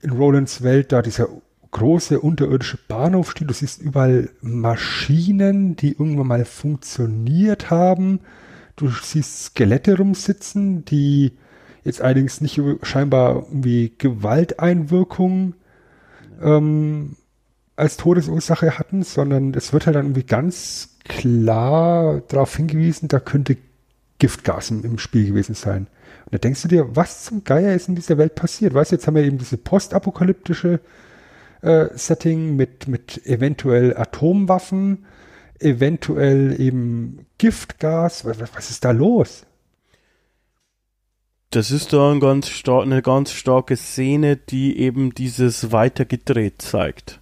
in 0.00 0.10
Rolands 0.10 0.62
Welt 0.62 0.92
da 0.92 1.02
dieser 1.02 1.28
große 1.70 2.20
unterirdische 2.20 2.78
Bahnhof 2.88 3.30
steht. 3.30 3.50
Du 3.50 3.54
siehst 3.54 3.82
überall 3.82 4.30
Maschinen, 4.40 5.76
die 5.76 5.92
irgendwann 5.92 6.28
mal 6.28 6.44
funktioniert 6.44 7.70
haben. 7.70 8.20
Du 8.76 8.88
siehst 8.88 9.44
Skelette 9.44 9.98
rumsitzen, 9.98 10.84
die 10.84 11.32
jetzt 11.84 12.00
allerdings 12.00 12.40
nicht 12.40 12.60
scheinbar 12.82 13.46
irgendwie 13.48 13.92
Gewalteinwirkungen 13.96 15.54
ähm, 16.42 17.16
als 17.76 17.96
Todesursache 17.96 18.78
hatten, 18.78 19.02
sondern 19.02 19.54
es 19.54 19.72
wird 19.72 19.86
halt 19.86 19.96
dann 19.96 20.06
irgendwie 20.06 20.24
ganz 20.24 20.96
klar 21.04 22.22
darauf 22.28 22.56
hingewiesen, 22.56 23.08
da 23.08 23.20
könnte 23.20 23.56
Giftgas 24.18 24.70
im, 24.70 24.98
Spiel 24.98 25.26
gewesen 25.26 25.54
sein. 25.54 25.88
Und 26.24 26.34
da 26.34 26.38
denkst 26.38 26.62
du 26.62 26.68
dir, 26.68 26.96
was 26.96 27.24
zum 27.24 27.44
Geier 27.44 27.74
ist 27.74 27.88
in 27.88 27.94
dieser 27.94 28.18
Welt 28.18 28.34
passiert? 28.34 28.74
Weißt 28.74 28.90
du, 28.90 28.96
jetzt 28.96 29.06
haben 29.06 29.14
wir 29.14 29.24
eben 29.24 29.38
diese 29.38 29.58
postapokalyptische 29.58 30.80
äh, 31.62 31.88
Setting 31.94 32.56
mit, 32.56 32.88
mit 32.88 33.26
eventuell 33.26 33.96
Atomwaffen, 33.96 35.04
eventuell 35.58 36.58
eben 36.60 37.26
Giftgas. 37.38 38.24
Was, 38.24 38.38
was 38.40 38.70
ist 38.70 38.84
da 38.84 38.90
los? 38.90 39.44
Das 41.50 41.70
ist 41.70 41.92
da 41.92 42.12
ein 42.12 42.20
ganz 42.20 42.50
eine 42.66 43.02
ganz 43.02 43.32
starke 43.32 43.76
Szene, 43.76 44.36
die 44.36 44.78
eben 44.78 45.14
dieses 45.14 45.72
weitergedreht 45.72 46.60
zeigt. 46.60 47.20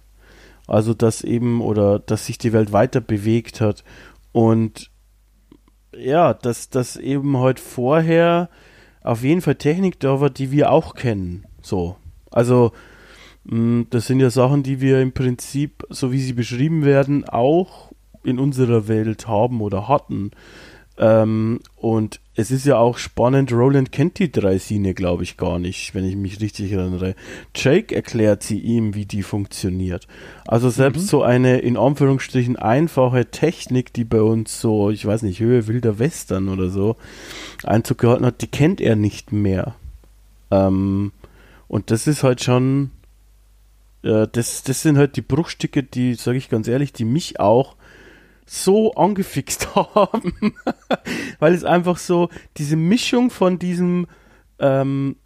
Also 0.67 0.93
dass 0.93 1.23
eben 1.23 1.61
oder 1.61 1.99
dass 1.99 2.25
sich 2.25 2.37
die 2.37 2.53
Welt 2.53 2.71
weiter 2.71 3.01
bewegt 3.01 3.61
hat 3.61 3.83
und 4.31 4.89
ja, 5.99 6.33
dass 6.33 6.69
das 6.69 6.97
eben 6.97 7.37
heute 7.37 7.61
vorher 7.61 8.49
auf 9.03 9.23
jeden 9.23 9.41
Fall 9.41 9.55
Technik 9.55 9.99
da 9.99 10.19
war, 10.19 10.29
die 10.29 10.51
wir 10.51 10.71
auch 10.71 10.95
kennen. 10.95 11.45
So. 11.61 11.95
Also, 12.31 12.71
mh, 13.45 13.57
mm, 13.57 13.87
das 13.89 14.07
sind 14.07 14.19
ja 14.19 14.29
Sachen, 14.29 14.63
die 14.63 14.81
wir 14.81 15.01
im 15.01 15.13
Prinzip, 15.13 15.85
so 15.89 16.11
wie 16.11 16.19
sie 16.19 16.33
beschrieben 16.33 16.83
werden, 16.83 17.23
auch 17.25 17.91
in 18.23 18.39
unserer 18.39 18.87
Welt 18.87 19.27
haben 19.27 19.61
oder 19.61 19.87
hatten. 19.87 20.31
Ähm, 20.97 21.59
und 21.75 22.19
es 22.37 22.51
ist 22.51 22.65
ja 22.65 22.77
auch 22.77 22.97
spannend, 22.97 23.53
Roland 23.53 23.93
kennt 23.93 24.19
die 24.19 24.31
Dreisine, 24.31 24.93
glaube 24.93 25.23
ich, 25.23 25.37
gar 25.37 25.57
nicht, 25.57 25.95
wenn 25.95 26.03
ich 26.03 26.17
mich 26.17 26.41
richtig 26.41 26.73
erinnere. 26.73 27.15
Jake 27.55 27.95
erklärt 27.95 28.43
sie 28.43 28.59
ihm, 28.59 28.93
wie 28.93 29.05
die 29.05 29.23
funktioniert. 29.23 30.07
Also 30.45 30.69
selbst 30.69 31.03
mhm. 31.03 31.07
so 31.07 31.23
eine, 31.23 31.59
in 31.59 31.77
Anführungsstrichen, 31.77 32.57
einfache 32.57 33.25
Technik, 33.31 33.93
die 33.93 34.03
bei 34.03 34.21
uns 34.21 34.59
so, 34.59 34.89
ich 34.89 35.05
weiß 35.05 35.21
nicht, 35.21 35.39
Höhe 35.39 35.67
wilder 35.67 35.97
Western 35.97 36.49
oder 36.49 36.69
so 36.69 36.97
Einzug 37.63 37.99
gehalten 37.99 38.25
hat, 38.25 38.41
die 38.41 38.47
kennt 38.47 38.81
er 38.81 38.97
nicht 38.97 39.31
mehr. 39.31 39.75
Ähm, 40.51 41.13
und 41.69 41.89
das 41.89 42.05
ist 42.05 42.23
halt 42.23 42.43
schon, 42.43 42.91
äh, 44.03 44.27
das, 44.29 44.63
das 44.63 44.81
sind 44.81 44.97
halt 44.97 45.15
die 45.15 45.21
Bruchstücke, 45.21 45.83
die, 45.83 46.15
sage 46.15 46.37
ich 46.37 46.49
ganz 46.49 46.67
ehrlich, 46.67 46.91
die 46.91 47.05
mich 47.05 47.39
auch 47.39 47.75
so 48.45 48.93
angefixt 48.93 49.75
haben, 49.75 50.55
weil 51.39 51.53
es 51.53 51.63
einfach 51.63 51.97
so 51.97 52.29
diese 52.57 52.75
Mischung 52.75 53.29
von 53.29 53.59
diesem 53.59 54.07
ähm, 54.59 55.17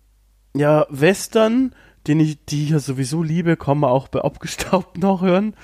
ja 0.55 0.85
Western, 0.89 1.75
den 2.07 2.19
ich 2.19 2.43
die 2.45 2.63
ich 2.63 2.69
ja 2.71 2.79
sowieso 2.79 3.21
liebe, 3.21 3.57
kann 3.57 3.79
man 3.79 3.89
auch 3.89 4.07
bei 4.07 4.21
abgestaubt 4.21 4.97
nachhören. 4.99 5.55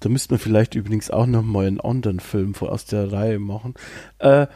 Da 0.00 0.08
müsste 0.08 0.34
man 0.34 0.40
vielleicht 0.40 0.74
übrigens 0.74 1.10
auch 1.10 1.26
noch 1.26 1.42
mal 1.42 1.66
einen 1.66 1.80
anderen 1.80 2.20
Film 2.20 2.54
aus 2.60 2.84
der 2.84 3.12
Reihe 3.12 3.38
machen. 3.38 3.74
Äh, 4.18 4.46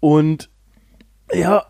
und 0.00 0.50
ja, 1.32 1.66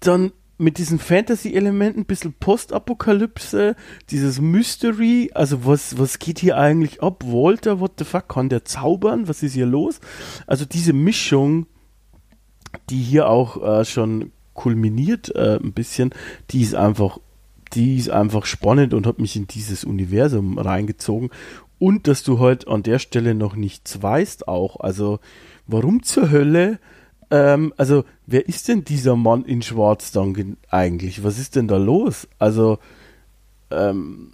dann 0.00 0.32
mit 0.60 0.76
diesen 0.76 0.98
Fantasy-Elementen, 0.98 2.00
ein 2.00 2.04
bisschen 2.04 2.34
Postapokalypse, 2.34 3.74
dieses 4.10 4.40
Mystery, 4.40 5.30
also 5.34 5.64
was, 5.64 5.98
was 5.98 6.18
geht 6.18 6.38
hier 6.38 6.58
eigentlich 6.58 7.02
ab? 7.02 7.24
Walter, 7.24 7.80
what 7.80 7.92
the 7.98 8.04
fuck, 8.04 8.28
kann 8.28 8.50
der 8.50 8.66
zaubern? 8.66 9.26
Was 9.26 9.42
ist 9.42 9.54
hier 9.54 9.66
los? 9.66 10.00
Also 10.46 10.66
diese 10.66 10.92
Mischung, 10.92 11.66
die 12.90 12.98
hier 12.98 13.28
auch 13.28 13.80
äh, 13.80 13.84
schon 13.86 14.32
kulminiert 14.52 15.34
äh, 15.34 15.56
ein 15.56 15.72
bisschen, 15.72 16.10
die 16.50 16.60
ist 16.60 16.74
einfach, 16.74 17.18
die 17.72 17.96
ist 17.96 18.10
einfach 18.10 18.44
spannend 18.44 18.92
und 18.92 19.06
hat 19.06 19.18
mich 19.18 19.36
in 19.36 19.46
dieses 19.46 19.84
Universum 19.84 20.58
reingezogen. 20.58 21.30
Und 21.78 22.06
dass 22.06 22.22
du 22.22 22.38
halt 22.38 22.68
an 22.68 22.82
der 22.82 22.98
Stelle 22.98 23.34
noch 23.34 23.56
nichts 23.56 24.02
weißt 24.02 24.46
auch. 24.46 24.80
Also, 24.80 25.20
warum 25.66 26.02
zur 26.02 26.30
Hölle 26.30 26.78
ähm, 27.30 27.72
also, 27.76 28.04
wer 28.26 28.48
ist 28.48 28.68
denn 28.68 28.84
dieser 28.84 29.16
Mann 29.16 29.44
in 29.44 29.62
Schwarz 29.62 30.12
dann 30.12 30.56
eigentlich? 30.68 31.22
Was 31.22 31.38
ist 31.38 31.56
denn 31.56 31.68
da 31.68 31.76
los? 31.76 32.28
Also, 32.38 32.78
ähm, 33.70 34.32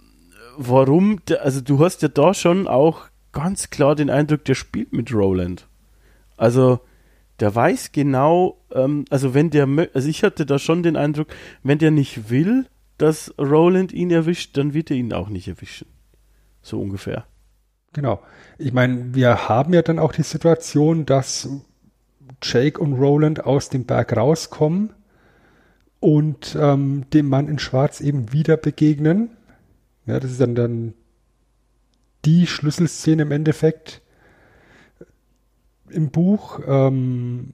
warum, 0.57 1.19
also 1.41 1.61
du 1.61 1.83
hast 1.83 2.01
ja 2.01 2.07
da 2.07 2.33
schon 2.33 2.67
auch 2.67 3.07
ganz 3.31 3.69
klar 3.69 3.95
den 3.95 4.09
Eindruck, 4.09 4.45
der 4.45 4.55
spielt 4.55 4.93
mit 4.93 5.13
Roland. 5.13 5.67
Also, 6.37 6.79
der 7.39 7.53
weiß 7.53 7.91
genau, 7.91 8.57
ähm, 8.71 9.05
also 9.11 9.35
wenn 9.35 9.51
der, 9.51 9.67
also 9.93 10.09
ich 10.09 10.23
hatte 10.23 10.45
da 10.45 10.57
schon 10.57 10.81
den 10.81 10.95
Eindruck, 10.95 11.27
wenn 11.61 11.77
der 11.77 11.91
nicht 11.91 12.31
will, 12.31 12.65
dass 12.97 13.33
Roland 13.37 13.93
ihn 13.93 14.09
erwischt, 14.09 14.57
dann 14.57 14.73
wird 14.73 14.89
er 14.89 14.97
ihn 14.97 15.13
auch 15.13 15.29
nicht 15.29 15.47
erwischen. 15.47 15.87
So 16.63 16.81
ungefähr. 16.81 17.25
Genau. 17.93 18.21
Ich 18.57 18.73
meine, 18.73 19.13
wir 19.13 19.47
haben 19.47 19.73
ja 19.73 19.83
dann 19.83 19.99
auch 19.99 20.11
die 20.11 20.23
Situation, 20.23 21.05
dass 21.05 21.47
Jake 22.41 22.79
und 22.79 22.93
Roland 22.93 23.45
aus 23.45 23.69
dem 23.69 23.85
Berg 23.85 24.15
rauskommen 24.15 24.91
und 25.99 26.57
ähm, 26.59 27.05
dem 27.13 27.29
Mann 27.29 27.47
in 27.47 27.59
Schwarz 27.59 28.01
eben 28.01 28.31
wieder 28.31 28.57
begegnen. 28.57 29.29
Ja, 30.05 30.19
das 30.19 30.31
ist 30.31 30.41
dann, 30.41 30.55
dann 30.55 30.93
die 32.25 32.47
Schlüsselszene 32.47 33.23
im 33.23 33.31
Endeffekt 33.31 34.01
im 35.89 36.11
Buch. 36.11 36.59
Ähm, 36.67 37.53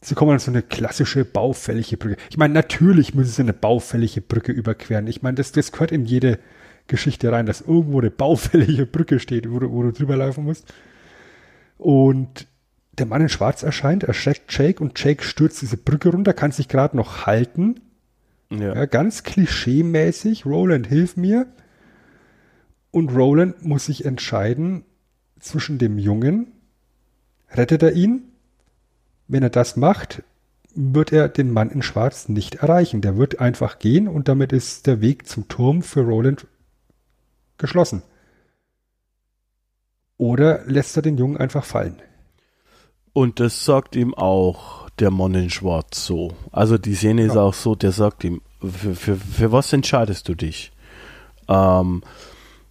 sie 0.00 0.14
kommen 0.14 0.32
an 0.32 0.38
so 0.38 0.50
eine 0.50 0.62
klassische 0.62 1.24
baufällige 1.24 1.96
Brücke. 1.96 2.16
Ich 2.30 2.36
meine, 2.36 2.54
natürlich 2.54 3.14
müssen 3.14 3.32
sie 3.32 3.42
eine 3.42 3.52
baufällige 3.52 4.20
Brücke 4.20 4.52
überqueren. 4.52 5.06
Ich 5.06 5.22
meine, 5.22 5.36
das, 5.36 5.52
das 5.52 5.72
gehört 5.72 5.92
in 5.92 6.04
jede 6.04 6.38
Geschichte 6.86 7.30
rein, 7.30 7.46
dass 7.46 7.60
irgendwo 7.60 8.00
eine 8.00 8.10
baufällige 8.10 8.86
Brücke 8.86 9.20
steht, 9.20 9.50
wo 9.50 9.58
du, 9.58 9.70
wo 9.70 9.82
du 9.82 9.92
drüber 9.92 10.16
laufen 10.16 10.44
musst. 10.44 10.72
Und 11.76 12.46
der 12.98 13.06
Mann 13.06 13.22
in 13.22 13.28
Schwarz 13.28 13.62
erscheint, 13.62 14.04
erschreckt 14.04 14.56
Jake 14.56 14.82
und 14.82 14.98
Jake 15.02 15.24
stürzt 15.24 15.62
diese 15.62 15.76
Brücke 15.76 16.10
runter, 16.10 16.32
kann 16.32 16.52
sich 16.52 16.68
gerade 16.68 16.96
noch 16.96 17.26
halten. 17.26 17.80
Ja. 18.50 18.74
ja. 18.74 18.86
Ganz 18.86 19.22
klischee-mäßig. 19.22 20.46
Roland, 20.46 20.86
hilf 20.86 21.16
mir. 21.16 21.46
Und 22.90 23.14
Roland 23.14 23.64
muss 23.64 23.86
sich 23.86 24.04
entscheiden 24.04 24.84
zwischen 25.38 25.78
dem 25.78 25.98
Jungen. 25.98 26.52
Rettet 27.50 27.82
er 27.82 27.92
ihn? 27.92 28.22
Wenn 29.26 29.42
er 29.42 29.50
das 29.50 29.76
macht, 29.76 30.22
wird 30.74 31.12
er 31.12 31.28
den 31.28 31.52
Mann 31.52 31.70
in 31.70 31.82
Schwarz 31.82 32.28
nicht 32.28 32.56
erreichen. 32.56 33.00
Der 33.00 33.16
wird 33.16 33.40
einfach 33.40 33.78
gehen 33.78 34.08
und 34.08 34.28
damit 34.28 34.52
ist 34.52 34.86
der 34.86 35.00
Weg 35.00 35.26
zum 35.26 35.48
Turm 35.48 35.82
für 35.82 36.00
Roland 36.00 36.46
geschlossen. 37.58 38.02
Oder 40.16 40.64
lässt 40.64 40.96
er 40.96 41.02
den 41.02 41.18
Jungen 41.18 41.36
einfach 41.36 41.64
fallen? 41.64 41.96
Und 43.18 43.40
das 43.40 43.64
sagt 43.64 43.96
ihm 43.96 44.14
auch 44.14 44.88
der 45.00 45.10
Mann 45.10 45.34
in 45.34 45.50
Schwarz 45.50 46.06
so. 46.06 46.36
Also 46.52 46.78
die 46.78 46.94
Szene 46.94 47.22
ja. 47.22 47.26
ist 47.26 47.36
auch 47.36 47.52
so, 47.52 47.74
der 47.74 47.90
sagt 47.90 48.22
ihm, 48.22 48.42
für, 48.60 48.94
für, 48.94 49.16
für 49.16 49.50
was 49.50 49.72
entscheidest 49.72 50.28
du 50.28 50.36
dich? 50.36 50.70
Ähm, 51.48 52.04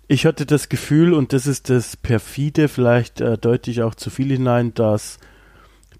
ich 0.08 0.26
hatte 0.26 0.46
das 0.46 0.70
Gefühl, 0.70 1.14
und 1.14 1.34
das 1.34 1.48
ist 1.48 1.70
das 1.70 1.98
perfide, 1.98 2.70
vielleicht 2.70 3.20
äh, 3.20 3.38
deute 3.38 3.70
ich 3.70 3.82
auch 3.82 3.94
zu 3.94 4.10
viel 4.10 4.30
hinein, 4.30 4.74
dass 4.74 5.18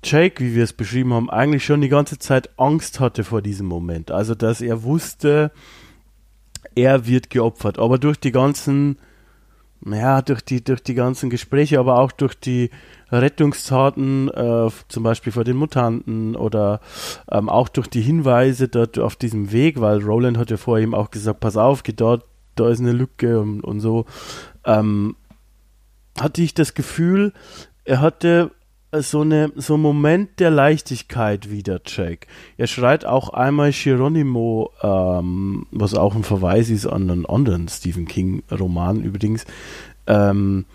Jake, 0.02 0.42
wie 0.42 0.56
wir 0.56 0.64
es 0.64 0.72
beschrieben 0.72 1.14
haben, 1.14 1.30
eigentlich 1.30 1.66
schon 1.66 1.82
die 1.82 1.90
ganze 1.90 2.18
Zeit 2.18 2.50
Angst 2.58 3.02
hatte 3.02 3.26
vor 3.26 3.42
diesem 3.42 3.68
Moment. 3.68 4.12
Also, 4.12 4.34
dass 4.34 4.62
er 4.62 4.82
wusste, 4.84 5.52
er 6.74 7.06
wird 7.06 7.30
geopfert. 7.32 7.80
Aber 7.80 7.98
durch 7.98 8.18
die 8.18 8.32
ganzen, 8.32 8.98
ja, 9.86 10.22
durch 10.22 10.40
die, 10.40 10.64
durch 10.64 10.82
die 10.82 10.94
ganzen 10.94 11.30
Gespräche, 11.30 11.82
aber 11.82 12.00
auch 12.00 12.14
durch 12.14 12.40
die 12.40 12.70
Rettungstaten, 13.12 14.30
äh, 14.30 14.70
zum 14.88 15.04
Beispiel 15.04 15.32
vor 15.32 15.44
den 15.44 15.58
Mutanten 15.58 16.36
oder 16.36 16.82
ähm, 17.32 17.50
auch 17.50 17.70
durch 17.70 17.88
die 17.88 18.02
Hinweise 18.02 18.68
dort 18.68 19.00
auf 19.00 19.16
diesem 19.16 19.52
Weg, 19.52 19.80
weil 19.80 20.04
Roland 20.04 20.38
hat 20.38 20.52
ja 20.52 20.58
vor 20.58 20.80
ihm 20.80 20.94
auch 20.94 21.12
gesagt, 21.12 21.40
pass 21.40 21.58
auf, 21.58 21.84
geh 21.84 21.94
dort, 21.94 22.26
da 22.56 22.70
ist 22.70 22.80
eine 22.80 22.92
Lücke 22.92 23.40
und, 23.40 23.62
und 23.62 23.80
so, 23.80 24.06
ähm, 24.66 25.16
hatte 26.20 26.42
ich 26.42 26.54
das 26.54 26.74
Gefühl, 26.74 27.34
er 27.86 28.02
hatte 28.02 28.52
so, 29.02 29.22
eine, 29.22 29.52
so 29.56 29.76
ein 29.76 29.82
Moment 29.82 30.40
der 30.40 30.50
Leichtigkeit 30.50 31.52
wieder, 31.52 31.82
Jack. 31.86 32.28
Er 32.58 32.68
schreit 32.68 33.06
auch 33.06 33.30
einmal 33.30 33.72
Geronimo, 33.72 34.72
ähm, 34.82 35.68
was 35.72 35.94
auch 35.94 36.16
ein 36.16 36.24
Verweis 36.24 36.70
ist 36.70 36.88
an 36.88 37.10
einen 37.10 37.26
anderen 37.26 37.68
Stephen 37.68 38.08
King-Roman 38.08 39.02
übrigens, 39.02 39.46
ähm, 40.08 40.66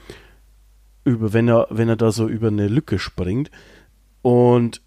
über, 1.05 1.33
wenn 1.33 1.49
er, 1.49 1.66
wenn 1.70 1.89
er 1.89 1.97
da 1.97 2.12
so 2.12 2.29
über 2.29 2.49
eine 2.49 2.69
Lücke 2.69 2.99
springt. 2.99 3.51
Und 4.23 4.83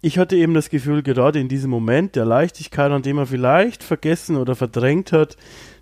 ich 0.00 0.18
hatte 0.18 0.36
eben 0.36 0.54
das 0.54 0.68
Gefühl, 0.68 1.02
gerade 1.02 1.38
in 1.38 1.48
diesem 1.48 1.70
Moment 1.70 2.16
der 2.16 2.24
Leichtigkeit, 2.24 2.90
an 2.90 3.02
dem 3.02 3.18
er 3.18 3.26
vielleicht 3.26 3.82
vergessen 3.82 4.36
oder 4.36 4.56
verdrängt 4.56 5.12
hat, 5.12 5.36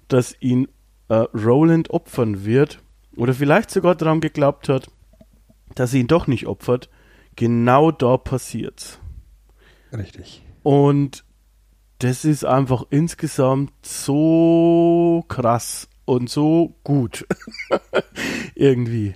dass 0.09 0.37
ihn 0.41 0.69
äh, 1.09 1.15
Roland 1.15 1.91
opfern 1.91 2.45
wird, 2.45 2.81
oder 3.17 3.35
vielleicht 3.35 3.71
sogar 3.71 3.95
daran 3.95 4.21
geglaubt 4.21 4.69
hat, 4.69 4.91
dass 5.75 5.91
sie 5.91 6.01
ihn 6.01 6.07
doch 6.07 6.27
nicht 6.27 6.47
opfert, 6.47 6.89
genau 7.37 7.91
da 7.91 8.17
passiert's. 8.17 8.99
Richtig. 9.93 10.43
Und 10.63 11.25
das 11.99 12.25
ist 12.25 12.45
einfach 12.45 12.85
insgesamt 12.91 13.73
so 13.83 15.25
krass 15.29 15.89
und 16.05 16.31
so 16.31 16.77
gut. 16.83 17.27
Irgendwie. 18.55 19.15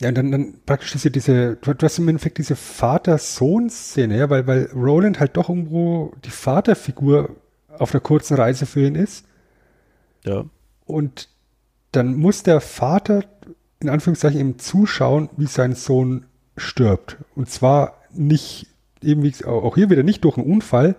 Ja, 0.00 0.10
und 0.10 0.18
dann, 0.18 0.30
dann 0.30 0.54
praktisch 0.66 0.92
diese, 0.92 1.10
diese, 1.10 1.56
du, 1.56 1.74
hast 1.80 1.98
im 1.98 2.08
Endeffekt 2.08 2.38
diese 2.38 2.56
Vater-Sohn-Szene, 2.56 4.18
ja, 4.18 4.28
weil, 4.28 4.46
weil 4.46 4.66
Roland 4.74 5.20
halt 5.20 5.36
doch 5.36 5.48
irgendwo 5.48 6.12
die 6.24 6.30
Vaterfigur 6.30 7.36
auf 7.78 7.94
einer 7.94 8.00
kurzen 8.00 8.36
Reise 8.36 8.66
für 8.66 8.86
ihn 8.86 8.94
ist. 8.94 9.24
Ja. 10.24 10.44
Und 10.84 11.28
dann 11.92 12.14
muss 12.14 12.42
der 12.42 12.60
Vater 12.60 13.24
in 13.80 13.88
Anführungszeichen 13.88 14.40
eben 14.40 14.58
zuschauen, 14.58 15.30
wie 15.36 15.46
sein 15.46 15.74
Sohn 15.74 16.26
stirbt. 16.56 17.18
Und 17.34 17.50
zwar 17.50 18.02
nicht, 18.12 18.66
eben 19.02 19.22
wie, 19.22 19.44
auch 19.44 19.76
hier 19.76 19.90
wieder 19.90 20.02
nicht 20.02 20.24
durch 20.24 20.36
einen 20.36 20.50
Unfall, 20.50 20.96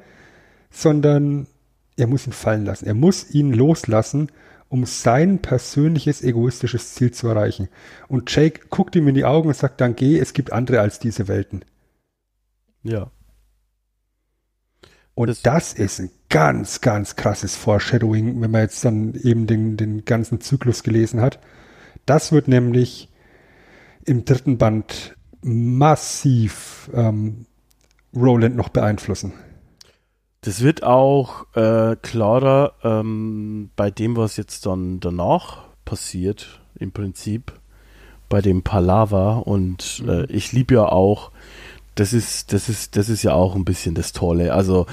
sondern 0.69 1.47
er 1.97 2.07
muss 2.07 2.27
ihn 2.27 2.33
fallen 2.33 2.65
lassen. 2.65 2.85
Er 2.85 2.93
muss 2.93 3.31
ihn 3.31 3.53
loslassen, 3.53 4.31
um 4.69 4.85
sein 4.85 5.39
persönliches 5.41 6.21
egoistisches 6.21 6.93
Ziel 6.93 7.11
zu 7.11 7.27
erreichen. 7.27 7.69
Und 8.07 8.33
Jake 8.33 8.67
guckt 8.69 8.95
ihm 8.95 9.07
in 9.07 9.15
die 9.15 9.25
Augen 9.25 9.47
und 9.47 9.55
sagt, 9.55 9.81
dann 9.81 9.95
geh, 9.95 10.19
es 10.19 10.33
gibt 10.33 10.51
andere 10.51 10.81
als 10.81 10.99
diese 10.99 11.27
Welten. 11.27 11.63
Ja. 12.83 13.11
Und 15.15 15.29
das, 15.29 15.41
das, 15.41 15.73
ist 15.73 15.99
ein 15.99 16.11
ganz, 16.29 16.81
ganz 16.81 17.15
krasses 17.15 17.55
Foreshadowing, 17.55 18.39
wenn 18.39 18.51
man 18.51 18.61
jetzt 18.61 18.85
dann 18.85 19.15
eben 19.15 19.47
den, 19.47 19.77
den 19.77 20.05
ganzen 20.05 20.41
Zyklus 20.41 20.83
gelesen 20.83 21.21
hat. 21.21 21.39
Das 22.05 22.31
wird 22.31 22.47
nämlich 22.47 23.09
im 24.05 24.25
dritten 24.25 24.57
Band 24.57 25.15
massiv 25.41 26.89
ähm, 26.93 27.45
Roland 28.15 28.55
noch 28.55 28.69
beeinflussen. 28.69 29.33
Das 30.41 30.61
wird 30.61 30.83
auch 30.83 31.45
äh, 31.55 31.95
klarer 32.01 32.73
ähm, 32.83 33.69
bei 33.75 33.91
dem, 33.91 34.15
was 34.15 34.37
jetzt 34.37 34.65
dann 34.65 34.99
danach 34.99 35.63
passiert, 35.83 36.59
im 36.75 36.91
Prinzip 36.91 37.53
bei 38.29 38.41
dem 38.41 38.61
Palava. 38.61 39.37
Und 39.37 40.03
äh, 40.07 40.21
mhm. 40.21 40.25
ich 40.29 40.53
liebe 40.53 40.75
ja 40.75 40.85
auch 40.85 41.31
das 41.99 42.13
ist, 42.13 42.53
das 42.53 42.69
ist, 42.69 42.95
das 42.95 43.09
ist 43.09 43.23
ja 43.23 43.33
auch 43.33 43.55
ein 43.55 43.65
bisschen 43.65 43.95
das 43.95 44.13
Tolle. 44.13 44.53
Also 44.53 44.85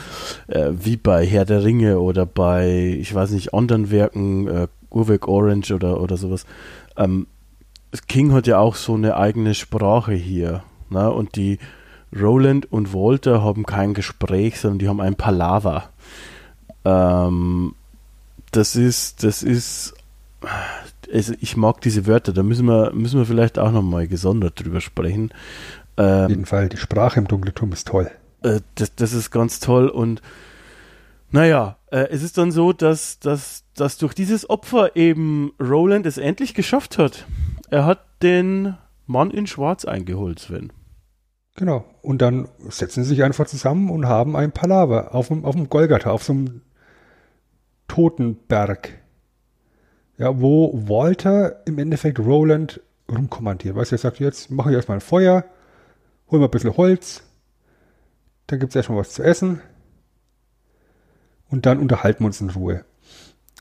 äh, 0.48 0.70
wie 0.72 0.96
bei 0.96 1.26
Herr 1.26 1.44
der 1.44 1.62
Ringe 1.62 2.00
oder 2.00 2.24
bei, 2.26 2.96
ich 2.98 3.14
weiß 3.14 3.30
nicht, 3.30 3.52
anderen 3.52 3.90
Werken, 3.90 4.48
äh, 4.48 4.68
Urweg 4.90 5.28
Orange 5.28 5.74
oder, 5.74 6.00
oder 6.00 6.16
sowas. 6.16 6.46
Ähm, 6.96 7.26
King 8.08 8.32
hat 8.32 8.46
ja 8.46 8.58
auch 8.58 8.74
so 8.74 8.94
eine 8.94 9.16
eigene 9.16 9.54
Sprache 9.54 10.14
hier. 10.14 10.62
Ne? 10.90 11.10
Und 11.10 11.36
die 11.36 11.58
Roland 12.18 12.70
und 12.70 12.92
Walter 12.92 13.42
haben 13.42 13.64
kein 13.64 13.94
Gespräch, 13.94 14.60
sondern 14.60 14.78
die 14.78 14.88
haben 14.88 15.00
ein 15.00 15.16
Palaver. 15.16 15.90
Ähm, 16.84 17.74
das 18.52 18.76
ist, 18.76 19.24
das 19.24 19.42
ist, 19.42 19.94
also 21.12 21.34
ich 21.40 21.56
mag 21.56 21.80
diese 21.80 22.06
Wörter, 22.06 22.32
da 22.32 22.42
müssen 22.42 22.66
wir, 22.66 22.92
müssen 22.92 23.18
wir 23.18 23.26
vielleicht 23.26 23.58
auch 23.58 23.72
nochmal 23.72 24.06
gesondert 24.06 24.62
drüber 24.62 24.80
sprechen. 24.80 25.32
Ähm, 25.96 26.24
Auf 26.24 26.30
jeden 26.30 26.46
Fall, 26.46 26.68
die 26.68 26.76
Sprache 26.76 27.18
im 27.18 27.26
Dunkelturm 27.26 27.72
ist 27.72 27.88
toll. 27.88 28.10
Äh, 28.42 28.60
das, 28.76 28.94
das 28.94 29.12
ist 29.12 29.30
ganz 29.30 29.60
toll 29.60 29.88
und 29.88 30.22
naja, 31.30 31.78
äh, 31.90 32.06
es 32.10 32.22
ist 32.22 32.38
dann 32.38 32.52
so, 32.52 32.72
dass, 32.72 33.18
dass, 33.18 33.64
dass 33.74 33.98
durch 33.98 34.14
dieses 34.14 34.48
Opfer 34.48 34.94
eben 34.94 35.52
Roland 35.60 36.06
es 36.06 36.16
endlich 36.16 36.54
geschafft 36.54 36.96
hat. 36.96 37.26
Er 37.70 37.86
hat 37.86 38.04
den 38.22 38.76
Mann 39.08 39.32
in 39.32 39.48
Schwarz 39.48 39.84
eingeholt, 39.84 40.38
Sven. 40.38 40.72
Genau. 41.55 41.85
Und 42.02 42.20
dann 42.20 42.48
setzen 42.68 43.05
sie 43.05 43.10
sich 43.10 43.22
einfach 43.22 43.47
zusammen 43.47 43.90
und 43.90 44.06
haben 44.06 44.36
ein 44.36 44.52
Palaver 44.52 45.14
auf 45.14 45.28
dem, 45.28 45.44
auf 45.44 45.55
dem 45.55 45.68
Golgatha, 45.68 46.10
auf 46.10 46.24
so 46.24 46.32
einem 46.32 46.62
Totenberg. 47.89 48.90
Ja, 50.18 50.40
wo 50.40 50.72
Walter 50.89 51.66
im 51.66 51.78
Endeffekt 51.78 52.18
Roland 52.18 52.81
rumkommandiert. 53.10 53.76
Weißt 53.76 53.93
du, 53.93 53.97
er 53.97 53.98
sagt 53.98 54.20
jetzt, 54.20 54.51
mache 54.51 54.70
ich 54.70 54.76
erstmal 54.76 54.98
ein 54.98 55.02
Feuer, 55.02 55.44
holen 56.31 56.40
wir 56.43 56.48
ein 56.48 56.51
bisschen 56.51 56.76
Holz, 56.76 57.22
dann 58.47 58.60
gibt 58.60 58.70
es 58.70 58.76
erstmal 58.76 58.98
was 58.98 59.12
zu 59.12 59.22
essen 59.22 59.60
und 61.51 61.66
dann 61.66 61.78
unterhalten 61.78 62.20
wir 62.22 62.26
uns 62.26 62.40
in 62.40 62.51
Ruhe. 62.51 62.85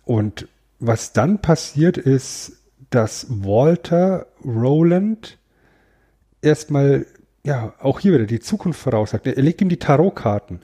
Und 0.06 0.48
was 0.80 1.14
dann 1.14 1.40
passiert 1.40 1.98
ist, 1.98 2.53
dass 2.90 3.28
Walter 3.30 4.28
Roland 4.44 5.38
erstmal, 6.41 7.06
ja, 7.45 7.74
auch 7.80 7.99
hier 7.99 8.14
wieder 8.14 8.26
die 8.26 8.40
Zukunft 8.40 8.80
voraussagt. 8.80 9.28
Er 9.28 9.41
legt 9.41 9.61
ihm 9.61 9.70
die 9.70 9.78
Tarotkarten. 9.78 10.64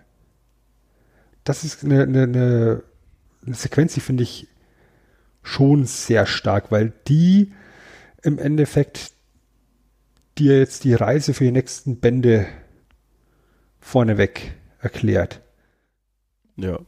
Das 1.43 1.63
ist 1.63 1.83
eine, 1.83 2.03
eine, 2.03 2.23
eine, 2.23 2.83
eine 3.45 3.55
Sequenz, 3.55 3.93
die 3.93 3.99
finde 3.99 4.23
ich 4.23 4.47
schon 5.43 5.85
sehr 5.85 6.25
stark, 6.25 6.71
weil 6.71 6.93
die 7.07 7.53
im 8.21 8.37
Endeffekt 8.37 9.13
dir 10.37 10.57
jetzt 10.59 10.83
die 10.83 10.93
Reise 10.93 11.33
für 11.33 11.43
die 11.43 11.51
nächsten 11.51 11.99
Bände 11.99 12.47
vorneweg 13.79 14.53
erklärt. 14.79 15.41
Ja. 16.55 16.79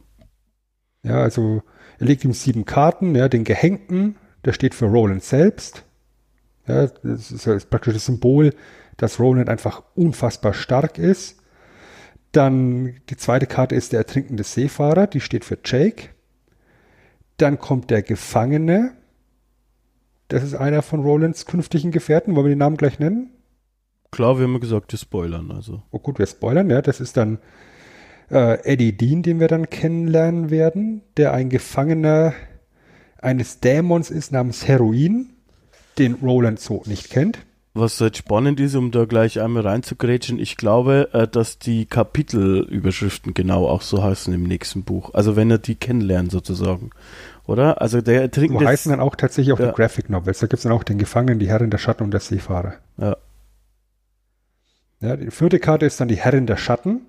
Ja, 1.02 1.16
also 1.22 1.62
er 1.98 2.06
legt 2.06 2.24
ihm 2.24 2.32
sieben 2.32 2.64
Karten, 2.64 3.14
ja, 3.14 3.28
den 3.28 3.44
Gehängten, 3.44 4.16
der 4.44 4.52
steht 4.52 4.74
für 4.74 4.86
Roland 4.86 5.24
selbst. 5.24 5.84
Ja, 6.66 6.86
das 6.86 7.32
ist 7.32 7.70
praktisch 7.70 7.94
das 7.94 8.06
Symbol, 8.06 8.54
dass 8.96 9.18
Roland 9.18 9.48
einfach 9.48 9.82
unfassbar 9.94 10.54
stark 10.54 10.98
ist. 10.98 11.38
Dann 12.32 12.96
die 13.10 13.16
zweite 13.16 13.46
Karte 13.46 13.74
ist 13.74 13.92
der 13.92 14.00
ertrinkende 14.00 14.42
Seefahrer, 14.42 15.06
die 15.06 15.20
steht 15.20 15.44
für 15.44 15.58
Jake. 15.64 16.08
Dann 17.36 17.58
kommt 17.58 17.90
der 17.90 18.02
Gefangene. 18.02 18.92
Das 20.28 20.42
ist 20.42 20.54
einer 20.54 20.82
von 20.82 21.00
Rolands 21.00 21.44
künftigen 21.46 21.90
Gefährten. 21.90 22.34
Wollen 22.34 22.46
wir 22.46 22.54
den 22.54 22.58
Namen 22.58 22.76
gleich 22.76 22.98
nennen? 22.98 23.30
Klar, 24.10 24.38
wir 24.38 24.44
haben 24.44 24.60
gesagt, 24.60 24.92
wir 24.92 24.98
spoilern. 24.98 25.50
Also. 25.50 25.82
Oh 25.90 25.98
gut, 25.98 26.18
wir 26.18 26.26
spoilern, 26.26 26.70
ja. 26.70 26.80
Das 26.80 27.00
ist 27.00 27.16
dann 27.16 27.38
äh, 28.30 28.62
Eddie 28.64 28.96
Dean, 28.96 29.22
den 29.22 29.40
wir 29.40 29.48
dann 29.48 29.68
kennenlernen 29.68 30.50
werden, 30.50 31.02
der 31.16 31.32
ein 31.32 31.50
Gefangener 31.50 32.32
eines 33.18 33.60
Dämons 33.60 34.10
ist 34.10 34.32
namens 34.32 34.66
Heroin, 34.66 35.30
den 35.98 36.14
Roland 36.14 36.60
so 36.60 36.82
nicht 36.86 37.10
kennt. 37.10 37.38
Was 37.74 37.98
halt 38.02 38.18
spannend 38.18 38.60
ist, 38.60 38.74
um 38.74 38.90
da 38.90 39.06
gleich 39.06 39.40
einmal 39.40 39.66
reinzugrätschen, 39.66 40.38
ich 40.38 40.58
glaube, 40.58 41.08
äh, 41.14 41.26
dass 41.26 41.58
die 41.58 41.86
Kapitelüberschriften 41.86 43.32
genau 43.32 43.66
auch 43.66 43.80
so 43.80 44.02
heißen 44.02 44.32
im 44.34 44.42
nächsten 44.42 44.82
Buch. 44.82 45.14
Also 45.14 45.36
wenn 45.36 45.50
er 45.50 45.56
die 45.56 45.74
kennenlernt 45.74 46.30
sozusagen. 46.30 46.90
Oder? 47.46 47.80
Also 47.80 48.02
der 48.02 48.30
trinkt. 48.30 48.58
So 48.58 48.66
heißen 48.66 48.90
dann 48.90 49.00
auch 49.00 49.16
tatsächlich 49.16 49.54
auch 49.54 49.58
ja. 49.58 49.68
die 49.68 49.74
Graphic 49.74 50.10
Novels. 50.10 50.40
Da 50.40 50.46
gibt 50.46 50.58
es 50.58 50.62
dann 50.64 50.72
auch 50.72 50.84
den 50.84 50.98
Gefangenen, 50.98 51.38
die 51.38 51.48
Herren 51.48 51.70
der 51.70 51.78
Schatten 51.78 52.04
und 52.04 52.10
der 52.10 52.20
Seefahrer. 52.20 52.74
Ja. 52.98 53.16
Ja, 55.00 55.16
die 55.16 55.30
vierte 55.30 55.58
Karte 55.58 55.86
ist 55.86 55.98
dann 56.00 56.08
die 56.08 56.16
Herrin 56.16 56.46
der 56.46 56.56
Schatten. 56.58 57.06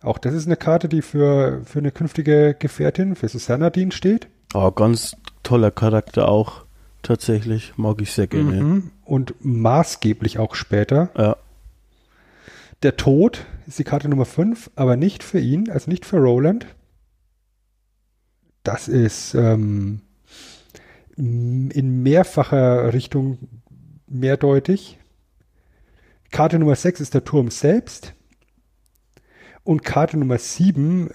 Auch 0.00 0.18
das 0.18 0.34
ist 0.34 0.46
eine 0.46 0.56
Karte, 0.56 0.88
die 0.88 1.02
für, 1.02 1.62
für 1.64 1.80
eine 1.80 1.90
künftige 1.90 2.54
Gefährtin, 2.58 3.16
für 3.16 3.28
Susanna 3.28 3.70
Dean 3.70 3.90
steht. 3.90 4.28
Oh, 4.54 4.70
ganz 4.70 5.16
toller 5.42 5.70
Charakter 5.70 6.28
auch. 6.28 6.65
Tatsächlich. 7.06 7.72
Mag 7.76 8.00
ich 8.00 8.12
sehr 8.12 8.26
gerne. 8.26 8.62
Mhm. 8.62 8.90
Und 9.04 9.34
maßgeblich 9.40 10.38
auch 10.38 10.54
später. 10.54 11.10
Ja. 11.16 11.36
Der 12.82 12.96
Tod 12.96 13.46
ist 13.66 13.78
die 13.78 13.84
Karte 13.84 14.08
Nummer 14.08 14.26
5, 14.26 14.70
aber 14.74 14.96
nicht 14.96 15.22
für 15.22 15.40
ihn, 15.40 15.70
also 15.70 15.90
nicht 15.90 16.04
für 16.04 16.18
Roland. 16.18 16.66
Das 18.62 18.88
ist 18.88 19.34
ähm, 19.34 20.02
in 21.16 22.02
mehrfacher 22.02 22.92
Richtung 22.92 23.38
mehrdeutig. 24.06 24.98
Karte 26.30 26.58
Nummer 26.58 26.74
6 26.74 27.00
ist 27.00 27.14
der 27.14 27.24
Turm 27.24 27.50
selbst. 27.50 28.12
Und 29.64 29.82
Karte 29.82 30.18
Nummer 30.18 30.38
7 30.38 31.10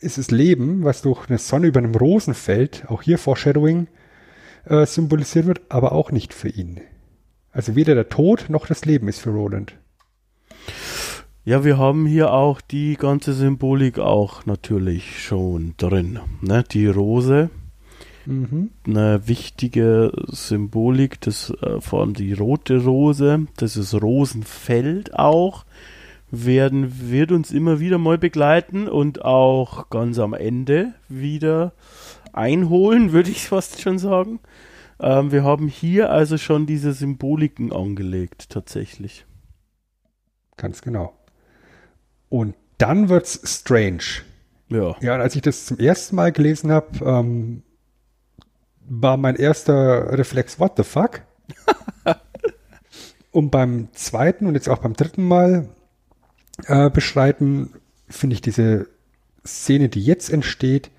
ist 0.00 0.18
das 0.18 0.30
Leben, 0.30 0.84
was 0.84 1.02
durch 1.02 1.28
eine 1.28 1.38
Sonne 1.38 1.68
über 1.68 1.78
einem 1.78 1.94
Rosenfeld, 1.94 2.84
auch 2.88 3.02
hier 3.02 3.18
Foreshadowing, 3.18 3.86
äh, 4.66 4.86
symbolisiert 4.86 5.46
wird, 5.46 5.62
aber 5.68 5.92
auch 5.92 6.10
nicht 6.10 6.34
für 6.34 6.48
ihn. 6.48 6.80
Also 7.52 7.76
weder 7.76 7.94
der 7.94 8.08
Tod 8.08 8.46
noch 8.48 8.66
das 8.66 8.84
Leben 8.84 9.08
ist 9.08 9.20
für 9.20 9.30
Roland. 9.30 9.74
Ja, 11.44 11.62
wir 11.62 11.76
haben 11.76 12.06
hier 12.06 12.32
auch 12.32 12.60
die 12.62 12.96
ganze 12.96 13.34
Symbolik 13.34 13.98
auch 13.98 14.46
natürlich 14.46 15.22
schon 15.22 15.74
drin. 15.76 16.18
Ne? 16.40 16.64
Die 16.70 16.86
Rose, 16.86 17.50
mhm. 18.24 18.70
eine 18.86 19.28
wichtige 19.28 20.10
Symbolik, 20.26 21.20
das 21.20 21.50
äh, 21.60 21.80
vor 21.80 22.00
allem 22.00 22.14
die 22.14 22.32
rote 22.32 22.82
Rose, 22.82 23.46
das 23.58 23.76
ist 23.76 23.94
Rosenfeld 23.94 25.14
auch, 25.18 25.66
werden, 26.30 27.10
wird 27.10 27.30
uns 27.30 27.52
immer 27.52 27.78
wieder 27.78 27.98
mal 27.98 28.16
begleiten 28.16 28.88
und 28.88 29.24
auch 29.24 29.90
ganz 29.90 30.18
am 30.18 30.32
Ende 30.32 30.94
wieder 31.08 31.72
einholen, 32.36 33.12
würde 33.12 33.30
ich 33.30 33.48
fast 33.48 33.80
schon 33.80 33.98
sagen. 33.98 34.40
Ähm, 35.00 35.32
wir 35.32 35.44
haben 35.44 35.68
hier 35.68 36.10
also 36.10 36.38
schon 36.38 36.66
diese 36.66 36.92
Symboliken 36.92 37.72
angelegt, 37.72 38.50
tatsächlich. 38.50 39.26
Ganz 40.56 40.82
genau. 40.82 41.14
Und 42.28 42.54
dann 42.78 43.08
wird's 43.08 43.40
strange. 43.44 44.22
Ja. 44.68 44.96
Ja, 45.00 45.14
und 45.14 45.20
als 45.20 45.36
ich 45.36 45.42
das 45.42 45.66
zum 45.66 45.78
ersten 45.78 46.16
Mal 46.16 46.32
gelesen 46.32 46.70
habe, 46.70 47.04
ähm, 47.04 47.62
war 48.88 49.16
mein 49.16 49.36
erster 49.36 50.16
Reflex, 50.18 50.58
what 50.58 50.72
the 50.76 50.82
fuck? 50.82 51.22
und 53.30 53.50
beim 53.50 53.88
zweiten 53.92 54.46
und 54.46 54.54
jetzt 54.54 54.68
auch 54.68 54.78
beim 54.78 54.94
dritten 54.94 55.26
Mal 55.26 55.68
äh, 56.66 56.90
beschreiten, 56.90 57.70
finde 58.08 58.34
ich 58.34 58.42
diese 58.42 58.88
Szene, 59.46 59.88
die 59.88 60.02
jetzt 60.02 60.30
entsteht, 60.30 60.90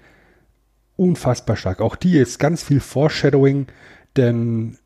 unfassbar 0.98 1.56
stark. 1.56 1.82
Auch 1.82 1.96
die 1.96 2.18
ist 2.18 2.40
ganz 2.40 2.64
viel 2.64 2.80
Foreshadowing, 2.80 3.68
denn 4.16 4.78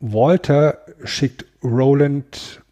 Walter 0.00 0.78
schickt 1.04 1.46
Roland 1.62 2.62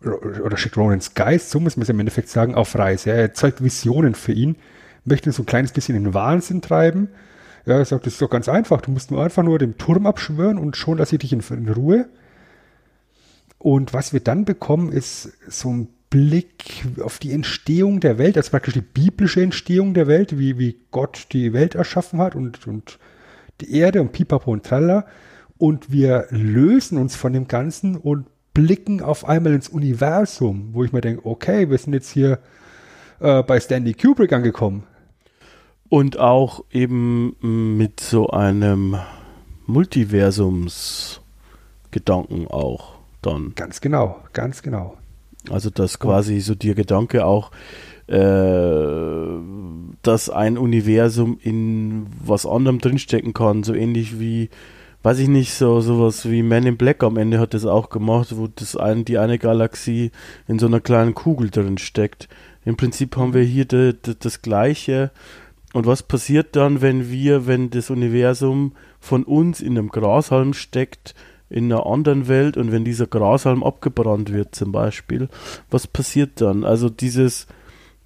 oder 0.00 0.56
schickt 0.56 0.76
Ronans 0.76 1.14
Geist, 1.14 1.50
so 1.50 1.58
muss 1.58 1.76
man 1.76 1.82
es 1.82 1.88
im 1.88 1.98
Endeffekt 1.98 2.28
sagen, 2.28 2.54
auf 2.54 2.76
Reise. 2.76 3.10
Er 3.10 3.34
zeigt 3.34 3.62
Visionen 3.62 4.14
für 4.14 4.32
ihn, 4.32 4.56
möchte 5.04 5.28
ihn 5.28 5.32
so 5.32 5.42
ein 5.42 5.46
kleines 5.46 5.72
bisschen 5.72 5.96
in 5.96 6.14
Wahnsinn 6.14 6.62
treiben. 6.62 7.08
Ja, 7.66 7.76
er 7.78 7.84
sagt, 7.84 8.06
das 8.06 8.14
ist 8.14 8.22
doch 8.22 8.30
ganz 8.30 8.48
einfach. 8.48 8.80
Du 8.80 8.90
musst 8.92 9.10
nur 9.10 9.22
einfach 9.22 9.42
nur 9.42 9.58
den 9.58 9.76
Turm 9.76 10.06
abschwören 10.06 10.58
und 10.58 10.76
schon 10.76 10.98
lasse 10.98 11.16
ich 11.16 11.20
dich 11.20 11.32
in, 11.32 11.42
in 11.50 11.68
Ruhe. 11.68 12.08
Und 13.58 13.92
was 13.92 14.12
wir 14.12 14.20
dann 14.20 14.44
bekommen, 14.44 14.92
ist 14.92 15.32
so 15.48 15.70
ein 15.70 15.88
Blick 16.10 16.86
auf 17.02 17.18
die 17.18 17.32
Entstehung 17.32 18.00
der 18.00 18.18
Welt, 18.18 18.36
also 18.36 18.50
praktisch 18.50 18.74
die 18.74 18.80
biblische 18.80 19.42
Entstehung 19.42 19.94
der 19.94 20.06
Welt, 20.06 20.38
wie, 20.38 20.58
wie 20.58 20.78
Gott 20.90 21.26
die 21.32 21.52
Welt 21.52 21.74
erschaffen 21.74 22.20
hat 22.20 22.34
und, 22.34 22.66
und 22.66 22.98
die 23.60 23.76
Erde 23.76 24.00
und 24.00 24.12
Pipapo 24.12 24.50
und 24.50 24.64
Tralla. 24.64 25.06
Und 25.58 25.90
wir 25.90 26.26
lösen 26.30 26.98
uns 26.98 27.16
von 27.16 27.32
dem 27.32 27.48
Ganzen 27.48 27.96
und 27.96 28.26
blicken 28.54 29.02
auf 29.02 29.28
einmal 29.28 29.54
ins 29.54 29.68
Universum, 29.68 30.70
wo 30.72 30.84
ich 30.84 30.92
mir 30.92 31.00
denke, 31.00 31.26
okay, 31.26 31.68
wir 31.70 31.78
sind 31.78 31.92
jetzt 31.92 32.10
hier 32.10 32.38
äh, 33.20 33.42
bei 33.42 33.58
Stanley 33.60 33.94
Kubrick 33.94 34.32
angekommen. 34.32 34.84
Und 35.88 36.18
auch 36.18 36.64
eben 36.70 37.76
mit 37.78 38.00
so 38.00 38.28
einem 38.28 38.96
Multiversumsgedanken 39.66 42.46
auch 42.48 42.98
dann. 43.22 43.54
Ganz 43.54 43.80
genau, 43.80 44.22
ganz 44.32 44.62
genau. 44.62 44.97
Also 45.50 45.70
dass 45.70 45.98
quasi 45.98 46.40
so 46.40 46.54
der 46.54 46.74
Gedanke 46.74 47.24
auch, 47.24 47.50
äh, 48.06 49.40
dass 50.02 50.30
ein 50.30 50.58
Universum 50.58 51.38
in 51.42 52.06
was 52.24 52.46
anderem 52.46 52.78
drinstecken 52.78 53.34
kann, 53.34 53.62
so 53.62 53.74
ähnlich 53.74 54.18
wie 54.18 54.50
weiß 55.02 55.20
ich 55.20 55.28
nicht, 55.28 55.54
so 55.54 55.80
sowas 55.80 56.28
wie 56.28 56.42
Man 56.42 56.66
in 56.66 56.76
Black 56.76 57.02
am 57.02 57.16
Ende 57.16 57.38
hat 57.38 57.54
das 57.54 57.64
auch 57.64 57.90
gemacht, 57.90 58.36
wo 58.36 58.48
das 58.48 58.76
ein, 58.76 59.04
die 59.04 59.18
eine 59.18 59.38
Galaxie 59.38 60.10
in 60.46 60.58
so 60.58 60.66
einer 60.66 60.80
kleinen 60.80 61.14
Kugel 61.14 61.50
drin 61.50 61.78
steckt. 61.78 62.28
Im 62.64 62.76
Prinzip 62.76 63.16
haben 63.16 63.34
wir 63.34 63.42
hier 63.42 63.64
de, 63.64 63.94
de, 63.94 64.16
das 64.18 64.42
Gleiche. 64.42 65.10
Und 65.72 65.86
was 65.86 66.02
passiert 66.02 66.56
dann, 66.56 66.80
wenn 66.80 67.10
wir, 67.10 67.46
wenn 67.46 67.70
das 67.70 67.90
Universum 67.90 68.72
von 69.00 69.24
uns 69.24 69.60
in 69.60 69.78
einem 69.78 69.88
Grashalm 69.88 70.52
steckt, 70.52 71.14
in 71.50 71.72
einer 71.72 71.86
anderen 71.86 72.28
Welt 72.28 72.56
und 72.56 72.72
wenn 72.72 72.84
dieser 72.84 73.06
Grashalm 73.06 73.62
abgebrannt 73.62 74.32
wird 74.32 74.54
zum 74.54 74.72
Beispiel, 74.72 75.28
was 75.70 75.86
passiert 75.86 76.40
dann? 76.40 76.64
Also 76.64 76.90
dieses, 76.90 77.46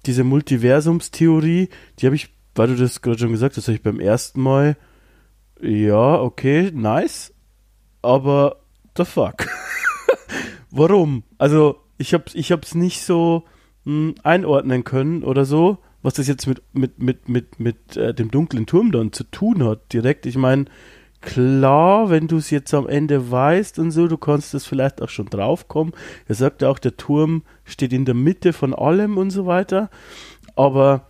diese 0.05 0.23
Multiversumstheorie, 0.23 1.69
die 1.99 2.05
habe 2.05 2.15
ich, 2.15 2.29
weil 2.55 2.67
du 2.67 2.75
das 2.75 3.01
gerade 3.01 3.19
schon 3.19 3.31
gesagt 3.31 3.57
hast, 3.57 3.67
habe 3.67 3.75
ich 3.75 3.83
beim 3.83 3.99
ersten 3.99 4.41
Mal 4.41 4.77
ja, 5.63 6.19
okay, 6.19 6.71
nice. 6.73 7.33
Aber 8.01 8.57
the 8.97 9.05
fuck? 9.05 9.47
Warum? 10.71 11.23
Also, 11.37 11.77
ich 11.97 12.13
hab's, 12.13 12.35
ich 12.35 12.53
nicht 12.75 13.01
so 13.01 13.45
mh, 13.85 14.09
hm, 14.09 14.15
einordnen 14.23 14.83
können 14.83 15.23
oder 15.23 15.45
so, 15.45 15.77
was 16.01 16.15
das 16.15 16.27
jetzt 16.27 16.47
mit, 16.47 16.61
mit, 16.73 16.99
mit, 16.99 17.29
mit, 17.29 17.59
mit 17.61 17.95
äh, 17.95 18.13
dem 18.13 18.29
dunklen 18.29 18.65
Turm 18.65 18.91
dann 18.91 19.13
zu 19.13 19.23
tun 19.23 19.63
hat, 19.63 19.93
direkt. 19.93 20.25
Ich 20.25 20.35
meine, 20.35 20.65
klar, 21.23 22.09
wenn 22.09 22.27
du 22.27 22.37
es 22.37 22.49
jetzt 22.49 22.73
am 22.73 22.87
Ende 22.87 23.31
weißt 23.31 23.79
und 23.79 23.91
so, 23.91 24.07
du 24.07 24.17
kannst 24.17 24.53
das 24.53 24.65
vielleicht 24.65 25.01
auch 25.01 25.09
schon 25.09 25.27
draufkommen. 25.27 25.93
Er 26.27 26.35
sagt 26.35 26.61
ja 26.61 26.69
auch, 26.69 26.79
der 26.79 26.97
Turm 26.97 27.43
steht 27.63 27.93
in 27.93 28.05
der 28.05 28.13
Mitte 28.13 28.53
von 28.53 28.73
allem 28.73 29.17
und 29.17 29.31
so 29.31 29.45
weiter. 29.45 29.89
Aber 30.55 31.07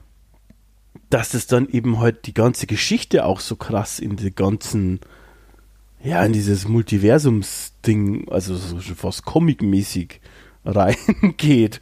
dass 1.09 1.33
es 1.33 1.47
dann 1.47 1.67
eben 1.67 1.99
halt 1.99 2.25
die 2.25 2.33
ganze 2.33 2.65
Geschichte 2.67 3.25
auch 3.25 3.39
so 3.39 3.55
krass 3.55 3.99
in 3.99 4.15
die 4.15 4.33
ganzen, 4.33 4.99
ja, 6.03 6.23
in 6.23 6.33
dieses 6.33 6.67
Multiversums-Ding, 6.67 8.29
also 8.29 8.55
so 8.55 8.79
fast 8.95 9.25
comic-mäßig 9.25 10.21
reingeht. 10.65 11.81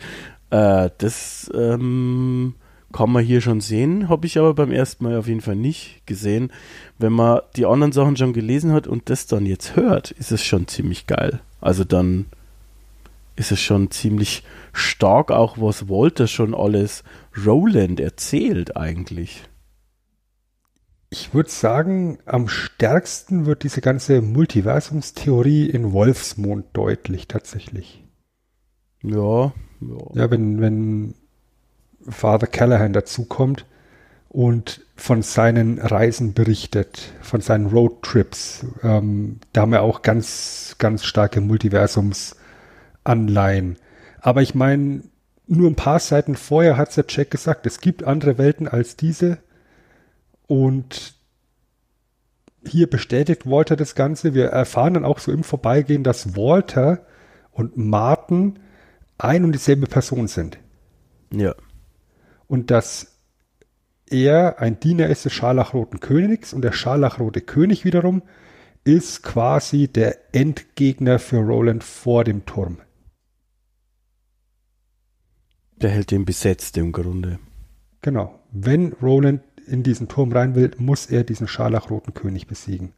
Äh, 0.49 0.89
das 0.97 1.51
ähm, 1.53 2.55
kann 2.91 3.11
man 3.11 3.23
hier 3.23 3.41
schon 3.41 3.61
sehen, 3.61 4.09
habe 4.09 4.27
ich 4.27 4.37
aber 4.37 4.53
beim 4.53 4.71
ersten 4.71 5.03
Mal 5.03 5.17
auf 5.17 5.27
jeden 5.27 5.41
Fall 5.41 5.55
nicht 5.55 6.05
gesehen. 6.05 6.51
Wenn 6.97 7.13
man 7.13 7.41
die 7.55 7.65
anderen 7.65 7.91
Sachen 7.91 8.17
schon 8.17 8.33
gelesen 8.33 8.71
hat 8.71 8.87
und 8.87 9.09
das 9.09 9.27
dann 9.27 9.45
jetzt 9.45 9.75
hört, 9.75 10.11
ist 10.11 10.31
es 10.31 10.43
schon 10.43 10.67
ziemlich 10.67 11.07
geil. 11.07 11.41
Also 11.59 11.83
dann 11.83 12.25
ist 13.35 13.51
es 13.51 13.59
schon 13.59 13.91
ziemlich 13.91 14.43
stark, 14.73 15.31
auch 15.31 15.57
was 15.57 15.89
Walter 15.89 16.27
schon 16.27 16.53
alles 16.53 17.03
Roland 17.45 17.99
erzählt 17.99 18.77
eigentlich. 18.77 19.43
Ich 21.09 21.33
würde 21.33 21.49
sagen, 21.49 22.19
am 22.25 22.47
stärksten 22.47 23.45
wird 23.45 23.63
diese 23.63 23.81
ganze 23.81 24.21
Multiversumstheorie 24.21 25.65
in 25.69 25.91
Wolfsmond 25.91 26.65
deutlich 26.73 27.27
tatsächlich. 27.27 28.05
Ja, 29.03 29.53
ja. 29.81 29.97
Ja, 30.13 30.31
wenn, 30.31 30.61
wenn 30.61 31.15
Father 32.09 32.47
Callahan 32.47 32.93
dazukommt 32.93 33.65
und 34.29 34.81
von 34.95 35.23
seinen 35.23 35.79
Reisen 35.79 36.33
berichtet, 36.33 37.13
von 37.21 37.41
seinen 37.41 37.67
Roadtrips. 37.67 38.65
Ähm, 38.83 39.39
da 39.51 39.61
haben 39.61 39.71
wir 39.71 39.81
auch 39.81 40.03
ganz, 40.03 40.75
ganz 40.77 41.03
starke 41.03 41.41
Multiversumsanleihen. 41.41 43.77
Aber 44.21 44.41
ich 44.41 44.55
meine, 44.55 45.01
nur 45.47 45.69
ein 45.69 45.75
paar 45.75 45.99
Seiten 45.99 46.35
vorher 46.35 46.77
hat 46.77 46.95
der 46.95 47.05
Jack 47.09 47.31
gesagt, 47.31 47.65
es 47.65 47.81
gibt 47.81 48.03
andere 48.03 48.37
Welten 48.37 48.67
als 48.67 48.95
diese. 48.95 49.39
Und 50.47 51.15
hier 52.65 52.89
bestätigt 52.89 53.45
Walter 53.45 53.75
das 53.75 53.95
Ganze. 53.95 54.33
Wir 54.33 54.45
erfahren 54.45 54.93
dann 54.93 55.05
auch 55.05 55.19
so 55.19 55.31
im 55.31 55.43
Vorbeigehen, 55.43 56.03
dass 56.03 56.35
Walter 56.35 57.05
und 57.51 57.75
Martin 57.75 58.59
ein 59.17 59.43
und 59.43 59.51
dieselbe 59.51 59.87
Person 59.87 60.27
sind. 60.27 60.57
Ja. 61.31 61.55
Und 62.51 62.69
dass 62.69 63.15
er 64.07 64.59
ein 64.59 64.77
Diener 64.77 65.07
ist 65.07 65.23
des 65.23 65.31
Scharlachroten 65.31 66.01
Königs 66.01 66.51
und 66.51 66.63
der 66.63 66.73
Scharlachrote 66.73 67.39
König 67.39 67.85
wiederum 67.85 68.23
ist 68.83 69.23
quasi 69.23 69.87
der 69.87 70.35
Endgegner 70.35 71.17
für 71.17 71.37
Roland 71.37 71.81
vor 71.81 72.25
dem 72.25 72.45
Turm. 72.45 72.79
Der 75.77 75.91
hält 75.91 76.11
den 76.11 76.25
besetzt 76.25 76.75
im 76.75 76.91
Grunde. 76.91 77.39
Genau. 78.01 78.37
Wenn 78.51 78.91
Roland 79.01 79.43
in 79.65 79.83
diesen 79.83 80.09
Turm 80.09 80.33
rein 80.33 80.53
will, 80.53 80.71
muss 80.77 81.05
er 81.05 81.23
diesen 81.23 81.47
scharlachroten 81.47 82.13
König 82.13 82.47
besiegen. 82.47 82.91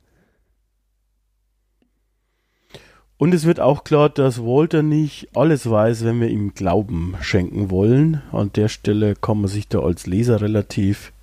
Und 3.23 3.33
es 3.33 3.45
wird 3.45 3.61
auch 3.61 3.85
klar, 3.85 4.09
dass 4.09 4.43
Walter 4.43 4.83
nicht 4.83 5.29
alles 5.33 5.69
weiß, 5.69 6.03
wenn 6.03 6.19
wir 6.19 6.27
ihm 6.27 6.55
Glauben 6.55 7.15
schenken 7.21 7.71
wollen. 7.71 8.21
An 8.33 8.51
der 8.51 8.67
Stelle 8.67 9.15
kann 9.15 9.39
man 9.39 9.47
sich 9.47 9.69
da 9.69 9.79
als 9.79 10.07
Leser 10.07 10.41
relativ 10.41 11.13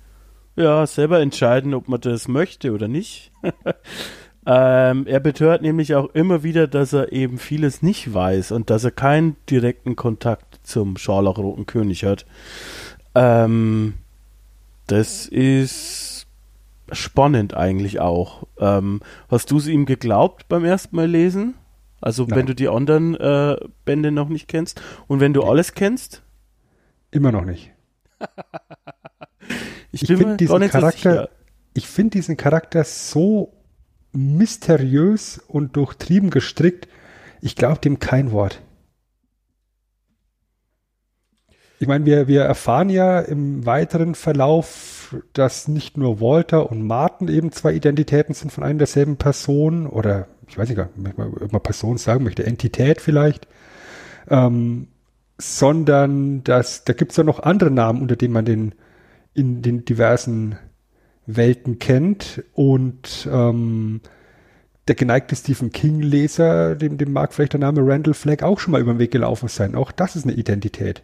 ja, 0.55 0.87
selber 0.87 1.19
entscheiden, 1.19 1.75
ob 1.75 1.87
man 1.87 2.01
das 2.01 2.27
möchte 2.27 2.73
oder 2.73 2.87
nicht. 2.87 3.31
ähm, 4.47 5.05
er 5.05 5.19
betört 5.19 5.61
nämlich 5.61 5.93
auch 5.93 6.09
immer 6.15 6.41
wieder, 6.41 6.65
dass 6.65 6.91
er 6.91 7.11
eben 7.11 7.37
vieles 7.37 7.83
nicht 7.83 8.11
weiß 8.11 8.51
und 8.51 8.71
dass 8.71 8.83
er 8.83 8.89
keinen 8.89 9.35
direkten 9.47 9.95
Kontakt 9.95 10.61
zum 10.63 10.97
Scharlachroten 10.97 11.67
König 11.67 12.03
hat. 12.03 12.25
Ähm, 13.13 13.93
das 14.87 15.27
ist 15.27 16.25
spannend 16.91 17.55
eigentlich 17.55 17.99
auch. 17.99 18.47
Ähm, 18.57 19.01
hast 19.29 19.51
du 19.51 19.57
es 19.57 19.67
ihm 19.67 19.85
geglaubt 19.85 20.47
beim 20.49 20.65
ersten 20.65 20.95
Mal 20.95 21.07
lesen? 21.07 21.53
Also 22.01 22.25
Nein. 22.25 22.39
wenn 22.39 22.45
du 22.47 22.55
die 22.55 22.67
anderen 22.67 23.15
äh, 23.15 23.55
Bände 23.85 24.11
noch 24.11 24.27
nicht 24.27 24.47
kennst 24.47 24.81
und 25.07 25.19
wenn 25.19 25.33
du 25.33 25.43
alles 25.43 25.73
kennst? 25.73 26.23
Immer 27.11 27.31
noch 27.31 27.45
nicht. 27.45 27.71
ich, 29.91 30.03
ich 30.03 30.07
finde 30.07 30.37
diesen 30.37 30.69
Charakter, 30.69 31.29
ich 31.73 31.87
finde 31.87 32.11
diesen 32.11 32.37
Charakter 32.37 32.83
so 32.83 33.53
mysteriös 34.13 35.39
und 35.47 35.75
durchtrieben 35.75 36.31
gestrickt. 36.31 36.87
Ich 37.41 37.55
glaube 37.55 37.79
dem 37.79 37.99
kein 37.99 38.31
Wort. 38.31 38.61
Ich 41.79 41.87
meine, 41.87 42.05
wir, 42.05 42.27
wir 42.27 42.43
erfahren 42.43 42.89
ja 42.89 43.19
im 43.19 43.65
weiteren 43.65 44.13
Verlauf, 44.13 45.00
dass 45.33 45.67
nicht 45.67 45.97
nur 45.97 46.21
Walter 46.21 46.69
und 46.71 46.85
Martin 46.85 47.27
eben 47.27 47.51
zwei 47.51 47.73
Identitäten 47.73 48.33
sind 48.33 48.51
von 48.51 48.63
einer 48.63 48.79
derselben 48.79 49.17
Person 49.17 49.87
oder 49.87 50.27
ich 50.47 50.57
weiß 50.57 50.69
nicht, 50.69 50.79
ob 50.79 51.51
man 51.51 51.63
Person 51.63 51.97
sagen 51.97 52.23
möchte, 52.23 52.45
Entität 52.45 52.99
vielleicht, 52.99 53.47
ähm, 54.29 54.87
sondern 55.37 56.43
dass 56.43 56.83
da 56.83 56.93
gibt 56.93 57.11
es 57.11 57.17
ja 57.17 57.23
noch 57.23 57.39
andere 57.39 57.71
Namen, 57.71 58.01
unter 58.01 58.15
denen 58.15 58.33
man 58.33 58.45
den 58.45 58.75
in 59.33 59.61
den 59.61 59.85
diversen 59.85 60.57
Welten 61.25 61.79
kennt 61.79 62.43
und 62.53 63.29
ähm, 63.31 64.01
der 64.87 64.95
geneigte 64.95 65.35
Stephen 65.35 65.71
King-Leser, 65.71 66.75
dem, 66.75 66.97
dem 66.97 67.13
mag 67.13 67.33
vielleicht 67.33 67.53
der 67.53 67.59
Name 67.59 67.81
Randall 67.81 68.13
Flagg 68.13 68.43
auch 68.43 68.59
schon 68.59 68.71
mal 68.71 68.81
über 68.81 68.93
den 68.93 68.99
Weg 68.99 69.11
gelaufen 69.11 69.47
sein. 69.47 69.75
Auch 69.75 69.91
das 69.91 70.15
ist 70.15 70.25
eine 70.25 70.33
Identität. 70.33 71.03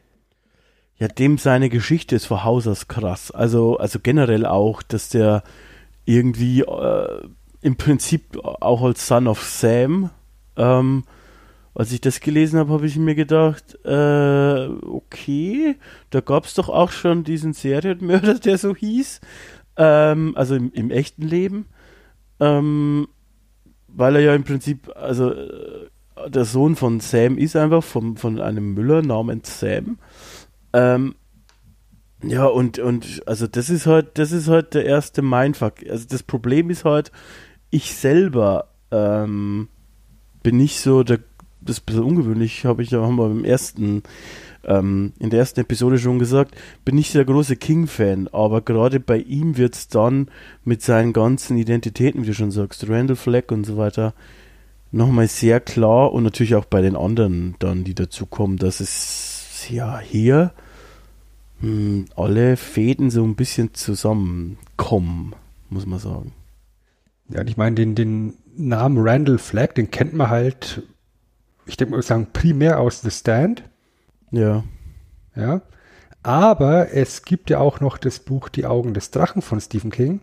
Ja, 0.99 1.07
dem 1.07 1.37
seine 1.37 1.69
Geschichte 1.69 2.15
ist 2.15 2.25
vor 2.25 2.43
Haus 2.43 2.67
aus 2.67 2.87
krass. 2.87 3.29
Also, 3.31 3.77
also 3.77 3.99
generell 4.01 4.45
auch, 4.45 4.81
dass 4.81 5.09
der 5.09 5.43
irgendwie 6.05 6.61
äh, 6.61 7.27
im 7.61 7.75
Prinzip 7.75 8.37
auch 8.43 8.81
als 8.81 9.07
Son 9.07 9.27
of 9.27 9.43
Sam. 9.43 10.09
Ähm, 10.55 11.03
als 11.75 11.91
ich 11.91 12.01
das 12.01 12.21
gelesen 12.21 12.57
habe, 12.57 12.73
habe 12.73 12.87
ich 12.87 12.97
mir 12.97 13.13
gedacht, 13.13 13.77
äh, 13.85 14.67
okay, 14.87 15.75
da 16.09 16.21
gab 16.21 16.45
es 16.45 16.55
doch 16.55 16.69
auch 16.69 16.89
schon 16.89 17.23
diesen 17.23 17.53
Serienmörder, 17.53 18.39
der 18.39 18.57
so 18.57 18.75
hieß. 18.75 19.21
Ähm, 19.75 20.33
also 20.35 20.55
im, 20.55 20.71
im, 20.73 20.89
echten 20.89 21.21
Leben. 21.21 21.67
Ähm, 22.39 23.07
weil 23.87 24.15
er 24.15 24.21
ja 24.21 24.35
im 24.35 24.43
Prinzip, 24.43 24.89
also 24.95 25.31
äh, 25.31 25.87
der 26.27 26.45
Sohn 26.45 26.75
von 26.75 26.99
Sam 26.99 27.37
ist 27.37 27.55
einfach 27.55 27.83
vom, 27.83 28.17
von 28.17 28.41
einem 28.41 28.73
Müller 28.73 29.03
namens 29.03 29.59
Sam. 29.59 29.99
Ähm, 30.73 31.15
ja, 32.23 32.45
und, 32.45 32.79
und 32.79 33.21
also 33.27 33.47
das 33.47 33.69
ist 33.69 33.85
halt, 33.85 34.17
das 34.17 34.31
ist 34.31 34.47
halt 34.47 34.73
der 34.73 34.85
erste 34.85 35.21
Mindfuck. 35.21 35.75
Also 35.89 36.05
das 36.09 36.23
Problem 36.23 36.69
ist 36.69 36.83
halt, 36.83 37.11
ich 37.69 37.95
selber 37.95 38.69
ähm, 38.91 39.67
bin 40.41 40.57
nicht 40.57 40.79
so 40.79 41.03
der, 41.03 41.19
das 41.61 41.77
ist 41.77 41.83
ein 41.83 41.85
bisschen 41.85 42.03
ungewöhnlich, 42.03 42.65
habe 42.65 42.81
ich 42.81 42.91
ja 42.91 43.01
haben 43.01 43.17
wir 43.17 43.27
beim 43.27 43.43
ersten, 43.43 44.01
ähm, 44.63 45.13
in 45.19 45.29
der 45.29 45.39
ersten 45.39 45.59
Episode 45.59 45.99
schon 45.99 46.17
gesagt, 46.17 46.55
bin 46.85 46.95
nicht 46.95 47.13
der 47.13 47.25
große 47.25 47.55
King-Fan, 47.55 48.29
aber 48.29 48.61
gerade 48.61 48.99
bei 48.99 49.17
ihm 49.17 49.57
wird 49.57 49.75
es 49.75 49.87
dann 49.87 50.29
mit 50.63 50.81
seinen 50.81 51.13
ganzen 51.13 51.57
Identitäten, 51.57 52.23
wie 52.23 52.27
du 52.27 52.33
schon 52.33 52.51
sagst, 52.51 52.89
Randall 52.89 53.15
Fleck 53.15 53.51
und 53.51 53.65
so 53.65 53.77
weiter, 53.77 54.13
nochmal 54.91 55.27
sehr 55.27 55.59
klar 55.59 56.13
und 56.13 56.23
natürlich 56.23 56.55
auch 56.55 56.65
bei 56.65 56.81
den 56.81 56.95
anderen 56.95 57.55
dann, 57.59 57.83
die 57.83 57.93
dazukommen, 57.93 58.57
dass 58.57 58.79
es 58.79 59.36
ja 59.69 59.99
hier 59.99 60.53
mh, 61.59 61.67
hm, 61.67 62.05
alle 62.15 62.57
Fäden 62.57 63.09
so 63.09 63.23
ein 63.23 63.35
bisschen 63.35 63.73
zusammenkommen, 63.73 65.35
muss 65.69 65.85
man 65.85 65.99
sagen. 65.99 66.33
Ja, 67.29 67.43
ich 67.43 67.57
meine, 67.57 67.75
den, 67.75 67.95
den 67.95 68.35
Namen 68.55 68.97
Randall 68.97 69.37
Flagg, 69.37 69.75
den 69.75 69.91
kennt 69.91 70.13
man 70.13 70.29
halt, 70.29 70.83
ich 71.65 71.77
denke 71.77 71.93
mal, 71.93 72.01
sagen, 72.01 72.27
primär 72.31 72.79
aus 72.79 73.01
The 73.01 73.11
Stand. 73.11 73.63
Ja. 74.31 74.63
Ja. 75.35 75.61
Aber 76.23 76.93
es 76.93 77.23
gibt 77.23 77.49
ja 77.49 77.59
auch 77.59 77.79
noch 77.79 77.97
das 77.97 78.19
Buch 78.19 78.49
Die 78.49 78.65
Augen 78.65 78.93
des 78.93 79.11
Drachen 79.11 79.41
von 79.41 79.61
Stephen 79.61 79.91
King. 79.91 80.21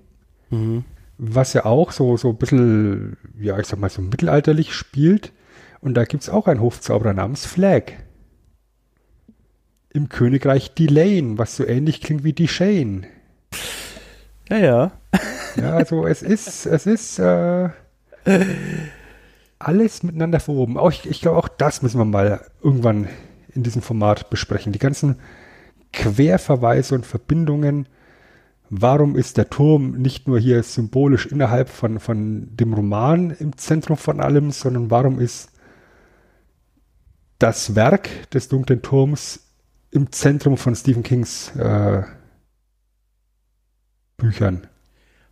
Mhm. 0.51 0.85
Was 1.17 1.53
ja 1.53 1.65
auch 1.65 1.93
so, 1.93 2.17
so 2.17 2.31
ein 2.31 2.37
bisschen, 2.37 3.17
ja, 3.39 3.59
ich 3.59 3.67
sag 3.67 3.79
mal, 3.79 3.89
so 3.89 4.03
mittelalterlich 4.03 4.75
spielt. 4.75 5.33
Und 5.81 5.95
da 5.95 6.05
gibt 6.05 6.23
es 6.23 6.29
auch 6.29 6.47
einen 6.47 6.61
Hofzauberer 6.61 7.15
namens 7.15 7.47
Flag. 7.47 7.93
Im 9.95 10.11
Königreich 10.11 10.75
Delane, 10.75 11.39
was 11.39 11.57
so 11.57 11.65
ähnlich 11.65 12.03
klingt 12.03 12.25
wie 12.25 12.33
die 12.33 12.49
Shane. 12.49 13.07
Ja, 14.51 14.59
ja. 14.59 14.93
Ja, 15.57 15.77
also 15.77 16.05
es 16.07 16.21
ist, 16.21 16.67
es 16.67 16.85
ist 16.85 17.19
äh, 17.21 17.69
alles 19.61 20.03
miteinander 20.03 20.41
verwoben. 20.41 20.77
Auch 20.77 20.91
ich, 20.91 21.09
ich 21.09 21.21
glaube, 21.21 21.39
auch 21.39 21.49
das 21.49 21.81
müssen 21.81 21.99
wir 21.99 22.05
mal 22.05 22.41
irgendwann 22.61 23.09
in 23.55 23.63
diesem 23.63 23.83
Format 23.83 24.31
besprechen. 24.31 24.73
Die 24.73 24.81
ganzen 24.81 25.17
Querverweise 25.93 26.97
und 26.97 27.07
Verbindungen. 27.07 27.87
Warum 28.71 29.15
ist 29.15 29.37
der 29.37 29.49
Turm 29.49 29.93
nicht 29.93 30.27
nur 30.27 30.41
hier 30.41 30.63
symbolisch 30.65 31.27
innerhalb 31.27 31.69
von, 31.69 32.01
von 32.01 32.49
dem 32.57 32.75
Roman 32.75 33.31
im 33.31 33.57
Zentrum 33.57 33.97
von 33.97 34.21
allem, 34.21 34.51
sondern 34.51 34.91
warum 34.91 35.21
ist 35.21 35.51
das 37.39 37.77
Werk 37.77 38.09
des 38.31 38.49
dunklen 38.49 38.83
Turms 38.83 39.44
im 39.95 40.11
Zentrum 40.11 40.57
von 40.57 40.75
Stephen 40.75 41.03
Kings 41.03 41.55
äh, 41.57 42.03
Büchern? 44.17 44.67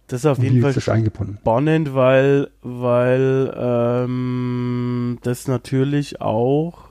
Das 0.06 0.20
ist 0.20 0.26
auf 0.26 0.39
jeden 0.39 0.60
Fall 0.60 0.78
spannend, 0.78 1.94
weil, 1.94 2.51
weil 2.60 3.52
ähm, 3.56 5.18
das 5.22 5.48
natürlich 5.48 6.20
auch, 6.20 6.90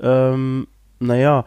ähm, 0.00 0.66
naja, 0.98 1.44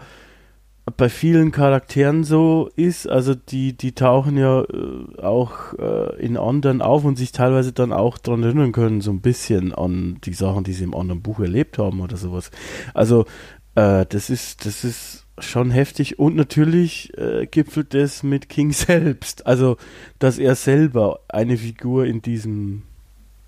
bei 0.97 1.09
vielen 1.09 1.51
Charakteren 1.51 2.23
so 2.23 2.69
ist, 2.75 3.09
also 3.09 3.33
die, 3.33 3.75
die 3.75 3.93
tauchen 3.93 4.37
ja 4.37 4.61
äh, 4.61 5.21
auch 5.21 5.73
äh, 5.79 6.23
in 6.23 6.37
anderen 6.37 6.83
auf 6.83 7.03
und 7.03 7.17
sich 7.17 7.31
teilweise 7.31 7.73
dann 7.73 7.91
auch 7.91 8.19
daran 8.19 8.43
erinnern 8.43 8.71
können, 8.71 9.01
so 9.01 9.09
ein 9.09 9.21
bisschen 9.21 9.73
an 9.73 10.19
die 10.23 10.33
Sachen, 10.33 10.63
die 10.63 10.73
sie 10.73 10.83
im 10.83 10.93
anderen 10.93 11.23
Buch 11.23 11.39
erlebt 11.39 11.79
haben 11.79 12.01
oder 12.01 12.17
sowas. 12.17 12.51
Also 12.93 13.25
äh, 13.73 14.05
das 14.07 14.29
ist, 14.29 14.67
das 14.67 14.83
ist 14.83 15.24
schon 15.37 15.71
heftig 15.71 16.17
und 16.19 16.35
natürlich 16.35 17.17
äh, 17.17 17.45
gipfelt 17.45 17.93
es 17.93 18.23
mit 18.23 18.49
King 18.49 18.71
selbst, 18.71 19.45
also 19.45 19.77
dass 20.19 20.37
er 20.37 20.55
selber 20.55 21.19
eine 21.27 21.57
Figur 21.57 22.05
in 22.05 22.21
diesem 22.21 22.83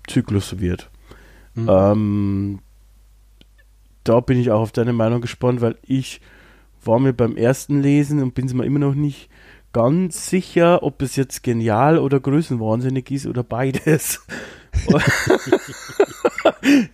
Zyklus 0.06 0.60
wird. 0.60 0.90
Mhm. 1.54 1.68
Ähm, 1.68 2.58
da 4.04 4.20
bin 4.20 4.38
ich 4.38 4.50
auch 4.50 4.60
auf 4.60 4.72
deine 4.72 4.92
Meinung 4.92 5.20
gespannt, 5.20 5.60
weil 5.60 5.76
ich 5.82 6.20
war 6.84 6.98
mir 6.98 7.12
beim 7.12 7.36
ersten 7.36 7.82
Lesen 7.82 8.22
und 8.22 8.34
bin 8.34 8.46
mir 8.56 8.64
immer 8.64 8.78
noch 8.78 8.94
nicht 8.94 9.28
ganz 9.72 10.30
sicher, 10.30 10.82
ob 10.82 11.02
es 11.02 11.16
jetzt 11.16 11.42
genial 11.42 11.98
oder 11.98 12.20
größenwahnsinnig 12.20 13.10
ist 13.10 13.26
oder 13.26 13.42
beides. 13.42 14.26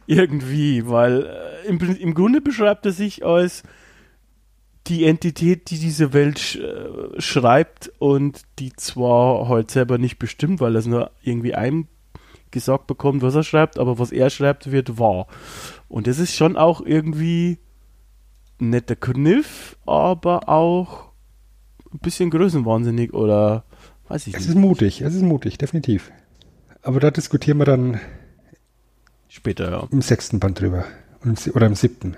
Irgendwie, 0.06 0.88
weil 0.88 1.26
äh, 1.26 1.68
im, 1.68 1.78
im 1.78 2.14
Grunde 2.14 2.40
beschreibt 2.40 2.86
er 2.86 2.92
sich 2.92 3.24
als 3.24 3.62
die 4.86 5.04
Entität, 5.04 5.70
die 5.70 5.78
diese 5.78 6.12
Welt 6.12 6.38
sch 6.38 6.56
äh, 6.56 7.20
schreibt 7.20 7.92
und 7.98 8.42
die 8.58 8.72
zwar 8.74 9.48
halt 9.48 9.70
selber 9.70 9.98
nicht 9.98 10.18
bestimmt, 10.18 10.60
weil 10.60 10.76
es 10.76 10.86
nur 10.86 11.10
irgendwie 11.22 11.54
einem 11.54 11.88
gesagt 12.50 12.86
bekommt, 12.86 13.22
was 13.22 13.34
er 13.34 13.42
schreibt, 13.42 13.78
aber 13.78 13.98
was 13.98 14.12
er 14.12 14.30
schreibt, 14.30 14.70
wird 14.70 14.98
wahr. 14.98 15.26
Und 15.88 16.06
das 16.06 16.18
ist 16.18 16.34
schon 16.34 16.56
auch 16.56 16.80
irgendwie 16.80 17.58
ein 18.60 18.70
netter 18.70 18.96
Kniff, 18.96 19.76
aber 19.86 20.48
auch 20.48 21.10
ein 21.92 21.98
bisschen 21.98 22.30
größenwahnsinnig 22.30 23.12
oder 23.12 23.64
weiß 24.08 24.26
ich 24.26 24.34
es 24.34 24.40
nicht. 24.40 24.48
Es 24.48 24.54
ist 24.54 24.60
mutig, 24.60 25.00
es 25.00 25.14
ist 25.14 25.22
mutig, 25.22 25.58
definitiv. 25.58 26.12
Aber 26.82 27.00
da 27.00 27.10
diskutieren 27.10 27.58
wir 27.58 27.64
dann 27.64 28.00
später, 29.28 29.70
ja. 29.70 29.88
Im 29.90 30.02
sechsten 30.02 30.38
Band 30.38 30.60
drüber. 30.60 30.84
Oder 31.54 31.66
im 31.66 31.74
siebten. 31.74 32.16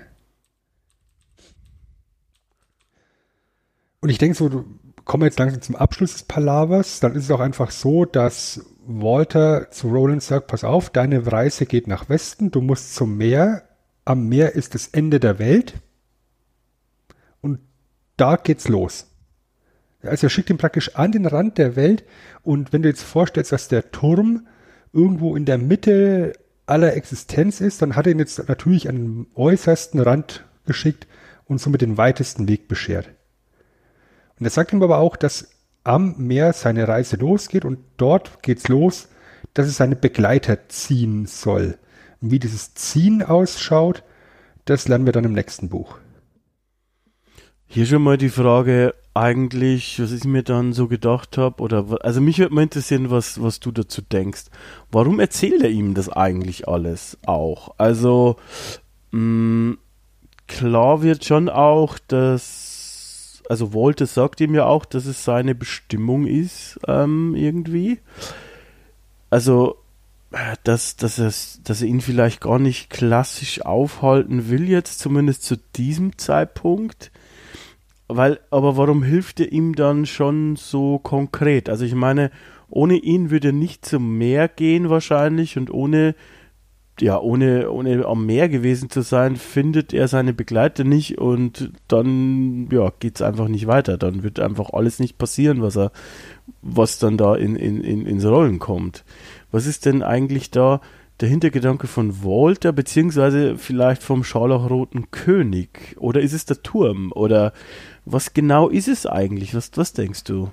Und 3.99 4.09
ich 4.09 4.17
denke 4.17 4.37
so, 4.37 4.49
du 4.49 4.65
kommen 5.05 5.23
jetzt 5.23 5.39
langsam 5.39 5.61
zum 5.61 5.75
Abschluss 5.75 6.13
des 6.13 6.23
Palavers, 6.23 6.99
dann 6.99 7.15
ist 7.15 7.23
es 7.23 7.31
auch 7.31 7.39
einfach 7.39 7.71
so, 7.71 8.05
dass 8.05 8.65
Walter 8.85 9.71
zu 9.71 9.89
Roland 9.89 10.21
sagt, 10.21 10.47
pass 10.47 10.63
auf, 10.63 10.89
deine 10.89 11.31
Reise 11.31 11.65
geht 11.65 11.87
nach 11.87 12.09
Westen, 12.09 12.51
du 12.51 12.61
musst 12.61 12.93
zum 12.93 13.17
Meer, 13.17 13.63
am 14.05 14.27
Meer 14.27 14.55
ist 14.55 14.75
das 14.75 14.87
Ende 14.87 15.19
der 15.19 15.39
Welt 15.39 15.75
und 17.41 17.59
da 18.17 18.35
geht's 18.35 18.67
los. 18.67 19.07
Also 20.01 20.27
er 20.27 20.29
schickt 20.29 20.49
ihn 20.49 20.57
praktisch 20.57 20.95
an 20.95 21.11
den 21.11 21.25
Rand 21.25 21.57
der 21.57 21.75
Welt 21.75 22.03
und 22.43 22.71
wenn 22.71 22.83
du 22.83 22.89
jetzt 22.89 23.03
vorstellst, 23.03 23.51
dass 23.51 23.67
der 23.67 23.91
Turm 23.91 24.47
irgendwo 24.93 25.35
in 25.35 25.45
der 25.45 25.57
Mitte 25.57 26.33
aller 26.65 26.95
Existenz 26.95 27.61
ist, 27.61 27.81
dann 27.81 27.95
hat 27.95 28.05
er 28.05 28.11
ihn 28.11 28.19
jetzt 28.19 28.47
natürlich 28.47 28.89
an 28.89 28.95
den 28.95 29.27
äußersten 29.35 29.99
Rand 29.99 30.45
geschickt 30.65 31.07
und 31.45 31.59
somit 31.59 31.81
den 31.81 31.97
weitesten 31.97 32.47
Weg 32.47 32.67
beschert. 32.67 33.09
Und 34.39 34.45
er 34.45 34.49
sagt 34.49 34.73
ihm 34.73 34.83
aber 34.83 34.99
auch, 34.99 35.15
dass 35.15 35.49
am 35.83 36.15
Meer 36.17 36.53
seine 36.53 36.87
Reise 36.87 37.15
losgeht 37.15 37.65
und 37.65 37.79
dort 37.97 38.43
geht's 38.43 38.67
los, 38.67 39.07
dass 39.53 39.67
es 39.67 39.77
seine 39.77 39.95
Begleiter 39.95 40.67
ziehen 40.69 41.25
soll. 41.25 41.77
Und 42.21 42.31
wie 42.31 42.39
dieses 42.39 42.73
Ziehen 42.73 43.23
ausschaut, 43.23 44.03
das 44.65 44.87
lernen 44.87 45.05
wir 45.05 45.13
dann 45.13 45.23
im 45.23 45.33
nächsten 45.33 45.69
Buch. 45.69 45.97
Hier 47.65 47.85
schon 47.85 48.01
mal 48.01 48.17
die 48.17 48.29
Frage, 48.29 48.93
eigentlich, 49.13 49.99
was 49.99 50.11
ich 50.11 50.23
mir 50.23 50.43
dann 50.43 50.73
so 50.73 50.87
gedacht 50.87 51.37
habe, 51.37 51.61
oder 51.61 51.85
also 52.01 52.21
mich 52.21 52.37
würde 52.39 52.53
mal 52.53 52.63
interessieren, 52.63 53.09
was, 53.09 53.41
was 53.41 53.59
du 53.59 53.71
dazu 53.71 54.01
denkst. 54.01 54.45
Warum 54.91 55.19
erzählt 55.19 55.63
er 55.63 55.69
ihm 55.69 55.93
das 55.93 56.07
eigentlich 56.07 56.67
alles 56.67 57.17
auch? 57.25 57.75
Also, 57.77 58.37
mh, 59.11 59.19
mm, 59.19 59.77
klar 60.47 61.01
wird 61.01 61.25
schon 61.25 61.49
auch, 61.49 61.97
dass, 61.99 62.66
also 63.49 63.73
Walter 63.73 64.05
sagt 64.05 64.41
ihm 64.41 64.55
ja 64.55 64.65
auch, 64.65 64.85
dass 64.85 65.05
es 65.05 65.23
seine 65.23 65.55
Bestimmung 65.55 66.25
ist, 66.27 66.79
ähm, 66.87 67.35
irgendwie. 67.35 67.99
Also, 69.29 69.77
dass, 70.63 70.97
dass, 70.97 71.19
er, 71.19 71.33
dass 71.63 71.81
er 71.81 71.87
ihn 71.87 72.01
vielleicht 72.01 72.41
gar 72.41 72.59
nicht 72.59 72.89
klassisch 72.89 73.61
aufhalten 73.61 74.49
will, 74.49 74.69
jetzt 74.69 74.99
zumindest 74.99 75.43
zu 75.43 75.57
diesem 75.75 76.17
Zeitpunkt. 76.17 77.11
Weil, 78.09 78.39
aber 78.51 78.77
warum 78.77 79.03
hilft 79.03 79.39
er 79.39 79.51
ihm 79.51 79.75
dann 79.75 80.05
schon 80.05 80.55
so 80.55 80.99
konkret? 80.99 81.69
Also 81.69 81.83
ich 81.85 81.95
meine, 81.95 82.31
ohne 82.69 82.95
ihn 82.95 83.31
würde 83.31 83.49
er 83.49 83.53
nicht 83.53 83.85
zum 83.85 84.17
Meer 84.17 84.47
gehen 84.47 84.89
wahrscheinlich 84.89 85.57
und 85.57 85.71
ohne 85.71 86.15
ja, 86.99 87.19
ohne, 87.19 87.69
ohne 87.71 88.05
am 88.05 88.25
Meer 88.25 88.49
gewesen 88.49 88.89
zu 88.89 89.01
sein, 89.01 89.35
findet 89.35 89.93
er 89.93 90.07
seine 90.07 90.33
Begleiter 90.33 90.83
nicht 90.83 91.17
und 91.19 91.71
dann, 91.87 92.69
ja, 92.71 92.91
geht's 92.99 93.21
einfach 93.21 93.47
nicht 93.47 93.67
weiter. 93.67 93.97
Dann 93.97 94.23
wird 94.23 94.39
einfach 94.39 94.71
alles 94.71 94.99
nicht 94.99 95.17
passieren, 95.17 95.61
was 95.61 95.77
er, 95.77 95.91
was 96.61 96.97
dann 96.99 97.17
da 97.17 97.35
in, 97.35 97.55
in, 97.55 97.83
in, 97.83 98.05
ins 98.05 98.25
Rollen 98.25 98.59
kommt. 98.59 99.03
Was 99.51 99.67
ist 99.67 99.85
denn 99.85 100.01
eigentlich 100.01 100.49
da 100.49 100.81
der 101.19 101.29
Hintergedanke 101.29 101.87
von 101.87 102.23
Walter, 102.23 102.71
beziehungsweise 102.71 103.57
vielleicht 103.57 104.03
vom 104.03 104.23
Scharlachroten 104.23 105.11
König? 105.11 105.95
Oder 105.99 106.21
ist 106.21 106.33
es 106.33 106.45
der 106.45 106.61
Turm? 106.63 107.11
Oder 107.13 107.53
was 108.05 108.33
genau 108.33 108.69
ist 108.69 108.87
es 108.87 109.05
eigentlich? 109.05 109.53
Was, 109.53 109.71
was 109.75 109.93
denkst 109.93 110.23
du? 110.23 110.49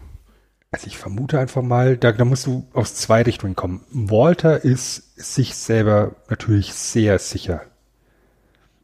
Also 0.74 0.88
ich 0.88 0.98
vermute 0.98 1.38
einfach 1.38 1.62
mal, 1.62 1.96
da, 1.96 2.10
da 2.10 2.24
musst 2.24 2.46
du 2.46 2.66
aus 2.72 2.96
zwei 2.96 3.22
Richtungen 3.22 3.55
kommen. 3.55 3.82
Walter 3.92 4.64
ist 4.64 5.16
sich 5.16 5.55
selber 5.55 6.16
natürlich 6.28 6.74
sehr 6.74 7.20
sicher. 7.20 7.62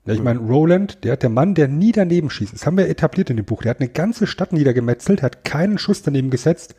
Ja, 0.04 0.14
ich 0.14 0.22
meine, 0.22 0.38
Roland, 0.38 1.02
der, 1.02 1.16
der 1.16 1.30
Mann, 1.30 1.56
der 1.56 1.66
nie 1.66 1.90
daneben 1.90 2.30
schießt, 2.30 2.52
das 2.52 2.64
haben 2.64 2.76
wir 2.76 2.88
etabliert 2.88 3.28
in 3.30 3.38
dem 3.38 3.44
Buch, 3.44 3.62
der 3.62 3.70
hat 3.70 3.80
eine 3.80 3.88
ganze 3.88 4.28
Stadt 4.28 4.52
niedergemetzelt, 4.52 5.20
hat 5.20 5.44
keinen 5.44 5.78
Schuss 5.78 6.02
daneben 6.02 6.30
gesetzt, 6.30 6.76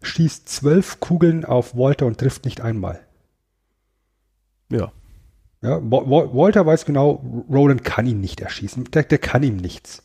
schießt 0.00 0.48
zwölf 0.48 1.00
Kugeln 1.00 1.44
auf 1.44 1.76
Walter 1.76 2.06
und 2.06 2.16
trifft 2.16 2.46
nicht 2.46 2.62
einmal. 2.62 2.98
Ja. 4.72 4.90
Ja, 5.60 5.80
Walter 5.82 6.64
weiß 6.64 6.86
genau, 6.86 7.44
Roland 7.50 7.84
kann 7.84 8.06
ihn 8.06 8.22
nicht 8.22 8.40
erschießen, 8.40 8.84
der, 8.84 9.02
der 9.02 9.18
kann 9.18 9.42
ihm 9.42 9.58
nichts. 9.58 10.02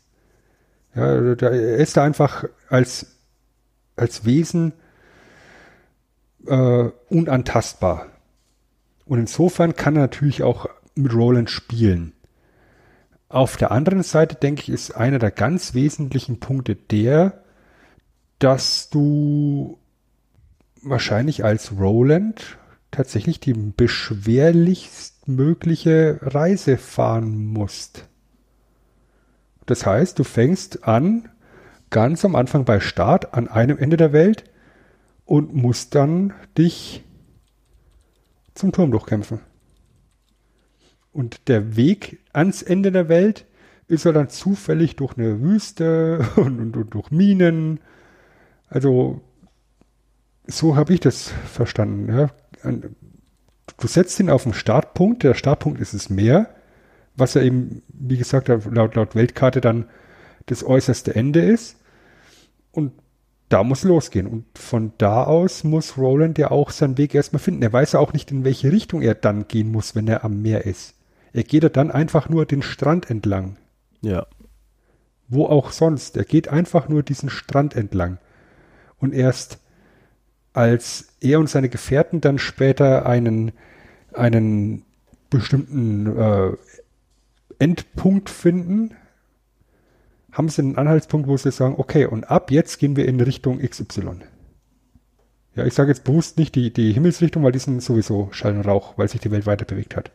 Ja, 0.94 1.34
der, 1.34 1.52
er 1.52 1.76
ist 1.78 1.96
da 1.96 2.04
einfach 2.04 2.44
als 2.68 3.15
als 3.96 4.24
Wesen 4.24 4.72
äh, 6.46 6.90
unantastbar. 7.08 8.06
Und 9.04 9.18
insofern 9.18 9.74
kann 9.74 9.96
er 9.96 10.02
natürlich 10.02 10.42
auch 10.42 10.68
mit 10.94 11.12
Roland 11.14 11.50
spielen. 11.50 12.12
Auf 13.28 13.56
der 13.56 13.70
anderen 13.70 14.02
Seite, 14.02 14.36
denke 14.36 14.62
ich, 14.62 14.68
ist 14.68 14.96
einer 14.96 15.18
der 15.18 15.30
ganz 15.30 15.74
wesentlichen 15.74 16.38
Punkte 16.38 16.76
der, 16.76 17.42
dass 18.38 18.90
du 18.90 19.78
wahrscheinlich 20.82 21.44
als 21.44 21.72
Roland 21.78 22.58
tatsächlich 22.90 23.40
die 23.40 23.52
beschwerlichst 23.52 25.28
mögliche 25.28 26.18
Reise 26.22 26.78
fahren 26.78 27.46
musst. 27.46 28.08
Das 29.66 29.84
heißt, 29.84 30.18
du 30.18 30.24
fängst 30.24 30.84
an, 30.84 31.28
ganz 31.90 32.24
am 32.24 32.34
Anfang 32.34 32.64
bei 32.64 32.80
Start 32.80 33.34
an 33.34 33.48
einem 33.48 33.78
Ende 33.78 33.96
der 33.96 34.12
Welt 34.12 34.44
und 35.24 35.54
musst 35.54 35.94
dann 35.94 36.32
dich 36.56 37.04
zum 38.54 38.72
Turm 38.72 38.90
durchkämpfen. 38.90 39.40
Und 41.12 41.48
der 41.48 41.76
Weg 41.76 42.18
ans 42.32 42.62
Ende 42.62 42.92
der 42.92 43.08
Welt 43.08 43.46
ist 43.88 44.04
er 44.04 44.12
dann 44.12 44.28
zufällig 44.28 44.96
durch 44.96 45.16
eine 45.16 45.40
Wüste 45.40 46.26
und, 46.36 46.58
und, 46.58 46.76
und 46.76 46.94
durch 46.94 47.10
Minen. 47.10 47.80
Also 48.68 49.20
so 50.46 50.76
habe 50.76 50.94
ich 50.94 51.00
das 51.00 51.32
verstanden. 51.52 52.16
Ja. 52.16 52.30
Du 53.78 53.86
setzt 53.86 54.18
ihn 54.20 54.30
auf 54.30 54.44
den 54.44 54.54
Startpunkt. 54.54 55.22
Der 55.22 55.34
Startpunkt 55.34 55.80
ist 55.80 55.94
das 55.94 56.10
Meer, 56.10 56.54
was 57.16 57.34
ja 57.34 57.42
eben, 57.42 57.82
wie 57.88 58.16
gesagt, 58.16 58.48
laut, 58.48 58.94
laut 58.94 59.14
Weltkarte 59.14 59.60
dann 59.60 59.86
das 60.46 60.64
äußerste 60.64 61.14
Ende 61.14 61.40
ist. 61.40 61.76
Und 62.72 62.92
da 63.48 63.62
muss 63.62 63.84
losgehen. 63.84 64.26
Und 64.26 64.44
von 64.58 64.92
da 64.98 65.24
aus 65.24 65.64
muss 65.64 65.96
Roland 65.96 66.38
ja 66.38 66.50
auch 66.50 66.70
seinen 66.70 66.98
Weg 66.98 67.14
erstmal 67.14 67.40
finden. 67.40 67.62
Er 67.62 67.72
weiß 67.72 67.92
ja 67.92 68.00
auch 68.00 68.12
nicht, 68.12 68.30
in 68.30 68.44
welche 68.44 68.72
Richtung 68.72 69.02
er 69.02 69.14
dann 69.14 69.48
gehen 69.48 69.70
muss, 69.70 69.94
wenn 69.94 70.08
er 70.08 70.24
am 70.24 70.42
Meer 70.42 70.66
ist. 70.66 70.94
Er 71.32 71.44
geht 71.44 71.62
ja 71.62 71.68
dann 71.68 71.90
einfach 71.90 72.28
nur 72.28 72.46
den 72.46 72.62
Strand 72.62 73.10
entlang. 73.10 73.56
Ja. 74.00 74.26
Wo 75.28 75.46
auch 75.46 75.70
sonst. 75.70 76.16
Er 76.16 76.24
geht 76.24 76.48
einfach 76.48 76.88
nur 76.88 77.02
diesen 77.02 77.30
Strand 77.30 77.76
entlang. 77.76 78.18
Und 78.98 79.12
erst 79.12 79.58
als 80.52 81.08
er 81.20 81.38
und 81.38 81.50
seine 81.50 81.68
Gefährten 81.68 82.22
dann 82.22 82.38
später 82.38 83.04
einen, 83.04 83.52
einen 84.14 84.84
bestimmten 85.28 86.16
äh, 86.16 86.52
Endpunkt 87.58 88.30
finden, 88.30 88.94
haben 90.36 90.48
sie 90.50 90.62
einen 90.62 90.76
Anhaltspunkt, 90.76 91.28
wo 91.28 91.36
sie 91.36 91.50
sagen, 91.50 91.76
okay, 91.78 92.04
und 92.04 92.30
ab 92.30 92.50
jetzt 92.50 92.78
gehen 92.78 92.94
wir 92.94 93.06
in 93.06 93.20
Richtung 93.20 93.58
XY. 93.58 94.20
Ja, 95.54 95.64
ich 95.64 95.72
sage 95.72 95.88
jetzt 95.88 96.04
bewusst 96.04 96.36
nicht 96.36 96.54
die, 96.54 96.70
die 96.70 96.92
Himmelsrichtung, 96.92 97.42
weil 97.42 97.52
die 97.52 97.58
sind 97.58 97.82
sowieso 97.82 98.28
Schall 98.32 98.54
und 98.54 98.66
Rauch, 98.66 98.98
weil 98.98 99.08
sich 99.08 99.20
die 99.20 99.30
Welt 99.30 99.46
weiter 99.46 99.64
bewegt 99.64 99.96
hat. 99.96 100.10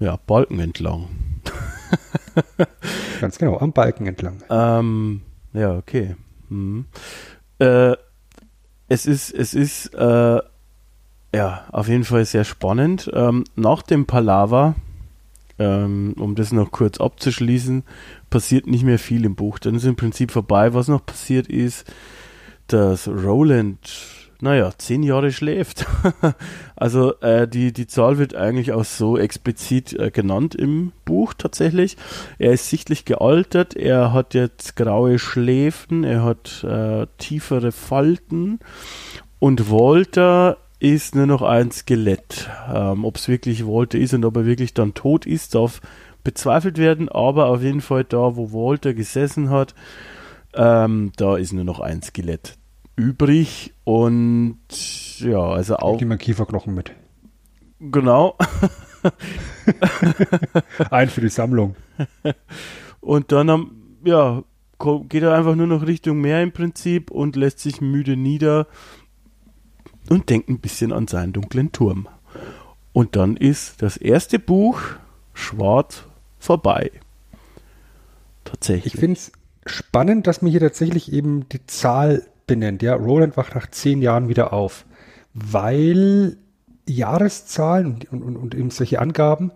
Ja, 0.00 0.16
Balken 0.16 0.58
entlang. 0.58 1.08
Ganz 3.20 3.38
genau, 3.38 3.58
am 3.58 3.72
Balken 3.72 4.06
entlang. 4.06 4.42
Ähm, 4.50 5.22
ja, 5.52 5.76
okay. 5.76 6.16
Hm. 6.48 6.86
Äh, 7.60 7.94
es 8.88 9.06
ist, 9.06 9.32
es 9.32 9.54
ist, 9.54 9.94
äh, 9.94 10.40
ja, 11.34 11.64
auf 11.70 11.88
jeden 11.88 12.04
Fall 12.04 12.24
sehr 12.24 12.44
spannend. 12.44 13.08
Ähm, 13.12 13.44
nach 13.54 13.82
dem 13.82 14.06
Palaver 14.06 14.74
ähm, 15.58 16.14
um 16.18 16.34
das 16.34 16.52
noch 16.52 16.70
kurz 16.70 16.98
abzuschließen, 16.98 17.82
passiert 18.30 18.66
nicht 18.66 18.84
mehr 18.84 18.98
viel 18.98 19.24
im 19.24 19.34
Buch. 19.34 19.58
Dann 19.58 19.74
ist 19.74 19.84
im 19.84 19.96
Prinzip 19.96 20.30
vorbei. 20.30 20.74
Was 20.74 20.88
noch 20.88 21.04
passiert 21.04 21.48
ist, 21.48 21.92
dass 22.68 23.08
Roland, 23.08 23.78
naja, 24.40 24.70
zehn 24.78 25.02
Jahre 25.02 25.32
schläft. 25.32 25.86
also 26.76 27.18
äh, 27.20 27.48
die, 27.48 27.72
die 27.72 27.86
Zahl 27.86 28.18
wird 28.18 28.36
eigentlich 28.36 28.72
auch 28.72 28.84
so 28.84 29.18
explizit 29.18 29.94
äh, 29.94 30.10
genannt 30.10 30.54
im 30.54 30.92
Buch 31.04 31.34
tatsächlich. 31.34 31.96
Er 32.38 32.52
ist 32.52 32.68
sichtlich 32.68 33.04
gealtert, 33.04 33.74
er 33.74 34.12
hat 34.12 34.34
jetzt 34.34 34.76
graue 34.76 35.18
Schläfen, 35.18 36.04
er 36.04 36.22
hat 36.22 36.62
äh, 36.62 37.06
tiefere 37.18 37.72
Falten 37.72 38.60
und 39.40 39.70
Walter 39.70 40.58
ist 40.80 41.14
nur 41.14 41.26
noch 41.26 41.42
ein 41.42 41.70
Skelett. 41.70 42.48
Ähm, 42.72 43.04
ob 43.04 43.16
es 43.16 43.28
wirklich 43.28 43.66
Walter 43.66 43.98
ist 43.98 44.14
und 44.14 44.24
ob 44.24 44.36
er 44.36 44.46
wirklich 44.46 44.74
dann 44.74 44.94
tot 44.94 45.26
ist, 45.26 45.54
darf 45.54 45.80
bezweifelt 46.24 46.78
werden, 46.78 47.08
aber 47.08 47.46
auf 47.46 47.62
jeden 47.62 47.80
Fall 47.80 48.04
da, 48.04 48.36
wo 48.36 48.52
Walter 48.52 48.92
gesessen 48.94 49.50
hat, 49.50 49.74
ähm, 50.54 51.12
da 51.16 51.36
ist 51.36 51.52
nur 51.52 51.64
noch 51.64 51.80
ein 51.80 52.02
Skelett 52.02 52.58
übrig 52.98 53.72
und 53.84 54.58
ja, 55.20 55.40
also 55.40 55.76
auch. 55.76 56.00
Immer 56.00 56.16
Kieferknochen 56.16 56.74
mit. 56.74 56.92
Genau. 57.80 58.36
ein 60.90 61.08
für 61.08 61.20
die 61.20 61.28
Sammlung. 61.28 61.76
Und 63.00 63.30
dann 63.30 63.50
am, 63.50 63.98
ja, 64.04 64.42
geht 65.08 65.22
er 65.22 65.34
einfach 65.34 65.54
nur 65.54 65.68
noch 65.68 65.86
Richtung 65.86 66.20
Meer 66.20 66.42
im 66.42 66.50
Prinzip 66.50 67.12
und 67.12 67.36
lässt 67.36 67.60
sich 67.60 67.80
müde 67.80 68.16
nieder 68.16 68.66
und 70.10 70.30
denkt 70.30 70.48
ein 70.48 70.58
bisschen 70.58 70.92
an 70.92 71.06
seinen 71.06 71.32
dunklen 71.32 71.72
Turm. 71.72 72.08
Und 72.92 73.16
dann 73.16 73.36
ist 73.36 73.82
das 73.82 73.96
erste 73.96 74.38
Buch 74.38 74.80
schwarz 75.34 76.04
vorbei. 76.38 76.90
Tatsächlich. 78.44 78.94
Ich 78.94 79.00
finde 79.00 79.18
es 79.18 79.32
spannend, 79.66 80.26
dass 80.26 80.42
man 80.42 80.50
hier 80.50 80.60
tatsächlich 80.60 81.12
eben 81.12 81.48
die 81.50 81.64
Zahl 81.66 82.26
benennt. 82.46 82.82
Ja, 82.82 82.94
Roland 82.94 83.36
wacht 83.36 83.54
nach 83.54 83.70
zehn 83.70 84.02
Jahren 84.02 84.28
wieder 84.28 84.52
auf, 84.52 84.84
weil 85.34 86.38
Jahreszahlen 86.86 88.00
und, 88.10 88.22
und, 88.22 88.36
und 88.36 88.54
eben 88.54 88.70
solche 88.70 89.00
Angaben 89.00 89.52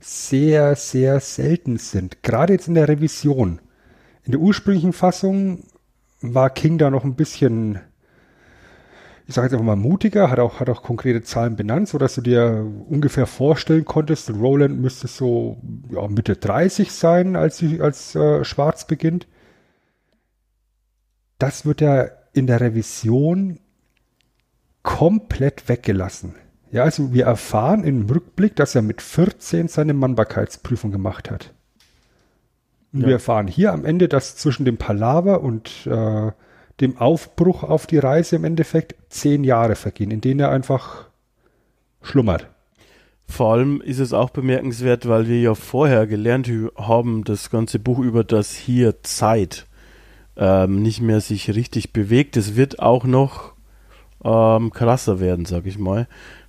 sehr, 0.00 0.76
sehr 0.76 1.18
selten 1.20 1.78
sind. 1.78 2.22
Gerade 2.22 2.52
jetzt 2.52 2.68
in 2.68 2.74
der 2.74 2.88
Revision. 2.88 3.60
In 4.24 4.32
der 4.32 4.40
ursprünglichen 4.40 4.92
Fassung 4.92 5.64
war 6.20 6.50
King 6.50 6.78
da 6.78 6.90
noch 6.90 7.04
ein 7.04 7.14
bisschen, 7.14 7.80
ich 9.26 9.34
sage 9.34 9.46
jetzt 9.46 9.54
einfach 9.54 9.64
mal 9.64 9.76
mutiger, 9.76 10.30
hat 10.30 10.38
auch, 10.38 10.60
hat 10.60 10.68
auch 10.68 10.82
konkrete 10.82 11.22
Zahlen 11.22 11.56
benannt, 11.56 11.88
sodass 11.88 12.14
du 12.14 12.20
dir 12.20 12.66
ungefähr 12.88 13.26
vorstellen 13.26 13.84
konntest, 13.84 14.30
Roland 14.30 14.78
müsste 14.80 15.08
so 15.08 15.56
ja, 15.90 16.06
Mitte 16.08 16.36
30 16.36 16.92
sein, 16.92 17.34
als, 17.34 17.64
als 17.80 18.14
äh, 18.14 18.44
Schwarz 18.44 18.86
beginnt. 18.86 19.26
Das 21.38 21.64
wird 21.64 21.80
ja 21.80 22.06
in 22.34 22.46
der 22.46 22.60
Revision 22.60 23.60
komplett 24.82 25.68
weggelassen. 25.68 26.34
Ja, 26.70 26.82
also 26.82 27.14
wir 27.14 27.24
erfahren 27.24 27.84
im 27.84 28.08
Rückblick, 28.10 28.56
dass 28.56 28.74
er 28.74 28.82
mit 28.82 29.00
14 29.00 29.68
seine 29.68 29.94
Mannbarkeitsprüfung 29.94 30.90
gemacht 30.90 31.30
hat. 31.30 31.54
Und 32.92 33.02
ja. 33.02 33.06
wir 33.06 33.14
erfahren 33.14 33.48
hier 33.48 33.72
am 33.72 33.84
Ende, 33.84 34.08
dass 34.08 34.36
zwischen 34.36 34.64
dem 34.64 34.76
Palaver 34.76 35.40
und 35.40 35.86
äh, 35.86 36.32
dem 36.80 36.98
Aufbruch 36.98 37.62
auf 37.62 37.86
die 37.86 37.98
Reise 37.98 38.36
im 38.36 38.44
Endeffekt 38.44 38.94
zehn 39.08 39.44
Jahre 39.44 39.76
vergehen, 39.76 40.10
in 40.10 40.20
denen 40.20 40.40
er 40.40 40.50
einfach 40.50 41.06
schlummert. 42.02 42.48
Vor 43.26 43.52
allem 43.52 43.80
ist 43.80 44.00
es 44.00 44.12
auch 44.12 44.30
bemerkenswert, 44.30 45.08
weil 45.08 45.28
wir 45.28 45.40
ja 45.40 45.54
vorher 45.54 46.06
gelernt 46.06 46.50
haben, 46.76 47.24
das 47.24 47.50
ganze 47.50 47.78
Buch 47.78 47.98
über 47.98 48.22
das 48.22 48.54
hier 48.54 49.02
Zeit 49.02 49.66
ähm, 50.36 50.82
nicht 50.82 51.00
mehr 51.00 51.20
sich 51.20 51.54
richtig 51.54 51.92
bewegt. 51.92 52.36
Es 52.36 52.56
wird 52.56 52.80
auch 52.80 53.04
noch 53.04 53.54
ähm, 54.22 54.70
krasser 54.72 55.20
werden, 55.20 55.46
sag 55.46 55.64
ich 55.66 55.78
mal, 55.78 56.06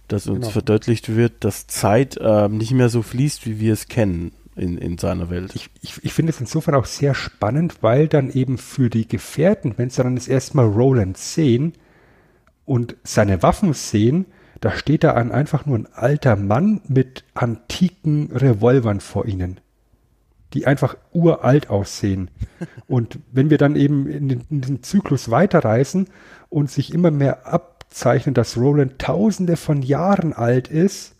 dass 0.08 0.28
uns 0.28 0.42
genau. 0.42 0.52
verdeutlicht 0.52 1.16
wird, 1.16 1.44
dass 1.44 1.68
Zeit 1.68 2.20
ähm, 2.22 2.58
nicht 2.58 2.72
mehr 2.72 2.90
so 2.90 3.02
fließt, 3.02 3.46
wie 3.46 3.60
wir 3.60 3.74
es 3.74 3.88
kennen 3.88 4.34
in, 4.56 4.78
in 4.78 4.98
seiner 4.98 5.30
Welt. 5.30 5.54
Ich, 5.56 5.70
ich, 5.82 6.04
ich 6.04 6.14
finde 6.14 6.32
es 6.32 6.40
insofern 6.40 6.76
auch 6.76 6.86
sehr 6.86 7.14
spannend, 7.14 7.82
weil 7.82 8.08
dann 8.08 8.32
eben 8.32 8.58
für 8.58 8.90
die 8.90 9.08
Gefährten, 9.08 9.74
wenn 9.78 9.90
sie 9.90 10.04
dann 10.04 10.16
das 10.16 10.28
erste 10.28 10.58
Mal 10.58 10.68
Roland 10.68 11.18
sehen 11.18 11.74
und 12.66 12.96
seine 13.04 13.44
Waffen 13.44 13.74
sehen, 13.74 14.26
da 14.62 14.72
steht 14.72 15.04
da 15.04 15.14
ein, 15.14 15.32
einfach 15.32 15.66
nur 15.66 15.78
ein 15.78 15.88
alter 15.94 16.36
Mann 16.36 16.82
mit 16.88 17.26
antiken 17.34 18.32
Revolvern 18.32 19.02
vor 19.02 19.26
ihnen 19.26 19.60
die 20.56 20.66
einfach 20.66 20.96
uralt 21.12 21.70
aussehen. 21.70 22.32
Und 22.88 23.20
wenn 23.32 23.50
wir 23.52 23.60
dann 23.60 23.76
eben 23.76 24.08
in, 24.08 24.30
den, 24.30 24.42
in 24.50 24.62
diesen 24.62 24.82
Zyklus 24.82 25.30
weiterreisen 25.30 26.08
und 26.50 26.72
sich 26.72 26.94
immer 26.94 27.12
mehr 27.12 27.46
abzeichnen, 27.46 28.34
dass 28.34 28.58
Roland 28.58 28.98
tausende 28.98 29.58
von 29.58 29.82
Jahren 29.82 30.34
alt 30.34 30.70
ist, 30.70 31.16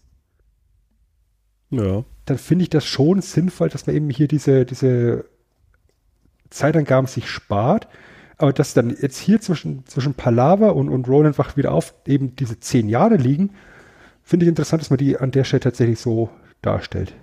ja. 1.70 2.06
Dann 2.26 2.38
finde 2.38 2.64
ich 2.64 2.70
das 2.70 2.86
schon 2.86 3.22
sinnvoll, 3.22 3.70
dass 3.70 3.88
man 3.88 3.96
eben 3.96 4.10
hier 4.10 4.28
diese, 4.28 4.66
diese 4.66 5.26
Zeitangaben 6.50 7.08
sich 7.08 7.30
spart. 7.30 7.88
Aber 8.38 8.52
dass 8.52 8.74
dann 8.74 8.96
jetzt 9.00 9.18
hier 9.18 9.40
zwischen, 9.40 9.86
zwischen 9.86 10.14
Palaver 10.14 10.76
und, 10.76 10.90
und 10.90 11.08
Roland 11.08 11.38
wacht 11.38 11.56
wieder 11.56 11.72
auf, 11.72 11.94
eben 12.06 12.36
diese 12.36 12.60
zehn 12.60 12.90
Jahre 12.90 13.16
liegen, 13.16 13.52
finde 14.24 14.46
ich 14.46 14.50
interessant, 14.50 14.82
dass 14.82 14.90
man 14.90 14.98
die 14.98 15.18
an 15.18 15.32
der 15.32 15.46
Stelle 15.46 15.62
tatsächlich 15.62 16.00
so 16.00 16.30
darstellt. 16.62 17.14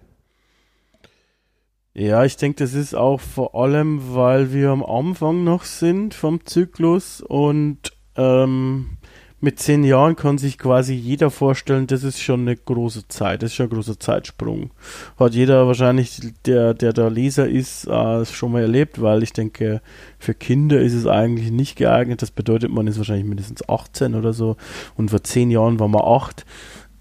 Ja, 1.95 2.25
ich 2.25 2.39
denke, 2.39 2.65
das 2.65 2.73
ist 2.73 2.95
auch 2.95 3.21
vor 3.21 3.55
allem, 3.55 4.15
weil 4.15 4.55
wir 4.55 4.71
am 4.71 4.83
Anfang 4.83 5.45
noch 5.45 5.65
sind 5.65 6.15
vom 6.15 6.47
Zyklus 6.47 7.21
und 7.21 7.93
ähm, 8.17 8.97
mit 9.43 9.59
zehn 9.59 9.83
Jahren 9.83 10.15
kann 10.15 10.39
sich 10.39 10.57
quasi 10.57 10.95
jeder 10.95 11.29
vorstellen, 11.29 11.89
das 11.89 12.05
ist 12.05 12.21
schon 12.21 12.43
eine 12.43 12.57
große 12.57 13.09
Zeit, 13.09 13.43
das 13.43 13.51
ist 13.51 13.57
schon 13.57 13.67
ein 13.67 13.75
großer 13.75 13.99
Zeitsprung. 13.99 14.71
Hat 15.19 15.35
jeder 15.35 15.67
wahrscheinlich, 15.67 16.21
der, 16.47 16.75
der 16.75 16.93
da 16.93 17.09
Leser 17.09 17.49
ist, 17.49 17.89
äh, 17.89 18.25
schon 18.25 18.53
mal 18.53 18.63
erlebt, 18.63 19.03
weil 19.03 19.25
ich 19.25 19.33
denke, 19.33 19.83
für 20.21 20.33
Kinder 20.33 20.81
ist 20.81 20.95
es 20.95 21.09
eigentlich 21.09 21.51
nicht 21.51 21.75
geeignet. 21.75 22.23
Das 22.23 22.31
bedeutet, 22.31 22.71
man 22.71 22.87
ist 22.87 22.99
wahrscheinlich 22.99 23.27
mindestens 23.27 23.69
18 23.69 24.15
oder 24.15 24.33
so 24.33 24.57
und 24.97 25.11
vor 25.11 25.25
zehn 25.25 25.51
Jahren 25.51 25.81
war 25.81 25.89
man 25.89 26.03
acht. 26.03 26.47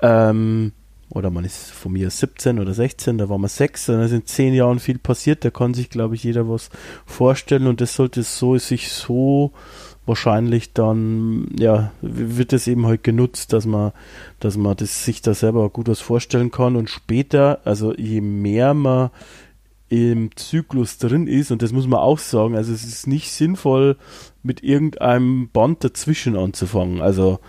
Ähm, 0.02 0.72
oder 1.10 1.30
man 1.30 1.46
ist 1.46 1.70
von 1.72 1.92
mir 1.92 2.10
17 2.10 2.58
oder 2.58 2.74
16, 2.74 3.18
da 3.18 3.30
war 3.30 3.38
man 3.38 3.50
6, 3.50 3.88
dann 3.88 4.02
ist 4.02 4.14
in 4.14 4.26
10 4.26 4.54
Jahren 4.54 4.80
viel 4.80 4.98
passiert, 4.98 5.44
da 5.44 5.52
kann 5.52 5.74
sich, 5.74 5.90
glaube 5.90 6.16
ich, 6.16 6.24
jeder 6.24 6.50
was 6.50 6.70
vorstellen 7.06 7.68
und 7.68 7.82
das 7.82 7.96
sollte 7.96 8.24
so 8.24 8.58
sich 8.58 8.92
so 8.92 9.52
wahrscheinlich 10.12 10.74
dann, 10.74 11.48
ja, 11.58 11.92
wird 12.02 12.54
es 12.54 12.68
eben 12.68 12.86
halt 12.86 13.04
genutzt, 13.04 13.54
dass 13.54 13.66
man, 13.66 13.92
dass 14.40 14.58
man 14.58 14.76
das, 14.78 15.06
sich 15.06 15.22
da 15.22 15.34
selber 15.34 15.70
gut 15.70 15.88
was 15.88 16.00
vorstellen 16.00 16.52
kann 16.52 16.76
und 16.76 16.90
später, 16.90 17.60
also 17.66 17.94
je 17.96 18.22
mehr 18.22 18.74
man 18.74 19.10
im 19.90 20.36
Zyklus 20.36 20.98
drin 20.98 21.28
ist, 21.28 21.52
und 21.52 21.62
das 21.62 21.74
muss 21.74 21.88
man 21.88 22.00
auch 22.00 22.20
sagen, 22.20 22.56
also 22.56 22.72
es 22.72 22.86
ist 22.86 23.08
nicht 23.08 23.32
sinnvoll, 23.32 23.98
mit 24.44 24.64
irgendeinem 24.64 25.50
Band 25.50 25.84
dazwischen 25.84 26.38
anzufangen. 26.38 27.02
Also 27.02 27.40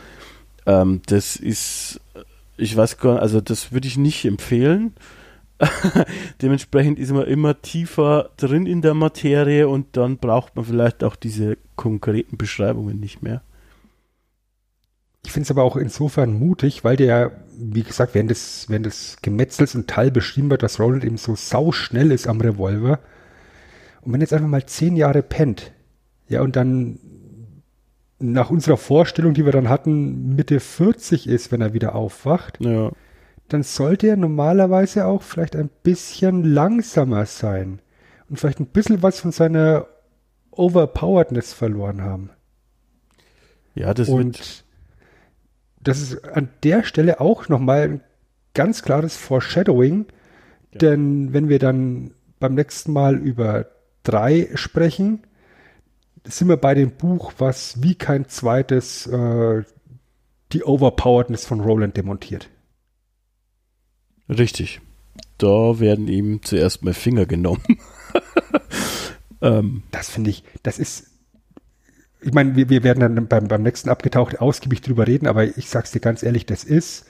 ähm, 0.66 1.02
das 1.06 1.36
ist 1.36 2.00
ich 2.56 2.76
weiß 2.76 2.98
gar 2.98 3.14
nicht, 3.14 3.22
also 3.22 3.40
das 3.40 3.72
würde 3.72 3.88
ich 3.88 3.96
nicht 3.96 4.24
empfehlen. 4.24 4.92
Dementsprechend 6.42 6.98
ist 6.98 7.12
man 7.12 7.26
immer 7.26 7.60
tiefer 7.60 8.30
drin 8.36 8.66
in 8.66 8.82
der 8.82 8.94
Materie 8.94 9.68
und 9.68 9.96
dann 9.96 10.18
braucht 10.18 10.56
man 10.56 10.64
vielleicht 10.64 11.04
auch 11.04 11.16
diese 11.16 11.58
konkreten 11.76 12.36
Beschreibungen 12.36 12.98
nicht 12.98 13.22
mehr. 13.22 13.42
Ich 15.24 15.30
finde 15.30 15.44
es 15.44 15.50
aber 15.50 15.62
auch 15.62 15.76
insofern 15.76 16.32
mutig, 16.32 16.82
weil 16.82 16.96
der, 16.96 17.32
wie 17.56 17.84
gesagt, 17.84 18.14
während 18.14 18.30
des, 18.30 18.66
während 18.68 18.86
des 18.86 19.18
Gemetzels 19.22 19.74
und 19.74 19.88
Teil 19.88 20.10
beschrieben 20.10 20.50
wird, 20.50 20.64
dass 20.64 20.80
Roland 20.80 21.04
eben 21.04 21.16
so 21.16 21.36
sauschnell 21.36 22.10
ist 22.10 22.26
am 22.26 22.40
Revolver. 22.40 22.98
Und 24.00 24.12
wenn 24.12 24.20
jetzt 24.20 24.32
einfach 24.32 24.48
mal 24.48 24.66
zehn 24.66 24.96
Jahre 24.96 25.22
pennt, 25.22 25.72
ja, 26.28 26.42
und 26.42 26.56
dann 26.56 26.98
nach 28.18 28.50
unserer 28.50 28.76
Vorstellung, 28.76 29.34
die 29.34 29.44
wir 29.44 29.52
dann 29.52 29.68
hatten, 29.68 30.34
Mitte 30.34 30.58
40 30.58 31.28
ist, 31.28 31.52
wenn 31.52 31.60
er 31.60 31.72
wieder 31.72 31.94
aufwacht, 31.94 32.58
ja. 32.60 32.90
Dann 33.52 33.62
sollte 33.62 34.06
er 34.06 34.16
normalerweise 34.16 35.06
auch 35.06 35.22
vielleicht 35.22 35.56
ein 35.56 35.68
bisschen 35.82 36.42
langsamer 36.44 37.26
sein 37.26 37.80
und 38.28 38.38
vielleicht 38.38 38.60
ein 38.60 38.66
bisschen 38.66 39.02
was 39.02 39.20
von 39.20 39.30
seiner 39.30 39.86
Overpoweredness 40.52 41.52
verloren 41.52 42.02
haben. 42.02 42.30
Ja, 43.74 43.92
das 43.92 44.08
und 44.08 44.64
das 45.80 46.00
ist 46.00 46.24
an 46.24 46.48
der 46.62 46.82
Stelle 46.84 47.20
auch 47.20 47.48
nochmal 47.48 47.82
ein 47.82 48.00
ganz 48.54 48.82
klares 48.82 49.16
Foreshadowing, 49.16 50.06
ja. 50.72 50.78
denn 50.78 51.32
wenn 51.32 51.48
wir 51.48 51.58
dann 51.58 52.12
beim 52.38 52.54
nächsten 52.54 52.92
Mal 52.92 53.16
über 53.16 53.66
drei 54.02 54.48
sprechen, 54.54 55.26
sind 56.24 56.48
wir 56.48 56.56
bei 56.56 56.74
dem 56.74 56.92
Buch, 56.92 57.32
was 57.38 57.82
wie 57.82 57.96
kein 57.96 58.28
zweites 58.28 59.06
äh, 59.08 59.62
die 60.52 60.64
Overpoweredness 60.64 61.44
von 61.44 61.60
Roland 61.60 61.96
demontiert. 61.96 62.48
Richtig. 64.28 64.80
Da 65.38 65.80
werden 65.80 66.08
ihm 66.08 66.42
zuerst 66.42 66.84
mal 66.84 66.94
Finger 66.94 67.26
genommen. 67.26 67.62
ähm. 69.40 69.82
Das 69.90 70.10
finde 70.10 70.30
ich, 70.30 70.44
das 70.62 70.78
ist, 70.78 71.10
ich 72.20 72.32
meine, 72.32 72.56
wir, 72.56 72.68
wir 72.68 72.82
werden 72.82 73.00
dann 73.00 73.28
beim, 73.28 73.48
beim 73.48 73.62
nächsten 73.62 73.88
abgetaucht 73.88 74.40
ausgiebig 74.40 74.80
drüber 74.80 75.06
reden, 75.06 75.26
aber 75.26 75.56
ich 75.56 75.68
sag's 75.68 75.92
dir 75.92 76.00
ganz 76.00 76.22
ehrlich, 76.22 76.46
das 76.46 76.64
ist 76.64 77.06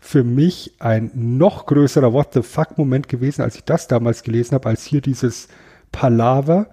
für 0.00 0.22
mich 0.22 0.74
ein 0.78 1.10
noch 1.14 1.66
größerer 1.66 2.12
What 2.12 2.34
the 2.34 2.42
fuck 2.42 2.78
Moment 2.78 3.08
gewesen, 3.08 3.42
als 3.42 3.56
ich 3.56 3.64
das 3.64 3.88
damals 3.88 4.22
gelesen 4.22 4.54
habe, 4.54 4.68
als 4.68 4.84
hier 4.84 5.00
dieses 5.00 5.48
Palaver 5.90 6.68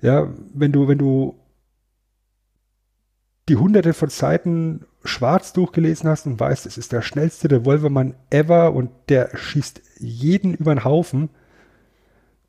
ja, 0.00 0.32
wenn 0.54 0.72
du, 0.72 0.88
wenn 0.88 0.98
du 0.98 1.38
die 3.48 3.56
hunderte 3.56 3.94
von 3.94 4.08
Seiten 4.08 4.84
schwarz 5.06 5.52
durchgelesen 5.52 6.08
hast 6.08 6.26
und 6.26 6.38
weißt, 6.38 6.66
es 6.66 6.78
ist 6.78 6.92
der 6.92 7.02
schnellste 7.02 7.50
Revolvermann 7.50 8.14
ever 8.30 8.72
und 8.72 8.90
der 9.08 9.36
schießt 9.36 9.82
jeden 9.98 10.54
über 10.54 10.74
den 10.74 10.84
Haufen 10.84 11.30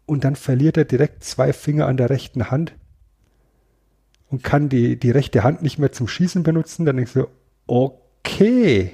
und 0.05 0.23
dann 0.23 0.35
verliert 0.35 0.77
er 0.77 0.85
direkt 0.85 1.23
zwei 1.23 1.53
Finger 1.53 1.87
an 1.87 1.97
der 1.97 2.09
rechten 2.09 2.49
Hand 2.49 2.73
und 4.29 4.43
kann 4.43 4.69
die, 4.69 4.97
die 4.97 5.11
rechte 5.11 5.43
Hand 5.43 5.61
nicht 5.61 5.79
mehr 5.79 5.91
zum 5.91 6.07
Schießen 6.07 6.43
benutzen, 6.43 6.85
dann 6.85 6.97
denkst 6.97 7.13
du, 7.13 7.27
okay. 7.67 8.91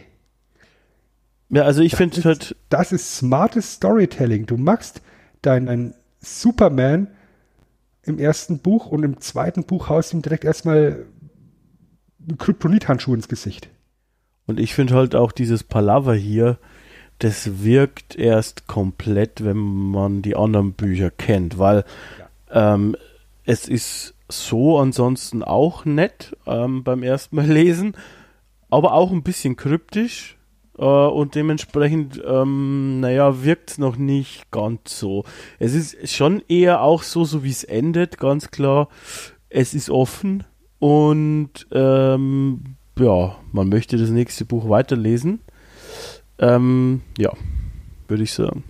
Ja, 1.49 1.63
also 1.63 1.81
ich 1.81 1.95
finde 1.95 2.23
halt. 2.23 2.55
Das 2.69 2.91
ist 2.91 3.15
smartes 3.15 3.73
Storytelling. 3.73 4.47
Du 4.47 4.57
machst 4.57 5.01
deinen 5.43 5.93
Superman 6.19 7.07
im 8.03 8.17
ersten 8.17 8.59
Buch 8.59 8.87
und 8.87 9.03
im 9.03 9.21
zweiten 9.21 9.63
Buch 9.63 9.89
haust 9.89 10.13
ihm 10.13 10.21
direkt 10.21 10.45
erstmal 10.45 11.05
Kryptonit-Handschuh 12.37 13.13
ins 13.13 13.27
Gesicht. 13.27 13.69
Und 14.45 14.59
ich 14.59 14.73
finde 14.73 14.95
halt 14.95 15.15
auch 15.15 15.31
dieses 15.31 15.63
Palaver 15.63 16.13
hier, 16.13 16.57
das 17.19 17.63
wirkt 17.63 18.15
erst 18.15 18.67
komplett, 18.67 19.43
wenn 19.43 19.57
man 19.57 20.21
die 20.21 20.35
anderen 20.35 20.73
Bücher 20.73 21.09
kennt, 21.09 21.57
weil 21.57 21.85
ja. 22.49 22.73
ähm, 22.73 22.97
es 23.45 23.67
ist 23.67 24.15
so 24.29 24.79
ansonsten 24.79 25.43
auch 25.43 25.85
nett 25.85 26.35
ähm, 26.45 26.83
beim 26.83 27.03
ersten 27.03 27.35
Mal 27.35 27.45
lesen, 27.45 27.95
aber 28.69 28.93
auch 28.93 29.11
ein 29.11 29.23
bisschen 29.23 29.55
kryptisch 29.55 30.37
äh, 30.77 30.83
und 30.83 31.35
dementsprechend, 31.35 32.21
ähm, 32.25 32.99
naja, 32.99 33.43
wirkt 33.43 33.71
es 33.71 33.77
noch 33.77 33.95
nicht 33.95 34.49
ganz 34.51 34.99
so. 34.99 35.23
Es 35.59 35.73
ist 35.73 36.13
schon 36.13 36.41
eher 36.47 36.81
auch 36.81 37.03
so, 37.03 37.23
so 37.23 37.43
wie 37.43 37.51
es 37.51 37.63
endet, 37.63 38.17
ganz 38.17 38.49
klar. 38.49 38.89
Es 39.49 39.73
ist 39.73 39.89
offen 39.89 40.43
und 40.83 41.65
ähm, 41.71 42.75
ja, 42.99 43.37
man 43.53 43.69
möchte 43.69 43.95
das 43.95 44.09
nächste 44.09 44.43
Buch 44.43 44.67
weiterlesen. 44.67 45.39
Ähm, 46.39 47.03
ja, 47.17 47.31
würde 48.09 48.23
ich 48.23 48.33
sagen. 48.33 48.65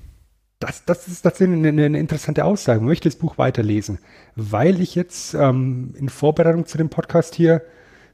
Das, 0.60 0.85
das 0.85 1.07
ist 1.07 1.23
tatsächlich 1.23 1.57
eine, 1.57 1.69
eine, 1.69 1.98
interessante 1.98 2.45
Aussage. 2.45 2.81
Man 2.81 2.90
möchte 2.90 3.10
das 3.10 3.15
Buch 3.15 3.40
weiterlesen, 3.40 3.98
weil 4.35 4.80
ich 4.80 4.94
jetzt 4.94 5.34
ähm, 5.34 5.95
in 5.98 6.07
Vorbereitung 6.07 6.68
zu 6.68 6.77
dem 6.77 6.90
Podcast 6.90 7.34
hier 7.34 7.64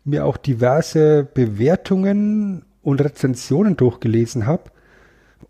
mir 0.06 0.24
auch 0.24 0.38
diverse 0.38 1.28
Bewertungen 1.34 2.64
und 2.82 3.02
Rezensionen 3.02 3.76
durchgelesen 3.76 4.46
habe. 4.46 4.72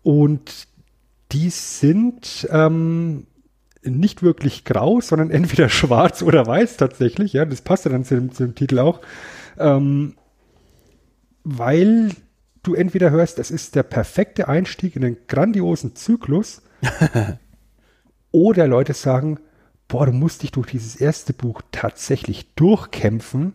Und 0.02 0.66
die 1.30 1.50
sind 1.50 2.48
ähm, 2.50 3.28
nicht 3.82 4.22
wirklich 4.22 4.64
grau, 4.64 5.00
sondern 5.00 5.30
entweder 5.32 5.68
schwarz 5.68 6.22
oder 6.22 6.46
weiß 6.46 6.76
tatsächlich. 6.76 7.32
Ja, 7.32 7.44
das 7.44 7.62
passt 7.62 7.84
ja 7.84 7.90
dann 7.90 8.04
zu 8.04 8.14
dem, 8.14 8.32
zu 8.32 8.44
dem 8.44 8.54
Titel 8.54 8.78
auch. 8.78 9.00
Ähm, 9.58 10.14
weil 11.44 12.10
du 12.62 12.74
entweder 12.74 13.10
hörst, 13.10 13.38
das 13.38 13.50
ist 13.50 13.74
der 13.74 13.82
perfekte 13.82 14.48
Einstieg 14.48 14.96
in 14.96 15.04
einen 15.04 15.16
grandiosen 15.26 15.96
Zyklus, 15.96 16.62
oder 18.32 18.66
Leute 18.66 18.94
sagen, 18.94 19.38
boah, 19.88 20.06
du 20.06 20.12
musst 20.12 20.42
dich 20.42 20.52
durch 20.52 20.68
dieses 20.68 20.96
erste 20.96 21.32
Buch 21.32 21.62
tatsächlich 21.72 22.54
durchkämpfen 22.54 23.54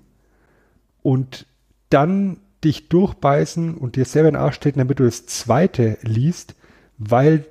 und 1.01 1.45
dann 1.89 2.37
dich 2.63 2.89
durchbeißen 2.89 3.75
und 3.75 3.95
dir 3.95 4.05
selber 4.05 4.29
in 4.29 4.33
den 4.33 4.41
Arsch 4.41 4.59
treten, 4.59 4.79
damit 4.79 4.99
du 4.99 5.05
das 5.05 5.25
zweite 5.27 5.97
liest, 6.01 6.55
weil 6.97 7.45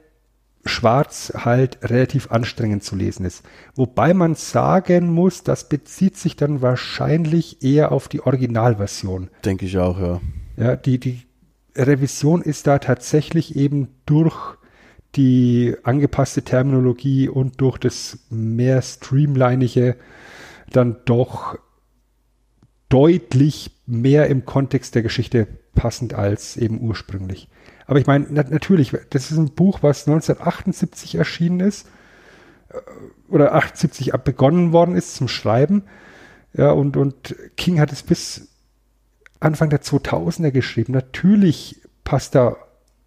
Schwarz 0.66 1.32
halt 1.36 1.78
relativ 1.82 2.30
anstrengend 2.30 2.84
zu 2.84 2.96
lesen 2.96 3.26
ist. 3.26 3.44
Wobei 3.74 4.14
man 4.14 4.34
sagen 4.34 5.12
muss, 5.12 5.42
das 5.42 5.68
bezieht 5.68 6.16
sich 6.16 6.36
dann 6.36 6.62
wahrscheinlich 6.62 7.62
eher 7.62 7.92
auf 7.92 8.08
die 8.08 8.20
Originalversion. 8.20 9.28
Denke 9.44 9.66
ich 9.66 9.78
auch, 9.78 10.00
ja. 10.00 10.20
Ja, 10.56 10.76
die, 10.76 10.98
die 10.98 11.22
Revision 11.76 12.42
ist 12.42 12.66
da 12.66 12.78
tatsächlich 12.78 13.56
eben 13.56 13.88
durch 14.06 14.56
die 15.16 15.76
angepasste 15.82 16.42
Terminologie 16.42 17.28
und 17.28 17.60
durch 17.60 17.78
das 17.78 18.18
mehr 18.30 18.82
streamlinige 18.82 19.96
dann 20.70 20.96
doch 21.04 21.58
deutlich 22.88 23.70
mehr 23.86 24.28
im 24.28 24.44
Kontext 24.44 24.94
der 24.94 25.02
Geschichte 25.02 25.46
passend 25.74 26.14
als 26.14 26.56
eben 26.56 26.80
ursprünglich. 26.80 27.48
Aber 27.86 27.98
ich 27.98 28.06
meine, 28.06 28.26
na 28.30 28.44
natürlich, 28.48 28.92
das 29.10 29.30
ist 29.30 29.36
ein 29.36 29.54
Buch, 29.54 29.82
was 29.82 30.06
1978 30.06 31.16
erschienen 31.16 31.60
ist 31.60 31.86
äh, 32.70 32.78
oder 33.28 33.54
78 33.54 34.12
begonnen 34.24 34.72
worden 34.72 34.96
ist 34.96 35.14
zum 35.14 35.28
Schreiben. 35.28 35.84
Ja, 36.52 36.70
und, 36.70 36.96
und 36.96 37.34
King 37.56 37.80
hat 37.80 37.92
es 37.92 38.02
bis 38.02 38.48
Anfang 39.40 39.70
der 39.70 39.82
2000er 39.82 40.50
geschrieben. 40.50 40.92
Natürlich 40.92 41.82
passt 42.04 42.34
da 42.34 42.56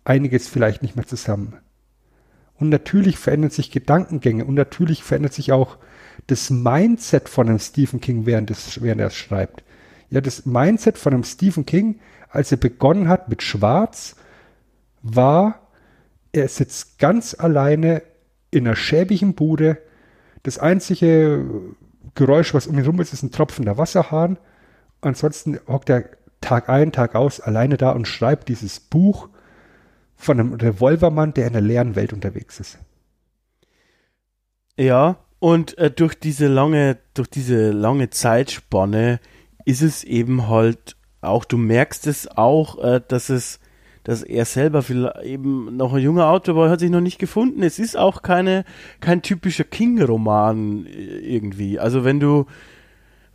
einiges 0.03 0.47
vielleicht 0.47 0.81
nicht 0.81 0.95
mehr 0.95 1.07
zusammen. 1.07 1.57
Und 2.55 2.69
natürlich 2.69 3.17
verändern 3.17 3.51
sich 3.51 3.71
Gedankengänge 3.71 4.45
und 4.45 4.55
natürlich 4.55 5.03
verändert 5.03 5.33
sich 5.33 5.51
auch 5.51 5.77
das 6.25 6.49
Mindset 6.49 7.29
von 7.29 7.47
einem 7.47 7.59
Stephen 7.59 8.01
King, 8.01 8.25
während, 8.25 8.49
es, 8.49 8.81
während 8.81 8.99
er 8.99 9.07
es 9.07 9.15
schreibt. 9.15 9.63
Ja, 10.09 10.21
das 10.21 10.45
Mindset 10.45 10.97
von 10.97 11.13
einem 11.13 11.23
Stephen 11.23 11.65
King, 11.65 11.99
als 12.29 12.51
er 12.51 12.57
begonnen 12.57 13.07
hat 13.07 13.29
mit 13.29 13.43
Schwarz, 13.43 14.15
war, 15.01 15.67
er 16.31 16.47
sitzt 16.47 16.99
ganz 16.99 17.35
alleine 17.37 18.03
in 18.51 18.67
einer 18.67 18.75
schäbigen 18.75 19.33
Bude. 19.33 19.77
Das 20.43 20.57
einzige 20.57 21.45
Geräusch, 22.15 22.53
was 22.53 22.67
um 22.67 22.77
ihn 22.77 22.85
rum 22.85 22.99
ist, 23.01 23.13
ist 23.13 23.23
ein 23.23 23.31
tropfender 23.31 23.77
Wasserhahn. 23.77 24.37
Ansonsten 25.01 25.59
hockt 25.67 25.89
er 25.89 26.05
Tag 26.41 26.69
ein, 26.69 26.91
Tag 26.91 27.15
aus 27.15 27.39
alleine 27.39 27.77
da 27.77 27.91
und 27.91 28.07
schreibt 28.07 28.49
dieses 28.49 28.79
Buch 28.79 29.29
von 30.15 30.39
einem 30.39 30.53
Revolvermann, 30.53 31.33
der 31.33 31.47
in 31.47 31.55
einer 31.55 31.65
leeren 31.65 31.95
Welt 31.95 32.13
unterwegs 32.13 32.59
ist. 32.59 32.77
Ja, 34.77 35.17
und 35.39 35.77
äh, 35.77 35.91
durch 35.91 36.15
diese 36.15 36.47
lange, 36.47 36.97
durch 37.13 37.29
diese 37.29 37.71
lange 37.71 38.09
Zeitspanne 38.09 39.19
ist 39.65 39.81
es 39.81 40.03
eben 40.03 40.47
halt 40.47 40.95
auch, 41.21 41.45
du 41.45 41.57
merkst 41.57 42.07
es 42.07 42.27
auch, 42.27 42.83
äh, 42.83 43.01
dass 43.07 43.29
es, 43.29 43.59
dass 44.07 44.23
er 44.23 44.45
selber 44.45 44.85
eben 45.21 45.75
noch 45.75 45.93
ein 45.93 46.01
junger 46.01 46.29
Autor 46.29 46.55
war, 46.55 46.69
hat 46.69 46.79
sich 46.79 46.89
noch 46.89 47.01
nicht 47.01 47.19
gefunden. 47.19 47.61
Es 47.61 47.77
ist 47.77 47.97
auch 47.97 48.21
keine, 48.21 48.63
kein 49.01 49.21
typischer 49.21 49.65
King-Roman 49.65 50.85
äh, 50.85 51.19
irgendwie. 51.19 51.77
Also 51.77 52.05
wenn 52.05 52.21
du, 52.21 52.45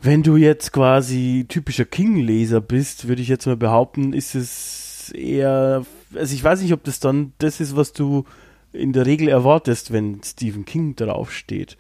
wenn 0.01 0.23
du 0.23 0.37
jetzt 0.37 0.73
quasi 0.73 1.45
typischer 1.47 1.85
King-Leser 1.85 2.63
bist, 2.63 3.07
würde 3.07 3.21
ich 3.21 3.29
jetzt 3.29 3.45
mal 3.45 3.59
behaupten, 3.59 4.15
ist 4.15 4.35
es 4.35 5.13
eher, 5.15 5.85
also 6.15 6.35
ich 6.35 6.43
weiß 6.43 6.63
nicht, 6.63 6.73
ob 6.73 6.83
das 6.85 7.01
dann 7.01 7.35
das 7.37 7.61
ist, 7.61 7.77
was 7.77 7.93
du 7.93 8.25
in 8.73 8.95
der 8.95 9.05
Regel 9.05 9.29
erwartest, 9.29 9.93
wenn 9.93 10.23
Stephen 10.25 10.65
King 10.65 10.97
draufsteht. 10.97 11.77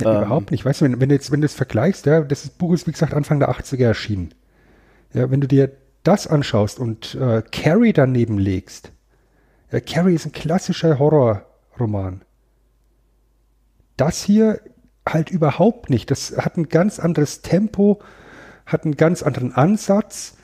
Ja, 0.00 0.10
ähm, 0.10 0.22
überhaupt 0.24 0.50
nicht. 0.50 0.64
Weißt 0.64 0.80
du, 0.80 0.86
wenn, 0.86 1.00
wenn 1.00 1.08
du 1.08 1.14
jetzt, 1.14 1.30
wenn 1.30 1.40
du 1.40 1.46
es 1.46 1.54
vergleichst, 1.54 2.04
ja, 2.06 2.20
das 2.22 2.48
Buch 2.48 2.72
ist, 2.72 2.88
wie 2.88 2.92
gesagt, 2.92 3.14
Anfang 3.14 3.38
der 3.38 3.52
80er 3.52 3.84
erschienen. 3.84 4.34
Ja, 5.12 5.30
wenn 5.30 5.40
du 5.40 5.46
dir 5.46 5.70
das 6.04 6.26
anschaust 6.26 6.78
und 6.78 7.16
äh, 7.16 7.42
Carrie 7.50 7.92
daneben 7.92 8.38
legst, 8.38 8.92
ja, 9.72 9.80
Carrie 9.80 10.14
ist 10.14 10.26
ein 10.26 10.32
klassischer 10.32 11.00
Horrorroman. 11.00 12.22
Das 13.96 14.22
hier 14.22 14.60
halt 15.08 15.30
überhaupt 15.30 15.90
nicht. 15.90 16.10
Das 16.10 16.36
hat 16.36 16.56
ein 16.56 16.68
ganz 16.68 16.98
anderes 16.98 17.42
Tempo, 17.42 18.00
hat 18.66 18.84
einen 18.84 18.96
ganz 18.96 19.22
anderen 19.22 19.52
Ansatz 19.52 20.36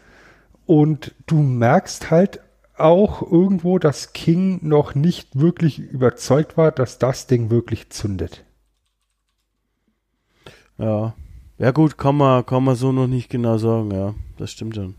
und 0.66 1.14
du 1.26 1.36
merkst 1.36 2.10
halt 2.10 2.40
auch 2.76 3.22
irgendwo, 3.22 3.78
dass 3.78 4.12
King 4.12 4.60
noch 4.62 4.94
nicht 4.94 5.38
wirklich 5.38 5.78
überzeugt 5.78 6.56
war, 6.56 6.72
dass 6.72 6.98
das 6.98 7.26
Ding 7.26 7.50
wirklich 7.50 7.90
zündet. 7.90 8.44
Ja. 10.78 11.14
Ja 11.58 11.72
gut, 11.72 11.98
kann 11.98 12.16
man, 12.16 12.46
kann 12.46 12.64
man 12.64 12.74
so 12.74 12.90
noch 12.90 13.06
nicht 13.06 13.28
genau 13.28 13.58
sagen, 13.58 13.90
ja. 13.90 14.14
Das 14.38 14.50
stimmt 14.50 14.74
schon. 14.76 14.94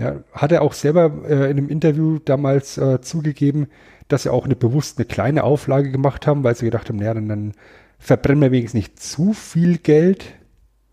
Ja, 0.00 0.16
hat 0.32 0.50
er 0.50 0.62
auch 0.62 0.72
selber 0.72 1.12
äh, 1.28 1.50
in 1.50 1.58
einem 1.58 1.68
Interview 1.68 2.18
damals 2.24 2.78
äh, 2.78 3.02
zugegeben, 3.02 3.68
dass 4.08 4.22
sie 4.22 4.32
auch 4.32 4.46
eine 4.46 4.56
bewusst 4.56 4.96
eine 4.96 5.04
kleine 5.04 5.44
Auflage 5.44 5.90
gemacht 5.90 6.26
haben, 6.26 6.42
weil 6.42 6.56
sie 6.56 6.64
gedacht 6.64 6.88
haben, 6.88 6.96
naja, 6.96 7.12
dann, 7.12 7.28
dann 7.28 7.52
verbrennen 7.98 8.40
wir 8.40 8.50
wenigstens 8.50 8.78
nicht 8.78 8.98
zu 8.98 9.34
viel 9.34 9.76
Geld, 9.76 10.24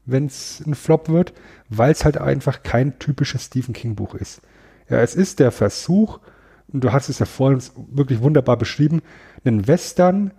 wenn 0.06 0.26
es 0.26 0.62
ein 0.66 0.76
Flop 0.76 1.08
wird, 1.08 1.34
weil 1.70 1.94
es 1.94 2.04
halt 2.04 2.18
einfach 2.18 2.64
kein 2.64 3.00
typisches 3.00 3.46
Stephen 3.46 3.74
King 3.74 3.96
Buch 3.96 4.14
ist. 4.14 4.42
Ja, 4.90 5.00
es 5.00 5.16
ist 5.16 5.40
der 5.40 5.52
Versuch, 5.52 6.20
und 6.74 6.84
du 6.84 6.92
hast 6.92 7.08
es 7.08 7.20
ja 7.20 7.26
vorhin 7.26 7.64
wirklich 7.90 8.22
wunderbar 8.22 8.58
beschrieben, 8.58 9.02
einen 9.46 9.68
Western 9.68 10.32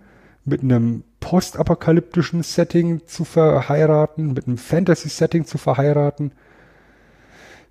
mit 0.45 0.61
einem 0.61 1.03
postapokalyptischen 1.21 2.43
Setting 2.43 3.07
zu 3.07 3.25
verheiraten, 3.25 4.33
mit 4.33 4.45
einem 4.45 4.59
Fantasy-Setting 4.59 5.45
zu 5.45 5.57
verheiraten. 5.57 6.33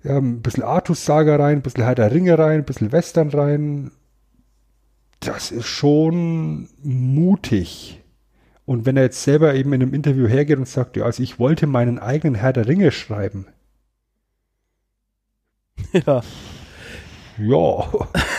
Ja, 0.03 0.17
ein 0.17 0.41
bisschen 0.41 0.63
Artus-Saga 0.63 1.35
rein, 1.35 1.57
ein 1.57 1.61
bisschen 1.61 1.83
Herr 1.83 1.95
der 1.95 2.11
Ringe 2.11 2.37
rein, 2.37 2.59
ein 2.59 2.65
bisschen 2.65 2.91
Western 2.91 3.29
rein. 3.29 3.91
Das 5.19 5.51
ist 5.51 5.67
schon 5.67 6.69
mutig. 6.81 8.01
Und 8.65 8.85
wenn 8.85 8.95
er 8.97 9.03
jetzt 9.03 9.23
selber 9.23 9.55
eben 9.55 9.73
in 9.73 9.81
einem 9.81 9.93
Interview 9.93 10.27
hergeht 10.27 10.57
und 10.57 10.67
sagt, 10.67 10.95
ja, 10.95 11.03
also 11.03 11.21
ich 11.23 11.39
wollte 11.39 11.67
meinen 11.67 11.99
eigenen 11.99 12.35
Herr 12.35 12.53
der 12.53 12.67
Ringe 12.67 12.91
schreiben. 12.91 13.47
Ja. 16.05 16.21
Ja. 17.37 17.89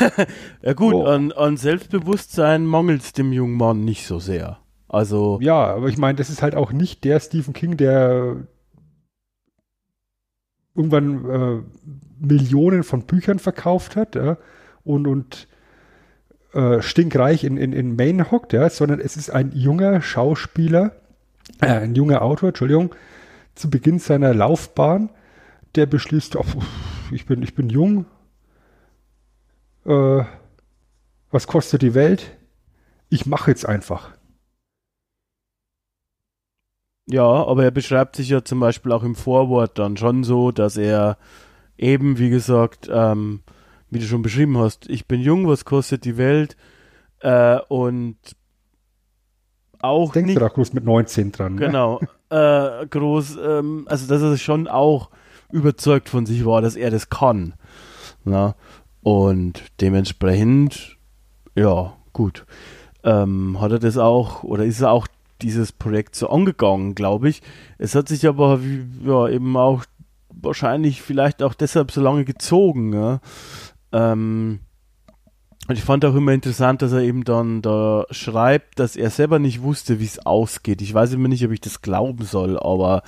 ja 0.63 0.73
gut, 0.75 0.95
oh. 0.95 1.05
an, 1.05 1.33
an 1.33 1.57
Selbstbewusstsein 1.57 2.67
mangelt 2.67 3.03
es 3.03 3.13
dem 3.13 3.33
jungen 3.33 3.57
Mann 3.57 3.85
nicht 3.85 4.07
so 4.07 4.19
sehr. 4.19 4.59
Also. 4.89 5.39
Ja, 5.41 5.75
aber 5.75 5.89
ich 5.89 5.97
meine, 5.97 6.17
das 6.17 6.31
ist 6.31 6.43
halt 6.43 6.55
auch 6.55 6.73
nicht 6.73 7.05
der 7.05 7.19
Stephen 7.19 7.55
King, 7.55 7.77
der 7.77 8.47
irgendwann 10.81 11.31
äh, 11.31 11.63
Millionen 12.21 12.83
von 12.83 13.03
Büchern 13.03 13.39
verkauft 13.39 13.97
hat 13.97 14.15
ja, 14.15 14.39
und, 14.85 15.07
und 15.07 15.49
äh, 16.53 16.83
stinkreich 16.83 17.45
in, 17.45 17.57
in, 17.57 17.73
in 17.73 17.97
Maine 17.97 18.31
hockt, 18.31 18.53
ja, 18.53 18.69
sondern 18.71 19.01
es 19.01 19.17
ist 19.17 19.31
ein 19.31 19.53
junger 19.53 20.03
Schauspieler, 20.03 20.97
äh, 21.61 21.67
ein 21.67 21.95
junger 21.95 22.23
Autor, 22.23 22.49
Entschuldigung, 22.49 22.95
zu 23.55 23.71
Beginn 23.71 23.99
seiner 23.99 24.35
Laufbahn, 24.35 25.11
der 25.75 25.87
beschließt, 25.87 26.37
oh, 26.37 26.45
ich, 27.13 27.27
bin, 27.27 27.43
ich 27.43 27.55
bin 27.55 27.69
jung, 27.69 28.07
äh, 29.87 30.25
was 31.31 31.47
kostet 31.47 31.83
die 31.83 31.95
Welt? 31.95 32.37
Ich 33.09 33.27
mache 33.27 33.51
jetzt 33.51 33.67
einfach. 33.67 34.11
Ja, 37.11 37.25
aber 37.25 37.65
er 37.65 37.71
beschreibt 37.71 38.17
sich 38.17 38.29
ja 38.29 38.45
zum 38.45 38.61
Beispiel 38.61 38.93
auch 38.93 39.03
im 39.03 39.15
Vorwort 39.15 39.79
dann 39.79 39.97
schon 39.97 40.23
so, 40.23 40.53
dass 40.53 40.77
er 40.77 41.17
eben, 41.77 42.19
wie 42.19 42.31
gesagt, 42.31 42.89
ähm, 42.93 43.41
wie 43.91 43.99
du 43.99 44.07
schon 44.07 44.23
beschrieben 44.23 44.59
hast, 44.59 44.89
ich 44.89 45.07
bin 45.07 45.21
jung, 45.21 45.49
was 45.49 45.65
kostet 45.65 46.05
die 46.05 46.17
Welt? 46.17 46.57
Äh, 47.21 47.59
und 47.69 48.17
auch 49.81 50.13
Denkst 50.13 50.29
nicht, 50.29 50.41
da 50.41 50.49
groß 50.49 50.73
mit 50.75 50.85
19 50.85 51.33
dran? 51.33 51.55
Ne? 51.55 51.61
Genau, 51.61 52.01
äh, 52.31 52.87
groß, 52.87 53.39
ähm, 53.43 53.87
also 53.89 54.07
dass 54.07 54.23
er 54.23 54.37
schon 54.37 54.69
auch 54.69 55.11
überzeugt 55.51 56.09
von 56.09 56.27
sich 56.27 56.45
war, 56.45 56.63
dass 56.63 56.77
er 56.77 56.91
das 56.91 57.09
kann. 57.11 57.55
Na? 58.25 58.55
Und 59.03 59.65
dementsprechend, 59.81 60.99
ja, 61.55 61.95
gut, 62.13 62.45
ähm, 63.03 63.61
hat 63.61 63.73
er 63.73 63.79
das 63.79 63.97
auch, 63.97 64.45
oder 64.45 64.65
ist 64.65 64.81
er 64.81 64.91
auch 64.91 65.09
dieses 65.43 65.73
Projekt 65.73 66.15
so 66.15 66.29
angegangen, 66.31 66.95
glaube 66.95 67.29
ich. 67.29 67.43
Es 67.79 67.95
hat 67.95 68.09
sich 68.09 68.27
aber 68.27 68.61
ja, 69.05 69.29
eben 69.29 69.57
auch 69.57 69.85
wahrscheinlich 70.29 71.03
vielleicht 71.03 71.43
auch 71.43 71.55
deshalb 71.55 71.91
so 71.91 72.01
lange 72.01 72.25
gezogen. 72.25 72.93
Ja? 72.93 73.21
Ähm, 73.93 74.61
und 75.69 75.79
ich 75.79 75.85
fand 75.85 76.05
auch 76.05 76.15
immer 76.15 76.33
interessant, 76.33 76.83
dass 76.83 76.93
er 76.93 77.03
eben 77.03 77.25
dann 77.25 77.63
da 77.63 78.05
schreibt, 78.11 78.79
dass 78.79 78.97
er 78.97 79.11
selber 79.11 79.39
nicht 79.39 79.63
wusste, 79.63 80.01
wie 80.01 80.05
es 80.05 80.25
ausgeht. 80.25 80.83
Ich 80.83 80.93
weiß 80.93 81.13
immer 81.13 81.29
nicht, 81.29 81.45
ob 81.45 81.53
ich 81.53 81.61
das 81.61 81.83
glauben 81.83 82.25
soll, 82.25 82.59
aber 82.59 83.03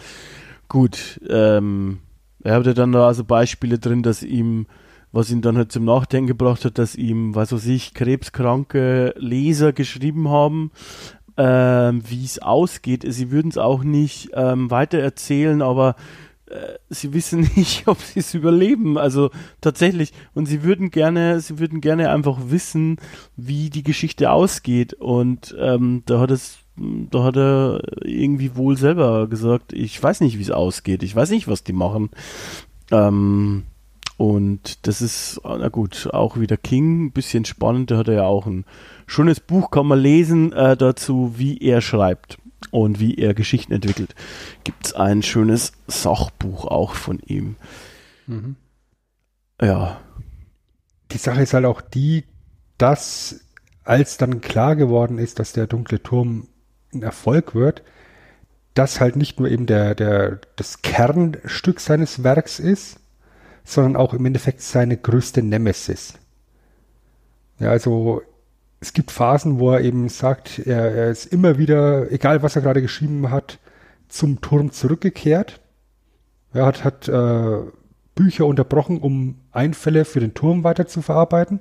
gut. 0.68 1.20
Ähm, 1.28 1.98
er 2.44 2.54
hatte 2.54 2.74
dann 2.74 2.92
da 2.92 3.06
also 3.06 3.24
Beispiele 3.24 3.78
drin, 3.78 4.02
dass 4.02 4.22
ihm, 4.22 4.66
was 5.12 5.30
ihn 5.30 5.42
dann 5.42 5.56
halt 5.56 5.72
zum 5.72 5.84
Nachdenken 5.84 6.26
gebracht 6.26 6.64
hat, 6.64 6.78
dass 6.78 6.94
ihm, 6.94 7.34
was 7.34 7.52
weiß 7.52 7.66
ich, 7.66 7.94
krebskranke 7.94 9.14
Leser 9.16 9.72
geschrieben 9.72 10.28
haben, 10.28 10.70
ähm, 11.36 12.02
wie 12.06 12.24
es 12.24 12.40
ausgeht. 12.40 13.04
Sie 13.06 13.30
würden 13.30 13.50
es 13.50 13.58
auch 13.58 13.84
nicht 13.84 14.30
ähm, 14.34 14.70
weiter 14.70 14.98
erzählen, 14.98 15.62
aber 15.62 15.96
äh, 16.46 16.78
sie 16.90 17.12
wissen 17.12 17.40
nicht, 17.56 17.88
ob 17.88 17.98
sie 17.98 18.20
es 18.20 18.34
überleben. 18.34 18.98
Also 18.98 19.30
tatsächlich. 19.60 20.12
Und 20.34 20.46
sie 20.46 20.62
würden 20.62 20.90
gerne, 20.90 21.40
sie 21.40 21.58
würden 21.58 21.80
gerne 21.80 22.10
einfach 22.10 22.38
wissen, 22.46 22.98
wie 23.36 23.70
die 23.70 23.82
Geschichte 23.82 24.30
ausgeht. 24.30 24.94
Und 24.94 25.54
ähm, 25.58 26.02
da 26.06 26.20
hat 26.20 26.30
es, 26.30 26.58
da 26.76 27.24
hat 27.24 27.36
er 27.36 27.80
irgendwie 28.02 28.56
wohl 28.56 28.76
selber 28.76 29.28
gesagt, 29.28 29.72
ich 29.72 30.00
weiß 30.02 30.20
nicht, 30.20 30.38
wie 30.38 30.42
es 30.42 30.50
ausgeht. 30.50 31.02
Ich 31.02 31.16
weiß 31.16 31.30
nicht, 31.30 31.48
was 31.48 31.64
die 31.64 31.72
machen. 31.72 32.10
Ähm, 32.90 33.64
und 34.18 34.86
das 34.86 35.02
ist, 35.02 35.40
na 35.42 35.68
gut, 35.68 36.08
auch 36.12 36.38
wieder 36.38 36.56
King, 36.56 37.12
bisschen 37.12 37.44
spannend. 37.44 37.90
Da 37.90 37.96
hat 37.96 38.08
er 38.08 38.14
ja 38.14 38.24
auch 38.24 38.46
ein 38.46 38.64
schönes 39.12 39.40
Buch, 39.40 39.70
kann 39.70 39.86
man 39.86 39.98
lesen 39.98 40.52
äh, 40.52 40.76
dazu, 40.76 41.34
wie 41.36 41.58
er 41.58 41.80
schreibt 41.80 42.38
und 42.70 42.98
wie 42.98 43.16
er 43.16 43.34
Geschichten 43.34 43.72
entwickelt. 43.72 44.14
Gibt 44.64 44.86
es 44.86 44.94
ein 44.94 45.22
schönes 45.22 45.72
Sachbuch 45.86 46.64
auch 46.64 46.94
von 46.94 47.20
ihm. 47.20 47.56
Mhm. 48.26 48.56
Ja. 49.60 50.00
Die 51.10 51.18
Sache 51.18 51.42
ist 51.42 51.52
halt 51.52 51.66
auch 51.66 51.82
die, 51.82 52.24
dass 52.78 53.40
als 53.84 54.16
dann 54.16 54.40
klar 54.40 54.76
geworden 54.76 55.18
ist, 55.18 55.38
dass 55.38 55.52
der 55.52 55.66
dunkle 55.66 56.02
Turm 56.02 56.48
ein 56.94 57.02
Erfolg 57.02 57.54
wird, 57.54 57.82
das 58.74 59.00
halt 59.00 59.16
nicht 59.16 59.38
nur 59.38 59.50
eben 59.50 59.66
der, 59.66 59.94
der, 59.94 60.40
das 60.56 60.80
Kernstück 60.80 61.80
seines 61.80 62.24
Werks 62.24 62.58
ist, 62.58 62.98
sondern 63.64 63.96
auch 63.96 64.14
im 64.14 64.24
Endeffekt 64.24 64.62
seine 64.62 64.96
größte 64.96 65.42
Nemesis. 65.42 66.14
Ja, 67.58 67.70
also 67.70 68.22
es 68.82 68.92
gibt 68.92 69.12
Phasen, 69.12 69.60
wo 69.60 69.70
er 69.70 69.80
eben 69.80 70.08
sagt, 70.08 70.58
er, 70.58 70.92
er 70.92 71.10
ist 71.10 71.26
immer 71.26 71.56
wieder, 71.56 72.10
egal 72.10 72.42
was 72.42 72.56
er 72.56 72.62
gerade 72.62 72.82
geschrieben 72.82 73.30
hat, 73.30 73.60
zum 74.08 74.40
Turm 74.40 74.72
zurückgekehrt. 74.72 75.60
Er 76.52 76.66
hat, 76.66 76.82
hat 76.82 77.08
äh, 77.08 77.58
Bücher 78.16 78.44
unterbrochen, 78.44 78.98
um 78.98 79.36
Einfälle 79.52 80.04
für 80.04 80.18
den 80.18 80.34
Turm 80.34 80.64
weiter 80.64 80.88
zu 80.88 81.00
verarbeiten. 81.00 81.60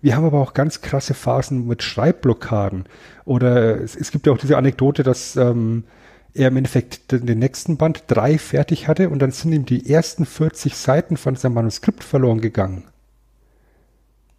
Wir 0.00 0.16
haben 0.16 0.24
aber 0.24 0.40
auch 0.40 0.54
ganz 0.54 0.80
krasse 0.80 1.12
Phasen 1.12 1.66
mit 1.66 1.82
Schreibblockaden. 1.82 2.86
Oder 3.26 3.78
es, 3.82 3.94
es 3.94 4.10
gibt 4.10 4.26
ja 4.26 4.32
auch 4.32 4.38
diese 4.38 4.56
Anekdote, 4.56 5.02
dass 5.02 5.36
ähm, 5.36 5.84
er 6.32 6.48
im 6.48 6.56
Endeffekt 6.56 7.12
den, 7.12 7.26
den, 7.26 7.38
nächsten 7.38 7.76
Band 7.76 8.04
drei 8.06 8.38
fertig 8.38 8.88
hatte 8.88 9.10
und 9.10 9.18
dann 9.18 9.30
sind 9.30 9.52
ihm 9.52 9.66
die 9.66 9.90
ersten 9.90 10.24
40 10.24 10.74
Seiten 10.74 11.18
von 11.18 11.36
seinem 11.36 11.52
Manuskript 11.52 12.02
verloren 12.02 12.40
gegangen. 12.40 12.84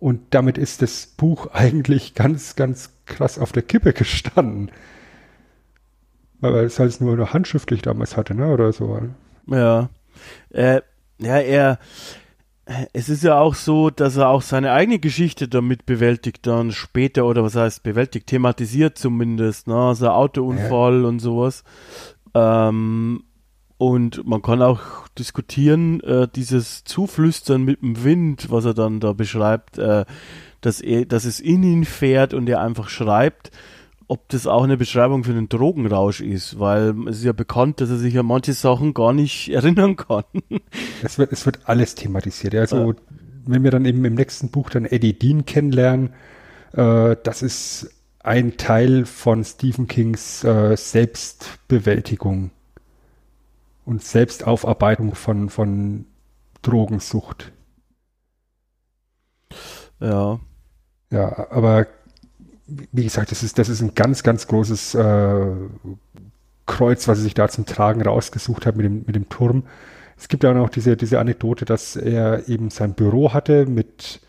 Und 0.01 0.33
damit 0.33 0.57
ist 0.57 0.81
das 0.81 1.05
Buch 1.05 1.51
eigentlich 1.53 2.15
ganz, 2.15 2.55
ganz 2.55 2.89
krass 3.05 3.37
auf 3.37 3.51
der 3.51 3.61
Kippe 3.61 3.93
gestanden. 3.93 4.71
Weil 6.39 6.55
er 6.55 6.63
es 6.63 6.79
halt 6.79 6.99
nur 7.01 7.15
noch 7.15 7.35
handschriftlich 7.35 7.83
damals 7.83 8.17
hatte, 8.17 8.33
ne? 8.33 8.47
Oder 8.47 8.73
so. 8.73 8.99
Ja. 9.45 9.91
Äh, 10.49 10.81
ja, 11.19 11.37
er. 11.37 11.79
Es 12.93 13.09
ist 13.09 13.23
ja 13.23 13.37
auch 13.37 13.53
so, 13.53 13.91
dass 13.91 14.17
er 14.17 14.29
auch 14.29 14.41
seine 14.41 14.71
eigene 14.71 14.97
Geschichte 14.97 15.47
damit 15.47 15.85
bewältigt 15.85 16.47
dann 16.47 16.71
später, 16.71 17.25
oder 17.27 17.43
was 17.43 17.55
heißt 17.55 17.83
bewältigt, 17.83 18.25
thematisiert 18.25 18.97
zumindest, 18.97 19.67
ne? 19.67 19.75
Also 19.75 20.09
Autounfall 20.09 21.03
ja. 21.03 21.07
und 21.07 21.19
sowas. 21.19 21.63
Ähm, 22.33 23.23
und 23.81 24.27
man 24.27 24.43
kann 24.43 24.61
auch 24.61 25.07
diskutieren, 25.17 26.01
äh, 26.01 26.27
dieses 26.35 26.83
Zuflüstern 26.83 27.63
mit 27.63 27.81
dem 27.81 28.03
Wind, 28.03 28.51
was 28.51 28.65
er 28.65 28.75
dann 28.75 28.99
da 28.99 29.13
beschreibt, 29.13 29.79
äh, 29.79 30.05
dass, 30.61 30.81
er, 30.81 31.05
dass 31.05 31.25
es 31.25 31.39
in 31.39 31.63
ihn 31.63 31.83
fährt 31.83 32.35
und 32.35 32.47
er 32.47 32.61
einfach 32.61 32.89
schreibt, 32.89 33.49
ob 34.07 34.29
das 34.29 34.45
auch 34.45 34.63
eine 34.65 34.77
Beschreibung 34.77 35.23
für 35.23 35.31
einen 35.31 35.49
Drogenrausch 35.49 36.21
ist, 36.21 36.59
weil 36.59 36.93
es 37.07 37.17
ist 37.17 37.23
ja 37.23 37.31
bekannt, 37.31 37.81
dass 37.81 37.89
er 37.89 37.97
sich 37.97 38.19
an 38.19 38.27
manche 38.27 38.53
Sachen 38.53 38.93
gar 38.93 39.13
nicht 39.13 39.49
erinnern 39.51 39.95
kann. 39.95 40.25
Es 41.01 41.17
wird, 41.17 41.31
es 41.31 41.47
wird 41.47 41.61
alles 41.63 41.95
thematisiert. 41.95 42.53
Also, 42.53 42.91
ja. 42.91 42.97
wenn 43.47 43.63
wir 43.63 43.71
dann 43.71 43.85
eben 43.85 44.05
im 44.05 44.13
nächsten 44.13 44.51
Buch 44.51 44.69
dann 44.69 44.85
Eddie 44.85 45.17
Dean 45.17 45.45
kennenlernen, 45.45 46.11
äh, 46.73 47.15
das 47.23 47.41
ist 47.41 47.89
ein 48.19 48.57
Teil 48.57 49.07
von 49.07 49.43
Stephen 49.43 49.87
Kings 49.87 50.43
äh, 50.43 50.77
Selbstbewältigung 50.77 52.51
und 53.85 54.03
Selbstaufarbeitung 54.03 55.15
von, 55.15 55.49
von 55.49 56.05
Drogensucht. 56.61 57.51
Ja. 59.99 60.39
Ja, 61.11 61.51
aber 61.51 61.87
wie 62.67 63.03
gesagt, 63.03 63.31
das 63.31 63.43
ist, 63.43 63.57
das 63.59 63.69
ist 63.69 63.81
ein 63.81 63.95
ganz, 63.95 64.23
ganz 64.23 64.47
großes 64.47 64.95
äh, 64.95 65.45
Kreuz, 66.65 67.07
was 67.07 67.19
er 67.19 67.23
sich 67.23 67.33
da 67.33 67.49
zum 67.49 67.65
Tragen 67.65 68.01
rausgesucht 68.01 68.65
hat 68.65 68.77
mit 68.77 68.85
dem, 68.85 69.03
mit 69.05 69.15
dem 69.15 69.27
Turm. 69.29 69.63
Es 70.17 70.27
gibt 70.27 70.43
ja 70.43 70.51
auch 70.51 70.55
noch 70.55 70.69
diese, 70.69 70.95
diese 70.95 71.19
Anekdote, 71.19 71.65
dass 71.65 71.95
er 71.95 72.47
eben 72.47 72.69
sein 72.69 72.93
Büro 72.93 73.33
hatte 73.33 73.65
mit 73.65 74.21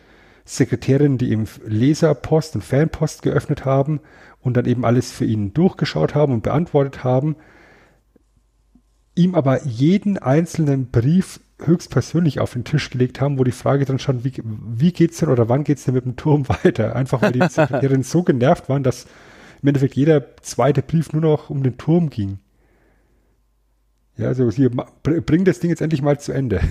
Sekretärinnen, 0.45 1.19
die 1.19 1.31
ihm 1.31 1.45
Leserpost 1.65 2.57
und 2.57 2.65
Fanpost 2.65 3.23
geöffnet 3.23 3.65
haben 3.65 4.01
und 4.41 4.57
dann 4.57 4.67
eben 4.67 4.85
alles 4.85 5.13
für 5.13 5.25
ihn 5.25 5.55
durchgeschaut 5.55 6.15
haben 6.15 6.33
und 6.33 6.43
beantwortet 6.43 7.05
haben 7.05 7.37
ihm 9.15 9.35
aber 9.35 9.65
jeden 9.65 10.19
einzelnen 10.19 10.91
Brief 10.91 11.41
höchstpersönlich 11.61 12.41
auf 12.41 12.53
den 12.55 12.65
Tisch 12.65 12.91
gelegt 12.91 13.21
haben, 13.21 13.39
wo 13.39 13.45
die 13.45 13.53
Frage 13.53 13.85
dann 13.85 13.99
schon, 13.99 14.25
wie, 14.25 14.33
wie 14.45 14.93
geht's 14.93 15.19
denn 15.19 15.29
oder 15.29 15.49
wann 15.49 15.65
geht's 15.65 15.85
denn 15.85 15.95
mit 15.95 16.05
dem 16.05 16.17
Turm 16.17 16.49
weiter? 16.65 16.97
Einfach 16.97 17.23
weil 17.23 17.33
die 17.33 17.41
Sekretärinnen 17.41 18.03
so 18.03 18.23
genervt 18.23 18.69
waren, 18.69 18.83
dass 18.83 19.07
im 19.63 19.69
Endeffekt 19.69 19.95
jeder 19.95 20.37
zweite 20.39 20.83
Brief 20.83 21.13
nur 21.13 21.23
noch 21.23 21.51
um 21.51 21.63
den 21.63 21.79
Turm 21.79 22.11
ging. 22.11 22.39
Ja, 24.17 24.29
also 24.29 24.51
hier, 24.51 24.71
bring 24.71 25.45
das 25.45 25.61
Ding 25.61 25.71
jetzt 25.71 25.81
endlich 25.81 26.03
mal 26.03 26.21
zu 26.21 26.33
Ende. 26.33 26.61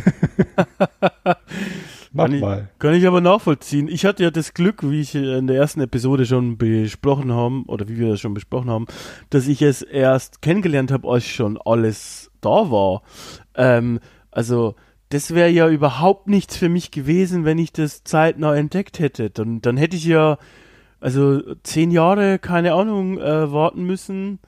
Mach 2.14 2.26
kann 2.28 2.40
mal. 2.40 2.70
Ich, 2.72 2.80
kann 2.80 2.94
ich 2.94 3.08
aber 3.08 3.22
nachvollziehen. 3.22 3.88
Ich 3.88 4.06
hatte 4.06 4.24
ja 4.24 4.32
das 4.32 4.54
Glück, 4.54 4.84
wie 4.84 5.00
ich 5.00 5.16
in 5.16 5.48
der 5.48 5.56
ersten 5.56 5.80
Episode 5.82 6.26
schon 6.26 6.58
besprochen 6.58 7.32
haben, 7.32 7.64
oder 7.64 7.88
wie 7.88 7.98
wir 7.98 8.10
das 8.10 8.20
schon 8.20 8.34
besprochen 8.34 8.70
haben, 8.70 8.86
dass 9.30 9.48
ich 9.48 9.62
es 9.62 9.82
erst 9.82 10.42
kennengelernt 10.42 10.92
habe, 10.92 11.08
als 11.08 11.26
schon 11.26 11.58
alles 11.64 12.31
da 12.42 12.72
war. 12.72 13.04
Ähm, 13.56 14.00
also, 14.32 14.76
das 15.12 15.36
wäre 15.36 15.50
ja 15.50 15.68
überhaupt 15.68 16.28
nichts 16.28 16.56
für 16.56 16.70
mich 16.70 16.90
gewesen, 16.90 17.44
wenn 17.44 17.58
ich 17.58 17.74
das 17.74 18.04
zeitnah 18.04 18.56
entdeckt 18.56 19.00
hätte. 19.00 19.30
Dann, 19.30 19.62
dann 19.62 19.76
hätte 19.76 19.98
ich 19.98 20.06
ja, 20.06 20.38
also 21.02 21.56
zehn 21.64 21.92
Jahre, 21.92 22.40
keine 22.40 22.74
Ahnung, 22.74 23.20
äh, 23.20 23.52
warten 23.52 23.84
müssen. 23.84 24.40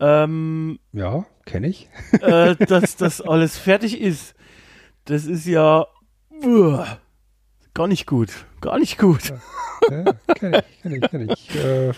Ähm, 0.00 0.78
ja, 0.92 1.24
kenne 1.46 1.68
ich. 1.68 1.88
äh, 2.20 2.56
dass 2.56 2.96
das 2.96 3.20
alles 3.26 3.56
fertig 3.56 4.00
ist. 4.00 4.34
Das 5.06 5.24
ist 5.24 5.46
ja 5.46 5.86
uh, 6.44 6.78
gar 7.72 7.88
nicht 7.88 8.06
gut. 8.06 8.30
Gar 8.60 8.78
nicht 8.78 8.98
gut. 8.98 9.32
Ja, 9.90 10.04
ja 10.04 10.12
kenne 10.34 10.62
ich, 10.68 10.82
kenne 10.82 10.96
ich, 10.96 11.10
kenne 11.10 11.32
ich. 11.32 11.56
Äh, 11.56 11.92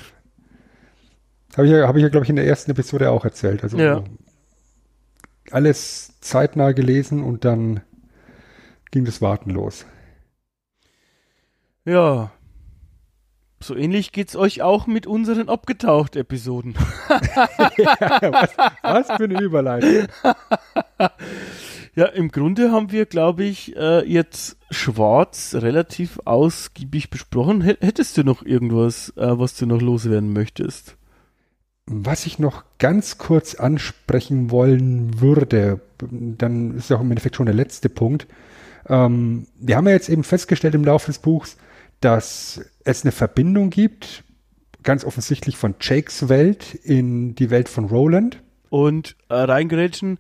Habe 1.57 1.67
ich 1.67 1.73
ja, 1.73 1.89
hab 1.89 1.97
ich 1.97 2.03
ja 2.03 2.09
glaube 2.11 2.25
ich, 2.25 2.31
in 2.31 2.37
der 2.37 2.47
ersten 2.47 2.71
Episode 2.71 3.11
auch 3.11 3.25
erzählt. 3.25 3.65
Also 3.65 3.77
ja 3.77 4.05
alles 5.51 6.19
zeitnah 6.21 6.73
gelesen 6.73 7.23
und 7.23 7.45
dann 7.45 7.81
ging 8.91 9.05
das 9.05 9.21
Warten 9.21 9.51
los. 9.51 9.87
Ja. 11.85 12.33
So 13.61 13.75
ähnlich 13.75 14.13
geht's 14.13 14.37
euch 14.37 14.63
auch 14.63 14.87
mit 14.87 15.07
unseren 15.07 15.49
Abgetaucht-Episoden. 15.49 16.75
ja, 17.09 18.21
was, 18.33 18.57
was 18.83 19.17
für 19.17 19.25
eine 19.25 19.41
Überleitung. 19.41 20.09
Ja, 21.97 22.07
im 22.07 22.31
Grunde 22.31 22.73
haben 22.73 22.91
wir, 22.91 23.07
glaube 23.07 23.45
ich, 23.45 23.77
äh, 23.77 24.05
jetzt 24.05 24.59
Schwarz 24.71 25.55
relativ 25.55 26.19
ausgiebig 26.25 27.09
besprochen. 27.09 27.61
Hättest 27.61 28.17
du 28.17 28.25
noch 28.25 28.45
irgendwas, 28.45 29.11
äh, 29.17 29.39
was 29.39 29.57
du 29.57 29.67
noch 29.67 29.81
loswerden 29.81 30.33
möchtest? 30.33 30.97
Was 31.87 32.25
ich 32.27 32.39
noch 32.39 32.65
ganz 32.79 33.19
kurz 33.19 33.55
ansprechen 33.55 34.51
wollen 34.51 35.21
würde, 35.21 35.81
dann 35.99 36.77
ist 36.77 36.91
auch 36.93 37.01
im 37.01 37.11
Endeffekt 37.11 37.37
schon 37.37 37.47
der 37.47 37.55
letzte 37.55 37.89
Punkt. 37.89 38.27
Ähm, 38.89 39.47
wir 39.59 39.77
haben 39.77 39.87
ja 39.87 39.93
jetzt 39.93 40.09
eben 40.09 40.25
festgestellt 40.25 40.75
im 40.75 40.85
Laufe 40.85 41.07
des 41.07 41.19
Buchs, 41.19 41.57
dass 42.01 42.65
es 42.85 43.05
eine 43.05 43.13
Verbindung 43.13 43.71
gibt, 43.71 44.25
ganz 44.83 45.05
offensichtlich 45.05 45.57
von 45.57 45.75
Jakes 45.81 46.29
Welt 46.29 46.75
in 46.75 47.35
die 47.35 47.51
Welt 47.51 47.69
von 47.69 47.87
Roland. 47.87 48.43
Und 48.71 49.17
äh, 49.29 49.35
reingerätschen, 49.35 50.19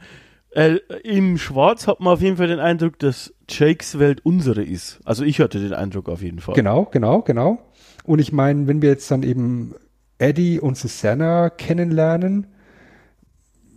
äh, 0.55 0.79
Im 1.03 1.37
Schwarz 1.37 1.89
hat 1.89 1.99
man 1.99 2.13
auf 2.13 2.21
jeden 2.21 2.37
Fall 2.37 2.47
den 2.47 2.61
Eindruck, 2.61 2.99
dass 3.01 3.35
Jakes 3.49 3.99
Welt 3.99 4.21
unsere 4.25 4.63
ist. 4.63 5.01
Also 5.05 5.25
ich 5.25 5.41
hatte 5.41 5.59
den 5.59 5.73
Eindruck 5.73 6.09
auf 6.09 6.23
jeden 6.23 6.39
Fall. 6.39 6.55
Genau, 6.55 6.85
genau, 6.85 7.23
genau. 7.23 7.59
Und 8.05 8.21
ich 8.21 8.33
meine, 8.33 8.69
wenn 8.69 8.81
wir 8.81 8.91
jetzt 8.91 9.11
dann 9.11 9.25
eben 9.25 9.75
Eddie 10.25 10.61
und 10.61 10.77
Susanna 10.77 11.51
kennenlernen, 11.51 12.47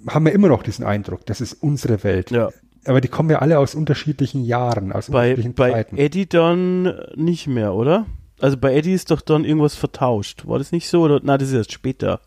haben 0.07 0.25
wir 0.25 0.31
immer 0.31 0.47
noch 0.47 0.63
diesen 0.63 0.85
Eindruck, 0.85 1.25
das 1.25 1.41
ist 1.41 1.53
unsere 1.53 2.03
Welt. 2.03 2.31
Ja. 2.31 2.49
Aber 2.85 3.01
die 3.01 3.09
kommen 3.09 3.29
ja 3.29 3.39
alle 3.39 3.59
aus 3.59 3.75
unterschiedlichen 3.75 4.45
Jahren, 4.45 4.93
aus 4.93 5.09
bei, 5.09 5.31
unterschiedlichen 5.31 5.55
bei 5.55 5.71
Zeiten. 5.71 5.97
Eddie 5.97 6.25
dann 6.25 6.93
nicht 7.15 7.47
mehr, 7.47 7.73
oder? 7.73 8.05
Also 8.39 8.55
bei 8.55 8.73
Eddie 8.73 8.93
ist 8.93 9.11
doch 9.11 9.19
dann 9.19 9.43
irgendwas 9.43 9.75
vertauscht. 9.75 10.47
War 10.47 10.57
das 10.57 10.71
nicht 10.71 10.87
so? 10.87 11.01
Oder? 11.01 11.19
Nein, 11.21 11.39
das 11.39 11.49
ist 11.49 11.55
erst 11.55 11.73
später. 11.73 12.21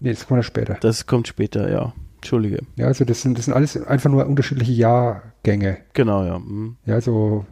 Nee, 0.00 0.10
das 0.10 0.26
kommt 0.26 0.38
ja 0.38 0.42
später. 0.42 0.76
Das 0.80 1.06
kommt 1.06 1.28
später, 1.28 1.70
ja. 1.70 1.94
Entschuldige. 2.16 2.58
Ja, 2.76 2.86
also 2.86 3.04
das 3.04 3.22
sind, 3.22 3.38
das 3.38 3.46
sind 3.46 3.54
alles 3.54 3.80
einfach 3.86 4.10
nur 4.10 4.26
unterschiedliche 4.26 4.72
Jahrgänge. 4.72 5.78
Genau, 5.94 6.24
ja. 6.24 6.38
Mhm. 6.38 6.76
Ja, 6.84 7.00
so 7.00 7.46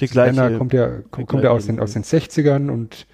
die 0.00 0.08
gleiche, 0.08 0.58
kommt 0.58 0.72
ja, 0.72 0.88
kommt, 1.10 1.28
kommt 1.28 1.44
ja 1.44 1.50
aus 1.50 1.66
den, 1.66 1.78
aus 1.78 1.92
den 1.92 2.02
60ern 2.02 2.70
und 2.70 3.06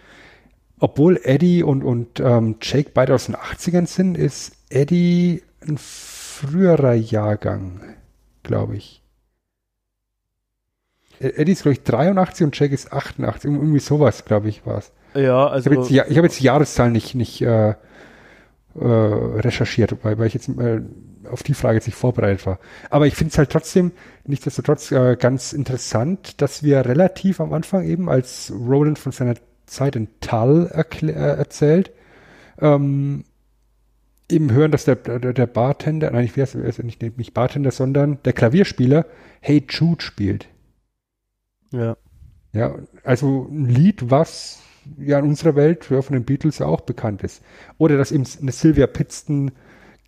obwohl 0.80 1.20
Eddie 1.22 1.62
und, 1.62 1.84
und 1.84 2.20
ähm, 2.20 2.56
Jake 2.60 2.90
beide 2.94 3.14
aus 3.14 3.26
den 3.26 3.36
80ern 3.36 3.86
sind, 3.86 4.16
ist 4.16 4.52
Eddie 4.70 5.42
ein 5.60 5.76
früherer 5.78 6.94
Jahrgang, 6.94 7.82
glaube 8.42 8.76
ich. 8.76 9.02
E-, 11.20 11.28
Eddie 11.28 11.52
ist, 11.52 11.62
glaube 11.62 11.74
ich, 11.74 11.82
83 11.82 12.44
und 12.44 12.58
Jake 12.58 12.74
ist 12.74 12.92
88. 12.92 13.50
Irgendwie 13.50 13.78
sowas, 13.78 14.24
glaube 14.24 14.48
ich, 14.48 14.64
war 14.64 14.78
es. 14.78 14.92
Ja, 15.14 15.48
also. 15.48 15.70
Ich 15.70 15.76
habe 15.76 15.86
jetzt, 15.86 16.16
hab 16.16 16.24
jetzt 16.24 16.40
die 16.40 16.44
Jahreszahlen 16.44 16.92
nicht, 16.92 17.14
nicht 17.14 17.42
äh, 17.42 17.70
äh, 17.70 17.74
recherchiert, 18.74 19.96
weil, 20.02 20.18
weil 20.18 20.28
ich 20.28 20.34
jetzt 20.34 20.48
äh, 20.48 20.80
auf 21.30 21.42
die 21.42 21.54
Frage 21.54 21.74
jetzt 21.76 21.86
nicht 21.86 21.96
vorbereitet 21.96 22.46
war. 22.46 22.58
Aber 22.88 23.06
ich 23.06 23.14
finde 23.14 23.32
es 23.32 23.38
halt 23.38 23.50
trotzdem, 23.50 23.92
nichtsdestotrotz 24.24 24.90
äh, 24.92 25.16
ganz 25.16 25.52
interessant, 25.52 26.40
dass 26.40 26.62
wir 26.62 26.86
relativ 26.86 27.40
am 27.40 27.52
Anfang 27.52 27.84
eben, 27.84 28.08
als 28.08 28.50
Roland 28.50 28.98
von 28.98 29.12
seiner 29.12 29.34
Zeit 29.70 29.96
in 29.96 30.08
Tull 30.20 30.70
äh, 30.72 31.12
erzählt, 31.12 31.92
ähm, 32.60 33.24
eben 34.28 34.52
hören, 34.52 34.70
dass 34.70 34.84
der, 34.84 34.96
der, 34.96 35.32
der 35.32 35.46
Bartender, 35.46 36.10
nein, 36.10 36.24
ich 36.24 36.36
weiß 36.36 36.54
nicht, 36.82 37.02
nicht 37.02 37.34
Bartender, 37.34 37.70
sondern 37.70 38.18
der 38.24 38.32
Klavierspieler 38.32 39.06
Hey 39.40 39.64
Jude 39.68 40.02
spielt. 40.02 40.48
Ja. 41.72 41.96
Ja, 42.52 42.74
also 43.04 43.46
ein 43.48 43.66
Lied, 43.66 44.10
was 44.10 44.60
ja 44.98 45.18
in 45.18 45.26
unserer 45.26 45.54
Welt 45.54 45.88
ja, 45.90 46.02
von 46.02 46.14
den 46.14 46.24
Beatles 46.24 46.58
ja 46.58 46.66
auch 46.66 46.80
bekannt 46.80 47.22
ist. 47.22 47.42
Oder 47.78 47.96
dass 47.96 48.12
eben 48.12 48.24
eine 48.40 48.52
Sylvia 48.52 48.88
Pittston 48.88 49.52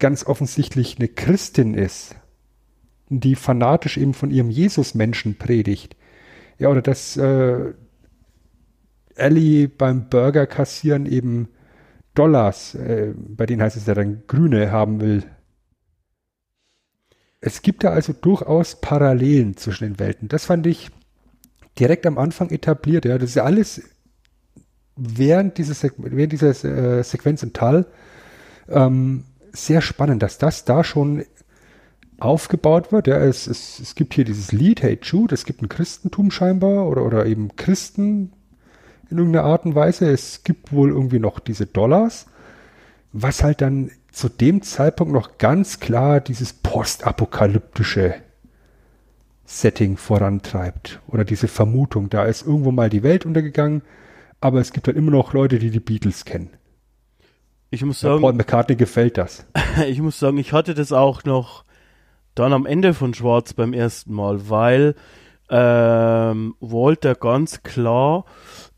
ganz 0.00 0.26
offensichtlich 0.26 0.98
eine 0.98 1.06
Christin 1.06 1.74
ist, 1.74 2.16
die 3.08 3.36
fanatisch 3.36 3.96
eben 3.96 4.14
von 4.14 4.30
ihrem 4.30 4.50
Jesus-Menschen 4.50 5.36
predigt. 5.38 5.96
Ja, 6.58 6.68
oder 6.68 6.82
dass 6.82 7.16
äh, 7.16 7.74
Ellie 9.16 9.68
beim 9.68 10.08
Burger 10.08 10.46
kassieren 10.46 11.06
eben 11.06 11.48
Dollars, 12.14 12.74
äh, 12.74 13.14
bei 13.16 13.46
denen 13.46 13.62
heißt 13.62 13.76
es 13.76 13.86
ja 13.86 13.94
dann 13.94 14.22
Grüne 14.26 14.70
haben 14.70 15.00
will. 15.00 15.24
Es 17.40 17.62
gibt 17.62 17.84
da 17.84 17.90
also 17.90 18.12
durchaus 18.12 18.80
Parallelen 18.80 19.56
zwischen 19.56 19.84
den 19.84 19.98
Welten. 19.98 20.28
Das 20.28 20.44
fand 20.44 20.66
ich 20.66 20.90
direkt 21.78 22.06
am 22.06 22.18
Anfang 22.18 22.50
etabliert. 22.50 23.04
Ja, 23.04 23.18
das 23.18 23.30
ist 23.30 23.34
ja 23.36 23.44
alles 23.44 23.82
während, 24.96 25.58
dieses, 25.58 25.82
während 25.96 26.32
dieser 26.32 26.50
äh, 26.64 27.02
Sequenz 27.02 27.42
im 27.42 27.52
Tal 27.52 27.86
ähm, 28.68 29.24
sehr 29.52 29.80
spannend, 29.80 30.22
dass 30.22 30.38
das 30.38 30.64
da 30.64 30.84
schon 30.84 31.24
aufgebaut 32.20 32.92
wird. 32.92 33.06
Ja, 33.06 33.18
es, 33.18 33.46
es, 33.46 33.80
es 33.80 33.94
gibt 33.94 34.14
hier 34.14 34.24
dieses 34.24 34.52
Lied, 34.52 34.82
Hey 34.82 34.98
Jude, 35.02 35.34
es 35.34 35.44
gibt 35.44 35.62
ein 35.62 35.68
Christentum 35.68 36.30
scheinbar 36.30 36.86
oder, 36.86 37.04
oder 37.04 37.26
eben 37.26 37.56
Christen 37.56 38.32
in 39.12 39.18
irgendeiner 39.18 39.46
Art 39.46 39.64
und 39.64 39.74
Weise. 39.74 40.10
Es 40.10 40.42
gibt 40.42 40.72
wohl 40.72 40.90
irgendwie 40.90 41.20
noch 41.20 41.38
diese 41.38 41.66
Dollars, 41.66 42.26
was 43.12 43.44
halt 43.44 43.60
dann 43.60 43.90
zu 44.10 44.28
dem 44.28 44.62
Zeitpunkt 44.62 45.12
noch 45.12 45.38
ganz 45.38 45.80
klar 45.80 46.20
dieses 46.20 46.52
postapokalyptische 46.52 48.14
Setting 49.44 49.96
vorantreibt 49.96 51.00
oder 51.08 51.24
diese 51.24 51.48
Vermutung, 51.48 52.08
da 52.08 52.24
ist 52.24 52.46
irgendwo 52.46 52.70
mal 52.70 52.88
die 52.88 53.02
Welt 53.02 53.26
untergegangen, 53.26 53.82
aber 54.40 54.60
es 54.60 54.72
gibt 54.72 54.86
halt 54.86 54.96
immer 54.96 55.10
noch 55.10 55.34
Leute, 55.34 55.58
die 55.58 55.70
die 55.70 55.80
Beatles 55.80 56.24
kennen. 56.24 56.50
Ich 57.70 57.84
muss 57.84 58.00
sagen, 58.00 58.16
ja, 58.16 58.20
Paul 58.20 58.34
McCartney 58.34 58.76
gefällt 58.76 59.18
das. 59.18 59.46
ich 59.86 60.00
muss 60.00 60.18
sagen, 60.18 60.38
ich 60.38 60.52
hatte 60.52 60.74
das 60.74 60.92
auch 60.92 61.24
noch 61.24 61.64
dann 62.34 62.52
am 62.52 62.66
Ende 62.66 62.94
von 62.94 63.14
Schwarz 63.14 63.52
beim 63.52 63.72
ersten 63.72 64.14
Mal, 64.14 64.48
weil 64.48 64.94
ähm, 65.50 66.54
Walter 66.60 67.14
ganz 67.14 67.62
klar 67.62 68.24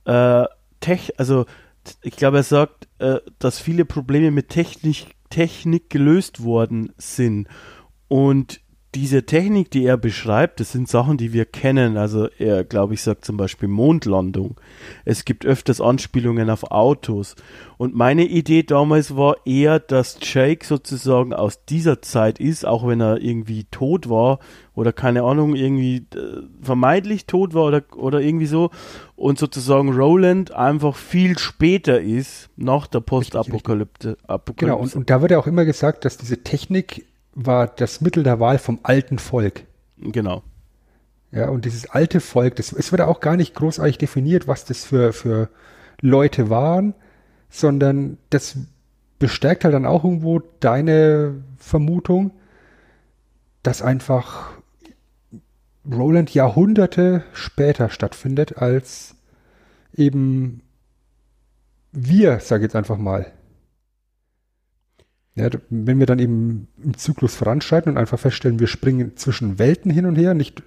äh, 0.04 0.44
Tech, 0.80 1.12
also 1.18 1.46
ich 2.02 2.16
glaube, 2.16 2.38
er 2.38 2.42
sagt, 2.42 2.88
äh, 2.98 3.18
dass 3.38 3.60
viele 3.60 3.84
Probleme 3.84 4.30
mit 4.30 4.48
Technik, 4.48 5.14
Technik 5.30 5.90
gelöst 5.90 6.42
worden 6.42 6.92
sind. 6.96 7.48
Und 8.08 8.60
diese 8.94 9.26
Technik, 9.26 9.70
die 9.70 9.84
er 9.84 9.96
beschreibt, 9.96 10.60
das 10.60 10.72
sind 10.72 10.88
Sachen, 10.88 11.16
die 11.16 11.32
wir 11.32 11.44
kennen. 11.44 11.96
Also 11.96 12.28
er, 12.38 12.64
glaube 12.64 12.94
ich, 12.94 13.02
sagt 13.02 13.24
zum 13.24 13.36
Beispiel 13.36 13.68
Mondlandung. 13.68 14.56
Es 15.04 15.24
gibt 15.24 15.44
öfters 15.44 15.80
Anspielungen 15.80 16.48
auf 16.48 16.70
Autos. 16.70 17.34
Und 17.76 17.94
meine 17.94 18.24
Idee 18.24 18.62
damals 18.62 19.16
war 19.16 19.36
eher, 19.44 19.80
dass 19.80 20.18
Jake 20.20 20.64
sozusagen 20.64 21.34
aus 21.34 21.64
dieser 21.64 22.02
Zeit 22.02 22.38
ist, 22.38 22.64
auch 22.64 22.86
wenn 22.86 23.00
er 23.00 23.20
irgendwie 23.20 23.64
tot 23.64 24.08
war 24.08 24.38
oder 24.74 24.92
keine 24.92 25.24
Ahnung, 25.24 25.56
irgendwie 25.56 26.06
äh, 26.14 26.42
vermeintlich 26.62 27.26
tot 27.26 27.52
war 27.52 27.64
oder, 27.64 27.82
oder 27.96 28.20
irgendwie 28.20 28.46
so. 28.46 28.70
Und 29.16 29.38
sozusagen 29.38 29.92
Roland 29.92 30.52
einfach 30.52 30.94
viel 30.94 31.38
später 31.38 32.00
ist, 32.00 32.48
nach 32.56 32.86
der 32.86 33.00
Postapokalypse. 33.00 34.16
Genau, 34.56 34.78
und, 34.78 34.94
und 34.94 35.10
da 35.10 35.20
wird 35.20 35.32
ja 35.32 35.38
auch 35.38 35.46
immer 35.48 35.64
gesagt, 35.64 36.04
dass 36.04 36.16
diese 36.16 36.42
Technik 36.42 37.06
war 37.34 37.66
das 37.66 38.00
Mittel 38.00 38.22
der 38.22 38.40
Wahl 38.40 38.58
vom 38.58 38.80
alten 38.82 39.18
Volk. 39.18 39.64
Genau. 39.98 40.42
Ja, 41.32 41.48
und 41.48 41.64
dieses 41.64 41.90
alte 41.90 42.20
Volk, 42.20 42.56
das, 42.56 42.72
es 42.72 42.92
wird 42.92 43.02
auch 43.02 43.20
gar 43.20 43.36
nicht 43.36 43.54
großartig 43.54 43.98
definiert, 43.98 44.46
was 44.46 44.64
das 44.64 44.84
für, 44.84 45.12
für 45.12 45.48
Leute 46.00 46.48
waren, 46.48 46.94
sondern 47.50 48.18
das 48.30 48.56
bestärkt 49.18 49.64
halt 49.64 49.74
dann 49.74 49.86
auch 49.86 50.04
irgendwo 50.04 50.40
deine 50.60 51.42
Vermutung, 51.58 52.32
dass 53.62 53.82
einfach 53.82 54.52
Roland 55.90 56.32
Jahrhunderte 56.32 57.24
später 57.32 57.90
stattfindet 57.90 58.58
als 58.58 59.16
eben 59.94 60.62
wir, 61.92 62.40
sage 62.40 62.62
ich 62.62 62.68
jetzt 62.68 62.76
einfach 62.76 62.98
mal. 62.98 63.32
Ja, 65.36 65.48
wenn 65.68 65.98
wir 65.98 66.06
dann 66.06 66.20
eben 66.20 66.68
im 66.82 66.96
Zyklus 66.96 67.34
voranschreiten 67.34 67.92
und 67.92 67.98
einfach 67.98 68.18
feststellen, 68.18 68.60
wir 68.60 68.68
springen 68.68 69.16
zwischen 69.16 69.58
Welten 69.58 69.90
hin 69.90 70.06
und 70.06 70.16
her, 70.16 70.32
nicht, 70.32 70.62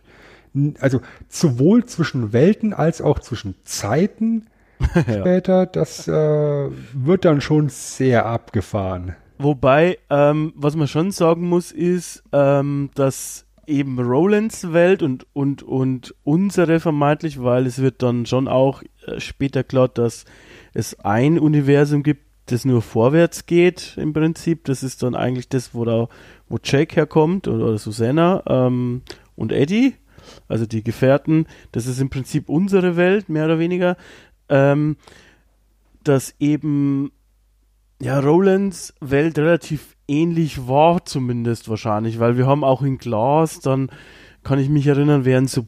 also 0.81 0.99
sowohl 1.29 1.85
zwischen 1.85 2.33
Welten 2.33 2.73
als 2.73 3.01
auch 3.01 3.19
zwischen 3.19 3.55
Zeiten 3.63 4.47
später, 4.91 5.65
das 5.65 6.07
äh, 6.07 6.11
wird 6.11 7.23
dann 7.23 7.39
schon 7.39 7.69
sehr 7.69 8.25
abgefahren. 8.25 9.15
Wobei, 9.39 9.99
ähm, 10.09 10.51
was 10.55 10.75
man 10.75 10.87
schon 10.87 11.11
sagen 11.11 11.47
muss, 11.47 11.71
ist, 11.71 12.23
ähm, 12.33 12.89
dass 12.95 13.45
eben 13.67 13.99
Rolands 13.99 14.73
Welt 14.73 15.03
und, 15.03 15.27
und, 15.33 15.61
und 15.61 16.15
unsere 16.23 16.79
vermeintlich, 16.79 17.41
weil 17.41 17.65
es 17.65 17.79
wird 17.79 18.01
dann 18.01 18.25
schon 18.25 18.47
auch 18.47 18.81
äh, 19.05 19.19
später 19.19 19.63
klar, 19.63 19.89
dass 19.89 20.25
es 20.73 20.99
ein 21.01 21.37
Universum 21.37 22.01
gibt, 22.01 22.26
das 22.47 22.65
nur 22.65 22.81
vorwärts 22.81 23.45
geht 23.45 23.95
im 23.97 24.13
Prinzip. 24.13 24.65
Das 24.65 24.83
ist 24.83 25.03
dann 25.03 25.15
eigentlich 25.15 25.49
das, 25.49 25.73
wo 25.73 25.85
da, 25.85 26.09
wo 26.49 26.57
Jake 26.63 26.95
herkommt 26.95 27.47
oder, 27.47 27.65
oder 27.65 27.77
Susanna 27.77 28.43
ähm, 28.47 29.03
und 29.35 29.51
Eddie. 29.51 29.95
also 30.47 30.65
die 30.65 30.83
Gefährten, 30.83 31.45
das 31.71 31.85
ist 31.85 31.99
im 31.99 32.09
Prinzip 32.09 32.49
unsere 32.49 32.97
Welt, 32.97 33.29
mehr 33.29 33.45
oder 33.45 33.59
weniger, 33.59 33.97
ähm, 34.49 34.97
dass 36.03 36.35
eben 36.39 37.11
ja 38.01 38.19
Rolands 38.19 38.93
Welt 39.01 39.37
relativ 39.37 39.95
ähnlich 40.07 40.67
war, 40.67 41.05
zumindest 41.05 41.69
wahrscheinlich, 41.69 42.19
weil 42.19 42.37
wir 42.37 42.47
haben 42.47 42.63
auch 42.63 42.81
in 42.81 42.97
Glas, 42.97 43.59
dann 43.59 43.89
kann 44.43 44.59
ich 44.59 44.69
mich 44.69 44.87
erinnern, 44.87 45.25
werden 45.25 45.47
so 45.47 45.67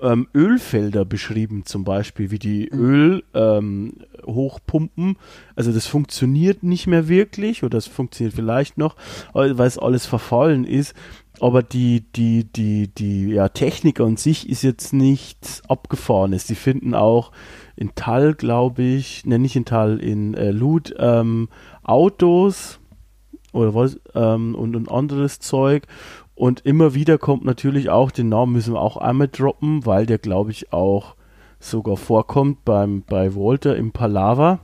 ähm, 0.00 0.28
Ölfelder 0.34 1.04
beschrieben, 1.04 1.64
zum 1.64 1.84
Beispiel, 1.84 2.30
wie 2.30 2.38
die 2.38 2.68
mhm. 2.72 2.78
Öl 2.78 3.22
ähm, 3.34 3.92
hochpumpen. 4.24 5.16
Also 5.54 5.72
das 5.72 5.86
funktioniert 5.86 6.62
nicht 6.62 6.86
mehr 6.86 7.08
wirklich 7.08 7.62
oder 7.62 7.78
es 7.78 7.86
funktioniert 7.86 8.34
vielleicht 8.34 8.78
noch, 8.78 8.96
weil 9.32 9.58
es 9.60 9.78
alles 9.78 10.06
verfallen 10.06 10.64
ist. 10.64 10.94
Aber 11.40 11.62
die, 11.62 12.04
die, 12.14 12.44
die, 12.44 12.88
die 12.88 13.28
ja, 13.28 13.48
Technik 13.48 14.00
an 14.00 14.16
sich 14.16 14.48
ist 14.48 14.62
jetzt 14.62 14.92
nichts 14.92 15.62
Abgefahrenes. 15.68 16.46
Die 16.46 16.54
finden 16.54 16.94
auch 16.94 17.30
in 17.76 17.94
Tal, 17.94 18.34
glaube 18.34 18.82
ich, 18.82 19.26
ne, 19.26 19.38
nicht 19.38 19.54
in 19.54 19.66
Tal, 19.66 19.98
in 19.98 20.34
äh, 20.34 20.50
Loot 20.50 20.94
ähm, 20.98 21.48
Autos 21.82 22.80
oder 23.52 23.74
was 23.74 24.00
ähm, 24.14 24.54
und, 24.54 24.76
und 24.76 24.90
anderes 24.90 25.38
Zeug 25.38 25.86
und 26.36 26.60
immer 26.66 26.92
wieder 26.92 27.16
kommt 27.16 27.46
natürlich 27.46 27.88
auch, 27.88 28.10
den 28.10 28.28
Namen 28.28 28.52
müssen 28.52 28.74
wir 28.74 28.80
auch 28.80 28.98
einmal 28.98 29.26
droppen, 29.26 29.86
weil 29.86 30.04
der, 30.04 30.18
glaube 30.18 30.50
ich, 30.50 30.70
auch 30.70 31.16
sogar 31.58 31.96
vorkommt 31.96 32.62
beim, 32.66 33.02
bei 33.02 33.34
Walter 33.34 33.74
im 33.74 33.90
Palava. 33.90 34.60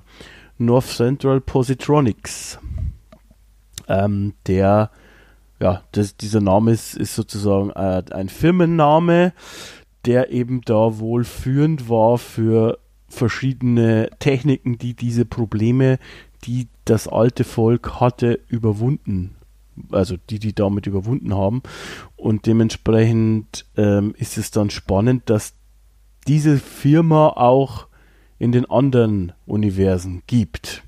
North 0.58 0.84
Central 0.84 1.40
Positronics. 1.40 2.58
Ähm, 3.88 4.34
der, 4.46 4.90
ja, 5.60 5.82
das, 5.92 6.18
dieser 6.18 6.42
Name 6.42 6.72
ist, 6.72 6.94
ist 6.94 7.14
sozusagen 7.14 7.70
äh, 7.70 8.02
ein 8.12 8.28
Firmenname, 8.28 9.32
der 10.04 10.30
eben 10.30 10.60
da 10.60 10.98
wohl 10.98 11.24
führend 11.24 11.88
war 11.88 12.18
für 12.18 12.78
verschiedene 13.08 14.10
Techniken, 14.18 14.76
die 14.76 14.92
diese 14.92 15.24
Probleme, 15.24 15.98
die 16.44 16.68
das 16.84 17.08
alte 17.08 17.44
Volk 17.44 17.98
hatte, 17.98 18.40
überwunden 18.48 19.36
also 19.90 20.16
die, 20.16 20.38
die 20.38 20.54
damit 20.54 20.86
überwunden 20.86 21.34
haben. 21.34 21.62
Und 22.16 22.46
dementsprechend 22.46 23.66
ähm, 23.76 24.14
ist 24.16 24.38
es 24.38 24.50
dann 24.50 24.70
spannend, 24.70 25.28
dass 25.30 25.54
diese 26.26 26.58
Firma 26.58 27.28
auch 27.28 27.88
in 28.38 28.52
den 28.52 28.68
anderen 28.68 29.32
Universen 29.46 30.22
gibt. 30.26 30.82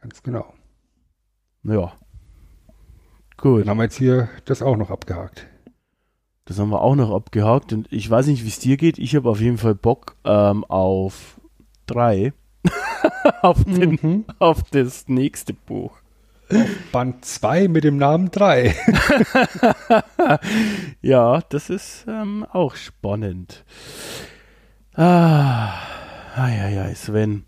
Ganz 0.00 0.22
genau. 0.22 0.52
Ja. 1.64 1.92
Gut. 3.36 3.62
Dann 3.62 3.70
haben 3.70 3.78
wir 3.78 3.84
jetzt 3.84 3.98
hier 3.98 4.28
das 4.44 4.62
auch 4.62 4.76
noch 4.76 4.90
abgehakt. 4.90 5.46
Das 6.44 6.58
haben 6.58 6.70
wir 6.70 6.80
auch 6.82 6.96
noch 6.96 7.14
abgehakt 7.14 7.72
und 7.72 7.86
ich 7.92 8.10
weiß 8.10 8.26
nicht, 8.26 8.44
wie 8.44 8.48
es 8.48 8.58
dir 8.58 8.76
geht. 8.76 8.98
Ich 8.98 9.14
habe 9.14 9.30
auf 9.30 9.40
jeden 9.40 9.58
Fall 9.58 9.76
Bock 9.76 10.16
ähm, 10.24 10.64
auf 10.64 11.40
drei. 11.86 12.32
auf, 13.42 13.64
den, 13.64 13.98
mhm. 14.02 14.24
auf 14.38 14.64
das 14.64 15.08
nächste 15.08 15.54
Buch. 15.54 16.01
Band 16.92 17.24
2 17.24 17.68
mit 17.68 17.84
dem 17.84 17.96
Namen 17.96 18.30
3. 18.30 18.74
ja, 21.02 21.40
das 21.48 21.70
ist 21.70 22.04
ähm, 22.08 22.46
auch 22.50 22.74
spannend. 22.74 23.64
Ah, 24.94 25.72
ja, 26.36 26.68
ja, 26.68 26.94
Sven. 26.94 27.44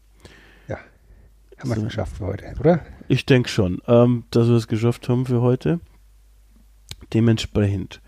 Ja, 0.68 0.78
haben 1.59 1.70
wir 1.70 1.76
es 1.76 1.85
geschafft 1.85 2.16
für 2.16 2.26
heute, 2.26 2.55
oder? 2.59 2.81
Ich 3.09 3.26
denke 3.26 3.48
schon, 3.48 3.82
ähm, 3.86 4.24
dass 4.31 4.48
wir 4.48 4.56
es 4.56 4.68
geschafft 4.68 5.09
haben 5.09 5.26
für 5.26 5.43
heute. 5.43 5.81
Dementsprechend, 7.12 8.01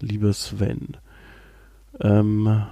lieber 0.00 0.32
Sven, 0.32 0.96
ähm, 2.00 2.66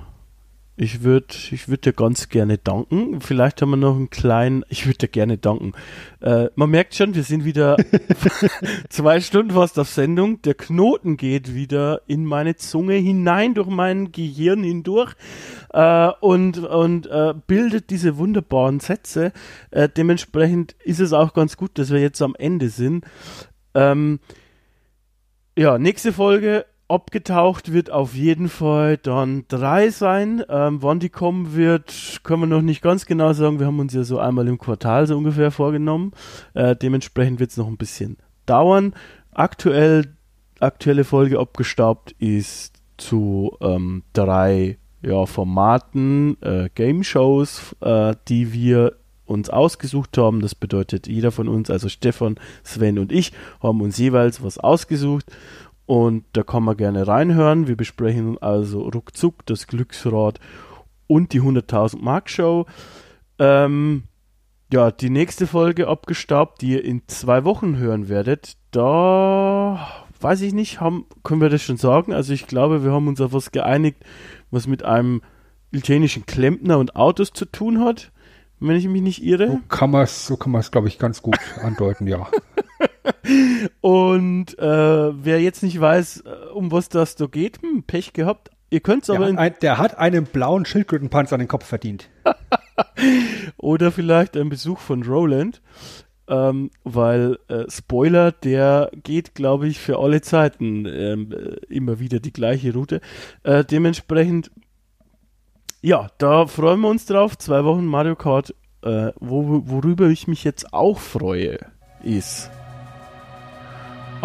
ich 0.77 1.03
würde 1.03 1.35
ich 1.51 1.69
würd 1.69 1.86
dir 1.86 1.94
ganz 1.94 2.28
gerne 2.28 2.59
danken. 2.59 3.20
Vielleicht 3.23 3.62
haben 3.62 3.70
wir 3.70 3.77
noch 3.78 3.97
einen 3.97 4.11
kleinen, 4.11 4.62
ich 4.69 4.86
würde 4.86 4.98
dir 4.98 5.09
gerne 5.09 5.39
danken. 5.39 5.73
Äh, 6.20 6.48
man 6.55 6.70
merkt 6.70 6.94
schon, 6.94 7.15
wir 7.15 7.23
sind 7.23 7.47
wieder 7.47 7.77
zwei 8.90 9.20
Stunden 9.20 9.53
fast 9.53 9.78
auf 9.78 9.89
Sendung. 9.89 10.43
Der 10.43 10.55
Knoten 10.55 11.16
geht 11.16 11.55
wieder 11.55 12.03
in 12.07 12.27
meine 12.27 12.57
Zunge 12.57 12.94
hinein, 12.94 13.55
durch 13.55 13.69
mein 13.69 14.12
Gehirn 14.12 14.62
hindurch 14.62 15.15
äh, 15.73 16.11
und, 16.20 16.59
und 16.59 17.07
äh, 17.07 17.32
bildet 17.47 17.89
diese 17.89 18.19
wunderbaren 18.19 18.78
Sätze. 18.81 19.32
Äh, 19.70 19.89
dementsprechend 19.89 20.77
ist 20.85 21.01
es 21.01 21.15
auch 21.15 21.32
ganz 21.32 21.57
gut, 21.57 21.78
dass 21.78 21.90
wir 21.90 22.01
jetzt 22.01 22.20
am 22.20 22.35
Ende 22.39 22.69
sind. 22.69 23.07
Ähm, 23.74 24.20
ja, 25.57 25.78
nächste 25.78 26.12
Folge 26.12 26.66
abgetaucht 26.89 27.73
wird 27.73 27.91
auf 27.91 28.15
jeden 28.15 28.49
Fall 28.49 28.97
dann 28.97 29.45
drei 29.49 29.91
sein. 29.91 30.45
Ähm, 30.49 30.83
wann 30.83 31.01
die 31.01 31.09
kommen 31.09 31.55
wird, 31.55 32.21
können 32.23 32.43
wir 32.43 32.47
noch 32.47 32.63
nicht 32.63 32.83
ganz 32.83 33.07
genau 33.07 33.33
sagen. 33.33 33.59
Wir 33.59 33.67
haben 33.67 33.81
uns 33.81 33.93
ja 33.93 34.05
so 34.05 34.19
einmal 34.19 34.47
im 34.49 34.59
Quartal 34.59 35.07
so 35.07 35.17
ungefähr 35.17 35.51
vorgenommen. 35.51 36.13
Äh, 36.55 36.77
dementsprechend 36.77 37.41
wird 37.41 37.51
es 37.51 37.57
noch 37.57 37.67
ein 37.67 37.77
bisschen 37.77 38.19
dauern. 38.47 38.95
Aktuell, 39.33 40.15
aktuelle 40.61 41.05
Folge 41.05 41.39
abgestaubt 41.41 42.13
ist 42.19 42.75
zu 42.97 43.57
ähm, 43.61 44.05
drei 44.13 44.79
ja, 45.03 45.27
Formaten, 45.27 46.41
äh, 46.41 46.69
Game 46.75 47.05
Shows, 47.05 47.77
äh, 47.81 48.15
die 48.29 48.53
wir 48.53 48.97
uns 49.27 49.51
ausgesucht 49.51 50.17
haben. 50.19 50.41
Das 50.41 50.55
bedeutet, 50.55 51.07
jeder 51.07 51.33
von 51.33 51.49
uns, 51.49 51.69
also 51.69 51.89
Stefan, 51.89 52.37
Sven 52.65 52.99
und 52.99 53.13
ich, 53.13 53.33
haben 53.61 53.81
uns 53.81 53.99
jeweils 53.99 54.43
was 54.43 54.59
ausgesucht 54.59 55.27
und 55.87 56.25
da 56.33 56.43
kann 56.43 56.65
man 56.65 56.77
gerne 56.77 57.07
reinhören. 57.07 57.69
Wir 57.69 57.77
besprechen 57.77 58.39
also 58.39 58.81
ruckzuck 58.81 59.47
das 59.47 59.67
Glücksrad 59.67 60.41
und 61.07 61.33
die 61.33 61.41
100.000 61.41 62.03
Mark 62.03 62.29
Show. 62.29 62.67
Ähm, 63.39 64.05
ja, 64.73 64.91
die 64.91 65.11
nächste 65.11 65.47
Folge 65.47 65.87
abgestaubt, 65.87 66.61
die 66.61 66.73
ihr 66.73 66.85
in 66.85 67.03
zwei 67.07 67.45
Wochen 67.45 67.77
hören 67.77 68.09
werdet, 68.09 68.57
da 68.73 70.07
weiß 70.21 70.41
ich 70.41 70.55
nicht, 70.55 70.81
haben, 70.81 71.07
können 71.23 71.41
wir 71.41 71.51
das 71.51 71.63
schon 71.63 71.77
sagen? 71.77 72.13
Also 72.13 72.33
ich 72.33 72.47
glaube, 72.47 72.83
wir 72.83 72.93
haben 72.93 73.07
uns 73.07 73.21
auf 73.21 73.33
was 73.33 73.53
geeinigt, 73.53 74.05
was 74.51 74.67
mit 74.67 74.85
einem 74.85 75.23
italienischen 75.71 76.27
Klempner 76.27 76.79
und 76.79 76.97
Autos 76.97 77.33
zu 77.33 77.45
tun 77.45 77.81
hat, 77.81 78.11
wenn 78.59 78.77
ich 78.77 78.89
mich 78.89 79.03
nicht 79.03 79.23
irre. 79.23 79.49
So 79.49 79.61
kann 79.69 79.91
man 79.91 80.03
es, 80.03 80.27
so 80.27 80.37
glaube 80.37 80.89
ich, 80.89 80.99
ganz 80.99 81.23
gut 81.23 81.39
andeuten, 81.63 82.07
ja. 82.07 82.27
Und 83.81 84.59
äh, 84.59 85.24
wer 85.24 85.41
jetzt 85.41 85.62
nicht 85.62 85.81
weiß, 85.81 86.24
äh, 86.27 86.53
um 86.53 86.73
was 86.73 86.89
das 86.89 87.16
da 87.16 87.27
geht, 87.27 87.61
hm, 87.62 87.83
Pech 87.85 88.12
gehabt. 88.12 88.51
Ihr 88.70 88.81
könnt 88.81 89.05
es 89.05 89.11
aber. 89.11 89.27
Ein, 89.27 89.55
der 89.62 89.78
hat 89.78 89.97
einen 89.99 90.24
blauen 90.24 90.65
Schildkrötenpanzer 90.65 91.35
an 91.35 91.41
den 91.41 91.49
Kopf 91.49 91.65
verdient. 91.65 92.11
Oder 93.59 93.93
vielleicht 93.93 94.37
ein 94.37 94.49
Besuch 94.49 94.81
von 94.81 95.03
Roland. 95.03 95.62
Ähm, 96.28 96.70
weil 96.83 97.39
äh, 97.47 97.70
Spoiler, 97.70 98.33
der 98.33 98.91
geht, 99.05 99.37
glaube 99.37 99.69
ich, 99.69 99.78
für 99.78 100.01
alle 100.01 100.23
Zeiten 100.23 100.85
ähm, 100.85 101.33
äh, 101.33 101.73
immer 101.73 102.01
wieder 102.01 102.19
die 102.19 102.33
gleiche 102.33 102.73
Route. 102.73 103.01
Äh, 103.45 103.65
dementsprechend, 103.65 104.51
ja, 105.83 106.09
da 106.19 106.49
freuen 106.49 106.81
wir 106.81 106.89
uns 106.89 107.07
drauf. 107.07 107.39
Zwei 107.39 107.65
Wochen 107.65 107.87
Mario 107.87 108.16
Kart. 108.16 108.53
Äh, 108.83 109.12
wo, 109.20 109.62
worüber 109.66 110.09
ich 110.09 110.27
mich 110.27 110.43
jetzt 110.43 110.74
auch 110.74 110.99
freue, 110.99 111.59
ist 112.03 112.51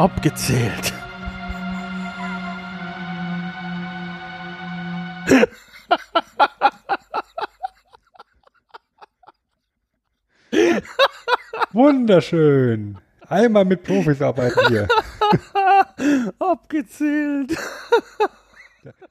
abgezählt. 0.01 0.93
Wunderschön. 11.71 12.97
Einmal 13.27 13.65
mit 13.65 13.83
Profis 13.83 14.21
arbeiten 14.23 14.59
hier. 14.69 14.87
Abgezählt. 16.39 17.55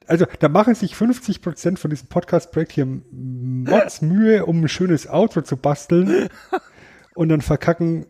Also, 0.08 0.26
da 0.40 0.48
machen 0.48 0.74
sich 0.74 0.96
50 0.96 1.40
Prozent 1.40 1.78
von 1.78 1.90
diesem 1.90 2.08
Podcast-Projekt 2.08 2.72
hier 2.72 2.86
Mods 2.86 4.02
Mühe, 4.02 4.44
um 4.44 4.64
ein 4.64 4.68
schönes 4.68 5.08
Outro 5.08 5.42
zu 5.42 5.56
basteln. 5.56 6.28
Und 7.14 7.28
dann 7.28 7.42
verkacken 7.42 8.06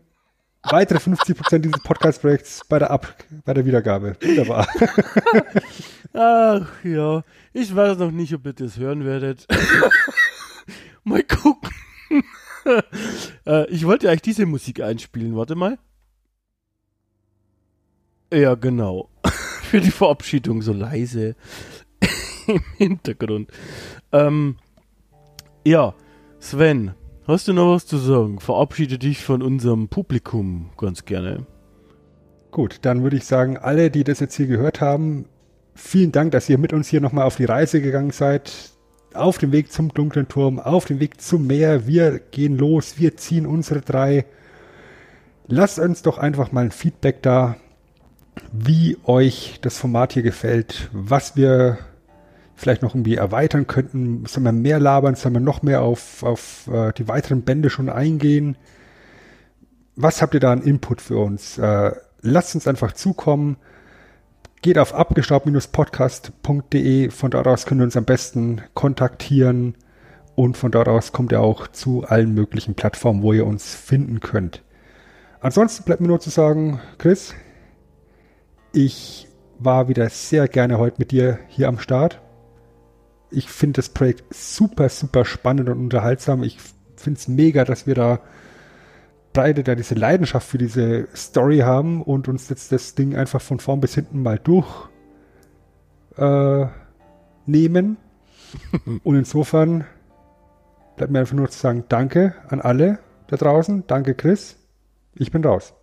weitere 0.62 1.00
50 1.00 1.36
Prozent 1.36 1.64
dieses 1.64 1.82
Podcast-Projekts 1.82 2.62
bei 2.68 2.78
der 2.78 2.90
Ab 2.90 3.14
bei 3.44 3.54
der 3.54 3.64
Wiedergabe. 3.64 4.16
Wunderbar. 4.20 4.66
Ach 6.12 6.84
ja, 6.84 7.24
ich 7.52 7.74
weiß 7.74 7.98
noch 7.98 8.10
nicht, 8.10 8.34
ob 8.34 8.46
ihr 8.46 8.52
das 8.52 8.76
hören 8.76 9.04
werdet. 9.04 9.46
mal 11.04 11.22
gucken. 11.22 11.70
äh, 13.46 13.68
ich 13.70 13.86
wollte 13.86 14.08
eigentlich 14.08 14.22
diese 14.22 14.46
Musik 14.46 14.80
einspielen. 14.80 15.36
Warte 15.36 15.54
mal. 15.54 15.78
Ja, 18.32 18.54
genau. 18.54 19.08
Für 19.24 19.80
die 19.80 19.90
Verabschiedung 19.90 20.62
so 20.62 20.72
leise 20.72 21.36
im 22.46 22.62
Hintergrund. 22.76 23.50
Ähm, 24.12 24.56
ja, 25.64 25.94
Sven, 26.40 26.94
Hast 27.30 27.46
du 27.46 27.52
noch 27.52 27.76
was 27.76 27.86
zu 27.86 27.96
sagen? 27.96 28.40
Verabschiede 28.40 28.98
dich 28.98 29.22
von 29.22 29.40
unserem 29.40 29.86
Publikum 29.86 30.70
ganz 30.76 31.04
gerne. 31.04 31.46
Gut, 32.50 32.78
dann 32.82 33.04
würde 33.04 33.18
ich 33.18 33.24
sagen, 33.24 33.56
alle, 33.56 33.88
die 33.88 34.02
das 34.02 34.18
jetzt 34.18 34.34
hier 34.34 34.48
gehört 34.48 34.80
haben, 34.80 35.26
vielen 35.76 36.10
Dank, 36.10 36.32
dass 36.32 36.48
ihr 36.48 36.58
mit 36.58 36.72
uns 36.72 36.88
hier 36.88 37.00
nochmal 37.00 37.26
auf 37.26 37.36
die 37.36 37.44
Reise 37.44 37.80
gegangen 37.80 38.10
seid. 38.10 38.72
Auf 39.14 39.38
dem 39.38 39.52
Weg 39.52 39.70
zum 39.70 39.94
dunklen 39.94 40.26
Turm, 40.26 40.58
auf 40.58 40.86
dem 40.86 40.98
Weg 40.98 41.20
zum 41.20 41.46
Meer. 41.46 41.86
Wir 41.86 42.18
gehen 42.18 42.58
los, 42.58 42.98
wir 42.98 43.16
ziehen 43.16 43.46
unsere 43.46 43.80
drei. 43.80 44.24
Lasst 45.46 45.78
uns 45.78 46.02
doch 46.02 46.18
einfach 46.18 46.50
mal 46.50 46.64
ein 46.64 46.72
Feedback 46.72 47.22
da, 47.22 47.54
wie 48.50 48.98
euch 49.04 49.60
das 49.62 49.78
Format 49.78 50.14
hier 50.14 50.24
gefällt, 50.24 50.90
was 50.92 51.36
wir 51.36 51.78
vielleicht 52.60 52.82
noch 52.82 52.94
irgendwie 52.94 53.16
erweitern 53.16 53.66
könnten. 53.66 54.26
Sollen 54.26 54.44
wir 54.44 54.52
mehr 54.52 54.78
labern? 54.78 55.14
Sollen 55.14 55.32
wir 55.34 55.40
noch 55.40 55.62
mehr 55.62 55.80
auf, 55.82 56.22
auf 56.22 56.68
äh, 56.70 56.92
die 56.92 57.08
weiteren 57.08 57.40
Bände 57.42 57.70
schon 57.70 57.88
eingehen? 57.88 58.58
Was 59.96 60.20
habt 60.22 60.34
ihr 60.34 60.40
da 60.40 60.52
an 60.52 60.62
Input 60.62 61.00
für 61.00 61.18
uns? 61.18 61.58
Äh, 61.58 61.92
lasst 62.20 62.54
uns 62.54 62.68
einfach 62.68 62.92
zukommen. 62.92 63.56
Geht 64.62 64.78
auf 64.78 64.94
abgestaubt-podcast.de. 64.94 67.10
Von 67.10 67.30
dort 67.30 67.46
aus 67.46 67.64
könnt 67.64 67.80
ihr 67.80 67.84
uns 67.84 67.96
am 67.96 68.04
besten 68.04 68.60
kontaktieren. 68.74 69.74
Und 70.34 70.58
von 70.58 70.70
dort 70.70 70.88
aus 70.88 71.12
kommt 71.12 71.32
ihr 71.32 71.40
auch 71.40 71.66
zu 71.68 72.04
allen 72.04 72.34
möglichen 72.34 72.74
Plattformen, 72.74 73.22
wo 73.22 73.32
ihr 73.32 73.46
uns 73.46 73.74
finden 73.74 74.20
könnt. 74.20 74.62
Ansonsten 75.40 75.84
bleibt 75.84 76.02
mir 76.02 76.08
nur 76.08 76.20
zu 76.20 76.28
sagen, 76.28 76.82
Chris, 76.98 77.32
ich 78.72 79.28
war 79.58 79.88
wieder 79.88 80.10
sehr 80.10 80.46
gerne 80.46 80.78
heute 80.78 80.96
mit 80.98 81.10
dir 81.10 81.38
hier 81.48 81.68
am 81.68 81.78
Start 81.78 82.20
ich 83.30 83.48
finde 83.48 83.78
das 83.78 83.88
Projekt 83.88 84.34
super, 84.34 84.88
super 84.88 85.24
spannend 85.24 85.68
und 85.68 85.78
unterhaltsam. 85.78 86.42
Ich 86.42 86.58
finde 86.96 87.18
es 87.18 87.28
mega, 87.28 87.64
dass 87.64 87.86
wir 87.86 87.94
da 87.94 88.20
beide 89.32 89.62
da 89.62 89.74
diese 89.74 89.94
Leidenschaft 89.94 90.46
für 90.46 90.58
diese 90.58 91.08
Story 91.14 91.58
haben 91.58 92.02
und 92.02 92.28
uns 92.28 92.48
jetzt 92.48 92.72
das 92.72 92.94
Ding 92.94 93.14
einfach 93.14 93.40
von 93.40 93.60
vorn 93.60 93.80
bis 93.80 93.94
hinten 93.94 94.22
mal 94.22 94.38
durch 94.38 94.88
äh, 96.16 96.66
nehmen. 97.46 97.96
und 99.04 99.16
insofern 99.16 99.84
bleibt 100.96 101.12
mir 101.12 101.20
einfach 101.20 101.36
nur 101.36 101.48
zu 101.48 101.58
sagen, 101.58 101.84
danke 101.88 102.34
an 102.48 102.60
alle 102.60 102.98
da 103.28 103.36
draußen. 103.36 103.84
Danke, 103.86 104.14
Chris. 104.14 104.56
Ich 105.14 105.30
bin 105.30 105.44
raus. 105.44 105.74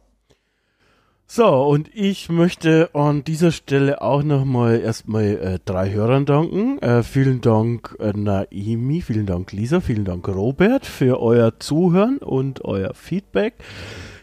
So, 1.30 1.46
und 1.46 1.90
ich 1.94 2.30
möchte 2.30 2.90
an 2.94 3.26
dieser 3.26 3.52
Stelle 3.52 4.02
auch 4.02 4.24
nochmal 4.24 4.80
erstmal 4.80 5.26
äh, 5.26 5.60
drei 5.64 5.92
Hörern 5.92 6.26
danken. 6.26 6.80
Äh, 6.80 7.04
vielen 7.04 7.42
Dank 7.42 7.98
äh, 8.00 8.14
Naimi, 8.16 9.02
vielen 9.02 9.26
Dank 9.26 9.52
Lisa, 9.52 9.82
vielen 9.82 10.06
Dank 10.06 10.26
Robert 10.30 10.86
für 10.86 11.20
euer 11.20 11.60
Zuhören 11.60 12.20
und 12.20 12.64
euer 12.64 12.94
Feedback. 12.94 13.56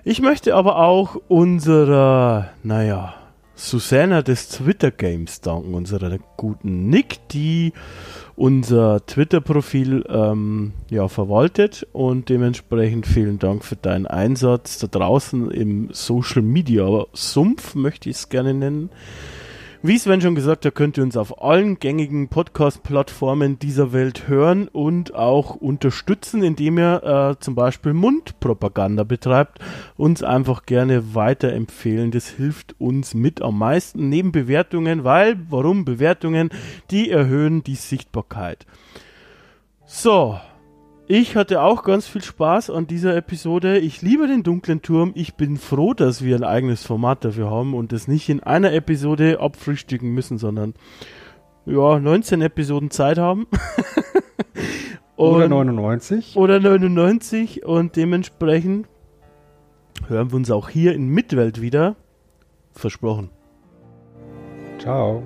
Ich 0.02 0.22
möchte 0.22 0.54
aber 0.54 0.78
auch 0.78 1.16
unserer, 1.28 2.48
naja, 2.62 3.14
Susanna 3.56 4.22
des 4.22 4.48
Twitter 4.48 4.90
Games 4.90 5.40
danken, 5.40 5.74
unserer 5.74 6.18
guten 6.36 6.88
Nick, 6.88 7.28
die 7.28 7.72
unser 8.36 9.06
Twitter-Profil 9.06 10.04
ähm, 10.08 10.72
ja, 10.90 11.06
verwaltet 11.08 11.86
und 11.92 12.28
dementsprechend 12.28 13.06
vielen 13.06 13.38
Dank 13.38 13.64
für 13.64 13.76
deinen 13.76 14.06
Einsatz 14.06 14.78
da 14.78 14.88
draußen 14.88 15.50
im 15.50 15.90
Social 15.92 16.42
Media 16.42 17.04
Sumpf, 17.12 17.74
möchte 17.76 18.10
ich 18.10 18.16
es 18.16 18.28
gerne 18.28 18.54
nennen. 18.54 18.90
Wie 19.86 19.98
Sven 19.98 20.22
schon 20.22 20.34
gesagt 20.34 20.64
hat, 20.64 20.74
könnt 20.74 20.96
ihr 20.96 21.04
uns 21.04 21.14
auf 21.14 21.42
allen 21.42 21.78
gängigen 21.78 22.28
Podcast-Plattformen 22.28 23.58
dieser 23.58 23.92
Welt 23.92 24.28
hören 24.28 24.66
und 24.68 25.14
auch 25.14 25.56
unterstützen, 25.56 26.42
indem 26.42 26.78
ihr 26.78 27.02
äh, 27.04 27.38
zum 27.38 27.54
Beispiel 27.54 27.92
Mundpropaganda 27.92 29.04
betreibt. 29.04 29.58
Uns 29.98 30.22
einfach 30.22 30.64
gerne 30.64 31.14
weiterempfehlen. 31.14 32.12
Das 32.12 32.28
hilft 32.28 32.74
uns 32.80 33.12
mit 33.12 33.42
am 33.42 33.58
meisten 33.58 34.08
neben 34.08 34.32
Bewertungen, 34.32 35.04
weil, 35.04 35.38
warum 35.50 35.84
Bewertungen? 35.84 36.48
Die 36.90 37.10
erhöhen 37.10 37.62
die 37.62 37.74
Sichtbarkeit. 37.74 38.64
So, 39.84 40.40
ich 41.06 41.36
hatte 41.36 41.60
auch 41.60 41.82
ganz 41.82 42.06
viel 42.06 42.22
Spaß 42.22 42.70
an 42.70 42.86
dieser 42.86 43.14
Episode. 43.14 43.78
Ich 43.78 44.00
liebe 44.00 44.26
den 44.26 44.42
dunklen 44.42 44.80
Turm. 44.80 45.12
Ich 45.14 45.34
bin 45.34 45.58
froh, 45.58 45.92
dass 45.92 46.24
wir 46.24 46.34
ein 46.34 46.44
eigenes 46.44 46.84
Format 46.84 47.24
dafür 47.24 47.50
haben 47.50 47.74
und 47.74 47.92
es 47.92 48.08
nicht 48.08 48.28
in 48.30 48.42
einer 48.42 48.72
Episode 48.72 49.38
abfrühstücken 49.38 50.10
müssen, 50.10 50.38
sondern 50.38 50.72
ja, 51.66 51.98
19 51.98 52.40
Episoden 52.40 52.90
Zeit 52.90 53.18
haben. 53.18 53.46
oder 55.16 55.46
99. 55.48 56.36
Oder 56.36 56.58
99 56.58 57.64
und 57.64 57.96
dementsprechend 57.96 58.88
hören 60.08 60.30
wir 60.30 60.36
uns 60.36 60.50
auch 60.50 60.70
hier 60.70 60.94
in 60.94 61.08
Mitwelt 61.08 61.60
wieder. 61.60 61.96
Versprochen. 62.72 63.30
Ciao. 64.78 65.22